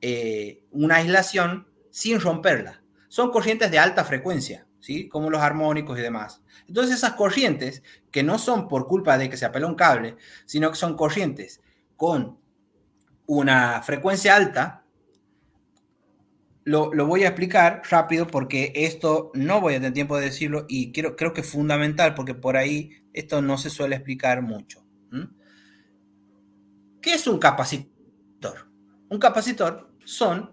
eh, 0.00 0.62
una 0.70 0.96
aislación 0.96 1.68
sin 1.90 2.20
romperla. 2.20 2.82
Son 3.08 3.30
corrientes 3.30 3.70
de 3.70 3.78
alta 3.78 4.04
frecuencia, 4.04 4.66
¿sí? 4.80 5.08
Como 5.08 5.30
los 5.30 5.40
armónicos 5.40 5.98
y 5.98 6.02
demás. 6.02 6.42
Entonces 6.66 6.96
esas 6.96 7.14
corrientes, 7.14 7.82
que 8.10 8.22
no 8.22 8.38
son 8.38 8.68
por 8.68 8.86
culpa 8.86 9.16
de 9.18 9.30
que 9.30 9.36
se 9.36 9.44
apeló 9.44 9.68
un 9.68 9.76
cable, 9.76 10.16
sino 10.46 10.70
que 10.70 10.76
son 10.76 10.96
corrientes 10.96 11.60
con 11.96 12.38
una 13.26 13.82
frecuencia 13.82 14.36
alta, 14.36 14.84
lo, 16.64 16.92
lo, 16.94 17.06
voy 17.06 17.24
a 17.24 17.28
explicar 17.28 17.82
rápido 17.90 18.26
porque 18.26 18.72
esto 18.74 19.30
no 19.34 19.60
voy 19.60 19.74
a 19.74 19.76
tener 19.76 19.92
tiempo 19.92 20.16
de 20.16 20.24
decirlo 20.24 20.64
y 20.68 20.92
quiero, 20.92 21.14
creo 21.14 21.34
que 21.34 21.42
es 21.42 21.50
fundamental 21.50 22.14
porque 22.14 22.34
por 22.34 22.56
ahí 22.56 23.04
esto 23.12 23.42
no 23.42 23.58
se 23.58 23.70
suele 23.70 23.96
explicar 23.96 24.42
mucho. 24.42 24.84
¿Qué 27.00 27.12
es 27.12 27.26
un 27.26 27.38
capacitor? 27.38 27.93
Un 29.08 29.18
capacitor 29.18 29.90
son 30.04 30.52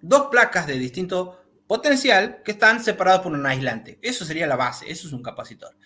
dos 0.00 0.28
placas 0.30 0.66
de 0.66 0.78
distinto 0.78 1.40
potencial 1.66 2.42
que 2.44 2.52
están 2.52 2.82
separados 2.82 3.22
por 3.22 3.32
un 3.32 3.46
aislante. 3.46 3.98
Eso 4.02 4.24
sería 4.24 4.46
la 4.46 4.56
base, 4.56 4.90
eso 4.90 5.06
es 5.06 5.12
un 5.12 5.22
capacitor. 5.22 5.76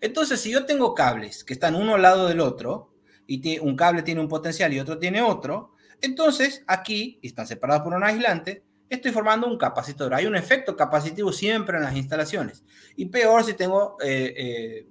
Entonces, 0.00 0.40
si 0.40 0.50
yo 0.50 0.66
tengo 0.66 0.94
cables 0.94 1.44
que 1.44 1.54
están 1.54 1.74
uno 1.74 1.94
al 1.94 2.02
lado 2.02 2.28
del 2.28 2.40
otro, 2.40 2.92
y 3.26 3.58
un 3.58 3.76
cable 3.76 4.02
tiene 4.02 4.20
un 4.20 4.28
potencial 4.28 4.72
y 4.72 4.80
otro 4.80 4.98
tiene 4.98 5.20
otro, 5.20 5.74
entonces 6.00 6.64
aquí, 6.66 7.18
y 7.22 7.28
están 7.28 7.46
separados 7.46 7.82
por 7.82 7.94
un 7.94 8.02
aislante, 8.02 8.64
estoy 8.88 9.12
formando 9.12 9.46
un 9.46 9.58
capacitor. 9.58 10.14
Hay 10.14 10.26
un 10.26 10.36
efecto 10.36 10.76
capacitivo 10.76 11.32
siempre 11.32 11.76
en 11.76 11.84
las 11.84 11.94
instalaciones. 11.94 12.64
Y 12.96 13.06
peor 13.06 13.44
si 13.44 13.54
tengo 13.54 13.96
eh, 14.02 14.34
eh, 14.36 14.86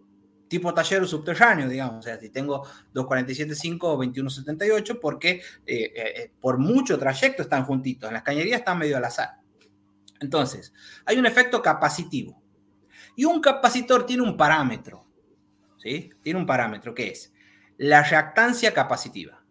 tipo 0.48 0.74
taller 0.74 1.08
subterráneo, 1.08 1.68
digamos, 1.68 2.00
o 2.00 2.02
sea, 2.02 2.20
si 2.20 2.30
tengo 2.30 2.64
247.5 2.94 3.78
o 3.82 3.98
2178, 3.98 5.00
porque 5.00 5.42
eh, 5.66 6.32
por 6.40 6.58
mucho 6.58 6.98
trayecto 6.98 7.44
están 7.44 7.66
juntitos. 7.66 8.08
En 8.10 8.14
las 8.14 8.24
cañerías 8.24 8.60
están 8.60 8.80
medio 8.80 8.98
al 8.98 9.06
azar. 9.06 9.38
Entonces, 10.20 10.74
hay 11.06 11.18
un 11.18 11.26
efecto 11.26 11.62
capacitivo. 11.62 12.42
Y 13.16 13.26
un 13.26 13.42
capacitor 13.42 14.06
tiene 14.06 14.24
un 14.24 14.38
parámetro, 14.38 15.06
¿sí? 15.78 16.12
Tiene 16.22 16.40
un 16.40 16.46
parámetro 16.46 16.94
que 16.94 17.10
es 17.10 17.34
la 17.78 18.04
reactancia 18.04 18.74
capacitiva. 18.74 19.44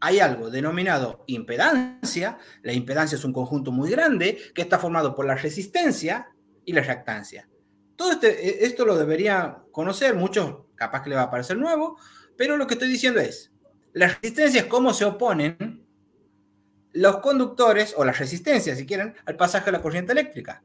Hay 0.00 0.18
algo 0.20 0.50
denominado 0.50 1.24
impedancia. 1.26 2.38
La 2.62 2.72
impedancia 2.72 3.16
es 3.16 3.24
un 3.24 3.32
conjunto 3.32 3.70
muy 3.70 3.90
grande 3.90 4.38
que 4.54 4.62
está 4.62 4.78
formado 4.78 5.14
por 5.14 5.26
la 5.26 5.34
resistencia 5.34 6.28
y 6.64 6.72
la 6.72 6.82
reactancia. 6.82 7.48
Todo 8.00 8.12
este, 8.12 8.64
esto 8.64 8.86
lo 8.86 8.96
debería 8.96 9.58
conocer, 9.72 10.14
muchos 10.14 10.60
capaz 10.74 11.02
que 11.02 11.10
le 11.10 11.16
va 11.16 11.24
a 11.24 11.30
parecer 11.30 11.58
nuevo, 11.58 11.98
pero 12.34 12.56
lo 12.56 12.66
que 12.66 12.72
estoy 12.72 12.88
diciendo 12.88 13.20
es, 13.20 13.52
la 13.92 14.08
resistencia 14.08 14.62
es 14.62 14.66
cómo 14.68 14.94
se 14.94 15.04
oponen 15.04 15.86
los 16.94 17.18
conductores, 17.18 17.92
o 17.98 18.06
las 18.06 18.18
resistencias, 18.18 18.78
si 18.78 18.86
quieren, 18.86 19.14
al 19.26 19.36
pasaje 19.36 19.66
de 19.66 19.72
la 19.72 19.82
corriente 19.82 20.12
eléctrica. 20.12 20.62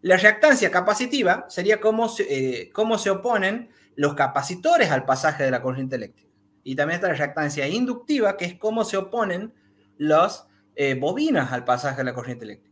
La 0.00 0.16
reactancia 0.16 0.70
capacitiva 0.70 1.44
sería 1.50 1.82
cómo 1.82 2.08
se, 2.08 2.22
eh, 2.30 2.70
cómo 2.72 2.96
se 2.96 3.10
oponen 3.10 3.68
los 3.94 4.14
capacitores 4.14 4.90
al 4.90 5.04
pasaje 5.04 5.44
de 5.44 5.50
la 5.50 5.60
corriente 5.60 5.96
eléctrica. 5.96 6.32
y 6.64 6.74
también 6.74 6.94
está 6.94 7.08
la 7.08 7.14
reactancia 7.14 7.68
inductiva, 7.68 8.38
que 8.38 8.46
es 8.46 8.54
cómo 8.54 8.86
se 8.86 8.96
oponen 8.96 9.52
las 9.98 10.46
eh, 10.76 10.94
bobinas 10.94 11.52
al 11.52 11.66
pasaje 11.66 11.98
de 11.98 12.04
la 12.04 12.14
corriente 12.14 12.46
eléctrica. 12.46 12.67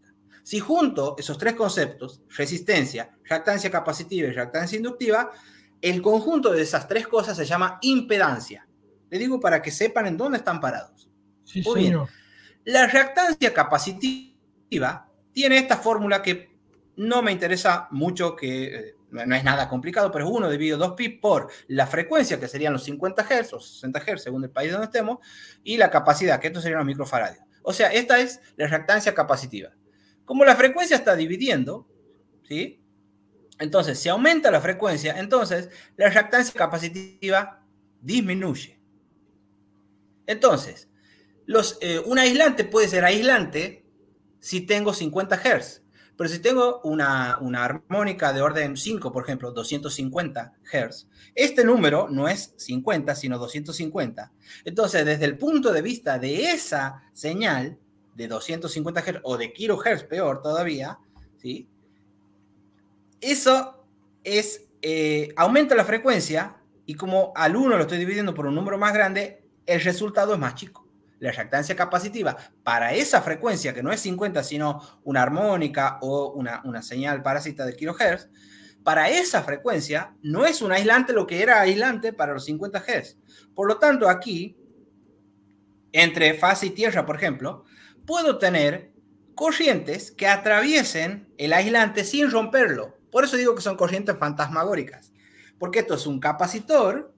Si 0.47 0.61
junto 0.61 1.17
esos 1.19 1.39
tres 1.39 1.55
conceptos, 1.55 2.23
resistencia, 2.29 3.11
reactancia 3.25 3.69
capacitiva 3.69 4.29
y 4.29 4.31
reactancia 4.31 4.77
inductiva, 4.77 5.33
el 5.83 6.01
conjunto 6.01 6.53
de 6.53 6.63
esas 6.63 6.87
tres 6.87 7.09
cosas 7.09 7.37
se 7.37 7.45
llama 7.45 7.81
impedancia. 7.83 8.65
Le 9.11 9.19
digo 9.19 9.41
para 9.41 9.61
que 9.61 9.73
sepan 9.73 10.07
en 10.07 10.17
dónde 10.17 10.39
están 10.39 10.61
parados. 10.61 11.11
Sí, 11.43 11.63
Muy 11.63 11.81
bien. 11.81 11.87
señor. 11.87 12.09
La 12.65 12.87
reactancia 12.87 13.53
capacitiva 13.53 15.11
tiene 15.33 15.59
esta 15.59 15.79
fórmula 15.79 16.23
que 16.23 16.57
no 16.95 17.23
me 17.23 17.33
interesa 17.33 17.89
mucho, 17.91 18.37
que 18.37 18.67
eh, 18.67 18.95
no 19.11 19.35
es 19.35 19.43
nada 19.43 19.69
complicado, 19.69 20.13
pero 20.13 20.27
es 20.27 20.31
1 20.31 20.49
dividido 20.49 20.79
2pi 20.79 21.19
por 21.21 21.51
la 21.67 21.89
frecuencia, 21.89 22.39
que 22.39 22.47
serían 22.47 22.73
los 22.73 22.85
50 22.85 23.25
Hz 23.25 23.53
o 23.53 23.59
60 23.59 23.99
Hz, 23.99 24.23
según 24.23 24.45
el 24.45 24.51
país 24.51 24.71
donde 24.71 24.85
estemos, 24.85 25.19
y 25.65 25.77
la 25.77 25.91
capacidad, 25.91 26.39
que 26.39 26.47
esto 26.47 26.61
serían 26.61 26.79
los 26.79 26.87
microfaradios. 26.87 27.45
O 27.65 27.73
sea, 27.73 27.93
esta 27.93 28.21
es 28.21 28.41
la 28.55 28.69
reactancia 28.69 29.13
capacitiva. 29.13 29.73
Como 30.27 30.45
la 30.45 30.57
frecuencia 30.57 30.97
está 30.97 31.17
dividiendo, 31.17 31.89
¿sí? 32.47 32.83
Entonces, 33.59 33.99
si 33.99 34.11
aumenta 34.11 34.51
la 34.51 34.61
frecuencia, 34.61 35.19
entonces 35.19 35.71
la 35.97 36.11
reactancia 36.11 36.53
capacitiva 36.53 37.65
disminuye. 38.03 38.79
Entonces, 40.27 40.91
eh, 41.81 42.01
un 42.05 42.19
aislante 42.19 42.65
puede 42.65 42.89
ser 42.89 43.05
aislante 43.05 43.87
si 44.41 44.63
tengo 44.63 44.93
50 44.93 45.37
Hz, 45.37 45.83
pero 46.17 46.29
si 46.29 46.41
tengo 46.41 46.81
una, 46.83 47.39
una 47.41 47.65
armónica 47.65 48.33
de 48.33 48.43
orden 48.43 48.77
5, 48.77 49.13
por 49.13 49.23
ejemplo, 49.25 49.53
250 49.53 50.55
Hz, 50.65 51.09
este 51.35 51.65
número 51.65 52.09
no 52.11 52.29
es 52.29 52.53
50, 52.57 53.15
sino 53.15 53.39
250. 53.39 54.33
Entonces, 54.65 55.05
desde 55.05 55.25
el 55.25 55.39
punto 55.39 55.73
de 55.73 55.83
vista 55.83 56.19
de 56.19 56.51
esa 56.51 57.03
señal 57.13 57.79
de 58.17 58.29
250 58.29 59.03
Hz 59.03 59.21
o 59.23 59.37
de 59.37 59.53
kilohertz, 59.53 60.05
peor 60.05 60.41
todavía, 60.43 60.99
¿sí? 61.37 61.69
Eso 63.21 63.87
es, 64.25 64.67
eh, 64.83 65.33
aumenta 65.37 65.75
la 65.75 65.85
frecuencia 65.85 66.57
y 66.87 66.95
como 66.95 67.33
al 67.37 67.57
1 67.57 67.77
lo 67.77 67.83
estoy 67.83 67.99
dividiendo 67.99 68.35
por 68.35 68.47
un 68.47 68.55
número 68.55 68.79
más 68.79 68.95
grande, 68.95 69.45
el 69.67 69.81
resultado 69.83 70.33
es 70.33 70.39
más 70.39 70.55
chico. 70.55 70.87
La 71.19 71.33
reactancia 71.33 71.77
capacitiva 71.77 72.37
para 72.63 72.93
esa 72.93 73.23
frecuencia, 73.23 73.75
que 73.75 73.83
no 73.83 73.93
es 73.93 74.01
50, 74.01 74.43
sino 74.43 74.81
una 75.05 75.23
armónica 75.23 75.99
o 76.01 76.33
una, 76.33 76.63
una 76.65 76.83
señal 76.83 77.23
parásita 77.23 77.67
de 77.67 77.75
kilohertz, 77.75 78.29
para 78.83 79.11
esa 79.11 79.43
frecuencia 79.43 80.15
no 80.23 80.47
es 80.47 80.63
un 80.63 80.73
aislante 80.73 81.13
lo 81.13 81.27
que 81.27 81.43
era 81.43 81.61
aislante 81.61 82.13
para 82.13 82.35
los 82.35 82.45
50 82.45 82.81
Hz. 82.81 83.19
Por 83.55 83.67
lo 83.67 83.79
tanto, 83.79 84.09
aquí, 84.09 84.57
entre 85.91 86.35
fase 86.35 86.67
y 86.67 86.71
tierra, 86.71 87.05
por 87.05 87.17
ejemplo, 87.17 87.65
puedo 88.07 88.39
tener 88.39 88.93
corrientes 89.35 90.11
que 90.11 90.27
atraviesen 90.27 91.33
el 91.37 91.53
aislante 91.53 92.05
sin 92.05 92.31
romperlo. 92.31 92.97
Por 93.11 93.25
eso 93.25 93.37
digo 93.37 93.55
que 93.55 93.61
son 93.63 93.77
corrientes 93.77 94.17
fantasmagóricas. 94.19 95.13
Porque 95.59 95.81
esto 95.81 95.95
es 95.95 96.07
un 96.07 96.21
capacitor, 96.21 97.15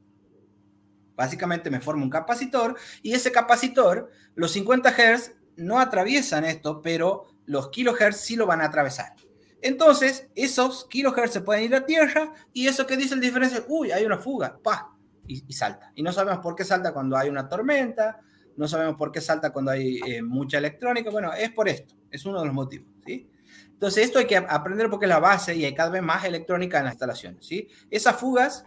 básicamente 1.16 1.70
me 1.70 1.80
forma 1.80 2.04
un 2.04 2.10
capacitor, 2.10 2.76
y 3.02 3.14
ese 3.14 3.32
capacitor, 3.32 4.10
los 4.34 4.52
50 4.52 4.90
Hz 4.92 5.32
no 5.56 5.80
atraviesan 5.80 6.44
esto, 6.44 6.80
pero 6.82 7.26
los 7.46 7.70
kilohertz 7.70 8.18
sí 8.18 8.36
lo 8.36 8.46
van 8.46 8.60
a 8.60 8.66
atravesar. 8.66 9.14
Entonces, 9.60 10.28
esos 10.36 10.86
kilohertz 10.88 11.32
se 11.32 11.40
pueden 11.40 11.64
ir 11.64 11.74
a 11.74 11.84
tierra 11.84 12.32
y 12.52 12.68
eso 12.68 12.86
que 12.86 12.96
dice 12.96 13.14
el 13.14 13.20
diferencial, 13.20 13.64
uy, 13.68 13.90
hay 13.90 14.04
una 14.04 14.18
fuga, 14.18 14.58
pa, 14.62 14.96
y, 15.26 15.42
y 15.48 15.52
salta. 15.52 15.90
Y 15.96 16.02
no 16.02 16.12
sabemos 16.12 16.40
por 16.40 16.54
qué 16.54 16.64
salta 16.64 16.92
cuando 16.92 17.16
hay 17.16 17.28
una 17.28 17.48
tormenta, 17.48 18.20
no 18.58 18.68
sabemos 18.68 18.96
por 18.96 19.10
qué 19.10 19.20
salta 19.22 19.50
cuando 19.50 19.70
hay 19.70 20.00
eh, 20.06 20.20
mucha 20.22 20.58
electrónica. 20.58 21.10
Bueno, 21.10 21.32
es 21.32 21.50
por 21.52 21.68
esto, 21.68 21.94
es 22.10 22.26
uno 22.26 22.40
de 22.40 22.46
los 22.46 22.54
motivos, 22.54 22.88
¿sí? 23.06 23.30
Entonces, 23.72 24.04
esto 24.04 24.18
hay 24.18 24.26
que 24.26 24.36
aprender 24.36 24.90
porque 24.90 25.06
es 25.06 25.10
la 25.10 25.20
base 25.20 25.54
y 25.54 25.64
hay 25.64 25.74
cada 25.74 25.90
vez 25.90 26.02
más 26.02 26.24
electrónica 26.24 26.78
en 26.78 26.84
las 26.84 26.94
instalaciones, 26.94 27.46
¿sí? 27.46 27.68
Esas 27.90 28.16
fugas 28.16 28.64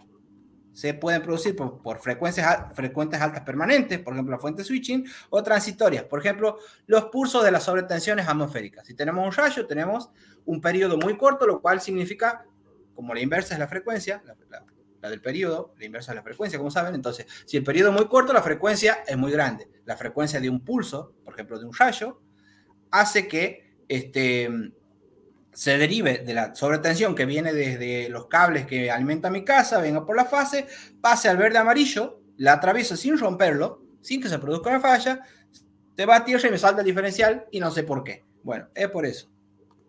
se 0.72 0.94
pueden 0.94 1.20
producir 1.20 1.54
por, 1.54 1.82
por 1.82 1.98
frecuencias, 1.98 2.74
frecuentes 2.74 3.20
altas 3.20 3.42
permanentes, 3.42 3.98
por 3.98 4.14
ejemplo, 4.14 4.34
la 4.34 4.40
fuente 4.40 4.64
switching, 4.64 5.04
o 5.28 5.42
transitorias, 5.42 6.04
por 6.04 6.18
ejemplo, 6.20 6.58
los 6.86 7.04
pulsos 7.06 7.44
de 7.44 7.50
las 7.50 7.64
sobretensiones 7.64 8.26
atmosféricas. 8.26 8.86
Si 8.86 8.94
tenemos 8.94 9.22
un 9.26 9.32
rayo, 9.32 9.66
tenemos 9.66 10.08
un 10.46 10.62
periodo 10.62 10.96
muy 10.96 11.18
corto, 11.18 11.46
lo 11.46 11.60
cual 11.60 11.82
significa, 11.82 12.46
como 12.94 13.12
la 13.12 13.20
inversa 13.20 13.52
es 13.52 13.60
la 13.60 13.68
frecuencia, 13.68 14.22
la, 14.24 14.34
la- 14.48 14.64
la 15.02 15.10
del 15.10 15.20
periodo, 15.20 15.74
la 15.78 15.84
inversa 15.84 16.12
es 16.12 16.16
la 16.16 16.22
frecuencia, 16.22 16.58
como 16.58 16.70
saben, 16.70 16.94
entonces, 16.94 17.26
si 17.44 17.56
el 17.56 17.64
periodo 17.64 17.90
es 17.90 17.96
muy 17.96 18.06
corto, 18.06 18.32
la 18.32 18.42
frecuencia 18.42 19.02
es 19.06 19.16
muy 19.16 19.32
grande. 19.32 19.68
La 19.84 19.96
frecuencia 19.96 20.40
de 20.40 20.48
un 20.48 20.64
pulso, 20.64 21.14
por 21.24 21.34
ejemplo, 21.34 21.58
de 21.58 21.66
un 21.66 21.74
rayo, 21.74 22.22
hace 22.92 23.26
que 23.26 23.74
este, 23.88 24.48
se 25.52 25.76
derive 25.76 26.18
de 26.18 26.34
la 26.34 26.54
sobretensión 26.54 27.16
que 27.16 27.26
viene 27.26 27.52
desde 27.52 28.08
los 28.08 28.28
cables 28.28 28.64
que 28.64 28.90
alimentan 28.92 29.32
mi 29.32 29.44
casa, 29.44 29.80
venga 29.80 30.06
por 30.06 30.16
la 30.16 30.24
fase, 30.24 30.68
pase 31.00 31.28
al 31.28 31.36
verde 31.36 31.58
amarillo, 31.58 32.20
la 32.36 32.52
atravieso 32.52 32.96
sin 32.96 33.18
romperlo, 33.18 33.82
sin 34.00 34.22
que 34.22 34.28
se 34.28 34.38
produzca 34.38 34.70
una 34.70 34.80
falla, 34.80 35.20
se 35.96 36.06
va 36.06 36.16
a 36.16 36.24
tierra 36.24 36.48
y 36.48 36.52
me 36.52 36.58
salta 36.58 36.80
el 36.80 36.86
diferencial 36.86 37.46
y 37.50 37.58
no 37.58 37.72
sé 37.72 37.82
por 37.82 38.04
qué. 38.04 38.24
Bueno, 38.44 38.68
es 38.74 38.88
por 38.88 39.04
eso. 39.04 39.28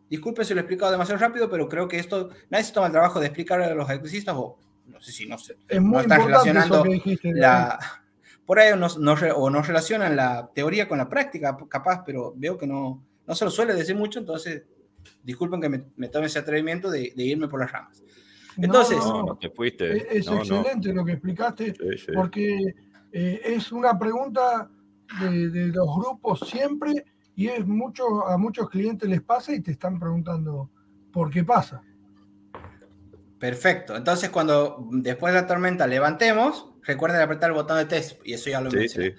Disculpen 0.09 0.43
si 0.43 0.53
lo 0.53 0.59
he 0.59 0.63
explicado 0.63 0.91
demasiado 0.91 1.19
rápido, 1.19 1.49
pero 1.49 1.69
creo 1.69 1.87
que 1.87 1.97
esto 1.97 2.29
nadie 2.49 2.65
se 2.65 2.73
toma 2.73 2.87
el 2.87 2.91
trabajo 2.91 3.19
de 3.19 3.27
explicar 3.27 3.61
a 3.61 3.73
los 3.73 3.89
electricistas 3.89 4.35
o 4.35 4.59
no 4.87 4.99
sé 5.01 5.11
si 5.11 5.25
no 5.27 5.37
sé. 5.37 5.57
Es 5.67 5.81
muy 5.81 5.91
no 5.93 5.99
están 6.01 6.21
importante 6.21 6.51
relacionando 6.53 6.83
dijiste. 6.91 7.33
la, 7.33 7.79
por 8.45 8.59
ahí 8.59 8.77
no, 8.77 8.87
no 8.99 9.15
re- 9.15 9.31
o 9.31 9.49
no 9.49 9.61
relacionan 9.61 10.15
la 10.15 10.49
teoría 10.53 10.87
con 10.87 10.97
la 10.97 11.09
práctica, 11.09 11.57
capaz, 11.69 12.03
pero 12.05 12.33
veo 12.35 12.57
que 12.57 12.67
no, 12.67 13.03
no 13.25 13.35
se 13.35 13.45
lo 13.45 13.51
suele 13.51 13.73
decir 13.73 13.95
mucho, 13.95 14.19
entonces 14.19 14.63
disculpen 15.23 15.61
que 15.61 15.69
me, 15.69 15.83
me 15.95 16.09
tome 16.09 16.27
ese 16.27 16.39
atrevimiento 16.39 16.89
de, 16.91 17.13
de 17.15 17.23
irme 17.23 17.47
por 17.47 17.59
las 17.59 17.71
ramas. 17.71 18.03
Entonces, 18.57 18.97
No, 18.97 19.13
No, 19.21 19.23
no 19.27 19.37
te 19.37 19.49
fuiste. 19.49 19.97
Es, 19.97 20.05
es 20.09 20.25
No, 20.27 20.33
no. 20.35 20.39
excelente 20.41 20.93
lo 20.93 21.03
que 21.05 21.13
explicaste, 21.13 21.73
Sí, 21.73 21.97
sí. 22.05 22.11
porque 22.13 22.75
eh, 23.11 23.41
es 23.43 23.71
una 23.71 23.97
pregunta 23.97 24.69
de, 25.19 25.49
de 25.49 25.67
los 25.67 25.87
grupos 25.95 26.41
siempre 26.47 27.05
y 27.35 27.47
es 27.47 27.65
mucho 27.65 28.27
a 28.27 28.37
muchos 28.37 28.69
clientes 28.69 29.09
les 29.09 29.21
pasa 29.21 29.53
y 29.53 29.61
te 29.61 29.71
están 29.71 29.99
preguntando 29.99 30.69
por 31.11 31.31
qué 31.31 31.43
pasa. 31.43 31.81
Perfecto. 33.43 33.97
Entonces, 33.97 34.29
cuando 34.29 34.87
después 34.89 35.33
de 35.33 35.41
la 35.41 35.45
tormenta 35.45 35.85
levantemos, 35.85 36.71
recuerden 36.81 37.19
apretar 37.19 37.49
el 37.49 37.55
botón 37.55 37.77
de 37.77 37.83
test, 37.83 38.21
y 38.23 38.31
eso 38.31 38.49
ya 38.49 38.61
lo 38.61 38.71
Sí, 38.71 38.77
mencioné. 38.77 39.15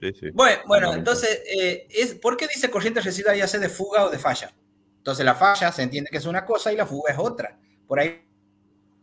sí. 0.00 0.12
sí. 0.18 0.30
Bueno, 0.32 0.62
bueno 0.66 0.94
entonces, 0.94 1.42
eh, 1.46 1.86
es, 1.88 2.16
¿por 2.16 2.36
qué 2.36 2.48
dice 2.48 2.72
corriente 2.72 3.00
residual 3.00 3.36
ya 3.36 3.46
sea 3.46 3.60
de 3.60 3.68
fuga 3.68 4.06
o 4.06 4.10
de 4.10 4.18
falla? 4.18 4.52
Entonces, 4.96 5.24
la 5.24 5.36
falla 5.36 5.70
se 5.70 5.84
entiende 5.84 6.10
que 6.10 6.16
es 6.16 6.24
una 6.26 6.44
cosa 6.44 6.72
y 6.72 6.76
la 6.76 6.86
fuga 6.86 7.12
es 7.12 7.20
otra. 7.20 7.56
Por 7.86 8.00
ahí 8.00 8.26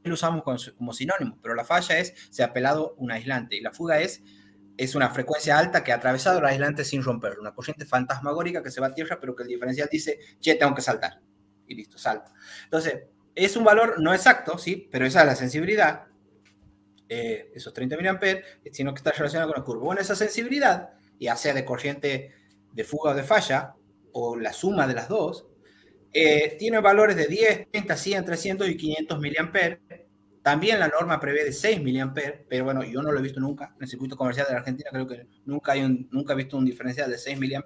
lo 0.03 0.13
usamos 0.13 0.43
como, 0.43 0.57
como 0.77 0.91
sinónimo, 0.91 1.39
pero 1.41 1.55
la 1.55 1.63
falla 1.63 1.97
es, 1.97 2.13
se 2.29 2.43
ha 2.43 2.51
pelado 2.51 2.95
un 2.97 3.11
aislante 3.11 3.55
y 3.55 3.61
la 3.61 3.71
fuga 3.71 4.01
es, 4.01 4.23
es 4.75 4.93
una 4.93 5.09
frecuencia 5.09 5.57
alta 5.57 5.85
que 5.85 5.93
ha 5.93 5.95
atravesado 5.95 6.39
el 6.39 6.45
aislante 6.47 6.83
sin 6.83 7.01
romperlo, 7.01 7.39
una 7.39 7.53
corriente 7.53 7.85
fantasmagórica 7.85 8.61
que 8.61 8.71
se 8.71 8.81
va 8.81 8.87
a 8.87 8.93
tierra, 8.93 9.21
pero 9.21 9.37
que 9.37 9.43
el 9.43 9.49
diferencial 9.49 9.87
dice, 9.89 10.19
che, 10.41 10.55
tengo 10.55 10.75
que 10.75 10.81
saltar. 10.81 11.21
Y 11.65 11.75
listo, 11.75 11.97
salta. 11.97 12.33
Entonces, 12.65 13.05
es 13.35 13.57
un 13.57 13.65
valor 13.65 14.01
no 14.01 14.13
exacto, 14.13 14.57
sí, 14.57 14.87
pero 14.89 15.05
esa 15.05 15.21
es 15.21 15.25
la 15.27 15.35
sensibilidad, 15.35 16.05
eh, 17.09 17.51
esos 17.53 17.73
30 17.73 17.97
mA, 17.97 18.19
sino 18.71 18.93
que 18.93 18.99
está 18.99 19.11
relacionado 19.11 19.51
con 19.51 19.59
la 19.59 19.65
curva. 19.65 19.83
Bueno, 19.83 20.01
esa 20.01 20.15
sensibilidad, 20.15 20.91
ya 21.19 21.35
sea 21.35 21.53
de 21.53 21.65
corriente 21.65 22.33
de 22.71 22.83
fuga 22.83 23.11
o 23.11 23.15
de 23.15 23.23
falla, 23.23 23.75
o 24.13 24.37
la 24.37 24.53
suma 24.53 24.87
de 24.87 24.93
las 24.93 25.09
dos, 25.09 25.47
eh, 26.13 26.55
tiene 26.57 26.79
valores 26.79 27.17
de 27.17 27.27
10, 27.27 27.71
30, 27.71 27.97
100, 27.97 28.25
300 28.25 28.69
y 28.69 28.77
500 28.77 29.19
mA. 29.19 29.51
También 30.41 30.79
la 30.79 30.87
norma 30.87 31.19
prevé 31.19 31.43
de 31.43 31.51
6 31.51 31.81
mA, 31.83 32.13
pero 32.13 32.63
bueno, 32.63 32.83
yo 32.83 33.01
no 33.01 33.11
lo 33.11 33.19
he 33.19 33.21
visto 33.21 33.39
nunca. 33.41 33.73
En 33.75 33.83
el 33.83 33.89
circuito 33.89 34.15
comercial 34.15 34.47
de 34.47 34.53
la 34.53 34.59
Argentina 34.59 34.89
creo 34.91 35.07
que 35.07 35.27
nunca, 35.45 35.73
hay 35.73 35.81
un, 35.81 36.07
nunca 36.11 36.33
he 36.33 36.35
visto 36.37 36.55
un 36.55 36.65
diferencial 36.65 37.11
de 37.11 37.17
6 37.17 37.37
mA. 37.39 37.65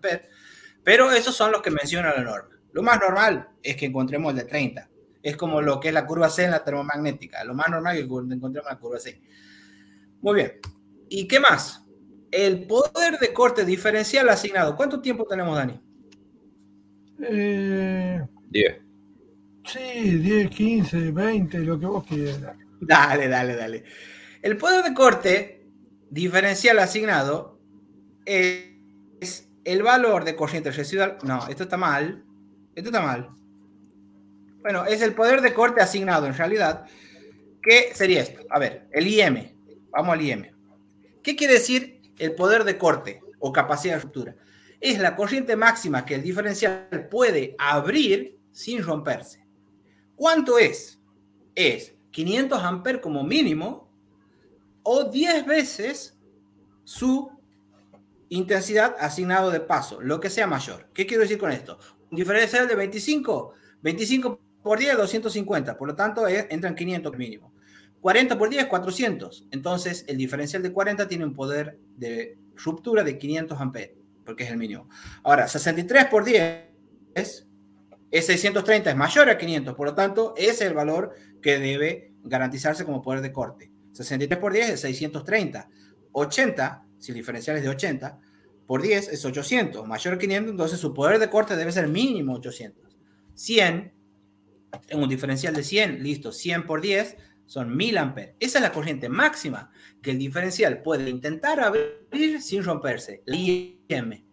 Pero 0.83 1.11
esos 1.11 1.35
son 1.35 1.51
los 1.51 1.61
que 1.61 1.69
menciona 1.69 2.13
la 2.13 2.23
norma. 2.23 2.57
Lo 2.71 2.81
más 2.81 2.99
normal 2.99 3.49
es 3.61 3.75
que 3.75 3.87
encontremos 3.87 4.31
el 4.31 4.39
de 4.39 4.45
30. 4.45 4.89
Es 5.21 5.35
como 5.35 5.61
lo 5.61 5.79
que 5.79 5.89
es 5.89 5.93
la 5.93 6.05
curva 6.05 6.29
C 6.29 6.45
en 6.45 6.51
la 6.51 6.63
termomagnética. 6.63 7.43
Lo 7.43 7.53
más 7.53 7.69
normal 7.69 7.97
es 7.97 8.07
que 8.07 8.33
encontremos 8.33 8.71
la 8.71 8.79
curva 8.79 8.99
C. 8.99 9.21
Muy 10.21 10.35
bien. 10.35 10.53
¿Y 11.09 11.27
qué 11.27 11.39
más? 11.39 11.83
El 12.31 12.67
poder 12.67 13.17
de 13.19 13.33
corte 13.33 13.65
diferencial 13.65 14.29
asignado. 14.29 14.75
¿Cuánto 14.75 15.01
tiempo 15.01 15.25
tenemos, 15.25 15.55
Dani? 15.55 15.79
Eh, 17.21 18.21
10. 18.49 18.77
sí, 19.65 20.17
10, 20.19 20.49
15, 20.49 21.11
20, 21.11 21.59
lo 21.59 21.79
que 21.79 21.85
vos 21.85 22.05
quieras. 22.05 22.55
Dale, 22.79 23.27
dale, 23.27 23.55
dale. 23.55 23.83
El 24.41 24.57
poder 24.57 24.83
de 24.85 24.93
corte 24.93 25.65
diferencial 26.09 26.79
asignado 26.79 27.59
es 28.25 29.49
el 29.65 29.83
valor 29.83 30.23
de 30.23 30.35
corriente 30.35 30.71
residual. 30.71 31.17
No, 31.23 31.47
esto 31.47 31.63
está 31.63 31.77
mal. 31.77 32.23
Esto 32.75 32.89
está 32.89 33.01
mal. 33.01 33.29
Bueno, 34.61 34.85
es 34.85 35.01
el 35.01 35.13
poder 35.13 35.41
de 35.41 35.53
corte 35.53 35.81
asignado 35.81 36.27
en 36.27 36.35
realidad. 36.35 36.85
¿Qué 37.61 37.91
sería 37.93 38.21
esto? 38.21 38.41
A 38.49 38.59
ver, 38.59 38.87
el 38.91 39.07
IM. 39.07 39.55
Vamos 39.91 40.13
al 40.13 40.21
IM. 40.21 40.43
¿Qué 40.43 40.51
¿Qué 41.21 41.35
quiere 41.35 41.53
decir 41.53 42.01
el 42.17 42.35
poder 42.35 42.63
de 42.63 42.77
corte 42.77 43.21
o 43.39 43.51
capacidad 43.51 43.95
de 43.95 44.01
ruptura? 44.01 44.35
Es 44.81 44.99
la 44.99 45.15
corriente 45.15 45.55
máxima 45.55 46.05
que 46.05 46.15
el 46.15 46.23
diferencial 46.23 47.07
puede 47.09 47.55
abrir 47.57 48.37
sin 48.51 48.83
romperse. 48.83 49.45
¿Cuánto 50.15 50.57
es? 50.57 50.99
Es 51.55 51.93
500 52.11 52.63
amperes 52.63 53.01
como 53.01 53.23
mínimo 53.23 53.89
o 54.83 55.05
10 55.05 55.45
veces 55.45 56.17
su 56.83 57.31
intensidad 58.29 58.95
asignado 58.99 59.51
de 59.51 59.59
paso, 59.59 60.01
lo 60.01 60.19
que 60.19 60.29
sea 60.29 60.47
mayor. 60.47 60.89
¿Qué 60.93 61.05
quiero 61.05 61.23
decir 61.23 61.37
con 61.37 61.51
esto? 61.51 61.79
Un 62.11 62.17
diferencial 62.17 62.67
de 62.67 62.75
25, 62.75 63.53
25 63.81 64.39
por 64.63 64.79
10, 64.79 64.97
250, 64.97 65.77
por 65.77 65.87
lo 65.87 65.95
tanto 65.95 66.27
eh, 66.27 66.47
entran 66.49 66.75
500 66.75 67.17
mínimo. 67.17 67.53
40 68.01 68.37
por 68.37 68.49
10, 68.49 68.67
400. 68.67 69.47
Entonces, 69.51 70.05
el 70.07 70.17
diferencial 70.17 70.63
de 70.63 70.71
40 70.71 71.07
tiene 71.07 71.25
un 71.25 71.33
poder 71.33 71.77
de 71.97 72.37
ruptura 72.55 73.03
de 73.03 73.17
500 73.17 73.59
amperes, 73.59 73.97
porque 74.25 74.43
es 74.43 74.51
el 74.51 74.57
mínimo. 74.57 74.89
Ahora, 75.23 75.47
63 75.47 76.05
por 76.05 76.23
10 76.23 76.65
es, 77.15 77.45
630, 78.11 78.89
es 78.89 78.95
mayor 78.95 79.29
a 79.29 79.37
500, 79.37 79.75
por 79.75 79.87
lo 79.87 79.95
tanto, 79.95 80.33
es 80.37 80.61
el 80.61 80.73
valor 80.73 81.13
que 81.41 81.59
debe 81.59 82.11
garantizarse 82.23 82.85
como 82.85 83.01
poder 83.01 83.21
de 83.21 83.31
corte. 83.31 83.71
63 83.93 84.39
por 84.39 84.53
10 84.53 84.69
es 84.69 84.81
630. 84.81 85.69
80, 86.11 86.85
si 86.97 87.11
el 87.11 87.17
diferencial 87.17 87.57
es 87.57 87.63
de 87.63 87.69
80, 87.69 88.19
por 88.65 88.81
10 88.81 89.09
es 89.09 89.25
800. 89.25 89.87
Mayor 89.87 90.13
a 90.13 90.17
500, 90.17 90.51
entonces 90.51 90.79
su 90.79 90.93
poder 90.93 91.19
de 91.19 91.29
corte 91.29 91.55
debe 91.55 91.71
ser 91.71 91.87
mínimo 91.87 92.35
800. 92.35 92.97
100, 93.33 93.93
en 94.87 95.01
un 95.01 95.09
diferencial 95.09 95.53
de 95.53 95.63
100, 95.63 96.03
listo, 96.03 96.31
100 96.31 96.65
por 96.65 96.81
10 96.81 97.17
son 97.45 97.75
1000 97.75 97.97
amperes. 97.97 98.35
Esa 98.39 98.59
es 98.59 98.61
la 98.61 98.71
corriente 98.71 99.09
máxima 99.09 99.71
que 100.01 100.11
el 100.11 100.19
diferencial 100.19 100.83
puede 100.83 101.09
intentar 101.09 101.59
abrir 101.59 102.41
sin 102.41 102.63
romperse, 102.63 103.23
la 103.25 103.35
IM. 103.35 104.23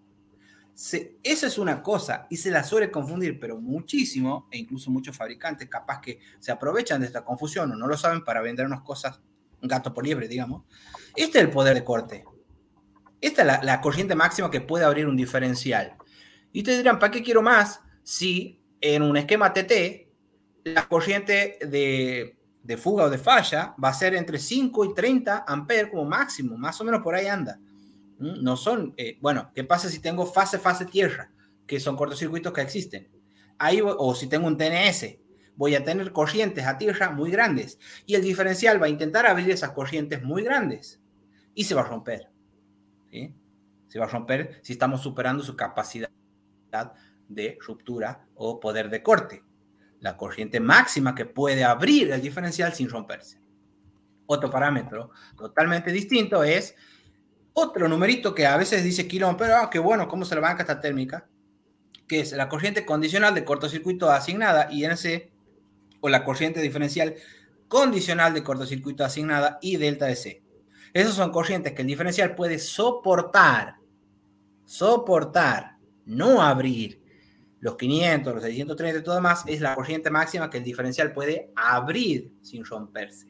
esa 1.23 1.47
es 1.47 1.59
una 1.59 1.83
cosa 1.83 2.27
y 2.29 2.37
se 2.37 2.51
la 2.51 2.63
suele 2.63 2.91
confundir, 2.91 3.41
pero 3.41 3.59
muchísimo, 3.59 4.49
e 4.51 4.59
incluso 4.59 4.91
muchos 4.91 5.17
fabricantes 5.17 5.69
capaz 5.69 6.01
que 6.03 6.21
se 6.39 6.53
aprovechan 6.53 7.01
de 7.01 7.07
esta 7.07 7.25
confusión 7.25 7.73
o 7.73 7.77
no 7.77 7.87
lo 7.87 7.97
saben 7.97 8.23
para 8.23 8.43
vendernos 8.43 8.83
cosas, 8.83 9.19
gato 9.63 9.95
por 9.95 10.05
liebre, 10.05 10.29
digamos. 10.29 10.65
Este 11.15 11.39
es 11.39 11.45
el 11.45 11.51
poder 11.51 11.75
de 11.75 11.85
corte. 11.85 12.25
Esta 13.23 13.43
es 13.43 13.65
la, 13.65 13.81
corriente 13.81 14.15
máxima 14.15 14.51
que 14.51 14.61
puede 14.61 14.85
abrir 14.85 15.07
un 15.07 15.17
diferencial. 15.17 15.97
Y 16.53 16.59
ustedes 16.59 16.79
dirán, 16.79 16.99
¿para 16.99 17.11
qué 17.11 17.23
quiero 17.23 17.41
más 17.41 17.81
si 18.03 18.61
en 18.83 19.03
un 19.03 19.17
esquema 19.17 19.55
TT 19.55 20.06
la 20.73 20.89
corriente 20.89 21.59
de 21.67 22.37
de 22.67 22.77
fuga 22.77 23.05
o 23.05 23.11
de 23.11 23.19
falla 23.19 23.75
va 23.83 23.91
a 23.91 23.95
ser 23.95 24.15
entre 24.15 24.39
5 24.39 24.85
y 24.87 24.95
30 24.95 25.45
amperes 25.47 25.91
como 25.91 26.05
máximo, 26.05 26.59
más 26.59 26.81
o 26.81 26.85
menos 26.85 27.01
por 27.01 27.15
ahí 27.15 27.27
anda. 27.27 27.61
¿Mm? 28.19 28.43
No 28.43 28.57
son, 28.57 28.93
eh, 28.97 29.19
bueno, 29.21 29.51
¿qué 29.55 29.63
pasa 29.63 29.89
si 29.89 30.01
tengo 30.01 30.27
fase, 30.27 30.59
fase 30.59 30.85
tierra? 30.85 31.31
Que 31.67 31.79
son 31.79 31.97
cortocircuitos 31.97 32.53
que 32.53 32.63
existen. 32.63 33.09
Ahí, 33.59 33.81
o 33.83 34.15
si 34.15 34.27
tengo 34.27 34.47
un 34.49 34.59
TNS, 34.59 35.17
voy 35.55 35.75
a 35.77 35.85
tener 35.85 36.13
corrientes 36.13 36.67
a 36.67 36.77
tierra 36.77 37.11
muy 37.11 37.31
grandes 37.31 37.79
y 38.05 38.15
el 38.15 38.23
diferencial 38.23 38.83
va 38.83 38.87
a 38.87 38.91
intentar 38.91 39.27
abrir 39.27 39.51
esas 39.51 39.71
corrientes 39.71 40.23
muy 40.23 40.43
grandes 40.43 41.01
y 41.55 41.65
se 41.65 41.75
va 41.75 41.83
a 41.83 41.87
romper. 41.87 42.29
Se 43.89 43.99
va 43.99 44.05
a 44.05 44.09
romper 44.09 44.61
si 44.63 44.75
estamos 44.75 45.01
superando 45.01 45.43
su 45.43 45.57
capacidad 45.57 46.11
de 47.29 47.57
ruptura 47.67 48.27
o 48.35 48.61
poder 48.61 48.91
de 48.91 49.03
corte 49.03 49.46
la 50.01 50.17
corriente 50.17 50.61
máxima 50.61 51.15
que 51.15 51.25
puede 51.25 51.65
abrir 51.65 52.11
el 52.11 52.21
diferencial 52.21 52.75
sin 52.75 52.89
romperse. 52.89 53.41
Otro 54.27 54.51
parámetro 54.51 55.11
totalmente 55.37 55.93
distinto 55.93 56.43
es 56.43 56.75
otro 57.53 57.89
numerito 57.89 58.35
que 58.35 58.47
a 58.47 58.57
veces 58.57 58.85
dice 58.85 59.09
kilómetro, 59.09 59.47
pero 59.47 59.57
ah, 59.57 59.71
qué 59.71 59.79
bueno, 59.79 60.09
¿cómo 60.09 60.25
se 60.25 60.35
le 60.35 60.41
banca 60.41 60.63
esta 60.63 60.81
térmica? 60.81 61.27
Que 62.07 62.21
es 62.21 62.33
la 62.33 62.49
corriente 62.49 62.85
condicional 62.85 63.35
de 63.35 63.45
cortocircuito 63.45 64.11
asignada, 64.11 64.69
INC, 64.71 65.31
o 66.01 66.09
la 66.09 66.25
corriente 66.25 66.61
diferencial 66.61 67.15
condicional 67.69 68.35
de 68.35 68.43
cortocircuito 68.43 69.05
asignada, 69.05 69.59
y 69.63 69.77
delta 69.77 70.07
de 70.07 70.17
C. 70.17 70.43
Esas 70.93 71.15
son 71.15 71.31
corrientes 71.31 71.73
que 71.73 71.83
el 71.83 71.89
diferencial 71.89 72.35
puede 72.35 72.59
soportar, 72.59 73.77
soportar, 74.65 75.77
no 76.05 76.43
abrir 76.43 77.03
los 77.67 77.77
500, 77.77 78.33
los 78.33 78.45
630 78.45 79.01
y 79.01 79.03
todo 79.03 79.21
más, 79.21 79.43
es 79.49 79.61
la 79.61 79.75
corriente 79.75 80.09
máxima 80.09 80.49
que 80.49 80.59
el 80.59 80.65
diferencial 80.65 81.13
puede 81.13 81.51
abrir 81.57 82.31
sin 82.41 82.65
romperse. 82.65 83.27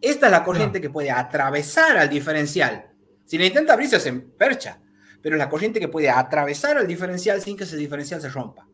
Esta 0.00 0.26
es 0.26 0.32
la 0.32 0.42
corriente 0.42 0.80
que 0.80 0.90
puede 0.90 1.12
atravesar 1.12 1.96
al 1.96 2.10
diferencial. 2.10 2.90
Si 3.24 3.38
le 3.38 3.46
intenta 3.46 3.74
abrirse, 3.74 4.00
se 4.00 4.12
percha. 4.12 4.80
Pero 5.22 5.36
es 5.36 5.38
la 5.38 5.48
corriente 5.48 5.78
que 5.78 5.86
puede 5.86 6.10
atravesar 6.10 6.78
al 6.78 6.88
diferencial 6.88 7.40
sin 7.40 7.56
que 7.56 7.62
ese 7.62 7.76
diferencial 7.76 8.20
se 8.20 8.28
rompa. 8.28 8.66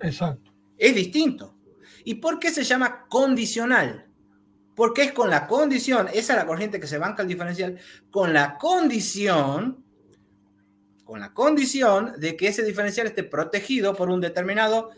Exacto. 0.00 0.52
Es 0.78 0.94
distinto. 0.94 1.56
¿Y 2.04 2.14
por 2.14 2.38
qué 2.38 2.50
se 2.50 2.62
llama 2.62 3.06
condicional? 3.08 4.06
Porque 4.76 5.02
es 5.02 5.12
con 5.12 5.30
la 5.30 5.48
condición, 5.48 6.06
esa 6.12 6.34
es 6.34 6.38
la 6.38 6.46
corriente 6.46 6.78
que 6.78 6.86
se 6.86 6.98
banca 6.98 7.22
al 7.22 7.28
diferencial, 7.28 7.76
con 8.10 8.32
la 8.32 8.56
condición 8.56 9.83
con 11.14 11.20
la 11.20 11.32
condición 11.32 12.14
de 12.18 12.36
que 12.36 12.48
ese 12.48 12.64
diferencial 12.64 13.06
esté 13.06 13.22
protegido 13.22 13.94
por 13.94 14.08
un 14.08 14.20
determinado 14.20 14.90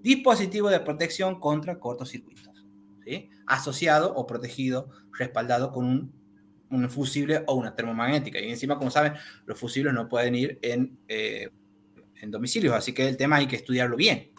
dispositivo 0.00 0.70
de 0.70 0.80
protección 0.80 1.38
contra 1.38 1.78
cortocircuitos, 1.78 2.64
¿sí? 3.04 3.28
asociado 3.46 4.14
o 4.14 4.26
protegido, 4.26 4.88
respaldado 5.18 5.70
con 5.70 6.14
un, 6.70 6.88
fusible 6.88 7.44
o 7.46 7.56
una 7.56 7.76
termomagnética. 7.76 8.40
Y 8.40 8.48
encima, 8.48 8.78
como 8.78 8.90
saben, 8.90 9.12
los 9.44 9.60
fusibles 9.60 9.92
no 9.92 10.08
pueden 10.08 10.34
ir 10.34 10.58
en, 10.62 10.98
eh, 11.08 11.50
en 12.22 12.30
domicilios, 12.30 12.74
así 12.74 12.94
que 12.94 13.06
el 13.06 13.18
tema 13.18 13.36
hay 13.36 13.46
que 13.46 13.56
estudiarlo 13.56 13.96
bien. 13.96 14.30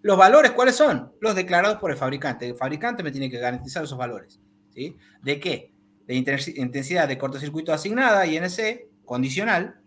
Los 0.00 0.18
valores, 0.18 0.50
¿cuáles 0.50 0.74
son? 0.74 1.12
Los 1.20 1.36
declarados 1.36 1.78
por 1.78 1.92
el 1.92 1.96
fabricante. 1.96 2.48
El 2.48 2.56
fabricante 2.56 3.04
me 3.04 3.12
tiene 3.12 3.30
que 3.30 3.38
garantizar 3.38 3.84
esos 3.84 3.96
valores. 3.96 4.40
¿sí? 4.74 4.96
¿De 5.22 5.38
qué? 5.38 5.72
De 6.04 6.16
intensidad 6.16 7.06
de 7.06 7.16
cortocircuito 7.16 7.72
asignada, 7.72 8.26
INC, 8.26 8.88
condicional, 9.04 9.81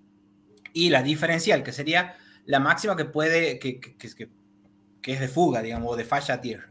y 0.75 0.89
la 0.89 1.01
diferencial, 1.01 1.63
que 1.63 1.71
sería 1.71 2.17
la 2.45 2.59
máxima 2.59 2.97
que 2.97 3.05
puede, 3.05 3.57
que, 3.59 3.79
que, 3.79 3.95
que, 3.97 5.11
es 5.13 5.19
de 5.21 5.29
fuga, 5.29 5.61
digamos, 5.61 5.93
o 5.93 5.95
de 5.95 6.03
falla 6.03 6.35
a 6.35 6.41
tierra. 6.41 6.69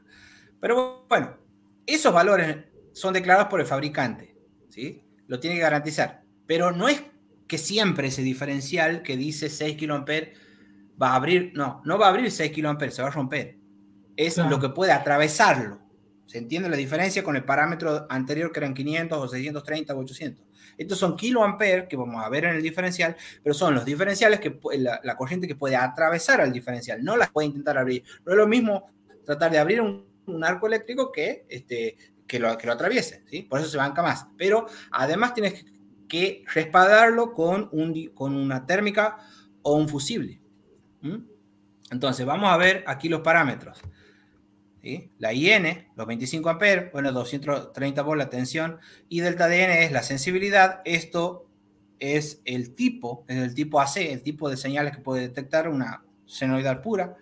Pero 0.60 1.06
bueno, 1.08 1.38
esos 1.86 2.12
valores 2.12 2.58
son 2.92 3.14
declarados 3.14 3.48
por 3.48 3.60
el 3.60 3.66
fabricante, 3.66 4.36
¿sí? 4.68 5.02
Lo 5.26 5.40
tiene 5.40 5.56
que 5.56 5.62
garantizar. 5.62 6.22
Pero 6.46 6.70
no 6.70 6.86
es 6.86 7.02
que 7.48 7.56
siempre 7.56 8.08
ese 8.08 8.20
diferencial 8.20 9.02
que 9.02 9.16
dice 9.16 9.48
6 9.48 9.78
kA 9.80 10.04
va 11.02 11.08
a 11.12 11.14
abrir, 11.14 11.52
no, 11.54 11.80
no 11.86 11.98
va 11.98 12.06
a 12.06 12.10
abrir 12.10 12.30
6 12.30 12.52
kA, 12.52 12.90
se 12.90 13.00
va 13.00 13.08
a 13.08 13.10
romper. 13.10 13.56
Es 14.16 14.36
lo 14.36 14.60
que 14.60 14.68
puede 14.68 14.92
atravesarlo. 14.92 15.80
¿Se 16.26 16.36
entiende 16.36 16.68
la 16.68 16.76
diferencia 16.76 17.24
con 17.24 17.36
el 17.36 17.44
parámetro 17.44 18.06
anterior 18.10 18.52
que 18.52 18.60
eran 18.60 18.74
500 18.74 19.18
o 19.18 19.28
630 19.28 19.94
o 19.94 19.98
800? 19.98 20.44
Estos 20.76 20.98
son 20.98 21.16
kiloamperes 21.16 21.88
que 21.88 21.96
vamos 21.96 22.24
a 22.24 22.28
ver 22.28 22.44
en 22.44 22.56
el 22.56 22.62
diferencial, 22.62 23.16
pero 23.42 23.54
son 23.54 23.74
los 23.74 23.84
diferenciales 23.84 24.40
que 24.40 24.58
la, 24.78 25.16
corriente 25.16 25.46
que 25.46 25.54
puede 25.54 25.76
atravesar 25.76 26.40
al 26.40 26.52
diferencial, 26.52 27.02
no 27.02 27.16
las 27.16 27.30
puede 27.30 27.48
intentar 27.48 27.78
abrir. 27.78 28.02
No 28.24 28.32
es 28.32 28.38
lo 28.38 28.46
mismo 28.46 28.90
tratar 29.24 29.50
de 29.50 29.58
abrir 29.58 29.80
un, 29.80 30.04
arco 30.42 30.66
eléctrico 30.66 31.12
que, 31.12 31.44
este, 31.48 31.96
que, 32.26 32.38
lo, 32.38 32.56
que 32.56 32.66
lo 32.66 32.72
atraviese, 32.72 33.22
¿sí? 33.26 33.42
Por 33.42 33.60
eso 33.60 33.68
se 33.68 33.76
banca 33.76 34.02
más. 34.02 34.26
Pero 34.38 34.66
además 34.90 35.34
tienes 35.34 35.66
que 36.08 36.44
respaldarlo 36.54 37.32
con, 37.32 37.68
un, 37.72 38.10
con 38.14 38.34
una 38.34 38.64
térmica 38.64 39.18
o 39.62 39.74
un 39.74 39.88
fusible. 39.88 40.40
Entonces, 41.90 42.24
vamos 42.24 42.50
a 42.50 42.56
ver 42.56 42.84
aquí 42.86 43.08
los 43.08 43.20
parámetros. 43.20 43.80
La 45.18 45.32
IN, 45.32 45.88
los 45.96 46.06
25 46.06 46.48
amperes, 46.50 46.92
bueno, 46.92 47.12
230 47.12 48.02
volts 48.02 48.24
la 48.24 48.30
tensión, 48.30 48.78
y 49.08 49.20
delta 49.20 49.48
DN 49.48 49.84
es 49.84 49.92
la 49.92 50.02
sensibilidad. 50.02 50.82
Esto 50.84 51.48
es 51.98 52.42
el 52.44 52.74
tipo, 52.74 53.24
es 53.28 53.38
el 53.38 53.54
tipo 53.54 53.80
AC, 53.80 53.96
el 53.96 54.22
tipo 54.22 54.50
de 54.50 54.56
señales 54.56 54.94
que 54.94 55.02
puede 55.02 55.22
detectar 55.22 55.68
una 55.68 56.04
senoidal 56.26 56.80
pura. 56.80 57.16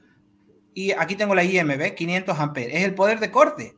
Y 0.75 0.93
aquí 0.93 1.17
tengo 1.17 1.35
la 1.35 1.45
IMB, 1.45 1.95
500 1.95 2.39
amperes, 2.39 2.77
es 2.77 2.85
el 2.85 2.95
poder 2.95 3.21
de 3.21 3.31
corte. 3.31 3.77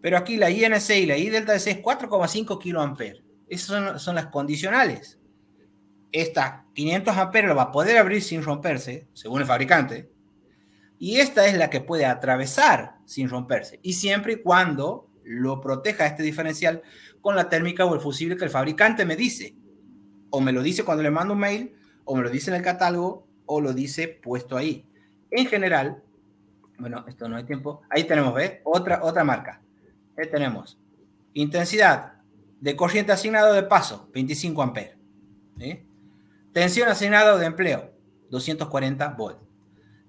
Pero 0.00 0.18
aquí 0.18 0.36
la 0.36 0.50
INC 0.50 0.90
y 0.90 1.06
la 1.06 1.16
I 1.16 1.30
delta 1.30 1.52
DC 1.52 1.70
es 1.70 1.82
4,5 1.82 2.60
kiloamperes. 2.60 3.22
Esas 3.48 3.66
son, 3.66 3.98
son, 3.98 4.14
las 4.14 4.26
condicionales. 4.26 5.18
Esta 6.12 6.66
500 6.74 7.16
amperes 7.16 7.48
lo 7.48 7.56
va 7.56 7.62
a 7.62 7.72
poder 7.72 7.96
abrir 7.96 8.22
sin 8.22 8.42
romperse, 8.42 9.08
según 9.14 9.40
el 9.40 9.46
fabricante. 9.46 10.13
Y 11.04 11.20
esta 11.20 11.46
es 11.46 11.58
la 11.58 11.68
que 11.68 11.82
puede 11.82 12.06
atravesar 12.06 12.96
sin 13.04 13.28
romperse. 13.28 13.78
Y 13.82 13.92
siempre 13.92 14.32
y 14.32 14.36
cuando 14.36 15.10
lo 15.22 15.60
proteja 15.60 16.06
este 16.06 16.22
diferencial 16.22 16.80
con 17.20 17.36
la 17.36 17.50
térmica 17.50 17.84
o 17.84 17.94
el 17.94 18.00
fusible 18.00 18.38
que 18.38 18.44
el 18.44 18.50
fabricante 18.50 19.04
me 19.04 19.14
dice. 19.14 19.54
O 20.30 20.40
me 20.40 20.50
lo 20.50 20.62
dice 20.62 20.82
cuando 20.82 21.02
le 21.02 21.10
mando 21.10 21.34
un 21.34 21.40
mail, 21.40 21.74
o 22.06 22.16
me 22.16 22.22
lo 22.22 22.30
dice 22.30 22.50
en 22.50 22.56
el 22.56 22.62
catálogo, 22.62 23.28
o 23.44 23.60
lo 23.60 23.74
dice 23.74 24.08
puesto 24.08 24.56
ahí. 24.56 24.88
En 25.30 25.44
general, 25.44 26.02
bueno, 26.78 27.04
esto 27.06 27.28
no 27.28 27.36
hay 27.36 27.44
tiempo. 27.44 27.82
Ahí 27.90 28.04
tenemos, 28.04 28.32
¿ves? 28.32 28.60
Otra, 28.64 29.04
otra 29.04 29.24
marca. 29.24 29.60
Ahí 30.16 30.30
tenemos 30.30 30.80
intensidad 31.34 32.14
de 32.62 32.76
corriente 32.76 33.12
asignado 33.12 33.52
de 33.52 33.64
paso, 33.64 34.08
25 34.14 34.62
amperes. 34.62 34.96
Tensión 36.54 36.88
asignado 36.88 37.36
de 37.36 37.44
empleo, 37.44 37.92
240 38.30 39.06
volts. 39.08 39.43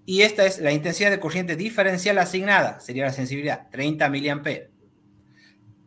Y 0.05 0.21
esta 0.21 0.45
es 0.45 0.59
la 0.59 0.71
intensidad 0.71 1.09
de 1.09 1.19
corriente 1.19 1.55
diferencial 1.55 2.17
asignada, 2.19 2.79
sería 2.79 3.05
la 3.05 3.11
sensibilidad, 3.11 3.69
30 3.71 4.07
miliamperes. 4.09 4.69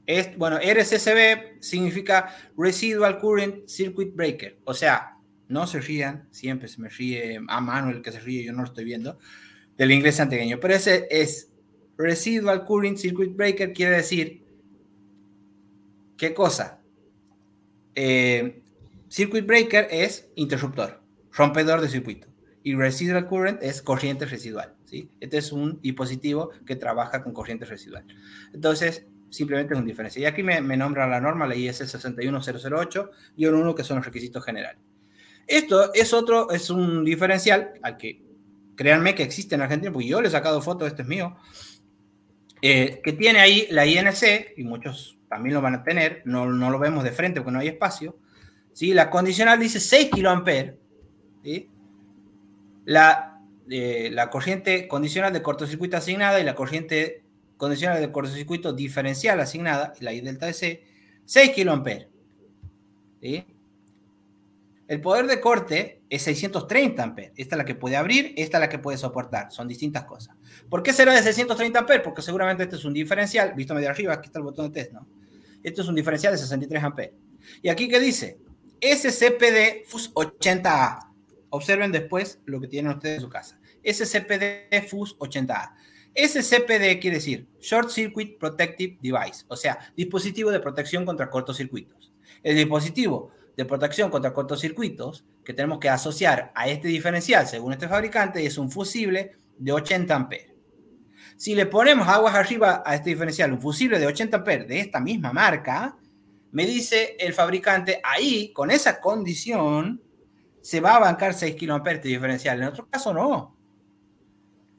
Es, 0.06 0.36
bueno, 0.36 0.58
RCCB 0.58 1.60
significa 1.60 2.34
Residual 2.56 3.18
Current 3.18 3.68
Circuit 3.68 4.14
Breaker. 4.14 4.58
O 4.64 4.74
sea, 4.74 5.18
no 5.48 5.66
se 5.66 5.80
rían, 5.80 6.26
siempre 6.30 6.66
se 6.66 6.80
me 6.80 6.88
ríe 6.88 7.40
a 7.46 7.60
mano 7.60 7.90
el 7.90 8.02
que 8.02 8.10
se 8.10 8.20
ríe, 8.20 8.44
yo 8.44 8.52
no 8.52 8.62
lo 8.62 8.64
estoy 8.64 8.84
viendo, 8.84 9.18
del 9.76 9.92
inglés 9.92 10.18
antiguo. 10.18 10.58
Pero 10.60 10.74
ese 10.74 11.06
es 11.10 11.52
Residual 11.96 12.64
Current 12.64 12.98
Circuit 12.98 13.34
Breaker, 13.36 13.72
quiere 13.72 13.96
decir, 13.96 14.42
¿qué 16.16 16.34
cosa? 16.34 16.80
Eh, 17.94 18.62
circuit 19.08 19.46
Breaker 19.46 19.88
es 19.90 20.28
interruptor, 20.34 21.02
rompedor 21.32 21.80
de 21.80 21.88
circuito. 21.88 22.28
Y 22.68 22.74
Residual 22.74 23.26
Current 23.26 23.62
es 23.62 23.80
corriente 23.80 24.26
residual. 24.26 24.74
¿sí? 24.84 25.10
Este 25.20 25.38
es 25.38 25.52
un 25.52 25.80
dispositivo 25.80 26.50
que 26.66 26.76
trabaja 26.76 27.24
con 27.24 27.32
corriente 27.32 27.64
residual. 27.64 28.04
Entonces, 28.52 29.06
simplemente 29.30 29.72
es 29.72 29.80
un 29.80 29.86
diferencia. 29.86 30.20
Y 30.20 30.26
aquí 30.26 30.42
me, 30.42 30.60
nombra 30.76 31.06
la 31.06 31.18
norma, 31.18 31.46
la 31.46 31.56
IS 31.56 31.78
61008 31.78 33.10
y 33.38 33.46
un 33.46 33.54
1 33.54 33.74
que 33.74 33.84
son 33.84 33.96
los 33.96 34.04
requisitos 34.04 34.44
generales. 34.44 34.82
Esto 35.46 35.94
es 35.94 36.12
otro, 36.12 36.50
es 36.50 36.68
un 36.68 37.06
diferencial 37.06 37.72
al 37.80 37.96
que 37.96 38.22
créanme 38.76 39.14
que 39.14 39.22
existe 39.22 39.54
en 39.54 39.62
Argentina, 39.62 39.90
porque 39.90 40.08
yo 40.08 40.20
le 40.20 40.28
he 40.28 40.30
sacado 40.30 40.60
fotos, 40.60 40.88
este 40.88 41.00
es 41.00 41.08
mío, 41.08 41.38
eh, 42.60 43.00
que 43.02 43.14
tiene 43.14 43.40
ahí 43.40 43.66
la 43.70 43.86
INC, 43.86 44.58
y 44.58 44.64
muchos 44.64 45.18
también 45.30 45.54
lo 45.54 45.62
van 45.62 45.76
a 45.76 45.84
tener, 45.84 46.20
no, 46.26 46.44
no 46.44 46.70
lo 46.70 46.78
vemos 46.78 47.02
de 47.02 47.12
frente 47.12 47.40
porque 47.40 47.52
no 47.52 47.60
hay 47.60 47.68
espacio. 47.68 48.18
¿sí? 48.74 48.92
La 48.92 49.08
condicional 49.08 49.58
dice 49.58 49.80
6 49.80 50.10
kiloamperes. 50.10 50.74
¿sí? 51.42 51.70
La, 52.88 53.38
eh, 53.68 54.08
la 54.10 54.30
corriente 54.30 54.88
condicional 54.88 55.32
de 55.34 55.42
cortocircuito 55.42 55.98
asignada 55.98 56.40
y 56.40 56.44
la 56.44 56.54
corriente 56.54 57.22
condicional 57.58 58.00
de 58.00 58.10
cortocircuito 58.10 58.72
diferencial 58.72 59.38
asignada, 59.40 59.92
la 60.00 60.14
I 60.14 60.22
delta 60.22 60.46
de 60.46 60.54
C, 60.54 60.84
6 61.26 61.50
kiloamperes. 61.50 62.08
El 63.20 65.02
poder 65.02 65.26
de 65.26 65.38
corte 65.38 66.00
es 66.08 66.22
630 66.22 67.02
amperes. 67.02 67.32
Esta 67.36 67.56
es 67.56 67.58
la 67.58 67.66
que 67.66 67.74
puede 67.74 67.96
abrir, 67.96 68.32
esta 68.38 68.56
es 68.56 68.60
la 68.62 68.68
que 68.70 68.78
puede 68.78 68.96
soportar. 68.96 69.52
Son 69.52 69.68
distintas 69.68 70.04
cosas. 70.04 70.34
¿Por 70.70 70.82
qué 70.82 70.94
será 70.94 71.12
de 71.12 71.22
630 71.22 71.78
amperes? 71.78 72.02
Porque 72.02 72.22
seguramente 72.22 72.62
este 72.62 72.76
es 72.76 72.84
un 72.86 72.94
diferencial, 72.94 73.52
visto 73.52 73.74
medio 73.74 73.90
arriba, 73.90 74.14
aquí 74.14 74.28
está 74.28 74.38
el 74.38 74.46
botón 74.46 74.72
de 74.72 74.80
test, 74.80 74.94
¿no? 74.94 75.06
Esto 75.62 75.82
es 75.82 75.88
un 75.88 75.94
diferencial 75.94 76.32
de 76.32 76.38
63 76.38 76.82
amperes. 76.82 77.12
Y 77.60 77.68
aquí, 77.68 77.86
¿qué 77.86 78.00
dice? 78.00 78.38
SCPD 78.80 79.84
FUS 79.86 80.14
80A. 80.14 81.07
Observen 81.50 81.92
después 81.92 82.40
lo 82.44 82.60
que 82.60 82.68
tienen 82.68 82.92
ustedes 82.92 83.16
en 83.16 83.20
su 83.22 83.28
casa. 83.28 83.58
SCPD 83.84 84.88
FUS 84.88 85.16
80A. 85.18 85.74
SCPD 86.14 87.00
quiere 87.00 87.16
decir 87.16 87.46
Short 87.60 87.90
Circuit 87.90 88.38
Protective 88.38 88.98
Device, 89.00 89.44
o 89.48 89.56
sea, 89.56 89.78
dispositivo 89.96 90.50
de 90.50 90.60
protección 90.60 91.04
contra 91.04 91.30
cortocircuitos. 91.30 92.12
El 92.42 92.56
dispositivo 92.56 93.30
de 93.56 93.64
protección 93.64 94.10
contra 94.10 94.32
cortocircuitos 94.32 95.24
que 95.44 95.54
tenemos 95.54 95.78
que 95.78 95.88
asociar 95.88 96.52
a 96.54 96.68
este 96.68 96.88
diferencial, 96.88 97.46
según 97.46 97.72
este 97.72 97.88
fabricante, 97.88 98.44
es 98.44 98.58
un 98.58 98.70
fusible 98.70 99.32
de 99.58 99.72
80 99.72 100.14
amperes. 100.14 100.52
Si 101.36 101.54
le 101.54 101.66
ponemos 101.66 102.08
aguas 102.08 102.34
arriba 102.34 102.82
a 102.84 102.94
este 102.94 103.10
diferencial, 103.10 103.52
un 103.52 103.60
fusible 103.60 103.98
de 103.98 104.06
80 104.06 104.38
amperes 104.38 104.68
de 104.68 104.80
esta 104.80 105.00
misma 105.00 105.32
marca, 105.32 105.96
me 106.50 106.66
dice 106.66 107.16
el 107.18 107.32
fabricante, 107.32 108.00
ahí, 108.02 108.52
con 108.52 108.70
esa 108.70 109.00
condición, 109.00 110.02
se 110.68 110.80
va 110.80 110.96
a 110.96 110.98
bancar 110.98 111.32
6 111.32 111.56
kiloamperes 111.56 112.02
de 112.02 112.10
diferencial. 112.10 112.60
En 112.60 112.68
otro 112.68 112.86
caso, 112.90 113.14
no. 113.14 113.56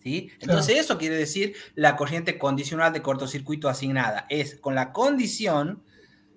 Entonces 0.04 0.78
eso 0.78 1.00
quiere 1.00 1.16
decir 1.16 1.56
la 1.74 1.96
corriente 1.96 2.38
condicional 2.38 2.94
de 2.94 3.02
cortocircuito 3.02 3.68
asignada. 3.68 4.28
Es 4.30 4.56
con 4.58 4.76
la 4.76 4.94
condición, 4.94 5.82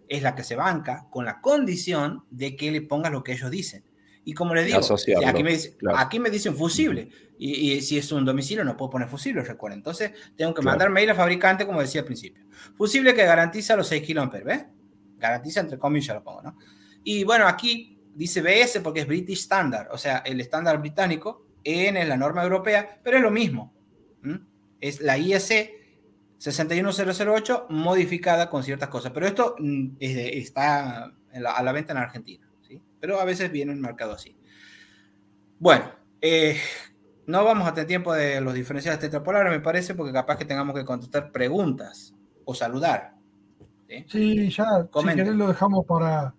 es 0.09 0.23
la 0.23 0.35
que 0.35 0.43
se 0.43 0.57
banca, 0.57 1.07
con 1.11 1.27
la 1.27 1.43
condición 1.43 2.25
de 2.31 2.57
que 2.57 2.71
le 2.71 2.81
pongas 2.81 3.13
lo 3.13 3.23
que 3.23 3.33
ellos 3.33 3.51
dicen. 3.51 3.85
Y 4.25 4.33
como 4.33 4.55
les 4.55 4.65
digo, 4.65 4.79
aquí, 5.27 5.43
me 5.43 5.51
dice, 5.51 5.77
aquí 5.95 6.19
me 6.19 6.31
dicen 6.31 6.57
fusible. 6.57 7.11
Y, 7.39 7.79
si 7.83 7.99
es 7.99 8.11
un 8.11 8.25
domicilio 8.25 8.65
no 8.65 8.75
puedo 8.75 8.93
poner 8.93 9.09
fusible, 9.11 9.43
recuerden. 9.43 9.81
Entonces 9.81 10.13
tengo 10.35 10.55
que 10.55 10.63
mandar 10.63 10.89
mail 10.89 11.11
al 11.11 11.17
fabricante, 11.17 11.67
como 11.67 11.83
decía 11.83 12.01
al 12.01 12.07
principio. 12.07 12.43
Fusible 12.75 13.13
que 13.13 13.27
garantiza 13.27 13.77
los 13.77 13.87
6 13.89 14.03
kiloamperes, 14.03 14.47
¿ves? 14.47 14.65
Garantiza 15.19 15.61
entre 15.61 15.79
comillas, 15.79 16.17
lo 16.17 16.25
pongo, 16.25 16.41
¿no? 16.41 16.57
Y 17.05 17.25
bueno, 17.25 17.47
aquí 17.47 17.92
dice 18.15 18.43
BS 18.43 18.81
porque 18.81 19.01
es 19.01 19.07
British 19.07 19.41
Standard, 19.41 19.89
o 19.91 19.99
sea, 19.99 20.19
el 20.19 20.41
estándar 20.41 20.79
británico 20.79 21.47
EN 21.65 21.97
es 21.97 22.09
la 22.09 22.17
norma 22.17 22.43
europea, 22.43 23.01
pero 23.03 23.17
es 23.17 23.23
lo 23.23 23.31
mismo. 23.31 23.73
Es 24.81 25.01
la 25.01 25.17
IEC 25.17 25.83
61008 26.39 27.67
modificada 27.71 28.51
con 28.51 28.65
ciertas 28.65 28.89
cosas. 28.89 29.13
Pero 29.13 29.27
esto 29.27 29.55
mm, 29.59 29.91
está 30.01 31.05
a 31.05 31.63
la 31.63 31.73
venta 31.73 31.93
en 31.93 31.99
Argentina. 31.99 32.49
¿sí? 32.67 32.83
Pero 33.01 33.21
a 33.21 33.25
veces 33.25 33.51
viene 33.53 33.75
marcado 33.77 34.15
así. 34.15 34.37
Bueno, 35.59 35.85
eh, 36.21 36.57
no 37.27 37.45
vamos 37.45 37.69
a 37.69 37.75
tener 37.75 37.87
tiempo 37.87 38.13
de 38.13 38.41
los 38.41 38.55
diferenciales 38.55 39.01
tetrapolares, 39.01 39.53
me 39.53 39.61
parece, 39.61 39.95
porque 39.95 40.13
capaz 40.13 40.37
que 40.37 40.45
tengamos 40.45 40.75
que 40.75 40.85
contestar 40.85 41.31
preguntas 41.31 42.15
o 42.45 42.55
saludar. 42.55 43.15
Sí, 44.09 44.49
ya, 44.51 44.89
si 44.93 45.15
querés 45.15 45.35
lo 45.35 45.49
dejamos 45.49 45.85
para, 45.85 46.35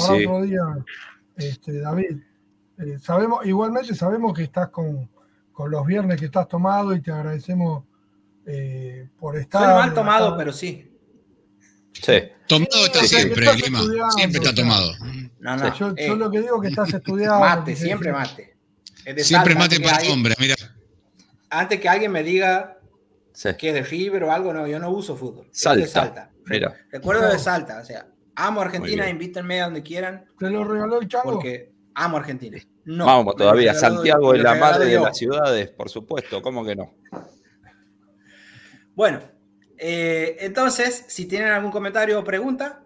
otro 0.00 0.42
día, 0.42 0.60
este, 1.36 1.80
David. 1.80 2.18
Eh, 2.78 2.98
sabemos, 3.00 3.44
igualmente 3.46 3.94
sabemos 3.94 4.34
que 4.34 4.44
estás 4.44 4.68
con, 4.68 5.10
los 5.66 5.86
viernes 5.86 6.18
que 6.18 6.26
estás 6.26 6.48
tomado 6.48 6.94
y 6.94 7.00
te 7.00 7.12
agradecemos 7.12 7.84
eh, 8.46 9.08
por 9.18 9.36
estar. 9.38 9.62
Soy 9.62 9.74
mal 9.74 9.94
tomado, 9.94 10.36
pero 10.36 10.52
sí. 10.52 10.90
Sí. 11.92 12.22
Tomado 12.48 12.86
está 12.86 13.04
siempre, 13.04 13.46
Lima. 13.54 13.80
Siempre 14.16 14.40
está 14.40 14.54
tomado. 14.54 14.92
No, 15.38 15.56
no, 15.56 15.74
yo, 15.74 15.94
eh, 15.96 16.16
lo 16.16 16.30
que 16.30 16.40
digo 16.40 16.56
es 16.56 16.62
que 16.62 16.68
estás 16.68 16.94
estudiando. 16.94 17.38
Mate, 17.38 17.76
siempre 17.76 18.12
mate. 18.12 18.56
siempre 19.18 19.54
mate 19.54 19.78
para 19.80 20.02
el 20.02 20.10
hombre, 20.10 20.34
mira. 20.38 20.56
Antes 21.50 21.80
que 21.80 21.88
alguien 21.88 22.10
me 22.10 22.22
diga 22.22 22.78
que 23.58 23.68
es 23.68 23.74
de 23.74 23.82
River 23.82 24.24
o 24.24 24.32
algo, 24.32 24.52
no, 24.52 24.66
yo 24.66 24.78
no 24.78 24.90
uso 24.90 25.16
fútbol. 25.16 25.48
Salta. 25.52 25.86
salta. 25.86 26.30
Mira. 26.46 26.74
Recuerdo 26.90 27.28
de 27.28 27.38
Salta, 27.38 27.80
o 27.80 27.84
sea, 27.84 28.06
amo 28.36 28.60
Argentina, 28.60 29.08
invítenme 29.08 29.60
a 29.60 29.64
donde 29.64 29.82
quieran. 29.82 30.26
Te 30.38 30.50
lo 30.50 30.64
regaló 30.64 31.00
el 31.00 31.08
chavo. 31.08 31.32
Porque 31.34 31.72
amo 31.94 32.16
Argentina. 32.16 32.58
No, 32.84 33.06
Vamos 33.06 33.36
todavía. 33.36 33.74
Santiago 33.74 34.34
es 34.34 34.42
la 34.42 34.54
madre 34.54 34.86
de 34.86 35.00
las 35.00 35.16
ciudades, 35.16 35.70
por 35.70 35.88
supuesto. 35.88 36.42
¿Cómo 36.42 36.64
que 36.64 36.76
no? 36.76 36.94
Bueno, 38.94 39.20
eh, 39.78 40.36
entonces, 40.40 41.06
si 41.08 41.26
tienen 41.26 41.50
algún 41.50 41.70
comentario 41.70 42.18
o 42.18 42.24
pregunta, 42.24 42.84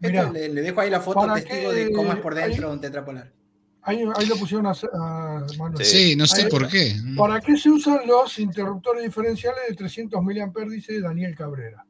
le, 0.00 0.48
dejo 0.48 0.80
ahí 0.80 0.90
la 0.90 1.00
foto 1.00 1.32
testigo 1.34 1.70
de 1.70 1.92
cómo 1.92 2.12
es 2.12 2.18
por 2.18 2.34
dentro 2.34 2.72
un 2.72 2.80
tetrapolar. 2.80 3.32
Ahí, 3.84 4.04
ahí 4.14 4.26
lo 4.26 4.36
pusieron 4.36 4.66
a, 4.66 4.74
Sí, 5.80 6.14
no 6.14 6.26
sé 6.26 6.46
por 6.46 6.68
qué. 6.68 6.94
¿Para 7.16 7.40
qué 7.40 7.56
se 7.56 7.68
usan 7.68 8.00
los 8.06 8.38
interruptores 8.38 9.02
diferenciales 9.02 9.60
de 9.68 9.74
300 9.74 10.22
mA? 10.22 10.32
Dice 10.68 11.00
Daniel 11.00 11.34
Cabrera. 11.34 11.84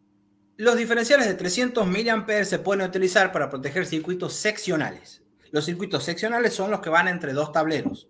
Los 0.56 0.76
diferenciales 0.76 1.26
de 1.26 1.34
300 1.34 1.86
mA 1.86 2.44
se 2.44 2.58
pueden 2.58 2.86
utilizar 2.86 3.32
para 3.32 3.48
proteger 3.48 3.86
circuitos 3.86 4.34
seccionales. 4.34 5.22
Los 5.50 5.64
circuitos 5.64 6.04
seccionales 6.04 6.52
son 6.52 6.70
los 6.70 6.80
que 6.80 6.90
van 6.90 7.08
entre 7.08 7.32
dos 7.32 7.52
tableros, 7.52 8.08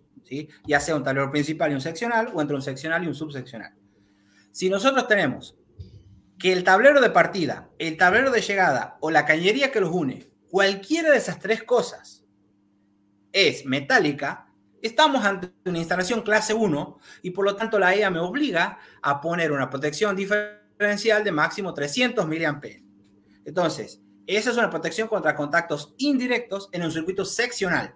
ya 0.65 0.79
sea 0.79 0.95
un 0.95 1.03
tablero 1.03 1.31
principal 1.31 1.71
y 1.71 1.75
un 1.75 1.81
seccional 1.81 2.31
o 2.33 2.41
entre 2.41 2.55
un 2.55 2.61
seccional 2.61 3.03
y 3.03 3.07
un 3.07 3.15
subseccional. 3.15 3.73
Si 4.51 4.69
nosotros 4.69 5.07
tenemos 5.07 5.57
que 6.37 6.51
el 6.51 6.63
tablero 6.63 6.99
de 6.99 7.09
partida, 7.09 7.69
el 7.79 7.97
tablero 7.97 8.29
de 8.29 8.41
llegada 8.41 8.97
o 8.99 9.09
la 9.09 9.25
cañería 9.25 9.71
que 9.71 9.79
los 9.79 9.91
une, 9.91 10.29
cualquiera 10.49 11.11
de 11.11 11.17
esas 11.17 11.39
tres 11.39 11.63
cosas 11.63 12.25
es 13.31 13.65
metálica, 13.65 14.47
estamos 14.81 15.23
ante 15.23 15.53
una 15.65 15.79
instalación 15.79 16.21
clase 16.21 16.53
1 16.53 16.99
y 17.21 17.31
por 17.31 17.45
lo 17.45 17.55
tanto 17.55 17.79
la 17.79 17.95
EA 17.95 18.11
me 18.11 18.19
obliga 18.19 18.79
a 19.01 19.21
poner 19.21 19.51
una 19.51 19.69
protección 19.69 20.15
diferencial 20.83 21.23
de 21.23 21.31
máximo 21.31 21.73
300 21.73 22.27
mA. 22.27 22.61
Entonces, 23.45 24.01
esa 24.27 24.51
es 24.51 24.57
una 24.57 24.69
protección 24.69 25.07
contra 25.07 25.35
contactos 25.35 25.93
indirectos 25.97 26.69
en 26.71 26.83
un 26.83 26.91
circuito 26.91 27.23
seccional. 27.23 27.95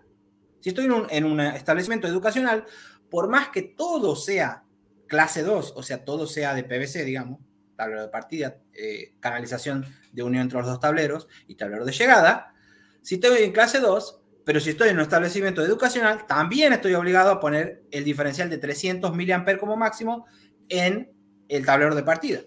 Si 0.62 0.70
estoy 0.70 0.86
en 1.10 1.26
un, 1.26 1.40
establecimiento 1.42 2.08
educacional, 2.08 2.66
por 3.10 3.28
más 3.30 3.50
que 3.50 3.62
todo 3.62 4.16
sea 4.16 4.64
clase 5.08 5.44
2, 5.44 5.74
o 5.76 5.84
sea, 5.84 6.04
todo 6.04 6.28
sea 6.28 6.54
de 6.54 6.64
PVC, 6.64 7.04
digamos, 7.04 7.40
tablero 7.76 8.02
de 8.02 8.10
partida, 8.10 8.58
eh, 8.74 9.16
canalización 9.20 9.86
de 10.12 10.24
unión 10.24 10.44
entre 10.44 10.58
los 10.60 10.68
dos 10.68 10.80
tableros 10.80 11.28
y 11.46 11.56
tablero 11.56 11.86
de 11.86 11.92
llegada, 11.92 12.54
si 13.02 13.16
estoy 13.16 13.44
en 13.44 13.52
clase 13.52 13.80
2, 13.80 14.22
pero 14.46 14.60
si 14.60 14.72
estoy 14.72 14.90
en 14.90 14.96
un 14.96 15.04
establecimiento 15.04 15.62
educacional, 15.62 16.26
también 16.26 16.74
estoy 16.74 16.94
obligado 16.96 17.32
a 17.32 17.40
poner 17.40 17.84
el 17.92 18.04
diferencial 18.04 18.50
de 18.50 18.58
300 18.58 19.14
mA 19.14 19.58
como 19.60 19.76
máximo 19.78 20.26
en 20.70 21.12
el 21.48 21.66
tablero 21.66 21.96
de 21.96 22.04
partida. 22.04 22.42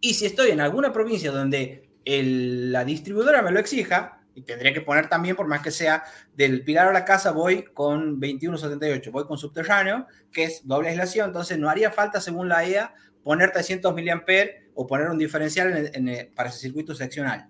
Y 0.00 0.14
si 0.14 0.26
estoy 0.26 0.50
en 0.50 0.60
alguna 0.60 0.92
provincia 0.92 1.30
donde 1.30 1.90
el- 2.04 2.72
la 2.72 2.84
distribuidora 2.84 3.42
me 3.42 3.50
lo 3.50 3.60
exija, 3.60 4.16
y 4.34 4.42
tendría 4.42 4.72
que 4.72 4.80
poner 4.80 5.08
también, 5.08 5.36
por 5.36 5.46
más 5.46 5.60
que 5.60 5.70
sea 5.70 6.04
del 6.34 6.64
pilar 6.64 6.88
a 6.88 6.92
la 6.92 7.04
casa, 7.04 7.32
voy 7.32 7.64
con 7.74 8.20
2178, 8.20 9.10
voy 9.10 9.26
con 9.26 9.36
subterráneo, 9.36 10.06
que 10.32 10.44
es 10.44 10.66
doble 10.66 10.88
aislación, 10.90 11.26
entonces 11.28 11.58
no 11.58 11.68
haría 11.68 11.90
falta, 11.90 12.20
según 12.20 12.48
la 12.48 12.64
EA, 12.64 12.94
poner 13.22 13.52
300 13.52 13.92
mA 13.94 14.24
o 14.74 14.86
poner 14.86 15.10
un 15.10 15.18
diferencial 15.18 15.70
en 15.72 15.76
el- 15.76 15.90
en 15.94 16.08
el- 16.08 16.28
para 16.28 16.48
ese 16.48 16.60
circuito 16.60 16.94
seccional. 16.94 17.48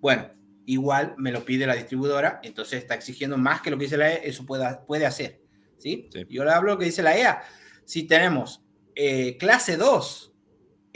Bueno, 0.00 0.30
igual 0.64 1.14
me 1.18 1.30
lo 1.30 1.44
pide 1.44 1.66
la 1.66 1.74
distribuidora, 1.74 2.40
entonces 2.42 2.80
está 2.82 2.94
exigiendo 2.94 3.36
más 3.36 3.60
que 3.60 3.70
lo 3.70 3.78
que 3.78 3.84
dice 3.84 3.96
la 3.96 4.10
EA, 4.10 4.16
eso 4.16 4.44
puede, 4.44 4.66
puede 4.86 5.06
hacer. 5.06 5.40
¿sí? 5.76 6.08
Sí. 6.12 6.26
Yo 6.28 6.44
le 6.44 6.50
hablo 6.50 6.72
lo 6.72 6.78
que 6.78 6.86
dice 6.86 7.02
la 7.02 7.16
EA. 7.16 7.42
Si 7.84 8.02
tenemos 8.04 8.64
eh, 9.00 9.36
clase 9.38 9.76
2, 9.76 10.27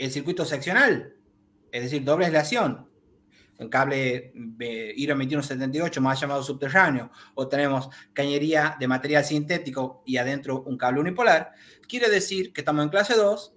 el 0.03 0.11
circuito 0.11 0.43
seccional, 0.43 1.15
es 1.71 1.83
decir, 1.83 2.03
doble 2.03 2.25
aislación, 2.25 2.89
en 3.57 3.69
cable 3.69 4.33
IRA 4.97 5.15
2178, 5.15 6.01
más 6.01 6.19
llamado 6.19 6.43
subterráneo, 6.43 7.09
o 7.35 7.47
tenemos 7.47 7.89
cañería 8.11 8.75
de 8.79 8.87
material 8.87 9.23
sintético 9.23 10.03
y 10.05 10.17
adentro 10.17 10.63
un 10.63 10.77
cable 10.77 10.99
unipolar, 10.99 11.51
quiere 11.87 12.09
decir 12.09 12.51
que 12.51 12.61
estamos 12.61 12.83
en 12.83 12.89
clase 12.89 13.15
2, 13.15 13.53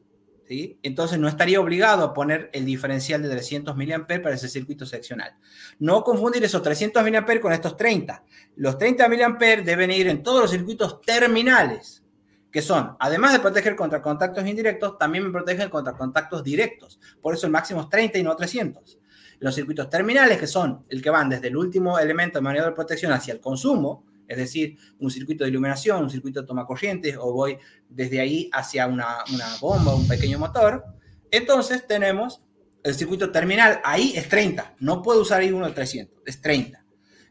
¿sí? 0.47 0.79
entonces 0.85 1.19
no 1.19 1.27
estaría 1.27 1.61
obligado 1.61 2.05
a 2.05 2.15
poner 2.15 2.49
el 2.53 2.65
diferencial 2.65 3.23
de 3.23 3.29
300 3.29 3.77
mA 3.77 4.07
para 4.07 4.35
ese 4.35 4.49
circuito 4.49 4.87
seccional. 4.87 5.35
No 5.81 6.05
confundir 6.05 6.45
esos 6.45 6.63
300 6.63 7.03
mA 7.03 7.41
con 7.41 7.53
estos 7.53 7.77
30. 7.77 8.25
Los 8.55 8.79
30 8.79 9.09
mA 9.09 9.37
deben 9.65 9.91
ir 9.91 10.07
en 10.07 10.23
todos 10.23 10.43
los 10.43 10.51
circuitos 10.53 11.01
terminales, 11.01 12.06
que 12.57 12.63
son, 12.63 12.97
además 13.01 13.35
de 13.35 13.41
proteger 13.41 13.77
contra 13.77 14.01
contactos 14.01 14.47
indirectos, 14.47 14.97
también 14.97 15.25
me 15.25 15.31
protegen 15.31 15.69
contra 15.69 15.93
contactos 15.93 16.43
directos. 16.43 16.99
Por 17.21 17.35
eso 17.35 17.45
el 17.45 17.53
máximo 17.53 17.83
es 17.83 17.91
30 17.91 18.17
y 18.17 18.23
no 18.23 18.35
300. 18.35 18.99
Los 19.41 19.55
circuitos 19.55 19.91
terminales, 19.91 20.39
que 20.39 20.47
son 20.47 20.83
el 20.89 21.03
que 21.03 21.11
van 21.11 21.29
desde 21.29 21.49
el 21.49 21.57
último 21.59 21.99
elemento 21.99 22.39
de 22.39 22.43
maniobra 22.43 22.71
de 22.71 22.75
protección 22.75 23.13
hacia 23.13 23.35
el 23.35 23.41
consumo, 23.41 24.07
es 24.27 24.39
decir, 24.39 24.79
un 25.01 25.11
circuito 25.11 25.45
de 25.45 25.51
iluminación, 25.51 26.03
un 26.03 26.09
circuito 26.09 26.41
de 26.41 26.47
toma 26.47 26.65
corrientes, 26.65 27.19
o 27.21 27.31
voy 27.31 27.59
desde 27.91 28.21
ahí 28.21 28.49
hacia 28.55 28.87
una, 28.87 29.19
una 29.35 29.55
bomba, 29.61 29.95
un 29.95 30.09
pequeño 30.09 30.39
motor, 30.39 30.83
entonces 31.31 31.87
tenemos 31.87 32.43
el 32.83 32.95
circuito 32.95 33.31
terminal, 33.31 33.83
ahí 33.85 34.15
es 34.17 34.31
30, 34.31 34.77
no 34.79 35.03
puedo 35.03 35.21
usar 35.21 35.43
ahí 35.43 35.53
uno 35.53 35.67
de 35.67 35.75
300, 35.75 36.23
es 36.25 36.41
30. 36.41 36.83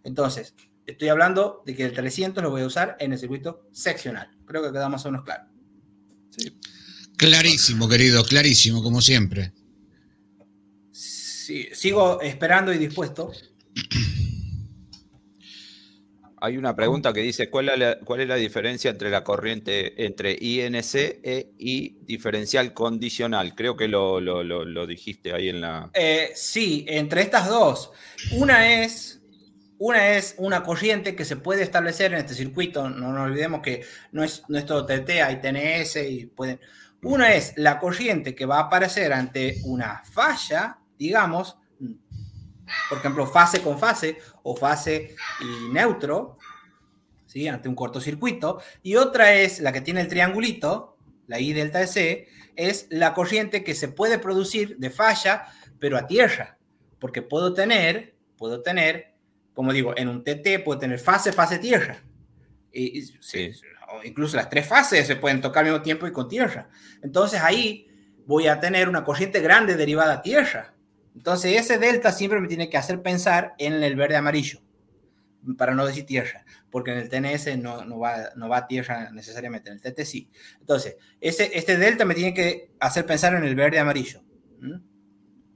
Entonces, 0.03 0.53
estoy 0.85 1.07
hablando 1.07 1.63
de 1.65 1.75
que 1.75 1.83
el 1.83 1.93
300 1.93 2.43
lo 2.43 2.51
voy 2.51 2.61
a 2.61 2.67
usar 2.67 2.95
en 2.99 3.11
el 3.11 3.17
circuito 3.17 3.67
seccional. 3.71 4.34
Creo 4.45 4.63
que 4.63 4.71
queda 4.71 4.89
más 4.89 5.05
o 5.05 5.11
menos 5.11 5.25
claro. 5.25 5.45
Clarísimo, 7.17 7.87
querido, 7.87 8.23
clarísimo, 8.23 8.83
como 8.83 9.01
siempre. 9.01 9.53
Sí, 10.91 11.67
sigo 11.73 12.19
esperando 12.21 12.73
y 12.73 12.77
dispuesto. 12.77 13.31
Hay 16.41 16.57
una 16.57 16.75
pregunta 16.75 17.13
que 17.13 17.21
dice, 17.21 17.49
¿cuál 17.49 17.69
es 17.69 17.79
la, 17.79 17.99
cuál 17.99 18.19
es 18.21 18.27
la 18.27 18.35
diferencia 18.35 18.91
entre 18.91 19.09
la 19.09 19.23
corriente, 19.23 20.05
entre 20.05 20.37
INC 20.39 20.93
e 21.23 21.53
I 21.57 21.97
diferencial 22.01 22.73
condicional? 22.73 23.55
Creo 23.55 23.75
que 23.75 23.87
lo, 23.87 24.19
lo- 24.19 24.43
lo- 24.43 24.65
lo 24.65 24.85
dijiste 24.85 25.33
ahí 25.33 25.49
en 25.49 25.61
la... 25.61 25.89
Eh, 25.93 26.31
sí, 26.35 26.85
entre 26.87 27.21
estas 27.21 27.47
dos. 27.47 27.91
Una 28.31 28.83
es, 28.83 29.21
una 29.77 30.09
es 30.09 30.35
una 30.37 30.63
corriente 30.63 31.15
que 31.15 31.25
se 31.25 31.35
puede 31.35 31.63
establecer 31.63 32.13
en 32.13 32.19
este 32.19 32.33
circuito. 32.33 32.89
No 32.89 33.11
nos 33.11 33.27
olvidemos 33.27 33.61
que 33.61 33.85
no 34.11 34.23
es, 34.23 34.43
no 34.47 34.57
es 34.57 34.65
todo 34.65 34.85
TT, 34.85 35.09
hay 35.21 35.41
TNS 35.41 35.97
y 36.07 36.25
pueden. 36.27 36.59
Una 37.01 37.33
es 37.33 37.53
la 37.57 37.79
corriente 37.79 38.33
que 38.33 38.45
va 38.45 38.57
a 38.57 38.63
aparecer 38.63 39.13
ante 39.13 39.61
una 39.65 40.01
falla, 40.03 40.79
digamos, 40.97 41.57
por 42.89 42.97
ejemplo, 42.97 43.27
fase 43.27 43.61
con 43.61 43.77
fase 43.77 44.17
o 44.43 44.55
fase 44.55 45.15
y 45.39 45.71
neutro, 45.71 46.37
¿sí? 47.25 47.47
ante 47.47 47.69
un 47.69 47.75
cortocircuito. 47.75 48.61
Y 48.81 48.95
otra 48.95 49.33
es 49.33 49.59
la 49.59 49.71
que 49.71 49.81
tiene 49.81 50.01
el 50.01 50.07
triangulito, 50.07 50.97
la 51.27 51.39
I 51.39 51.53
delta 51.53 51.79
de 51.79 51.87
C, 51.87 52.27
es 52.55 52.87
la 52.89 53.13
corriente 53.13 53.63
que 53.63 53.75
se 53.75 53.87
puede 53.87 54.19
producir 54.19 54.77
de 54.77 54.89
falla, 54.89 55.47
pero 55.79 55.97
a 55.97 56.07
tierra, 56.07 56.57
porque 56.99 57.21
puedo 57.21 57.53
tener, 57.53 58.15
puedo 58.37 58.61
tener, 58.61 59.14
como 59.55 59.73
digo, 59.73 59.93
en 59.97 60.09
un 60.09 60.23
TT 60.23 60.59
puedo 60.63 60.77
tener 60.79 60.99
fase, 60.99 61.31
fase, 61.33 61.57
tierra. 61.57 62.03
Y, 62.71 62.99
y 62.99 63.13
o 63.87 64.03
incluso 64.03 64.35
las 64.35 64.49
tres 64.49 64.67
fases 64.67 65.07
se 65.07 65.15
pueden 65.15 65.41
tocar 65.41 65.63
al 65.65 65.71
mismo 65.71 65.81
tiempo 65.83 66.05
y 66.07 66.11
con 66.11 66.27
tierra. 66.29 66.69
Entonces 67.01 67.39
ahí 67.41 67.87
voy 68.27 68.47
a 68.47 68.59
tener 68.59 68.87
una 68.89 69.03
corriente 69.03 69.39
grande 69.39 69.75
derivada 69.75 70.15
a 70.15 70.21
tierra. 70.21 70.73
Entonces 71.15 71.57
ese 71.59 71.77
delta 71.79 72.11
siempre 72.11 72.39
me 72.41 72.47
tiene 72.49 72.69
que 72.69 72.77
hacer 72.77 73.01
pensar 73.01 73.53
en 73.57 73.81
el 73.81 73.95
verde 73.95 74.17
amarillo, 74.17 74.59
para 75.57 75.73
no 75.73 75.85
decir 75.85 76.05
tierra, 76.05 76.43
porque 76.69 76.91
en 76.91 76.97
el 76.97 77.09
TNS 77.09 77.57
no, 77.59 77.85
no, 77.85 77.99
va, 77.99 78.31
no 78.35 78.49
va 78.49 78.57
a 78.57 78.67
tierra 78.67 79.09
necesariamente, 79.11 79.69
en 79.69 79.75
el 79.75 79.81
TT 79.81 80.01
sí. 80.03 80.29
Entonces, 80.59 80.97
ese, 81.21 81.51
este 81.57 81.77
delta 81.77 82.03
me 82.03 82.15
tiene 82.15 82.33
que 82.33 82.71
hacer 82.81 83.05
pensar 83.05 83.33
en 83.35 83.45
el 83.45 83.55
verde 83.55 83.79
amarillo. 83.79 84.21
¿Mm? 84.59 84.79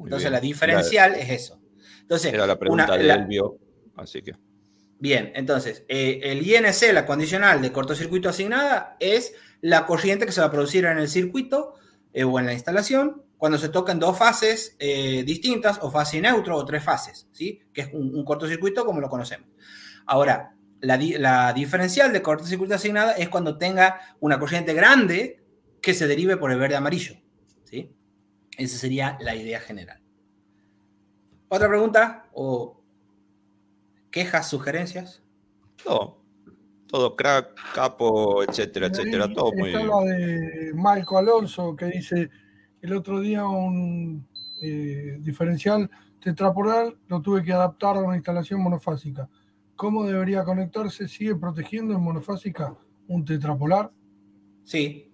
Entonces 0.03 0.25
bien. 0.29 0.33
la 0.33 0.39
diferencial 0.39 1.15
es 1.15 1.29
eso. 1.29 1.61
Entonces, 2.01 2.31
Era 2.33 2.47
la 2.47 2.57
pregunta 2.57 2.85
una- 2.85 2.97
de 2.97 3.03
la- 3.03 3.15
Elvio, 3.15 3.57
así 3.99 4.21
que... 4.21 4.33
Bien, 4.99 5.31
entonces, 5.35 5.85
eh, 5.87 6.19
el 6.23 6.45
INC, 6.45 6.91
la 6.93 7.05
condicional 7.05 7.61
de 7.61 7.71
cortocircuito 7.71 8.27
asignada, 8.27 8.97
es 8.99 9.33
la 9.61 9.85
corriente 9.85 10.25
que 10.25 10.33
se 10.33 10.41
va 10.41 10.47
a 10.47 10.51
producir 10.51 10.85
en 10.85 10.97
el 10.97 11.07
circuito 11.07 11.75
eh, 12.11 12.25
o 12.25 12.37
en 12.37 12.45
la 12.45 12.53
instalación 12.53 13.23
cuando 13.37 13.57
se 13.57 13.69
tocan 13.69 13.99
dos 13.99 14.17
fases 14.17 14.75
eh, 14.79 15.23
distintas, 15.25 15.79
o 15.81 15.89
fase 15.89 16.19
neutro, 16.19 16.57
o 16.57 16.65
tres 16.65 16.83
fases, 16.83 17.29
¿sí? 17.31 17.61
Que 17.73 17.81
es 17.81 17.89
un, 17.93 18.25
cortocircuito 18.25 18.85
como 18.85 18.99
lo 18.99 19.07
conocemos. 19.07 19.47
Ahora, 20.05 20.55
la, 20.81 20.99
la 21.17 21.53
diferencial 21.53 22.11
de 22.11 22.21
cortocircuito 22.21 22.75
asignada 22.75 23.13
es 23.13 23.29
cuando 23.29 23.57
tenga 23.57 24.01
una 24.19 24.37
corriente 24.37 24.73
grande 24.73 25.41
que 25.81 25.93
se 25.93 26.05
derive 26.05 26.35
por 26.35 26.51
el 26.51 26.59
verde 26.59 26.75
amarillo, 26.75 27.15
¿sí? 27.63 27.95
Esa 28.57 28.77
sería 28.77 29.17
la 29.21 29.33
idea 29.33 29.61
general. 29.61 30.01
¿Otra 31.47 31.69
pregunta? 31.69 32.25
¿O 32.33 32.78
quejas, 34.11 34.49
sugerencias? 34.49 35.21
Todo, 35.83 36.21
todo 36.87 37.15
crack, 37.15 37.55
capo, 37.73 38.43
etcétera, 38.43 38.87
etcétera, 38.87 39.25
Ahí 39.25 39.33
todo 39.33 39.51
muy 39.53 39.73
está 39.73 39.83
la 39.83 40.01
de 40.01 40.71
Marco 40.75 41.17
Alonso 41.17 41.75
que 41.75 41.85
dice 41.85 42.29
el 42.81 42.93
otro 42.93 43.19
día 43.19 43.45
un 43.45 44.27
eh, 44.61 45.17
diferencial 45.21 45.89
tetrapolar 46.19 46.93
lo 47.07 47.21
tuve 47.21 47.43
que 47.43 47.53
adaptar 47.53 47.97
a 47.97 48.01
una 48.01 48.15
instalación 48.15 48.61
monofásica. 48.61 49.29
¿Cómo 49.75 50.05
debería 50.05 50.43
conectarse? 50.43 51.07
¿Sigue 51.07 51.35
protegiendo 51.35 51.93
en 51.93 52.01
monofásica 52.01 52.75
un 53.07 53.23
tetrapolar? 53.23 53.91
Sí. 54.63 55.11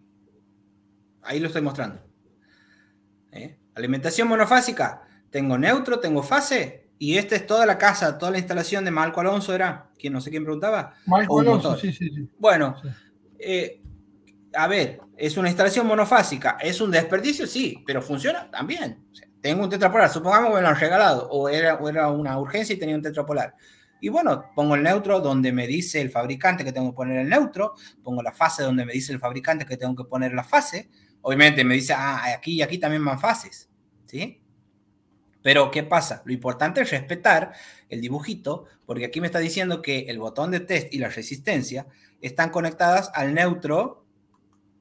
Ahí 1.22 1.40
lo 1.40 1.48
estoy 1.48 1.62
mostrando. 1.62 2.02
¿Eh? 3.32 3.60
Alimentación 3.76 4.28
monofásica. 4.28 5.04
Tengo 5.30 5.58
neutro, 5.58 6.00
tengo 6.00 6.24
fase. 6.24 6.85
Y 6.98 7.18
esta 7.18 7.36
es 7.36 7.46
toda 7.46 7.66
la 7.66 7.78
casa, 7.78 8.18
toda 8.18 8.32
la 8.32 8.38
instalación 8.38 8.86
de 8.86 8.92
Marco 8.92 9.20
Alonso, 9.20 9.54
¿era? 9.54 9.90
¿Quién 10.00 10.14
no 10.14 10.22
sé 10.22 10.30
quién 10.30 10.44
preguntaba? 10.44 10.94
Marco 11.06 11.40
Alonso, 11.40 11.78
sí, 11.78 11.92
sí, 11.92 12.10
sí. 12.10 12.30
Bueno, 12.38 12.76
eh, 13.38 13.82
a 14.54 14.68
ver, 14.68 15.00
es 15.18 15.38
una 15.38 15.50
instalación 15.50 15.86
monofásica. 15.88 16.58
¿Es 16.62 16.80
un 16.80 16.92
desperdicio? 16.92 17.48
Sí, 17.48 17.84
pero 17.86 18.02
funciona 18.02 18.50
también. 18.50 19.06
O 19.12 19.16
sea, 19.16 19.28
tengo 19.42 19.64
un 19.64 19.70
tetrapolar, 19.70 20.10
supongamos 20.10 20.50
que 20.50 20.56
me 20.56 20.62
lo 20.62 20.70
han 20.70 20.80
regalado, 20.80 21.30
o 21.30 21.50
era, 21.50 21.76
o 21.76 21.90
era 21.90 22.10
una 22.10 22.40
urgencia 22.40 22.74
y 22.74 22.80
tenía 22.80 22.96
un 22.96 23.02
tetrapolar. 23.02 23.56
Y 24.02 24.10
bueno, 24.10 24.52
pongo 24.56 24.76
el 24.76 24.84
neutro 24.84 25.20
donde 25.20 25.52
me 25.52 25.68
dice 25.68 26.02
el 26.02 26.10
fabricante 26.10 26.64
que 26.64 26.72
tengo 26.72 26.92
que 26.92 26.96
poner 26.96 27.20
el 27.20 27.30
neutro, 27.30 27.74
pongo 28.04 28.22
la 28.22 28.32
fase 28.32 28.64
donde 28.64 28.86
me 28.86 28.94
dice 28.94 29.14
el 29.14 29.20
fabricante 29.20 29.66
que 29.66 29.78
tengo 29.78 29.96
que 29.96 30.04
poner 30.04 30.34
la 30.34 30.44
fase. 30.44 30.90
Obviamente 31.22 31.64
me 31.64 31.76
dice, 31.76 31.94
ah, 31.94 32.24
aquí 32.36 32.54
y 32.54 32.62
aquí 32.62 32.78
también 32.78 33.04
van 33.04 33.20
fases, 33.20 33.70
¿sí? 34.06 34.42
Pero, 35.46 35.70
¿qué 35.70 35.84
pasa? 35.84 36.24
Lo 36.26 36.34
importante 36.34 36.82
es 36.82 36.90
respetar 36.90 37.54
el 37.88 38.02
dibujito, 38.02 38.66
porque 38.88 39.06
aquí 39.06 39.22
me 39.22 39.28
está 39.28 39.38
diciendo 39.38 39.84
que 39.84 40.08
el 40.08 40.18
botón 40.18 40.50
de 40.50 40.60
test 40.60 40.92
y 40.92 40.98
la 40.98 41.08
resistencia 41.08 41.86
están 42.20 42.50
conectadas 42.50 43.12
al 43.14 43.36
neutro, 43.36 44.08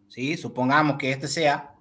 ¿sí? 0.09 0.39
Supongamos 0.39 0.97
que 0.97 1.11
este 1.11 1.29
sea, 1.29 1.75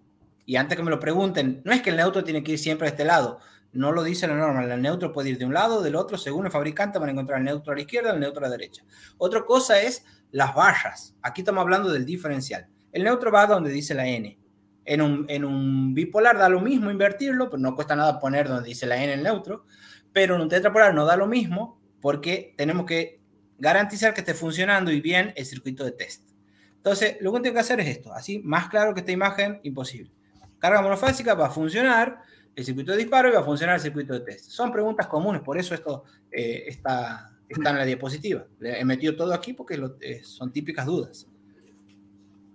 y 0.46 0.58
antes 0.58 0.76
que 0.76 0.84
me 0.84 0.90
lo 0.90 1.00
pregunten, 1.00 1.62
no 1.64 1.72
es 1.72 1.82
que 1.82 1.92
el 1.92 1.96
neutro 1.96 2.26
tiene 2.26 2.44
que 2.44 2.52
ir 2.52 2.60
siempre 2.60 2.88
a 2.88 2.92
este 2.92 3.06
lado, 3.06 3.40
no 3.72 3.94
lo 3.94 4.04
dice 4.04 4.28
la 4.28 4.36
norma, 4.36 4.66
el 4.66 4.82
neutro 4.82 5.14
puede 5.14 5.30
ir 5.30 5.38
de 5.38 5.46
un 5.46 5.54
lado, 5.54 5.82
del 5.82 5.96
otro, 5.96 6.18
según 6.18 6.48
el 6.48 6.52
fabricante 6.52 7.00
van 7.00 7.08
a 7.08 7.12
encontrar 7.14 7.40
el 7.40 7.46
neutro 7.46 7.72
a 7.72 7.76
la 7.76 7.82
izquierda, 7.84 8.12
el 8.12 8.20
neutro 8.20 8.42
a 8.42 8.50
la 8.50 8.52
derecha. 8.52 8.84
Otra 9.18 9.46
cosa 9.46 9.82
es 9.82 10.04
las 10.32 10.54
barras, 10.54 11.16
aquí 11.22 11.40
estamos 11.40 11.62
hablando 11.62 11.90
del 11.90 12.06
diferencial. 12.06 12.68
El 12.92 13.06
neutro 13.06 13.32
va 13.32 13.46
donde 13.46 13.72
dice 13.72 13.94
la 13.94 14.06
N. 14.06 14.43
En 14.86 15.02
un, 15.02 15.94
bipolar 15.94 16.38
da 16.38 16.50
lo 16.50 16.60
mismo 16.60 16.92
invertirlo, 16.92 17.50
pero 17.50 17.62
no 17.62 17.76
cuesta 17.76 17.96
nada 17.96 18.20
poner 18.20 18.50
donde 18.50 18.70
dice 18.70 18.86
la 18.86 19.02
N 19.02 19.14
el 19.14 19.24
neutro, 19.24 19.66
pero 20.12 20.36
en 20.36 20.42
un 20.42 20.50
tetrapolar 20.50 20.94
no 20.94 21.06
da 21.06 21.16
lo 21.16 21.28
mismo 21.28 21.80
porque 22.02 22.54
tenemos 22.58 22.86
que 22.86 23.22
garantizar 23.58 24.14
que 24.14 24.22
esté 24.22 24.34
funcionando 24.34 24.92
y 24.92 25.00
bien 25.00 25.34
el 25.36 25.46
circuito 25.46 25.86
de 25.86 25.92
test. 25.92 26.30
Entonces, 26.76 27.16
lo 27.22 27.32
que 27.32 27.40
tengo 27.40 27.54
que 27.54 27.62
hacer 27.62 27.80
es 27.80 27.88
esto, 27.88 28.12
así 28.14 28.40
más 28.40 28.68
claro 28.68 28.94
que 28.94 29.00
esta 29.00 29.14
imagen, 29.14 29.62
imposible. 29.64 30.12
Carga 30.60 30.82
monofásica 30.82 31.34
va 31.34 31.48
a 31.48 31.50
funcionar, 31.50 32.22
el 32.56 32.66
circuito 32.66 32.92
de 32.92 33.00
disparo 33.00 33.30
y 33.30 33.32
va 33.32 33.40
a 33.40 33.44
funcionar 33.44 33.76
el 33.76 33.82
circuito 33.82 34.14
de 34.14 34.20
test. 34.22 34.50
Son 34.50 34.72
preguntas 34.72 35.08
comunes, 35.08 35.42
por 35.42 35.58
eso 35.58 35.74
esto 35.74 36.04
eh, 36.32 36.66
está, 36.68 37.32
está 37.48 37.70
en 37.72 37.78
la 37.78 37.86
diapositiva. 37.86 38.46
Le 38.60 38.80
he 38.80 38.86
metido 38.86 39.16
todo 39.16 39.34
aquí 39.34 39.54
porque 39.54 39.82
eh, 40.02 40.22
son 40.24 40.52
típicas 40.52 40.86
dudas. 40.86 41.28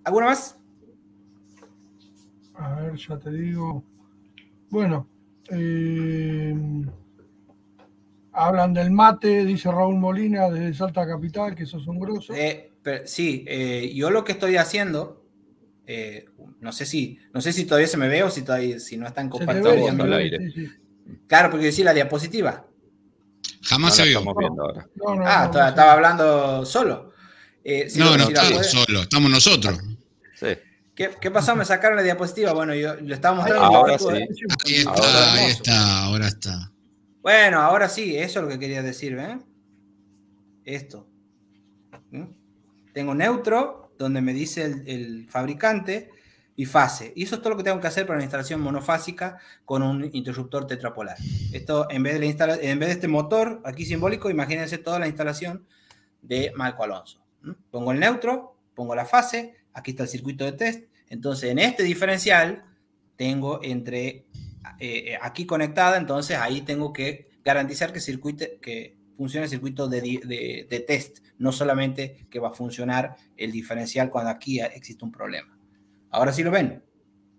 ¿Alguna 0.04 0.26
más? 0.26 0.57
A 2.58 2.74
ver, 2.80 2.96
ya 2.96 3.18
te 3.18 3.30
digo. 3.30 3.84
Bueno, 4.70 5.08
eh, 5.50 6.54
hablan 8.32 8.74
del 8.74 8.90
mate, 8.90 9.44
dice 9.44 9.70
Raúl 9.70 9.96
Molina 9.96 10.50
desde 10.50 10.74
Salta 10.74 11.06
Capital, 11.06 11.54
que 11.54 11.66
sos 11.66 11.86
un 11.86 11.98
grosso. 11.98 12.34
Eh, 12.34 12.72
pero- 12.82 13.06
sí, 13.06 13.44
eh, 13.48 13.92
yo 13.94 14.10
lo 14.10 14.24
que 14.24 14.32
estoy 14.32 14.56
haciendo, 14.56 15.24
eh, 15.86 16.26
no 16.60 16.72
sé 16.72 16.84
si, 16.86 17.18
no 17.32 17.40
sé 17.40 17.52
si 17.52 17.64
todavía 17.64 17.88
se 17.88 17.96
me 17.96 18.08
ve 18.08 18.22
o 18.22 18.30
si 18.30 18.42
todavía, 18.42 18.78
si 18.78 18.96
no 18.96 19.06
está 19.06 19.20
en 19.22 19.28
Se 19.32 19.38
te 19.38 19.46
compacto. 19.46 19.70
ve, 19.70 19.82
se 19.84 19.88
al 19.90 19.96
te 19.96 20.02
ve, 20.04 20.16
aire. 20.16 20.38
sí, 20.38 20.66
sí. 20.66 20.68
Claro, 21.26 21.50
porque 21.50 21.66
decía 21.66 21.84
la 21.86 21.94
diapositiva. 21.94 22.66
Jamás 23.62 23.90
No 23.90 23.96
se 23.96 24.08
vio. 24.08 24.18
estamos 24.18 24.36
viendo 24.38 24.62
ahora. 24.62 24.88
No, 24.96 25.14
no, 25.14 25.22
Ah, 25.26 25.38
no, 25.40 25.44
estaba, 25.46 25.64
no, 25.64 25.68
estaba 25.70 25.92
hablando 25.92 26.66
solo. 26.66 27.12
Eh, 27.64 27.88
si 27.88 27.98
No, 27.98 28.16
no, 28.16 28.26
puede- 28.28 28.64
solo, 28.64 29.00
estamos 29.02 29.30
nosotros. 29.30 29.78
¿Qué, 30.98 31.10
qué 31.20 31.30
pasó? 31.30 31.54
Me 31.54 31.64
sacaron 31.64 31.96
la 31.96 32.02
diapositiva. 32.02 32.52
Bueno, 32.52 32.74
yo 32.74 32.96
lo 32.96 33.14
estaba 33.14 33.36
mostrando. 33.36 33.64
Ahora 33.66 33.96
sí. 34.00 34.06
¿eh? 34.10 34.28
Ahí 34.66 34.74
está, 34.74 34.90
Ahora 34.90 35.32
ahí 35.32 35.46
está, 35.46 36.02
ahora 36.02 36.26
está. 36.26 36.72
Bueno, 37.22 37.60
ahora 37.60 37.88
sí, 37.88 38.16
eso 38.16 38.40
es 38.40 38.44
lo 38.44 38.50
que 38.50 38.58
quería 38.58 38.82
decir, 38.82 39.14
¿ven? 39.14 39.44
Esto. 40.64 41.06
¿Mm? 42.10 42.24
Tengo 42.92 43.14
neutro, 43.14 43.92
donde 43.96 44.20
me 44.20 44.32
dice 44.34 44.64
el, 44.64 44.88
el 44.88 45.28
fabricante, 45.28 46.10
y 46.56 46.64
fase. 46.64 47.12
Y 47.14 47.22
eso 47.22 47.36
es 47.36 47.42
todo 47.42 47.50
lo 47.50 47.56
que 47.56 47.62
tengo 47.62 47.78
que 47.78 47.86
hacer 47.86 48.04
para 48.04 48.16
una 48.16 48.24
instalación 48.24 48.60
monofásica 48.60 49.38
con 49.64 49.84
un 49.84 50.10
interruptor 50.12 50.66
tetrapolar. 50.66 51.16
Esto, 51.52 51.88
en 51.90 52.02
vez 52.02 52.14
de, 52.14 52.18
la 52.18 52.26
instala- 52.26 52.58
en 52.60 52.76
vez 52.80 52.88
de 52.88 52.94
este 52.94 53.06
motor 53.06 53.62
aquí 53.64 53.86
simbólico, 53.86 54.30
imagínense 54.30 54.78
toda 54.78 54.98
la 54.98 55.06
instalación 55.06 55.64
de 56.22 56.50
Marco 56.56 56.82
Alonso. 56.82 57.22
¿Mm? 57.42 57.52
Pongo 57.70 57.92
el 57.92 58.00
neutro, 58.00 58.56
pongo 58.74 58.96
la 58.96 59.04
fase, 59.04 59.54
aquí 59.72 59.92
está 59.92 60.02
el 60.02 60.08
circuito 60.08 60.44
de 60.44 60.50
test. 60.50 60.87
Entonces, 61.10 61.50
en 61.50 61.58
este 61.58 61.82
diferencial, 61.82 62.64
tengo 63.16 63.60
entre 63.62 64.08
eh, 64.08 64.26
eh, 64.80 65.18
aquí 65.20 65.46
conectada, 65.46 65.96
entonces 65.96 66.36
ahí 66.36 66.60
tengo 66.62 66.92
que 66.92 67.30
garantizar 67.44 67.92
que, 67.92 68.00
circuite, 68.00 68.58
que 68.60 68.96
funcione 69.16 69.44
el 69.44 69.50
circuito 69.50 69.88
de, 69.88 70.00
di- 70.00 70.18
de- 70.18 70.66
de 70.68 70.80
test, 70.80 71.18
no 71.38 71.50
solamente 71.52 72.26
que 72.30 72.38
va 72.38 72.48
a 72.48 72.52
funcionar 72.52 73.16
el 73.36 73.50
diferencial 73.50 74.10
cuando 74.10 74.30
aquí 74.30 74.60
existe 74.60 75.04
un 75.04 75.10
problema. 75.12 75.58
Ahora 76.10 76.32
sí 76.32 76.42
lo 76.42 76.50
ven. 76.50 76.82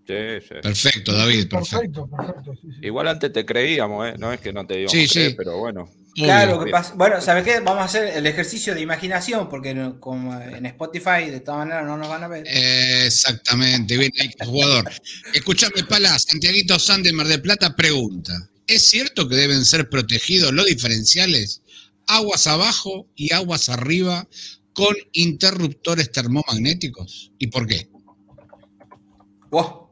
Sí, 0.08 0.16
sí. 0.41 0.56
Perfecto, 0.62 1.14
David, 1.14 1.48
perfecto. 1.50 2.08
Perfecto, 2.10 2.10
perfecto. 2.10 2.56
sí, 2.56 2.72
sí. 2.74 2.80
Igual 2.88 3.08
antes 3.08 3.32
te 3.32 3.46
creíamos, 3.46 4.08
¿eh? 4.10 4.16
No 4.18 4.34
es 4.34 4.40
que 4.41 4.52
no 4.52 4.66
te 4.66 4.76
íbamos 4.82 4.91
Sí, 4.91 5.06
a 5.06 5.08
creer, 5.14 5.30
sí. 5.32 5.36
pero 5.38 5.58
bueno. 5.60 5.90
Claro, 6.15 6.64
que 6.64 6.72
pasa, 6.72 6.94
bueno, 6.95 7.22
¿sabes 7.22 7.44
qué? 7.44 7.60
Vamos 7.60 7.81
a 7.81 7.86
hacer 7.86 8.18
el 8.18 8.26
ejercicio 8.26 8.73
de 8.73 8.81
imaginación, 8.81 9.48
porque 9.48 9.94
como 9.99 10.40
en 10.40 10.65
Spotify 10.65 11.30
de 11.30 11.40
todas 11.40 11.60
maneras 11.60 11.86
no 11.86 11.98
nos 11.98 12.10
van 12.10 12.23
a 12.23 12.27
ver. 12.27 12.45
Eh, 12.48 13.06
Exactamente, 13.06 13.98
bien, 13.98 14.11
ahí 14.19 14.30
jugador. 14.45 14.90
Escuchame, 15.34 15.84
Pala, 15.88 16.18
Santiaguito 16.19 16.77
San 16.80 17.03
de 17.03 17.14
Mar 17.14 17.27
del 17.27 17.41
Plata 17.41 17.76
pregunta: 17.76 18.34
¿Es 18.68 18.90
cierto 18.90 19.30
que 19.30 19.36
deben 19.36 19.64
ser 19.65 19.90
protegidos 19.90 20.52
los 20.52 20.65
diferenciales 20.65 21.61
aguas 22.07 22.48
abajo 22.48 23.07
y 23.15 23.34
aguas 23.34 23.69
arriba 23.69 24.27
con 24.73 24.95
interruptores 25.14 26.11
termomagnéticos? 26.11 27.31
¿Y 27.38 27.48
por 27.48 27.65
qué? 27.68 27.90
Wow. 29.52 29.90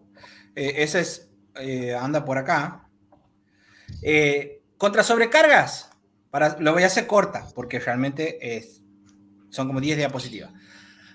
Eh, 0.55 0.75
ese 0.77 1.01
es, 1.01 1.27
eh, 1.59 1.93
anda 1.93 2.25
por 2.25 2.37
acá. 2.37 2.89
Eh, 4.01 4.61
contra 4.77 5.03
sobrecargas, 5.03 5.89
para, 6.37 6.59
lo 6.59 6.73
voy 6.73 6.83
a 6.83 6.85
hacer 6.85 7.07
corta, 7.07 7.47
porque 7.55 7.79
realmente 7.79 8.57
es, 8.57 8.83
son 9.49 9.65
como 9.65 9.81
10 9.81 9.97
diapositivas. 9.97 10.51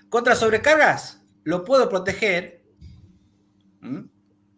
Contra 0.09 0.35
sobrecargas, 0.35 1.23
lo 1.45 1.63
puedo 1.63 1.87
proteger. 1.87 2.61
¿Mm? 3.79 4.01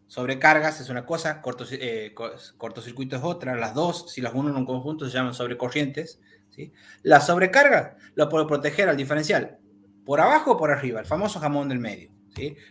Sobrecargas 0.07 0.81
es 0.81 0.89
una 0.89 1.05
cosa, 1.05 1.39
cortos- 1.43 1.69
eh, 1.71 2.13
co- 2.15 2.31
cortocircuito 2.57 3.15
es 3.15 3.23
otra, 3.23 3.55
las 3.55 3.75
dos, 3.75 4.11
si 4.11 4.21
las 4.21 4.33
uno 4.33 4.49
en 4.49 4.55
un 4.55 4.65
conjunto, 4.65 5.05
se 5.05 5.11
llaman 5.13 5.35
sobrecorrientes. 5.35 6.19
¿sí? 6.49 6.73
La 7.03 7.21
sobrecarga 7.21 7.97
lo 8.15 8.27
puedo 8.27 8.47
proteger 8.47 8.89
al 8.89 8.97
diferencial, 8.97 9.59
por 10.03 10.19
abajo 10.19 10.53
o 10.53 10.57
por 10.57 10.71
arriba, 10.71 10.99
el 10.99 11.05
famoso 11.05 11.39
jamón 11.39 11.69
del 11.69 11.79
medio. 11.79 12.11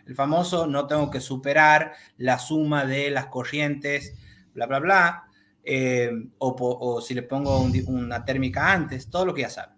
El 0.05 0.15
famoso 0.17 0.67
no 0.67 0.87
tengo 0.89 1.11
que 1.13 1.21
superar 1.21 1.95
la 2.19 2.39
suma 2.41 2.85
de 2.87 3.11
las 3.13 3.27
corrientes, 3.27 4.15
bla, 4.53 4.67
bla, 4.67 4.79
bla, 4.81 5.24
eh, 5.65 6.11
o, 6.39 6.55
o 6.59 7.01
si 7.01 7.15
le 7.15 7.23
pongo 7.23 7.61
un 7.61 7.73
una 7.87 8.25
térmica 8.25 8.73
antes, 8.73 9.09
todo 9.09 9.27
lo 9.27 9.35
que 9.35 9.43
ya 9.43 9.51
saben. 9.51 9.77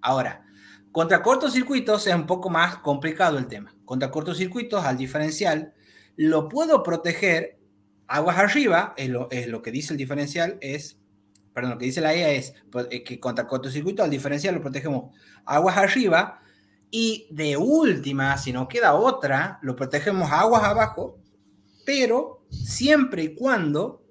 Ahora, 0.00 0.44
contra 0.90 1.22
cortocircuitos 1.22 2.06
es 2.06 2.14
un 2.14 2.26
poco 2.26 2.50
más 2.50 2.78
complicado 2.78 3.38
el 3.38 3.46
tema. 3.46 3.74
Contra 3.84 4.10
cortocircuitos, 4.10 4.84
al 4.84 4.96
diferencial, 4.96 5.74
lo 6.16 6.48
puedo 6.48 6.82
proteger 6.82 7.58
aguas 8.06 8.38
arriba, 8.38 8.92
es 8.96 9.08
lo, 9.08 9.30
es 9.30 9.48
lo 9.48 9.62
que 9.62 9.70
dice 9.70 9.94
el 9.94 9.98
diferencial, 9.98 10.58
es, 10.60 10.98
perdón, 11.54 11.72
lo 11.72 11.78
que 11.78 11.86
dice 11.86 12.02
la 12.02 12.14
EA 12.14 12.30
es 12.32 12.54
pues, 12.70 12.86
eh, 12.90 13.02
que 13.02 13.18
contra 13.18 13.46
cortocircuito 13.46 14.02
al 14.02 14.10
diferencial 14.10 14.54
lo 14.54 14.60
protegemos 14.60 15.16
aguas 15.46 15.78
arriba 15.78 16.40
y 16.90 17.26
de 17.30 17.56
última, 17.56 18.36
si 18.36 18.52
no 18.52 18.68
queda 18.68 18.94
otra, 18.94 19.58
lo 19.62 19.74
protegemos 19.74 20.30
aguas 20.30 20.62
abajo, 20.62 21.18
pero 21.86 22.44
siempre 22.50 23.22
y 23.24 23.34
cuando, 23.34 24.01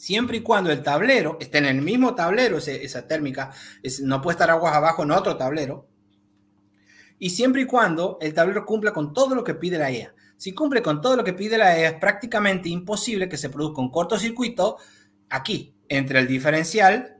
siempre 0.00 0.38
y 0.38 0.40
cuando 0.40 0.72
el 0.72 0.82
tablero 0.82 1.36
esté 1.40 1.58
en 1.58 1.66
el 1.66 1.82
mismo 1.82 2.14
tablero, 2.14 2.56
ese- 2.56 2.82
esa 2.82 3.06
térmica, 3.06 3.50
es- 3.82 4.00
no 4.00 4.22
puede 4.22 4.32
estar 4.36 4.48
aguas 4.50 4.74
abajo 4.74 5.02
en 5.02 5.10
otro 5.10 5.36
tablero, 5.36 5.88
y 7.18 7.28
siempre 7.28 7.60
y 7.62 7.64
cuando 7.66 8.16
el 8.22 8.32
tablero 8.32 8.64
cumpla 8.64 8.92
con 8.94 9.12
todo 9.12 9.34
lo 9.34 9.44
que 9.44 9.54
pide 9.54 9.76
la 9.76 9.90
EA. 9.90 10.14
Si 10.38 10.54
cumple 10.54 10.80
con 10.80 11.02
todo 11.02 11.16
lo 11.16 11.22
que 11.24 11.34
pide 11.34 11.58
la 11.58 11.78
EA, 11.78 11.90
es 11.90 11.94
prácticamente 11.98 12.70
imposible 12.70 13.28
que 13.28 13.36
se 13.36 13.50
produzca 13.50 13.82
un 13.82 13.90
cortocircuito 13.90 14.78
aquí, 15.28 15.74
entre 15.88 16.18
el 16.20 16.26
diferencial 16.26 17.18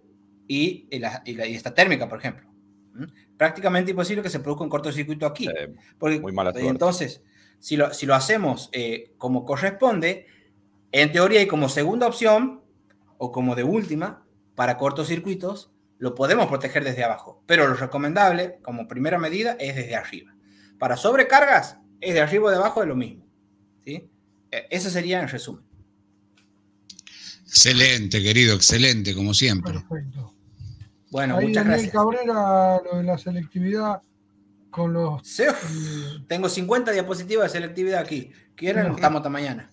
y, 0.49 0.89
la- 0.99 1.23
y 1.27 1.35
la- 1.35 1.47
y 1.47 1.55
esta 1.55 1.75
térmica, 1.75 2.09
por 2.09 2.19
ejemplo. 2.19 2.49
¿Mm? 2.95 3.05
Prácticamente 3.37 3.91
imposible 3.91 4.23
que 4.23 4.31
se 4.31 4.41
produzca 4.41 4.65
un 4.65 4.71
cortocircuito 4.71 5.27
aquí. 5.27 5.49
Eh, 5.49 5.75
Porque, 5.99 6.19
muy 6.19 6.33
mala 6.33 6.51
entonces, 6.57 7.23
si 7.59 7.77
lo, 7.77 7.93
si 7.93 8.07
lo 8.07 8.15
hacemos 8.15 8.71
eh, 8.73 9.13
como 9.19 9.45
corresponde, 9.45 10.25
en 10.93 11.13
teoría 11.13 11.43
y 11.43 11.47
como 11.47 11.69
segunda 11.69 12.07
opción, 12.07 12.63
o 13.23 13.31
como 13.33 13.55
de 13.55 13.65
última, 13.65 14.25
para 14.55 14.79
cortocircuitos, 14.79 15.71
lo 15.99 16.15
podemos 16.15 16.47
proteger 16.47 16.83
desde 16.85 17.05
abajo. 17.05 17.43
Pero 17.47 17.69
lo 17.69 17.75
recomendable, 17.75 18.59
como 18.63 18.89
primera 18.89 19.19
medida, 19.19 19.59
es 19.61 19.77
desde 19.77 19.95
arriba. 19.95 20.35
Para 20.79 20.97
sobrecargas, 20.97 21.77
es 22.01 22.15
de 22.15 22.21
arriba 22.23 22.47
o 22.47 22.51
de 22.51 22.57
abajo, 22.57 22.81
es 22.81 22.89
lo 22.89 22.97
mismo. 22.97 23.27
¿sí? 23.85 24.09
Eh, 24.51 24.67
Eso 24.71 24.89
sería 24.89 25.21
en 25.21 25.29
resumen. 25.29 25.63
Excelente, 27.47 28.23
querido, 28.23 28.57
excelente, 28.57 29.15
como 29.15 29.35
siempre. 29.35 29.75
Perfecto. 29.75 30.33
Bueno, 31.11 31.37
Ahí 31.37 31.49
muchas 31.49 31.67
Daniel 31.67 31.91
gracias. 31.91 31.93
Cabrera, 31.93 32.81
lo 32.91 32.99
de 32.99 33.05
la 33.05 33.19
selectividad 33.19 34.01
con 34.71 34.95
los. 34.95 35.29
Sí, 35.29 35.43
eh, 35.43 36.25
Tengo 36.27 36.49
50 36.49 36.91
diapositivas 36.93 37.53
de 37.53 37.59
selectividad 37.59 38.01
aquí. 38.01 38.33
¿Quieren? 38.55 38.93
Estamos 38.93 39.19
hasta 39.19 39.29
mañana. 39.29 39.71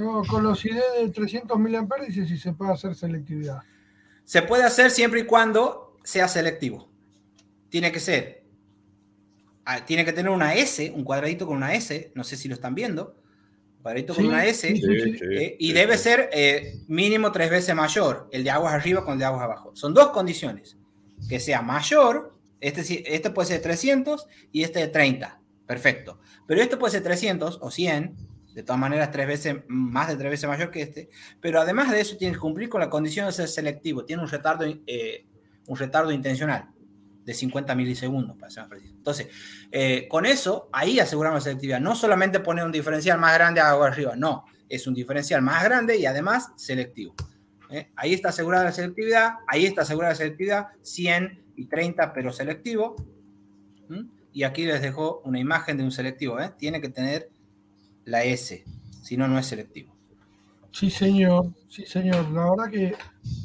No, 0.00 0.22
con 0.26 0.42
los 0.42 0.64
ID 0.64 0.76
de 1.00 1.08
300 1.10 1.58
mA 1.58 1.86
dice 2.06 2.26
si 2.26 2.36
se 2.36 2.52
puede 2.52 2.72
hacer 2.72 2.94
selectividad. 2.94 3.62
Se 4.24 4.42
puede 4.42 4.64
hacer 4.64 4.90
siempre 4.90 5.20
y 5.20 5.24
cuando 5.24 5.96
sea 6.04 6.28
selectivo. 6.28 6.88
Tiene 7.68 7.92
que 7.92 8.00
ser. 8.00 8.44
ah, 9.64 9.84
Tiene 9.84 10.04
que 10.04 10.12
tener 10.12 10.30
una 10.30 10.54
S, 10.54 10.92
un 10.94 11.04
cuadradito 11.04 11.46
con 11.46 11.56
una 11.56 11.74
S. 11.74 12.12
No 12.14 12.24
sé 12.24 12.36
si 12.36 12.48
lo 12.48 12.54
están 12.54 12.74
viendo. 12.74 13.16
Un 13.76 13.82
cuadradito 13.82 14.14
con 14.14 14.22
Sí, 14.24 14.28
una 14.28 14.44
S. 14.46 14.68
sí, 14.68 14.76
sí, 14.76 14.82
Sí, 15.18 15.24
eh, 15.32 15.56
y 15.58 15.68
sí, 15.68 15.72
debe 15.72 15.96
sí. 15.96 16.04
ser 16.04 16.30
eh, 16.32 16.80
mínimo 16.88 17.32
tres 17.32 17.50
veces 17.50 17.74
mayor. 17.74 18.28
El 18.32 18.44
de 18.44 18.50
aguas 18.50 18.74
arriba 18.74 19.04
con 19.04 19.14
el 19.14 19.18
de 19.20 19.24
aguas 19.24 19.42
abajo. 19.42 19.70
Son 19.74 19.92
dos 19.94 20.10
condiciones. 20.10 20.76
Que 21.28 21.38
sea 21.40 21.62
mayor. 21.62 22.36
Este, 22.60 23.14
este 23.14 23.30
puede 23.30 23.48
ser 23.48 23.62
300 23.62 24.26
y 24.52 24.62
este 24.62 24.80
de 24.80 24.88
30. 24.88 25.40
Perfecto. 25.66 26.20
Pero 26.46 26.60
este 26.60 26.76
puede 26.76 26.92
ser 26.92 27.02
300 27.02 27.58
o 27.62 27.70
100. 27.70 28.16
De 28.60 28.66
todas 28.66 28.78
maneras, 28.78 29.10
tres 29.10 29.26
veces, 29.26 29.56
más 29.68 30.08
de 30.08 30.16
tres 30.16 30.30
veces 30.32 30.46
mayor 30.46 30.70
que 30.70 30.82
este. 30.82 31.08
Pero 31.40 31.62
además 31.62 31.90
de 31.90 31.98
eso, 31.98 32.18
tiene 32.18 32.34
que 32.34 32.40
cumplir 32.40 32.68
con 32.68 32.82
la 32.82 32.90
condición 32.90 33.24
de 33.24 33.32
ser 33.32 33.48
selectivo. 33.48 34.04
Tiene 34.04 34.22
un 34.22 34.28
retardo, 34.28 34.66
eh, 34.86 35.24
un 35.66 35.78
retardo 35.78 36.12
intencional 36.12 36.68
de 37.24 37.32
50 37.32 37.74
milisegundos, 37.74 38.36
para 38.36 38.50
ser 38.50 38.64
más 38.64 38.70
preciso. 38.70 38.92
Entonces, 38.94 39.28
eh, 39.72 40.06
con 40.10 40.26
eso, 40.26 40.68
ahí 40.74 41.00
aseguramos 41.00 41.38
la 41.38 41.40
selectividad. 41.40 41.80
No 41.80 41.94
solamente 41.94 42.40
poner 42.40 42.66
un 42.66 42.70
diferencial 42.70 43.18
más 43.18 43.32
grande 43.32 43.62
agua 43.62 43.86
arriba, 43.86 44.14
no. 44.14 44.44
Es 44.68 44.86
un 44.86 44.92
diferencial 44.92 45.40
más 45.40 45.64
grande 45.64 45.96
y 45.96 46.04
además 46.04 46.52
selectivo. 46.56 47.14
¿eh? 47.70 47.88
Ahí 47.96 48.12
está 48.12 48.28
asegurada 48.28 48.64
la 48.64 48.72
selectividad, 48.72 49.36
ahí 49.46 49.64
está 49.64 49.82
asegurada 49.82 50.12
la 50.12 50.16
selectividad, 50.18 50.66
100 50.82 51.44
y 51.56 51.64
30, 51.64 52.12
pero 52.12 52.30
selectivo. 52.30 52.94
¿Mm? 53.88 54.02
Y 54.34 54.42
aquí 54.42 54.66
les 54.66 54.82
dejo 54.82 55.22
una 55.24 55.38
imagen 55.40 55.78
de 55.78 55.84
un 55.84 55.92
selectivo. 55.92 56.38
¿eh? 56.38 56.52
Tiene 56.58 56.82
que 56.82 56.90
tener 56.90 57.30
la 58.10 58.24
S, 58.24 58.64
si 59.02 59.16
no, 59.16 59.28
no 59.28 59.38
es 59.38 59.46
selectivo. 59.46 59.96
Sí, 60.72 60.90
señor, 60.90 61.52
sí, 61.68 61.84
señor. 61.86 62.30
La 62.30 62.50
verdad 62.50 62.70
que 62.70 62.94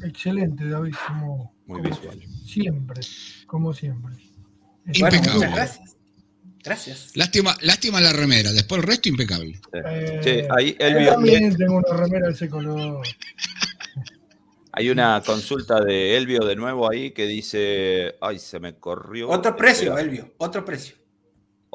excelente, 0.06 0.68
David, 0.68 0.94
como, 1.08 1.54
Muy 1.66 1.82
como 1.82 1.96
visual. 1.96 2.20
siempre, 2.46 3.02
como 3.48 3.74
siempre. 3.74 4.14
Bueno, 5.00 5.16
Impecable. 5.18 5.34
muchas 5.34 5.56
gracias. 5.56 5.96
Gracias. 6.64 7.12
Lástima, 7.16 7.56
lástima 7.62 8.02
la 8.02 8.12
remera, 8.12 8.52
después 8.52 8.82
el 8.82 8.88
resto 8.88 9.10
impecable. 9.10 9.60
Eh, 9.74 10.20
Sí, 10.24 10.48
ahí 10.56 10.76
yo 10.80 10.86
Elvio, 10.88 11.12
también 11.14 11.56
tengo 11.56 11.78
una 11.78 11.96
remera 11.98 12.28
de 12.28 12.34
ese 12.34 12.50
color. 12.50 13.06
hay 14.72 14.90
una 14.90 15.22
consulta 15.26 15.80
de 15.82 16.18
Elvio 16.18 16.40
de 16.44 16.56
nuevo 16.56 16.90
ahí 16.92 17.12
que 17.12 17.26
dice, 17.28 18.16
ay, 18.20 18.40
se 18.40 18.60
me 18.60 18.76
corrió. 18.76 19.30
Otro 19.30 19.56
precio, 19.56 19.90
Espera. 19.92 20.02
Elvio, 20.02 20.34
otro 20.38 20.66
precio. 20.66 20.96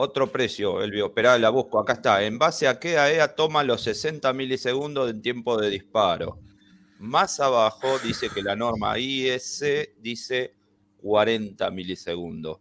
Otro 0.02 0.32
precio, 0.32 0.82
Elvio. 0.82 1.08
Esperá, 1.08 1.38
la 1.38 1.50
busco. 1.50 1.78
Acá 1.78 1.92
está. 1.92 2.24
¿En 2.24 2.38
base 2.38 2.66
a 2.66 2.80
qué 2.80 2.96
AEA 2.96 3.34
toma 3.34 3.62
los 3.62 3.82
60 3.82 4.32
milisegundos 4.32 5.12
de 5.12 5.20
tiempo 5.20 5.60
de 5.60 5.68
disparo? 5.68 6.38
Más 6.98 7.38
abajo 7.38 7.98
dice 7.98 8.30
que 8.30 8.42
la 8.42 8.56
norma 8.56 8.98
IS 8.98 9.62
dice 9.98 10.54
40 11.02 11.70
milisegundos. 11.70 12.60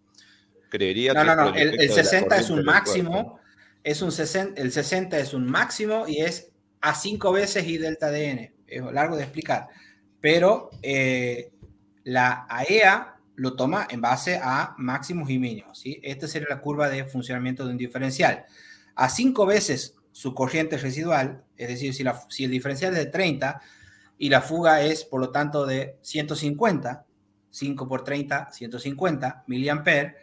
Creería 0.70 1.14
No, 1.14 1.22
que 1.22 1.28
no, 1.28 1.36
por 1.36 1.46
no. 1.46 1.56
El, 1.56 1.68
el 1.70 1.74
efecto 1.76 1.96
de 1.96 2.04
la 2.04 2.04
60 2.04 2.38
es 2.38 2.50
un 2.50 2.56
del 2.58 2.66
máximo. 2.66 3.40
Es 3.86 4.02
un 4.02 4.12
60, 4.12 4.62
el 4.62 4.72
60 4.74 5.20
es 5.20 5.34
un 5.34 5.50
máximo 5.50 6.10
y 6.10 6.18
es 6.18 6.52
a 6.82 6.94
5 6.94 7.32
veces 7.32 7.66
y 7.66 7.78
delta 7.78 8.12
DN. 8.12 8.54
Es 8.68 8.84
largo 8.92 9.16
de 9.16 9.24
explicar. 9.24 9.70
Pero 10.20 10.72
eh, 10.82 11.54
la 12.04 12.46
AEA 12.50 13.16
lo 13.40 13.56
toma 13.56 13.88
en 13.90 14.02
base 14.02 14.40
a 14.42 14.76
máximos 14.78 15.30
y 15.30 15.40
mínimos. 15.40 15.82
Esta 16.04 16.28
sería 16.28 16.50
la 16.50 16.60
curva 16.62 16.90
de 16.90 17.06
funcionamiento 17.06 17.66
de 17.66 17.72
un 17.72 17.78
diferencial. 17.78 18.46
A 18.96 19.10
5 19.10 19.46
veces 19.46 19.96
su 20.12 20.34
corriente 20.34 20.78
residual, 20.78 21.44
es 21.56 21.70
decir, 21.70 21.94
si, 21.94 22.04
la- 22.04 22.22
el 22.40 22.52
diferencial 22.52 22.92
es 22.94 23.00
de 23.00 23.06
30 23.06 23.62
y 24.18 24.28
la 24.30 24.42
fuga 24.42 24.82
es, 24.82 25.06
por 25.06 25.22
lo 25.22 25.30
tanto, 25.32 25.66
de 25.66 25.96
150, 26.02 27.06
5 27.50 27.88
por 27.88 28.04
30, 28.04 28.52
150 28.52 29.44
miliamperes, 29.48 30.16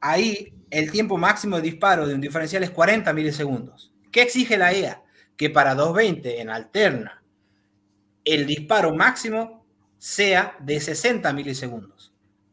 ahí 0.00 0.52
el 0.68 0.90
tiempo 0.90 1.16
máximo 1.16 1.56
de 1.56 1.62
disparo 1.62 2.06
de 2.06 2.14
un 2.14 2.20
diferencial 2.20 2.64
es 2.64 2.70
40 2.70 3.12
milisegundos. 3.12 3.92
¿Qué 4.10 4.22
exige 4.22 4.58
la 4.58 4.72
EA? 4.72 5.02
Que 5.36 5.50
para 5.50 5.74
220 5.76 6.40
en 6.40 6.50
alterna 6.50 7.22
el 8.24 8.44
disparo 8.44 8.92
máximo 8.92 9.64
sea 9.98 10.56
de 10.60 10.80
60 10.80 11.32
milisegundos. 11.32 11.95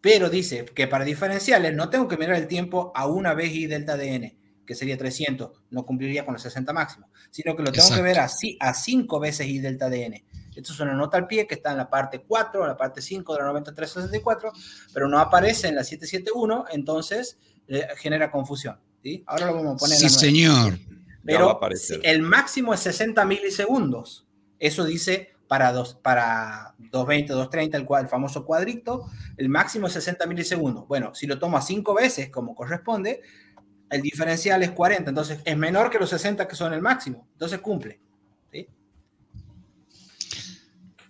Pero 0.03 0.30
dice 0.30 0.65
que 0.65 0.85
para 0.89 1.05
diferenciales 1.05 1.73
no 1.73 1.89
tengo 1.89 2.09
que 2.09 2.17
mirar 2.17 2.35
el 2.35 2.45
tiempo 2.47 2.91
a 2.93 3.07
una 3.07 3.34
vez 3.34 3.53
y 3.53 3.67
delta 3.67 3.95
de 3.95 4.15
n, 4.15 4.38
que 4.65 4.75
sería 4.75 4.97
300, 4.97 5.51
no 5.69 5.85
cumpliría 5.85 6.25
con 6.25 6.34
los 6.34 6.41
60 6.41 6.73
máximos, 6.73 7.09
sino 7.31 7.55
que 7.55 7.63
lo 7.63 7.71
tengo 7.71 7.89
que 7.95 8.01
ver 8.01 8.19
así 8.19 8.57
a 8.59 8.73
5 8.73 9.17
veces 9.21 9.47
y 9.47 9.59
delta 9.59 9.89
de 9.89 10.03
n. 10.03 10.25
Esto 10.53 10.73
es 10.73 10.80
una 10.81 10.93
nota 10.93 11.15
al 11.15 11.25
pie 11.25 11.47
que 11.47 11.55
está 11.55 11.71
en 11.71 11.77
la 11.77 11.89
parte 11.89 12.19
4, 12.19 12.63
en 12.63 12.67
la 12.67 12.75
parte 12.75 13.01
5 13.01 13.31
de 13.34 13.39
la 13.39 13.45
9364, 13.45 14.51
pero 14.93 15.07
no 15.07 15.19
aparece 15.19 15.69
en 15.69 15.75
la 15.75 15.85
771, 15.85 16.65
entonces 16.73 17.38
eh, 17.69 17.88
genera 17.95 18.30
confusión. 18.30 18.77
¿sí? 19.01 19.23
Ahora 19.25 19.45
lo 19.45 19.55
vamos 19.55 19.75
a 19.75 19.77
poner 19.77 20.03
en 20.03 20.09
Sí, 20.09 20.27
la 20.27 20.43
nueva. 20.51 20.67
señor. 20.67 20.80
Ya 21.23 21.45
va 21.45 21.51
a 21.53 21.59
Pero 21.59 22.01
el 22.03 22.21
máximo 22.23 22.73
es 22.73 22.81
60 22.81 23.23
milisegundos. 23.23 24.27
Eso 24.59 24.84
dice 24.84 25.32
para, 25.53 25.71
dos, 25.71 25.93
para 25.93 26.73
220, 26.80 27.31
230, 27.31 27.77
el, 27.77 27.85
el 28.01 28.07
famoso 28.07 28.43
cuadrito, 28.43 29.05
el 29.38 29.49
máximo 29.49 29.85
es 29.85 29.93
60 29.93 30.25
milisegundos. 30.25 30.88
Bueno, 30.88 31.13
si 31.13 31.27
lo 31.27 31.38
tomo 31.38 31.57
a 31.57 31.61
5 31.61 31.93
veces 31.93 32.31
como 32.31 32.55
corresponde, 32.55 33.21
el 33.91 34.01
diferencial 34.01 34.63
es 34.63 34.71
40, 34.71 35.11
entonces 35.11 35.41
es 35.45 35.55
menor 35.55 35.91
que 35.91 35.99
los 35.99 36.09
60 36.09 36.47
que 36.47 36.55
son 36.55 36.73
el 36.73 36.81
máximo. 36.81 37.27
Entonces 37.34 37.59
cumple. 37.59 37.99
¿sí? 38.51 38.67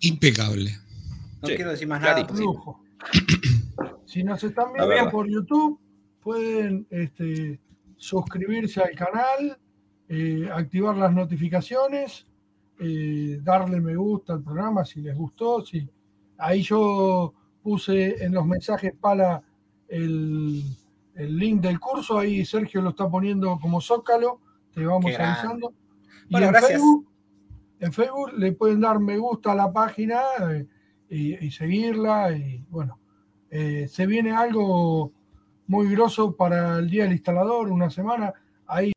Impecable. 0.00 0.76
No 1.40 1.48
Sí, 1.48 1.56
quiero 1.56 1.70
decir 1.70 1.88
más 1.88 2.02
nada. 2.02 2.26
Si 4.04 4.22
nos 4.22 4.44
están 4.44 4.74
viendo 4.74 5.10
por 5.10 5.26
YouTube, 5.26 5.80
pueden 6.20 6.86
este, 6.90 7.58
suscribirse 7.96 8.82
al 8.82 8.94
canal, 8.94 9.58
eh, 10.10 10.50
activar 10.52 10.98
las 10.98 11.14
notificaciones, 11.14 12.26
eh, 12.78 13.38
darle 13.42 13.80
me 13.80 13.96
gusta 13.96 14.34
al 14.34 14.42
programa 14.42 14.84
si 14.84 15.00
les 15.00 15.16
gustó. 15.16 15.64
Si... 15.64 15.88
Ahí 16.38 16.62
yo 16.62 17.32
puse 17.62 18.22
en 18.24 18.34
los 18.34 18.46
mensajes 18.46 18.92
para 19.00 19.42
el, 19.88 20.62
el 21.14 21.36
link 21.38 21.60
del 21.62 21.78
curso, 21.80 22.18
ahí 22.18 22.44
Sergio 22.44 22.82
lo 22.82 22.90
está 22.90 23.08
poniendo 23.08 23.58
como 23.60 23.80
zócalo, 23.80 24.40
te 24.72 24.84
vamos 24.84 25.12
Qué 25.12 25.16
avisando. 25.22 25.72
Y 26.28 26.32
Bueno, 26.32 26.46
en 26.46 26.52
gracias. 26.52 26.72
Facebook, 26.72 27.08
en 27.80 27.92
Facebook 27.92 28.32
le 28.36 28.52
pueden 28.52 28.80
dar 28.80 28.98
me 28.98 29.16
gusta 29.18 29.52
a 29.52 29.54
la 29.54 29.72
página 29.72 30.20
eh, 30.50 30.66
y, 31.08 31.46
y 31.46 31.50
seguirla 31.50 32.32
y 32.36 32.64
bueno, 32.68 32.98
eh, 33.50 33.86
se 33.88 34.06
viene 34.06 34.32
algo 34.32 35.12
muy 35.66 35.88
grosso 35.90 36.34
para 36.36 36.78
el 36.78 36.90
día 36.90 37.04
del 37.04 37.12
instalador, 37.12 37.68
una 37.70 37.88
semana. 37.88 38.32
Ahí 38.66 38.92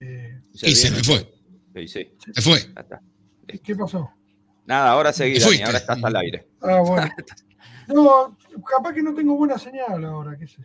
eh, 0.00 0.40
Y 0.52 0.58
se 0.58 0.90
viene. 0.90 0.96
me 0.96 1.02
fue. 1.04 1.39
Sí, 1.74 1.88
sí, 1.88 2.12
Se 2.34 2.42
fue. 2.42 2.58
¿qué 3.62 3.76
pasó? 3.76 4.10
Nada, 4.66 4.90
ahora 4.92 5.12
seguí, 5.12 5.38
Dani, 5.38 5.62
ahora 5.62 5.78
estás 5.78 6.02
al 6.02 6.16
aire. 6.16 6.48
Ah, 6.60 6.80
bueno. 6.80 7.08
No, 7.88 8.36
capaz 8.64 8.92
que 8.94 9.02
no 9.02 9.12
tengo 9.12 9.34
buena 9.34 9.58
señal 9.58 10.04
ahora, 10.04 10.36
qué 10.38 10.46
sé. 10.46 10.62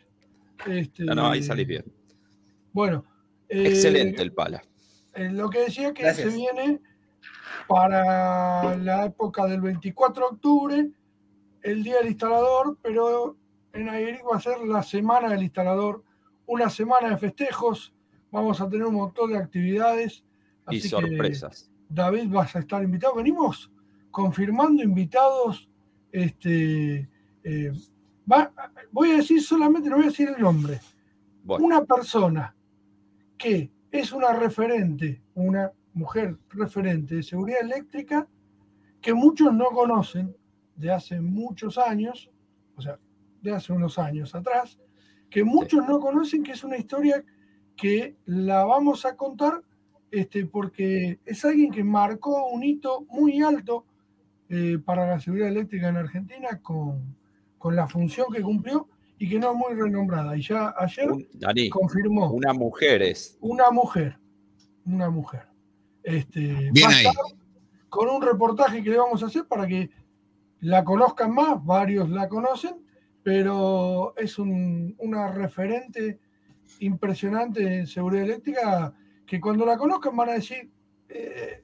Este, 0.67 1.05
No, 1.05 1.15
no, 1.15 1.29
ahí 1.31 1.41
salís 1.41 1.65
bien. 1.65 1.83
Bueno. 2.71 3.03
eh, 3.49 3.67
Excelente 3.67 4.21
el 4.21 4.31
pala. 4.31 4.61
Eh, 5.15 5.29
lo 5.31 5.49
que 5.49 5.61
decía 5.61 5.91
que 5.91 6.03
Gracias. 6.03 6.29
se 6.29 6.35
viene 6.35 6.81
para 7.67 8.75
la 8.77 9.05
época 9.05 9.45
del 9.47 9.61
24 9.61 10.21
de 10.29 10.35
octubre, 10.35 10.89
el 11.63 11.83
día 11.83 11.97
del 11.97 12.07
instalador, 12.09 12.77
pero 12.81 13.37
en 13.73 13.89
Ayeric 13.89 14.21
va 14.31 14.37
a 14.37 14.41
ser 14.41 14.59
la 14.59 14.83
semana 14.83 15.29
del 15.29 15.41
instalador, 15.43 16.03
una 16.45 16.69
semana 16.69 17.09
de 17.09 17.17
festejos, 17.17 17.93
vamos 18.29 18.61
a 18.61 18.69
tener 18.69 18.85
un 18.85 18.95
montón 18.95 19.31
de 19.31 19.37
actividades. 19.39 20.23
Y 20.69 20.77
así 20.79 20.89
que, 20.89 20.89
sorpresas. 20.89 21.69
David, 21.89 22.29
vas 22.29 22.55
a 22.55 22.59
estar 22.59 22.83
invitado. 22.83 23.15
Venimos 23.15 23.71
confirmando 24.11 24.81
invitados. 24.83 25.69
Este, 26.11 27.09
eh, 27.43 27.71
va- 28.31 28.51
voy 28.91 29.11
a 29.11 29.17
decir 29.17 29.41
solamente, 29.43 29.89
no 29.89 29.97
voy 29.97 30.05
a 30.05 30.09
decir 30.09 30.29
el 30.29 30.41
nombre 30.41 30.79
Bueno, 31.43 31.65
una 31.65 31.83
persona 31.83 32.55
que 33.37 33.69
es 33.91 34.11
una 34.13 34.33
referente, 34.33 35.21
una 35.35 35.71
mujer 35.93 36.37
referente 36.49 37.15
de 37.15 37.23
seguridad 37.23 37.59
eléctrica, 37.61 38.27
que 39.01 39.13
muchos 39.13 39.53
no 39.53 39.65
conocen 39.67 40.35
de 40.75 40.91
hace 40.91 41.19
muchos 41.21 41.77
años, 41.77 42.29
o 42.75 42.81
sea, 42.81 42.97
de 43.41 43.53
hace 43.53 43.71
unos 43.73 43.99
años 43.99 44.33
atrás, 44.33 44.79
que 45.29 45.43
muchos 45.43 45.85
no 45.87 45.99
conocen, 45.99 46.43
que 46.43 46.53
es 46.53 46.63
una 46.63 46.77
historia 46.77 47.23
que 47.75 48.15
la 48.25 48.63
vamos 48.63 49.05
a 49.05 49.15
contar 49.17 49.61
este, 50.11 50.45
porque 50.45 51.19
es 51.25 51.43
alguien 51.45 51.71
que 51.71 51.83
marcó 51.83 52.47
un 52.49 52.63
hito 52.63 53.05
muy 53.09 53.41
alto 53.41 53.85
eh, 54.49 54.77
para 54.83 55.07
la 55.07 55.19
seguridad 55.19 55.49
eléctrica 55.49 55.89
en 55.89 55.97
Argentina 55.97 56.59
con, 56.61 57.15
con 57.57 57.75
la 57.75 57.87
función 57.87 58.27
que 58.31 58.41
cumplió 58.41 58.87
y 59.17 59.29
que 59.29 59.39
no 59.39 59.51
es 59.51 59.57
muy 59.57 59.73
renombrada. 59.73 60.37
Y 60.37 60.41
ya 60.41 60.73
ayer 60.77 61.11
un- 61.11 61.27
Dani, 61.33 61.69
confirmó 61.69 62.31
una 62.31 62.53
mujer 62.53 63.01
es. 63.01 63.37
una 63.41 63.71
mujer, 63.71 64.17
una 64.85 65.09
mujer. 65.09 65.47
Este, 66.03 66.69
Bien 66.71 66.89
ahí. 66.91 67.05
con 67.89 68.07
un 68.09 68.21
reportaje 68.21 68.83
que 68.83 68.89
le 68.91 68.97
vamos 68.97 69.23
a 69.23 69.27
hacer 69.27 69.45
para 69.47 69.65
que 69.67 69.89
la 70.59 70.83
conozcan 70.83 71.33
más, 71.33 71.63
varios 71.65 72.09
la 72.09 72.29
conocen, 72.29 72.75
pero 73.23 74.13
es 74.17 74.37
un- 74.37 74.95
una 74.99 75.31
referente 75.31 76.19
impresionante 76.79 77.79
en 77.79 77.87
seguridad 77.87 78.23
eléctrica 78.25 78.93
que 79.25 79.39
cuando 79.39 79.65
la 79.65 79.77
conozcan 79.77 80.15
van 80.15 80.29
a 80.29 80.33
decir, 80.33 80.69
eh, 81.09 81.63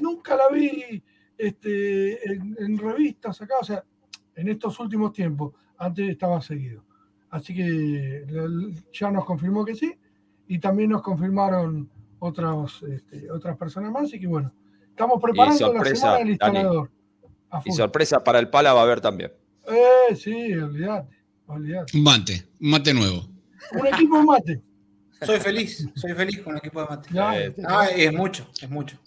nunca 0.00 0.36
la 0.36 0.48
vi 0.48 1.02
este, 1.36 2.32
en, 2.32 2.56
en 2.58 2.78
revistas 2.78 3.40
acá, 3.42 3.54
o 3.60 3.64
sea, 3.64 3.84
en 4.34 4.48
estos 4.48 4.78
últimos 4.80 5.12
tiempos, 5.12 5.52
antes 5.78 6.08
estaba 6.08 6.40
seguido. 6.40 6.84
Así 7.30 7.54
que 7.54 8.24
la- 8.28 8.76
ya 8.92 9.10
nos 9.10 9.24
confirmó 9.24 9.64
que 9.64 9.74
sí, 9.74 9.92
y 10.48 10.58
también 10.58 10.90
nos 10.90 11.02
confirmaron 11.02 11.90
otras, 12.18 12.82
este, 12.88 13.30
otras 13.30 13.56
personas 13.56 13.90
más, 13.90 14.04
así 14.04 14.20
que 14.20 14.26
bueno, 14.26 14.52
estamos 14.88 15.20
preparando 15.20 15.58
la 15.68 15.72
sorpresa, 15.74 15.96
semana 15.96 16.18
del 16.18 16.28
instalador. 16.30 16.90
Y 17.64 17.72
sorpresa 17.72 18.24
para 18.24 18.38
el 18.38 18.48
pala 18.48 18.72
va 18.72 18.80
a 18.80 18.84
haber 18.84 19.00
también. 19.00 19.32
Eh, 19.66 20.14
sí, 20.16 20.52
olvídate, 20.54 21.16
olvídate. 21.46 21.96
Un 21.98 22.04
mate, 22.04 22.48
un 22.60 22.70
mate 22.70 22.94
nuevo. 22.94 23.28
Un 23.78 23.86
equipo 23.86 24.22
mate. 24.22 24.62
Soy 25.24 25.40
feliz, 25.40 25.86
soy 25.94 26.12
feliz 26.14 26.40
con 26.40 26.52
el 26.54 26.58
equipo 26.58 26.80
de 26.82 26.88
mate. 26.88 27.08
Eh, 27.12 27.54
Ah, 27.66 27.88
es 27.88 28.12
mucho, 28.12 28.48
es 28.60 28.68
mucho. 28.70 28.98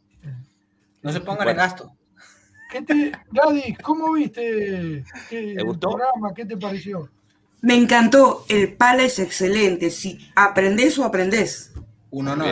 No 1.02 1.12
se 1.12 1.20
pongan 1.22 1.50
en 1.50 1.58
gasto. 1.58 1.92
¿Qué 2.72 2.82
te, 2.82 3.12
Gladys, 3.32 3.78
cómo 3.84 4.14
viste 4.14 5.04
¿Te 5.30 5.52
el 5.54 5.64
gustó? 5.64 5.90
programa? 5.92 6.34
¿Qué 6.34 6.46
te 6.46 6.58
pareció? 6.58 7.10
Me 7.62 7.76
encantó, 7.76 8.46
el 8.50 8.74
pala 8.74 9.04
es 9.04 9.20
excelente. 9.20 9.90
Si 9.92 10.30
aprendés 10.36 10.98
o 11.00 11.04
aprendés. 11.06 11.72
Un 12.12 12.28
honor. 12.30 12.50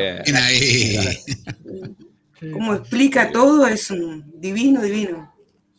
Sí, 2.40 2.52
Cómo 2.52 2.74
explica 2.74 3.32
todo 3.32 3.68
es 3.68 3.90
un 3.92 4.40
divino, 4.40 4.82
divino. 4.82 5.34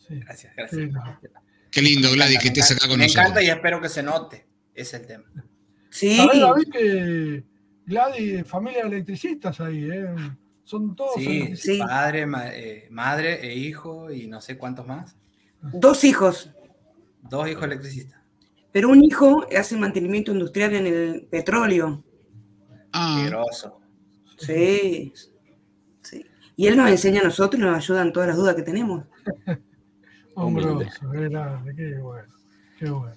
sí, 0.07 0.19
Gracias, 0.19 0.53
gracias. 0.55 0.81
sí, 0.81 0.87
no. 0.91 1.19
Qué 1.69 1.81
lindo, 1.81 2.11
Gladys, 2.11 2.39
que 2.39 2.45
Me 2.45 2.59
estés 2.59 2.71
encanta, 2.71 2.85
acá 2.85 2.87
con 2.89 2.97
Me 2.99 3.03
nosotros. 3.05 3.25
encanta 3.25 3.43
y 3.43 3.49
espero 3.49 3.81
que 3.81 3.89
se 3.89 4.03
note. 4.03 4.45
Es 4.73 4.93
el 4.93 5.05
tema. 5.05 5.25
Sí, 5.89 6.17
¿Sabés, 6.17 6.39
David, 6.41 6.67
que 6.71 7.43
Gladys, 7.85 8.45
familia 8.47 8.81
de 8.81 8.87
electricistas 8.87 9.59
ahí, 9.61 9.89
¿eh? 9.91 10.15
Son 10.63 10.95
todos 10.95 11.15
Sí. 11.15 11.55
Sí. 11.55 11.79
padre, 11.79 12.25
ma- 12.25 12.47
eh, 12.53 12.87
madre 12.89 13.39
e 13.47 13.55
hijo 13.55 14.11
y 14.11 14.27
no 14.27 14.41
sé 14.41 14.57
cuántos 14.57 14.87
más. 14.87 15.15
dos 15.61 16.03
hijos, 16.03 16.49
Dos 17.21 17.47
hijos 17.49 17.63
electricistas. 17.63 18.19
pero 18.71 18.89
un 18.89 19.03
hijo 19.03 19.45
hace 19.57 19.75
mantenimiento 19.77 20.31
industrial 20.31 20.73
en 20.75 20.87
el 20.87 21.27
petróleo. 21.29 22.03
Ah. 22.93 23.29
Sí, 24.37 25.13
sí. 26.01 26.25
Y 26.55 26.67
él 26.67 26.77
nos 26.77 26.89
enseña 26.89 27.21
a 27.21 27.25
nosotros 27.25 27.59
y 27.61 27.65
nos 27.65 27.75
ayuda 27.77 28.01
en 28.01 28.13
todas 28.13 28.27
las 28.29 28.37
dudas 28.37 28.55
que 28.55 28.61
tenemos. 28.63 29.05
Hombroso, 30.35 31.11
qué 31.11 31.29
grande, 31.29 31.75
qué 31.75 31.95
bueno, 31.99 32.33
qué 32.79 32.89
bueno. 32.89 33.15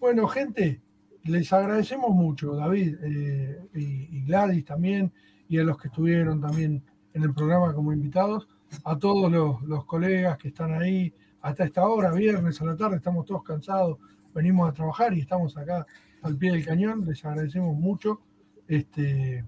Bueno, 0.00 0.26
gente, 0.28 0.80
les 1.24 1.52
agradecemos 1.52 2.10
mucho, 2.10 2.54
David 2.54 2.96
eh, 3.02 3.58
y, 3.74 4.18
y 4.18 4.24
Gladys 4.24 4.64
también, 4.64 5.12
y 5.48 5.58
a 5.58 5.64
los 5.64 5.78
que 5.78 5.88
estuvieron 5.88 6.40
también 6.40 6.82
en 7.14 7.22
el 7.22 7.34
programa 7.34 7.74
como 7.74 7.92
invitados, 7.92 8.48
a 8.84 8.98
todos 8.98 9.30
los, 9.30 9.62
los 9.62 9.84
colegas 9.84 10.38
que 10.38 10.48
están 10.48 10.74
ahí 10.74 11.12
hasta 11.42 11.64
esta 11.64 11.86
hora, 11.86 12.12
viernes 12.12 12.60
a 12.60 12.64
la 12.64 12.76
tarde, 12.76 12.96
estamos 12.96 13.24
todos 13.24 13.42
cansados, 13.42 13.98
venimos 14.34 14.68
a 14.68 14.72
trabajar 14.72 15.14
y 15.14 15.20
estamos 15.20 15.56
acá 15.56 15.86
al 16.22 16.36
pie 16.36 16.52
del 16.52 16.64
cañón, 16.64 17.06
les 17.06 17.24
agradecemos 17.24 17.76
mucho. 17.76 18.20
Este, 18.66 19.44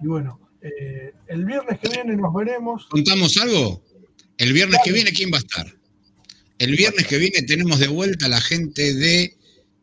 y 0.00 0.06
bueno, 0.06 0.40
eh, 0.60 1.12
el 1.28 1.44
viernes 1.44 1.78
que 1.80 1.88
viene 1.88 2.16
nos 2.16 2.32
veremos. 2.32 2.86
¿Contamos 2.86 3.36
algo? 3.36 3.82
El 4.38 4.52
viernes 4.52 4.80
que 4.84 4.92
viene, 4.92 5.12
¿quién 5.12 5.30
va 5.32 5.36
a 5.36 5.40
estar? 5.40 5.66
El 6.58 6.76
viernes 6.76 7.06
que 7.06 7.18
viene 7.18 7.42
tenemos 7.42 7.78
de 7.78 7.88
vuelta 7.88 8.26
a 8.26 8.28
la 8.28 8.40
gente 8.40 8.94
de 8.94 9.36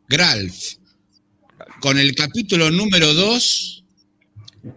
Gralf 0.08 0.79
con 1.80 1.98
el 1.98 2.14
capítulo 2.14 2.70
número 2.70 3.14
2 3.14 3.84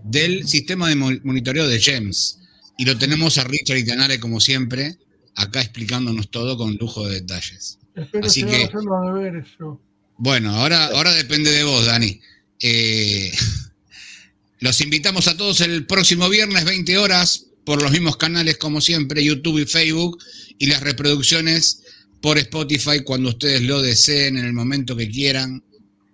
del 0.03 0.47
sistema 0.47 0.89
de 0.89 0.95
mo- 0.95 1.11
monitoreo 1.23 1.67
de 1.67 1.79
GEMS. 1.79 2.39
Y 2.77 2.85
lo 2.85 2.97
tenemos 2.97 3.37
a 3.37 3.43
Richard 3.43 3.77
y 3.77 3.85
Tanare, 3.85 4.19
como 4.19 4.39
siempre, 4.39 4.97
acá 5.35 5.61
explicándonos 5.61 6.29
todo 6.31 6.57
con 6.57 6.75
lujo 6.77 7.07
de 7.07 7.15
detalles. 7.21 7.77
Espero 7.95 8.25
Así 8.25 8.43
que- 8.43 8.69
a 8.73 9.13
deberes 9.13 9.45
yo. 9.59 9.79
Bueno, 10.17 10.55
ahora, 10.55 10.85
ahora 10.87 11.11
depende 11.13 11.51
de 11.51 11.63
vos, 11.63 11.85
Dani. 11.85 12.19
Eh, 12.61 13.31
los 14.59 14.79
invitamos 14.81 15.27
a 15.27 15.35
todos 15.37 15.61
el 15.61 15.85
próximo 15.85 16.29
viernes, 16.29 16.65
20 16.65 16.97
horas, 16.97 17.47
por 17.65 17.81
los 17.81 17.91
mismos 17.91 18.17
canales 18.17 18.57
como 18.57 18.81
siempre, 18.81 19.23
YouTube 19.23 19.59
y 19.59 19.65
Facebook, 19.65 20.17
y 20.57 20.67
las 20.67 20.81
reproducciones 20.81 21.81
por 22.21 22.37
Spotify 22.37 23.01
cuando 23.03 23.29
ustedes 23.29 23.61
lo 23.63 23.81
deseen, 23.81 24.37
en 24.37 24.45
el 24.45 24.53
momento 24.53 24.95
que 24.95 25.09
quieran. 25.09 25.63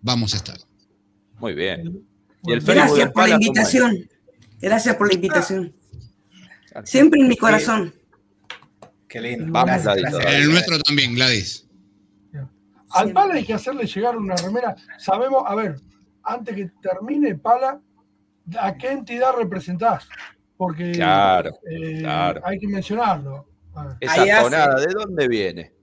Vamos 0.01 0.33
a 0.33 0.37
estar. 0.37 0.59
Muy 1.39 1.53
bien. 1.53 2.05
Y 2.43 2.53
el 2.53 2.59
Bueno, 2.61 2.81
Facebook 2.81 2.97
Gracias 2.97 3.11
por 3.11 3.29
la 3.29 3.35
invitación. 3.35 4.09
Gracias 4.59 4.95
por 4.95 5.07
la 5.07 5.13
invitación. 5.13 5.73
Siempre 6.83 7.21
en 7.21 7.27
mi 7.27 7.37
corazón. 7.37 7.93
Qué 9.07 9.21
lindo. 9.21 9.45
Vamos, 9.49 9.83
Gracias, 9.83 10.11
Gladys, 10.11 10.35
el 10.35 10.49
nuestro 10.51 10.79
también, 10.79 11.15
Gladys. 11.15 11.65
Al 12.91 13.11
Pala 13.11 13.35
hay 13.35 13.45
que 13.45 13.53
hacerle 13.53 13.85
llegar 13.85 14.17
una 14.17 14.35
remera. 14.35 14.75
Sabemos, 14.97 15.43
a 15.45 15.55
ver, 15.55 15.75
antes 16.23 16.55
que 16.55 16.71
termine, 16.81 17.35
Pala, 17.35 17.79
¿a 18.59 18.77
qué 18.77 18.91
entidad 18.91 19.33
representás? 19.37 20.07
Porque 20.57 20.91
Claro, 20.91 21.51
eh, 21.69 21.99
claro. 21.99 22.41
hay 22.43 22.59
que 22.59 22.67
mencionarlo. 22.67 23.47
Esa 23.99 24.41
tonada, 24.43 24.79
¿de 24.79 24.93
dónde 24.93 25.27
viene? 25.27 25.73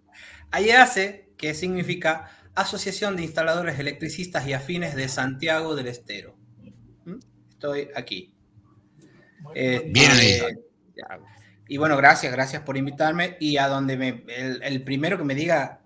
Ahí 0.51 0.70
hace, 0.70 1.31
que 1.37 1.55
significa 1.55 2.31
Asociación 2.57 3.16
de 3.16 3.23
Instaladores 3.23 3.78
Electricistas 3.78 4.47
y 4.49 4.53
Afines 4.53 4.95
de 4.97 5.09
Santiago 5.09 5.74
del 5.77 5.87
Estero. 5.89 6.37
¿Mm? 7.05 7.16
Estoy 7.51 7.89
aquí. 7.95 8.35
Eh, 9.55 9.83
Bien 9.93 10.11
ahí. 10.11 10.27
eh, 10.31 10.59
y 11.69 11.77
bueno, 11.78 11.97
gracias, 11.97 12.33
gracias 12.33 12.62
por 12.62 12.77
invitarme. 12.77 13.37
Y 13.41 13.57
a 13.59 13.69
donde 13.69 13.97
me, 13.97 14.24
el, 14.28 14.62
el 14.62 14.83
primero 14.83 15.19
que 15.19 15.24
me 15.24 15.35
diga, 15.35 15.83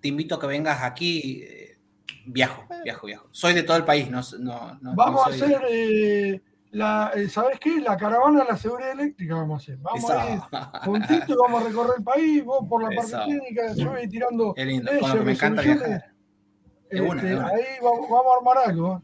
te 0.00 0.08
invito 0.08 0.34
a 0.36 0.40
que 0.40 0.46
vengas 0.46 0.82
aquí, 0.82 1.42
eh, 1.42 1.78
viajo, 2.26 2.66
viajo, 2.84 3.06
viajo. 3.06 3.28
Soy 3.32 3.54
de 3.54 3.62
todo 3.62 3.76
el 3.76 3.84
país, 3.84 4.08
no, 4.10 4.20
no, 4.40 4.78
no- 4.80 4.94
Vamos 4.94 5.22
no 5.26 5.32
a 5.32 5.36
soy 5.38 5.52
hacer, 5.54 5.66
eh, 5.70 6.42
la, 6.74 7.12
eh, 7.14 7.28
¿sabes 7.28 7.58
qué? 7.60 7.80
La 7.80 7.96
caravana 7.96 8.40
de 8.40 8.50
la 8.50 8.56
seguridad 8.56 8.92
eléctrica 8.92 9.36
vamos 9.36 9.60
a 9.60 9.62
hacer. 9.62 9.78
Vamos 9.78 10.10
a 10.10 10.30
ir 10.30 10.38
Eso. 10.38 10.70
juntitos 10.84 11.28
y 11.28 11.34
vamos 11.34 11.62
a 11.62 11.68
recorrer 11.68 11.92
el 11.98 12.04
país, 12.04 12.44
vos 12.44 12.66
por 12.68 12.82
la 12.82 12.88
parte 12.88 13.12
Eso. 13.12 13.24
técnica, 13.26 13.74
yo 13.74 13.90
voy 13.90 14.08
tirando 14.08 14.54
Qué 14.54 14.64
lindo, 14.64 14.92
leyes, 14.92 15.12
que 15.12 15.20
me 15.20 15.32
encanta 15.32 15.62
viajar. 15.62 16.14
Este. 16.90 17.28
Ahí 17.28 17.64
vamos, 17.82 18.10
vamos 18.10 18.26
a 18.26 18.38
armar 18.38 18.68
algo. 18.68 19.02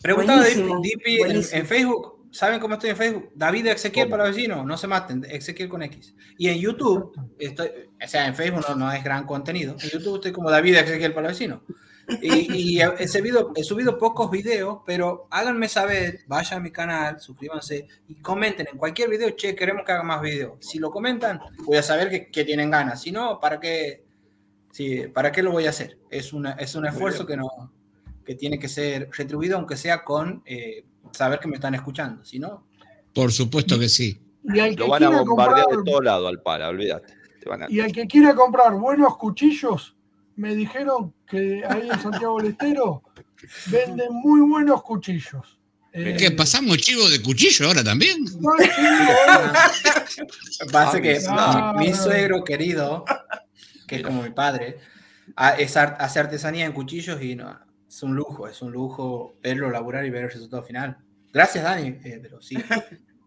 Preguntaba 0.00 0.44
Dipi 0.44 1.20
en, 1.22 1.36
en 1.36 1.66
Facebook. 1.66 2.28
¿Saben 2.32 2.60
cómo 2.60 2.74
estoy 2.74 2.90
en 2.90 2.96
Facebook? 2.96 3.30
David 3.34 3.66
Ezequiel 3.66 4.06
¿Cómo? 4.06 4.16
para 4.16 4.30
vecinos. 4.30 4.64
No 4.64 4.76
se 4.76 4.86
maten. 4.86 5.26
Ezequiel 5.28 5.68
con 5.68 5.82
X. 5.82 6.14
Y 6.38 6.48
en 6.48 6.58
YouTube, 6.58 7.12
estoy, 7.40 7.70
o 8.02 8.08
sea, 8.08 8.28
en 8.28 8.36
Facebook 8.36 8.64
no, 8.68 8.76
no 8.76 8.92
es 8.92 9.02
gran 9.02 9.26
contenido. 9.26 9.74
En 9.82 9.90
YouTube 9.90 10.16
estoy 10.16 10.30
como 10.30 10.48
David 10.48 10.76
Ezequiel 10.76 11.12
para 11.12 11.28
vecinos. 11.28 11.60
Y, 12.22 12.76
y 12.78 12.80
he, 12.80 13.06
subido, 13.08 13.52
he 13.54 13.62
subido 13.62 13.96
pocos 13.98 14.30
videos, 14.30 14.78
pero 14.84 15.26
háganme 15.30 15.68
saber, 15.68 16.20
vayan 16.26 16.58
a 16.60 16.62
mi 16.62 16.70
canal, 16.70 17.20
suscríbanse 17.20 17.86
y 18.08 18.14
comenten 18.16 18.66
en 18.72 18.78
cualquier 18.78 19.08
video, 19.10 19.30
che, 19.30 19.54
queremos 19.54 19.84
que 19.84 19.92
haga 19.92 20.02
más 20.02 20.20
videos. 20.20 20.52
Si 20.60 20.78
lo 20.78 20.90
comentan, 20.90 21.40
voy 21.64 21.76
a 21.76 21.82
saber 21.82 22.10
que, 22.10 22.30
que 22.30 22.44
tienen 22.44 22.70
ganas. 22.70 23.00
Si 23.02 23.12
no, 23.12 23.38
¿para 23.40 23.60
qué, 23.60 24.04
sí, 24.72 25.04
¿para 25.12 25.30
qué 25.30 25.42
lo 25.42 25.52
voy 25.52 25.66
a 25.66 25.70
hacer? 25.70 25.98
Es, 26.10 26.32
una, 26.32 26.52
es 26.52 26.74
un 26.74 26.86
esfuerzo 26.86 27.24
que, 27.26 27.36
no, 27.36 27.48
que 28.24 28.34
tiene 28.34 28.58
que 28.58 28.68
ser 28.68 29.08
retribuido, 29.16 29.56
aunque 29.56 29.76
sea 29.76 30.02
con 30.04 30.42
eh, 30.46 30.84
saber 31.12 31.38
que 31.38 31.48
me 31.48 31.54
están 31.56 31.74
escuchando. 31.74 32.24
Si 32.24 32.38
no, 32.38 32.66
Por 33.14 33.30
supuesto 33.32 33.78
que 33.78 33.88
sí. 33.88 34.20
Y 34.44 34.58
al 34.58 34.74
que 34.74 34.84
Lo 34.84 34.88
van 34.88 35.04
a 35.04 35.10
bombardear 35.22 35.66
comprar- 35.66 35.84
de 35.84 35.90
todo 35.90 36.00
lado 36.00 36.26
al 36.28 36.40
Pala, 36.42 36.68
olvídate. 36.68 37.14
Te 37.40 37.48
van 37.48 37.62
a- 37.62 37.66
Y 37.68 37.80
al 37.80 37.92
que 37.92 38.06
quiera 38.06 38.34
comprar 38.34 38.74
buenos 38.74 39.16
cuchillos, 39.16 39.96
me 40.40 40.54
dijeron 40.54 41.12
que 41.28 41.62
ahí 41.68 41.90
en 41.90 42.00
Santiago 42.00 42.38
del 42.38 42.52
Estero 42.52 43.02
venden 43.66 44.08
muy 44.10 44.40
buenos 44.40 44.82
cuchillos. 44.82 45.58
Eh, 45.92 46.16
¿Qué? 46.18 46.30
¿Pasamos 46.30 46.78
chivo 46.78 47.06
de 47.10 47.20
cuchillo 47.20 47.66
ahora 47.66 47.84
también? 47.84 48.24
no 48.40 48.52
pasa 50.72 50.98
que 50.98 51.20
ah, 51.28 51.74
mi, 51.76 51.88
mi 51.88 51.94
suegro 51.94 52.42
querido, 52.42 53.04
que 53.86 53.96
es 53.96 54.02
como 54.02 54.22
mi 54.22 54.30
padre, 54.30 54.78
hace 55.36 55.78
artesanía 55.78 56.64
en 56.64 56.72
cuchillos 56.72 57.20
y 57.22 57.36
no, 57.36 57.60
es 57.86 58.02
un 58.02 58.14
lujo, 58.16 58.48
es 58.48 58.62
un 58.62 58.72
lujo 58.72 59.36
verlo 59.42 59.70
laburar 59.70 60.06
y 60.06 60.10
ver 60.10 60.24
el 60.24 60.30
resultado 60.30 60.62
final. 60.62 60.96
Gracias, 61.34 61.62
Dani, 61.62 61.88
eh, 62.02 62.18
pero 62.22 62.40
sí. 62.40 62.56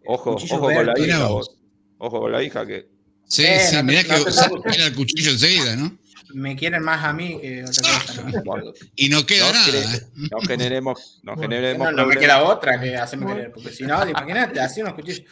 Ojo, 0.05 0.31
ojo 0.31 0.59
con 0.59 0.85
la 0.85 0.99
hija, 0.99 1.27
vos. 1.27 1.57
Ojo 1.99 2.21
con 2.21 2.31
la 2.31 2.41
hija 2.41 2.65
que. 2.65 2.87
Sí, 3.25 3.43
Eh, 3.45 3.59
sí, 3.59 3.75
no 3.75 3.83
mirá 3.83 4.01
no 4.01 4.07
que 4.63 4.69
era 4.73 4.87
el 4.87 4.95
cuchillo 4.95 5.29
enseguida, 5.31 5.75
¿no? 5.75 5.95
Me 6.33 6.55
quieren 6.55 6.83
más 6.83 7.03
a 7.03 7.13
mí 7.13 7.39
que 7.39 7.63
otra 7.63 7.83
cosa. 8.05 8.23
¿no? 8.43 8.73
Y 8.95 9.09
no 9.09 9.25
queda 9.25 9.47
No, 9.47 9.53
nada. 9.53 9.95
¿eh? 9.95 10.01
no 10.31 10.41
generemos, 10.41 11.19
no 11.23 11.35
Bueno, 11.35 11.49
generemos 11.49 11.91
No, 11.91 11.91
no 11.97 12.05
me 12.07 12.17
queda 12.17 12.43
otra 12.43 12.79
que 12.79 12.95
hacerme 12.97 13.27
querer, 13.27 13.51
porque 13.51 13.69
si 13.71 13.83
no, 13.83 14.07
imagínate, 14.07 14.59
así 14.59 14.81
unos 14.81 14.93
cuchillos. 14.95 15.23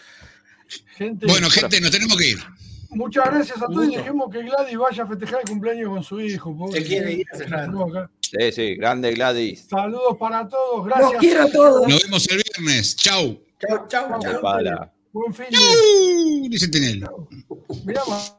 gente, 0.95 1.25
Bueno, 1.25 1.49
gente, 1.49 1.81
nos 1.81 1.91
tenemos 1.91 2.17
que 2.17 2.27
ir. 2.29 2.37
muchas 2.89 3.25
gracias 3.25 3.57
a 3.61 3.65
todos 3.67 3.87
y 3.87 3.95
dejemos 3.95 4.29
que 4.31 4.43
Gladys 4.43 4.77
vaya 4.77 5.03
a 5.03 5.07
festejar 5.07 5.39
el 5.41 5.47
cumpleaños 5.49 5.89
con 5.89 6.03
su 6.03 6.19
hijo. 6.21 6.55
Se 6.71 6.83
quiere 6.83 7.13
ir. 7.13 7.25
Acá. 7.33 8.09
Sí, 8.21 8.51
sí, 8.51 8.75
grande 8.75 9.11
Gladys. 9.13 9.65
Saludos 9.69 10.17
para 10.19 10.47
todos, 10.47 10.85
Los 10.87 10.97
gracias. 10.97 11.19
quiero 11.19 11.43
a 11.43 11.51
todos. 11.51 11.87
Nos 11.87 12.03
vemos 12.03 12.27
el 12.29 12.41
viernes. 12.43 12.95
Chau. 12.95 13.39
Chau, 13.59 13.87
chau, 13.87 14.19
Chau. 14.21 14.91
Buen 15.13 15.33
fin 15.33 15.47
Chau. 17.83 18.37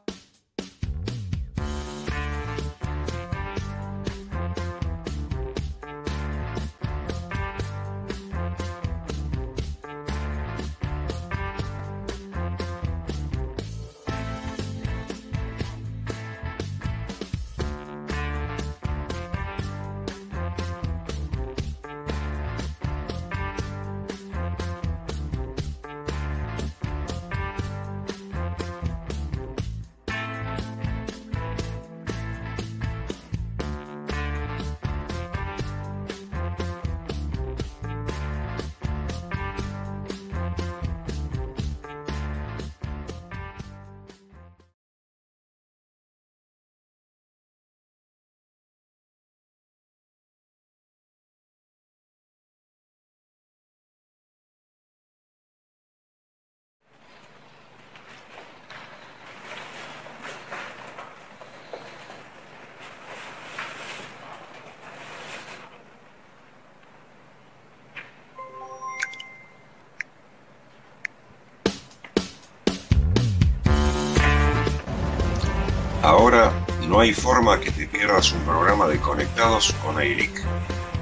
Ahora 76.03 76.51
no 76.89 76.99
hay 76.99 77.13
forma 77.13 77.61
que 77.61 77.71
te 77.71 77.87
pierdas 77.87 78.33
un 78.33 78.41
programa 78.41 78.87
de 78.87 78.99
Conectados 78.99 79.73
con 79.81 80.01
Eric. 80.01 80.43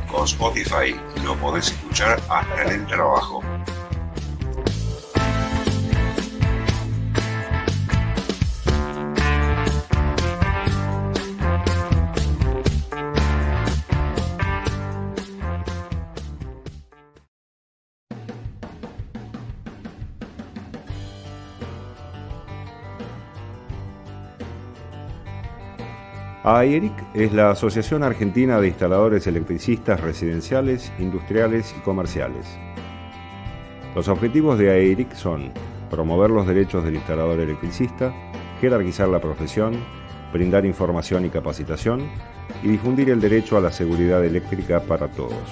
Con 0.07 0.25
Spotify 0.25 0.95
lo 1.23 1.35
podés 1.37 1.71
escuchar 1.71 2.21
hasta 2.29 2.61
en 2.61 2.81
el 2.81 2.85
trabajo. 2.85 3.41
AERIC 26.59 26.91
es 27.13 27.31
la 27.31 27.51
Asociación 27.51 28.03
Argentina 28.03 28.59
de 28.59 28.67
Instaladores 28.67 29.25
Electricistas 29.25 30.01
Residenciales, 30.01 30.91
Industriales 30.99 31.73
y 31.77 31.81
Comerciales. 31.81 32.45
Los 33.95 34.09
objetivos 34.09 34.59
de 34.59 34.69
AERIC 34.69 35.13
son 35.13 35.53
promover 35.89 36.29
los 36.29 36.45
derechos 36.45 36.83
del 36.83 36.95
instalador 36.95 37.39
electricista, 37.39 38.13
jerarquizar 38.59 39.07
la 39.07 39.21
profesión, 39.21 39.77
brindar 40.33 40.65
información 40.65 41.23
y 41.25 41.29
capacitación 41.29 42.09
y 42.61 42.67
difundir 42.67 43.09
el 43.11 43.21
derecho 43.21 43.55
a 43.55 43.61
la 43.61 43.71
seguridad 43.71 44.23
eléctrica 44.25 44.81
para 44.81 45.07
todos. 45.07 45.47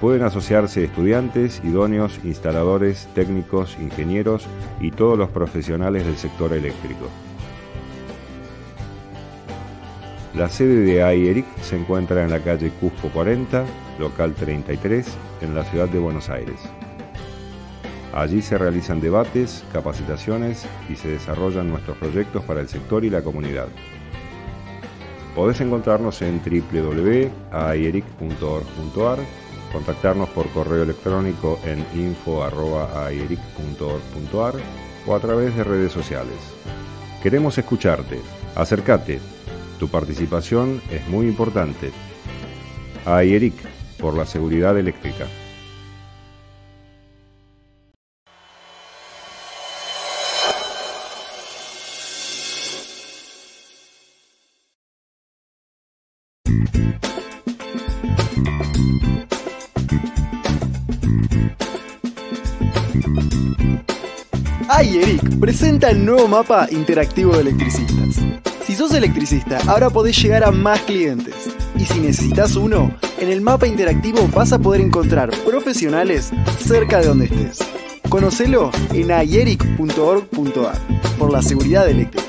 Pueden 0.00 0.22
asociarse 0.22 0.84
estudiantes, 0.84 1.60
idóneos, 1.64 2.20
instaladores, 2.22 3.08
técnicos, 3.14 3.76
ingenieros 3.80 4.46
y 4.80 4.92
todos 4.92 5.18
los 5.18 5.30
profesionales 5.30 6.06
del 6.06 6.16
sector 6.16 6.52
eléctrico. 6.52 7.08
La 10.34 10.48
sede 10.48 10.80
de 10.80 11.04
AIERIC 11.04 11.46
se 11.62 11.76
encuentra 11.76 12.24
en 12.24 12.30
la 12.30 12.40
calle 12.40 12.72
Cusco 12.80 13.08
40, 13.10 13.64
local 14.00 14.34
33, 14.34 15.06
en 15.42 15.54
la 15.54 15.62
ciudad 15.62 15.88
de 15.88 16.00
Buenos 16.00 16.28
Aires. 16.28 16.58
Allí 18.12 18.42
se 18.42 18.58
realizan 18.58 19.00
debates, 19.00 19.64
capacitaciones 19.72 20.66
y 20.88 20.96
se 20.96 21.06
desarrollan 21.08 21.68
nuestros 21.68 21.96
proyectos 21.98 22.42
para 22.42 22.60
el 22.60 22.68
sector 22.68 23.04
y 23.04 23.10
la 23.10 23.22
comunidad. 23.22 23.68
Podés 25.36 25.60
encontrarnos 25.60 26.20
en 26.22 26.40
www.aieric.org.ar, 26.40 29.18
contactarnos 29.72 30.28
por 30.30 30.48
correo 30.50 30.82
electrónico 30.82 31.60
en 31.64 31.78
info.aieric.org.ar 31.96 34.54
o 35.06 35.14
a 35.14 35.20
través 35.20 35.54
de 35.56 35.62
redes 35.62 35.92
sociales. 35.92 36.34
Queremos 37.22 37.56
escucharte. 37.56 38.18
Acércate, 38.56 39.20
tu 39.78 39.88
participación 39.88 40.80
es 40.90 41.06
muy 41.08 41.26
importante. 41.26 41.90
AIERIC, 43.06 43.54
por 43.98 44.16
la 44.16 44.26
seguridad 44.26 44.78
eléctrica. 44.78 45.26
AIERIC 64.68 65.38
presenta 65.38 65.90
el 65.90 66.04
nuevo 66.04 66.26
mapa 66.26 66.66
interactivo 66.70 67.34
de 67.34 67.42
electricistas. 67.42 68.53
Si 68.66 68.74
sos 68.74 68.94
electricista, 68.94 69.58
ahora 69.66 69.90
podés 69.90 70.20
llegar 70.22 70.42
a 70.42 70.50
más 70.50 70.80
clientes. 70.80 71.34
Y 71.76 71.84
si 71.84 72.00
necesitas 72.00 72.56
uno, 72.56 72.94
en 73.18 73.30
el 73.30 73.42
mapa 73.42 73.66
interactivo 73.66 74.26
vas 74.34 74.54
a 74.54 74.58
poder 74.58 74.80
encontrar 74.80 75.30
profesionales 75.44 76.30
cerca 76.58 77.00
de 77.00 77.08
donde 77.08 77.26
estés. 77.26 77.58
Conocelo 78.08 78.70
en 78.94 79.12
ayeric.org.ar 79.12 80.78
por 81.18 81.30
la 81.30 81.42
seguridad 81.42 81.86
eléctrica. 81.88 82.24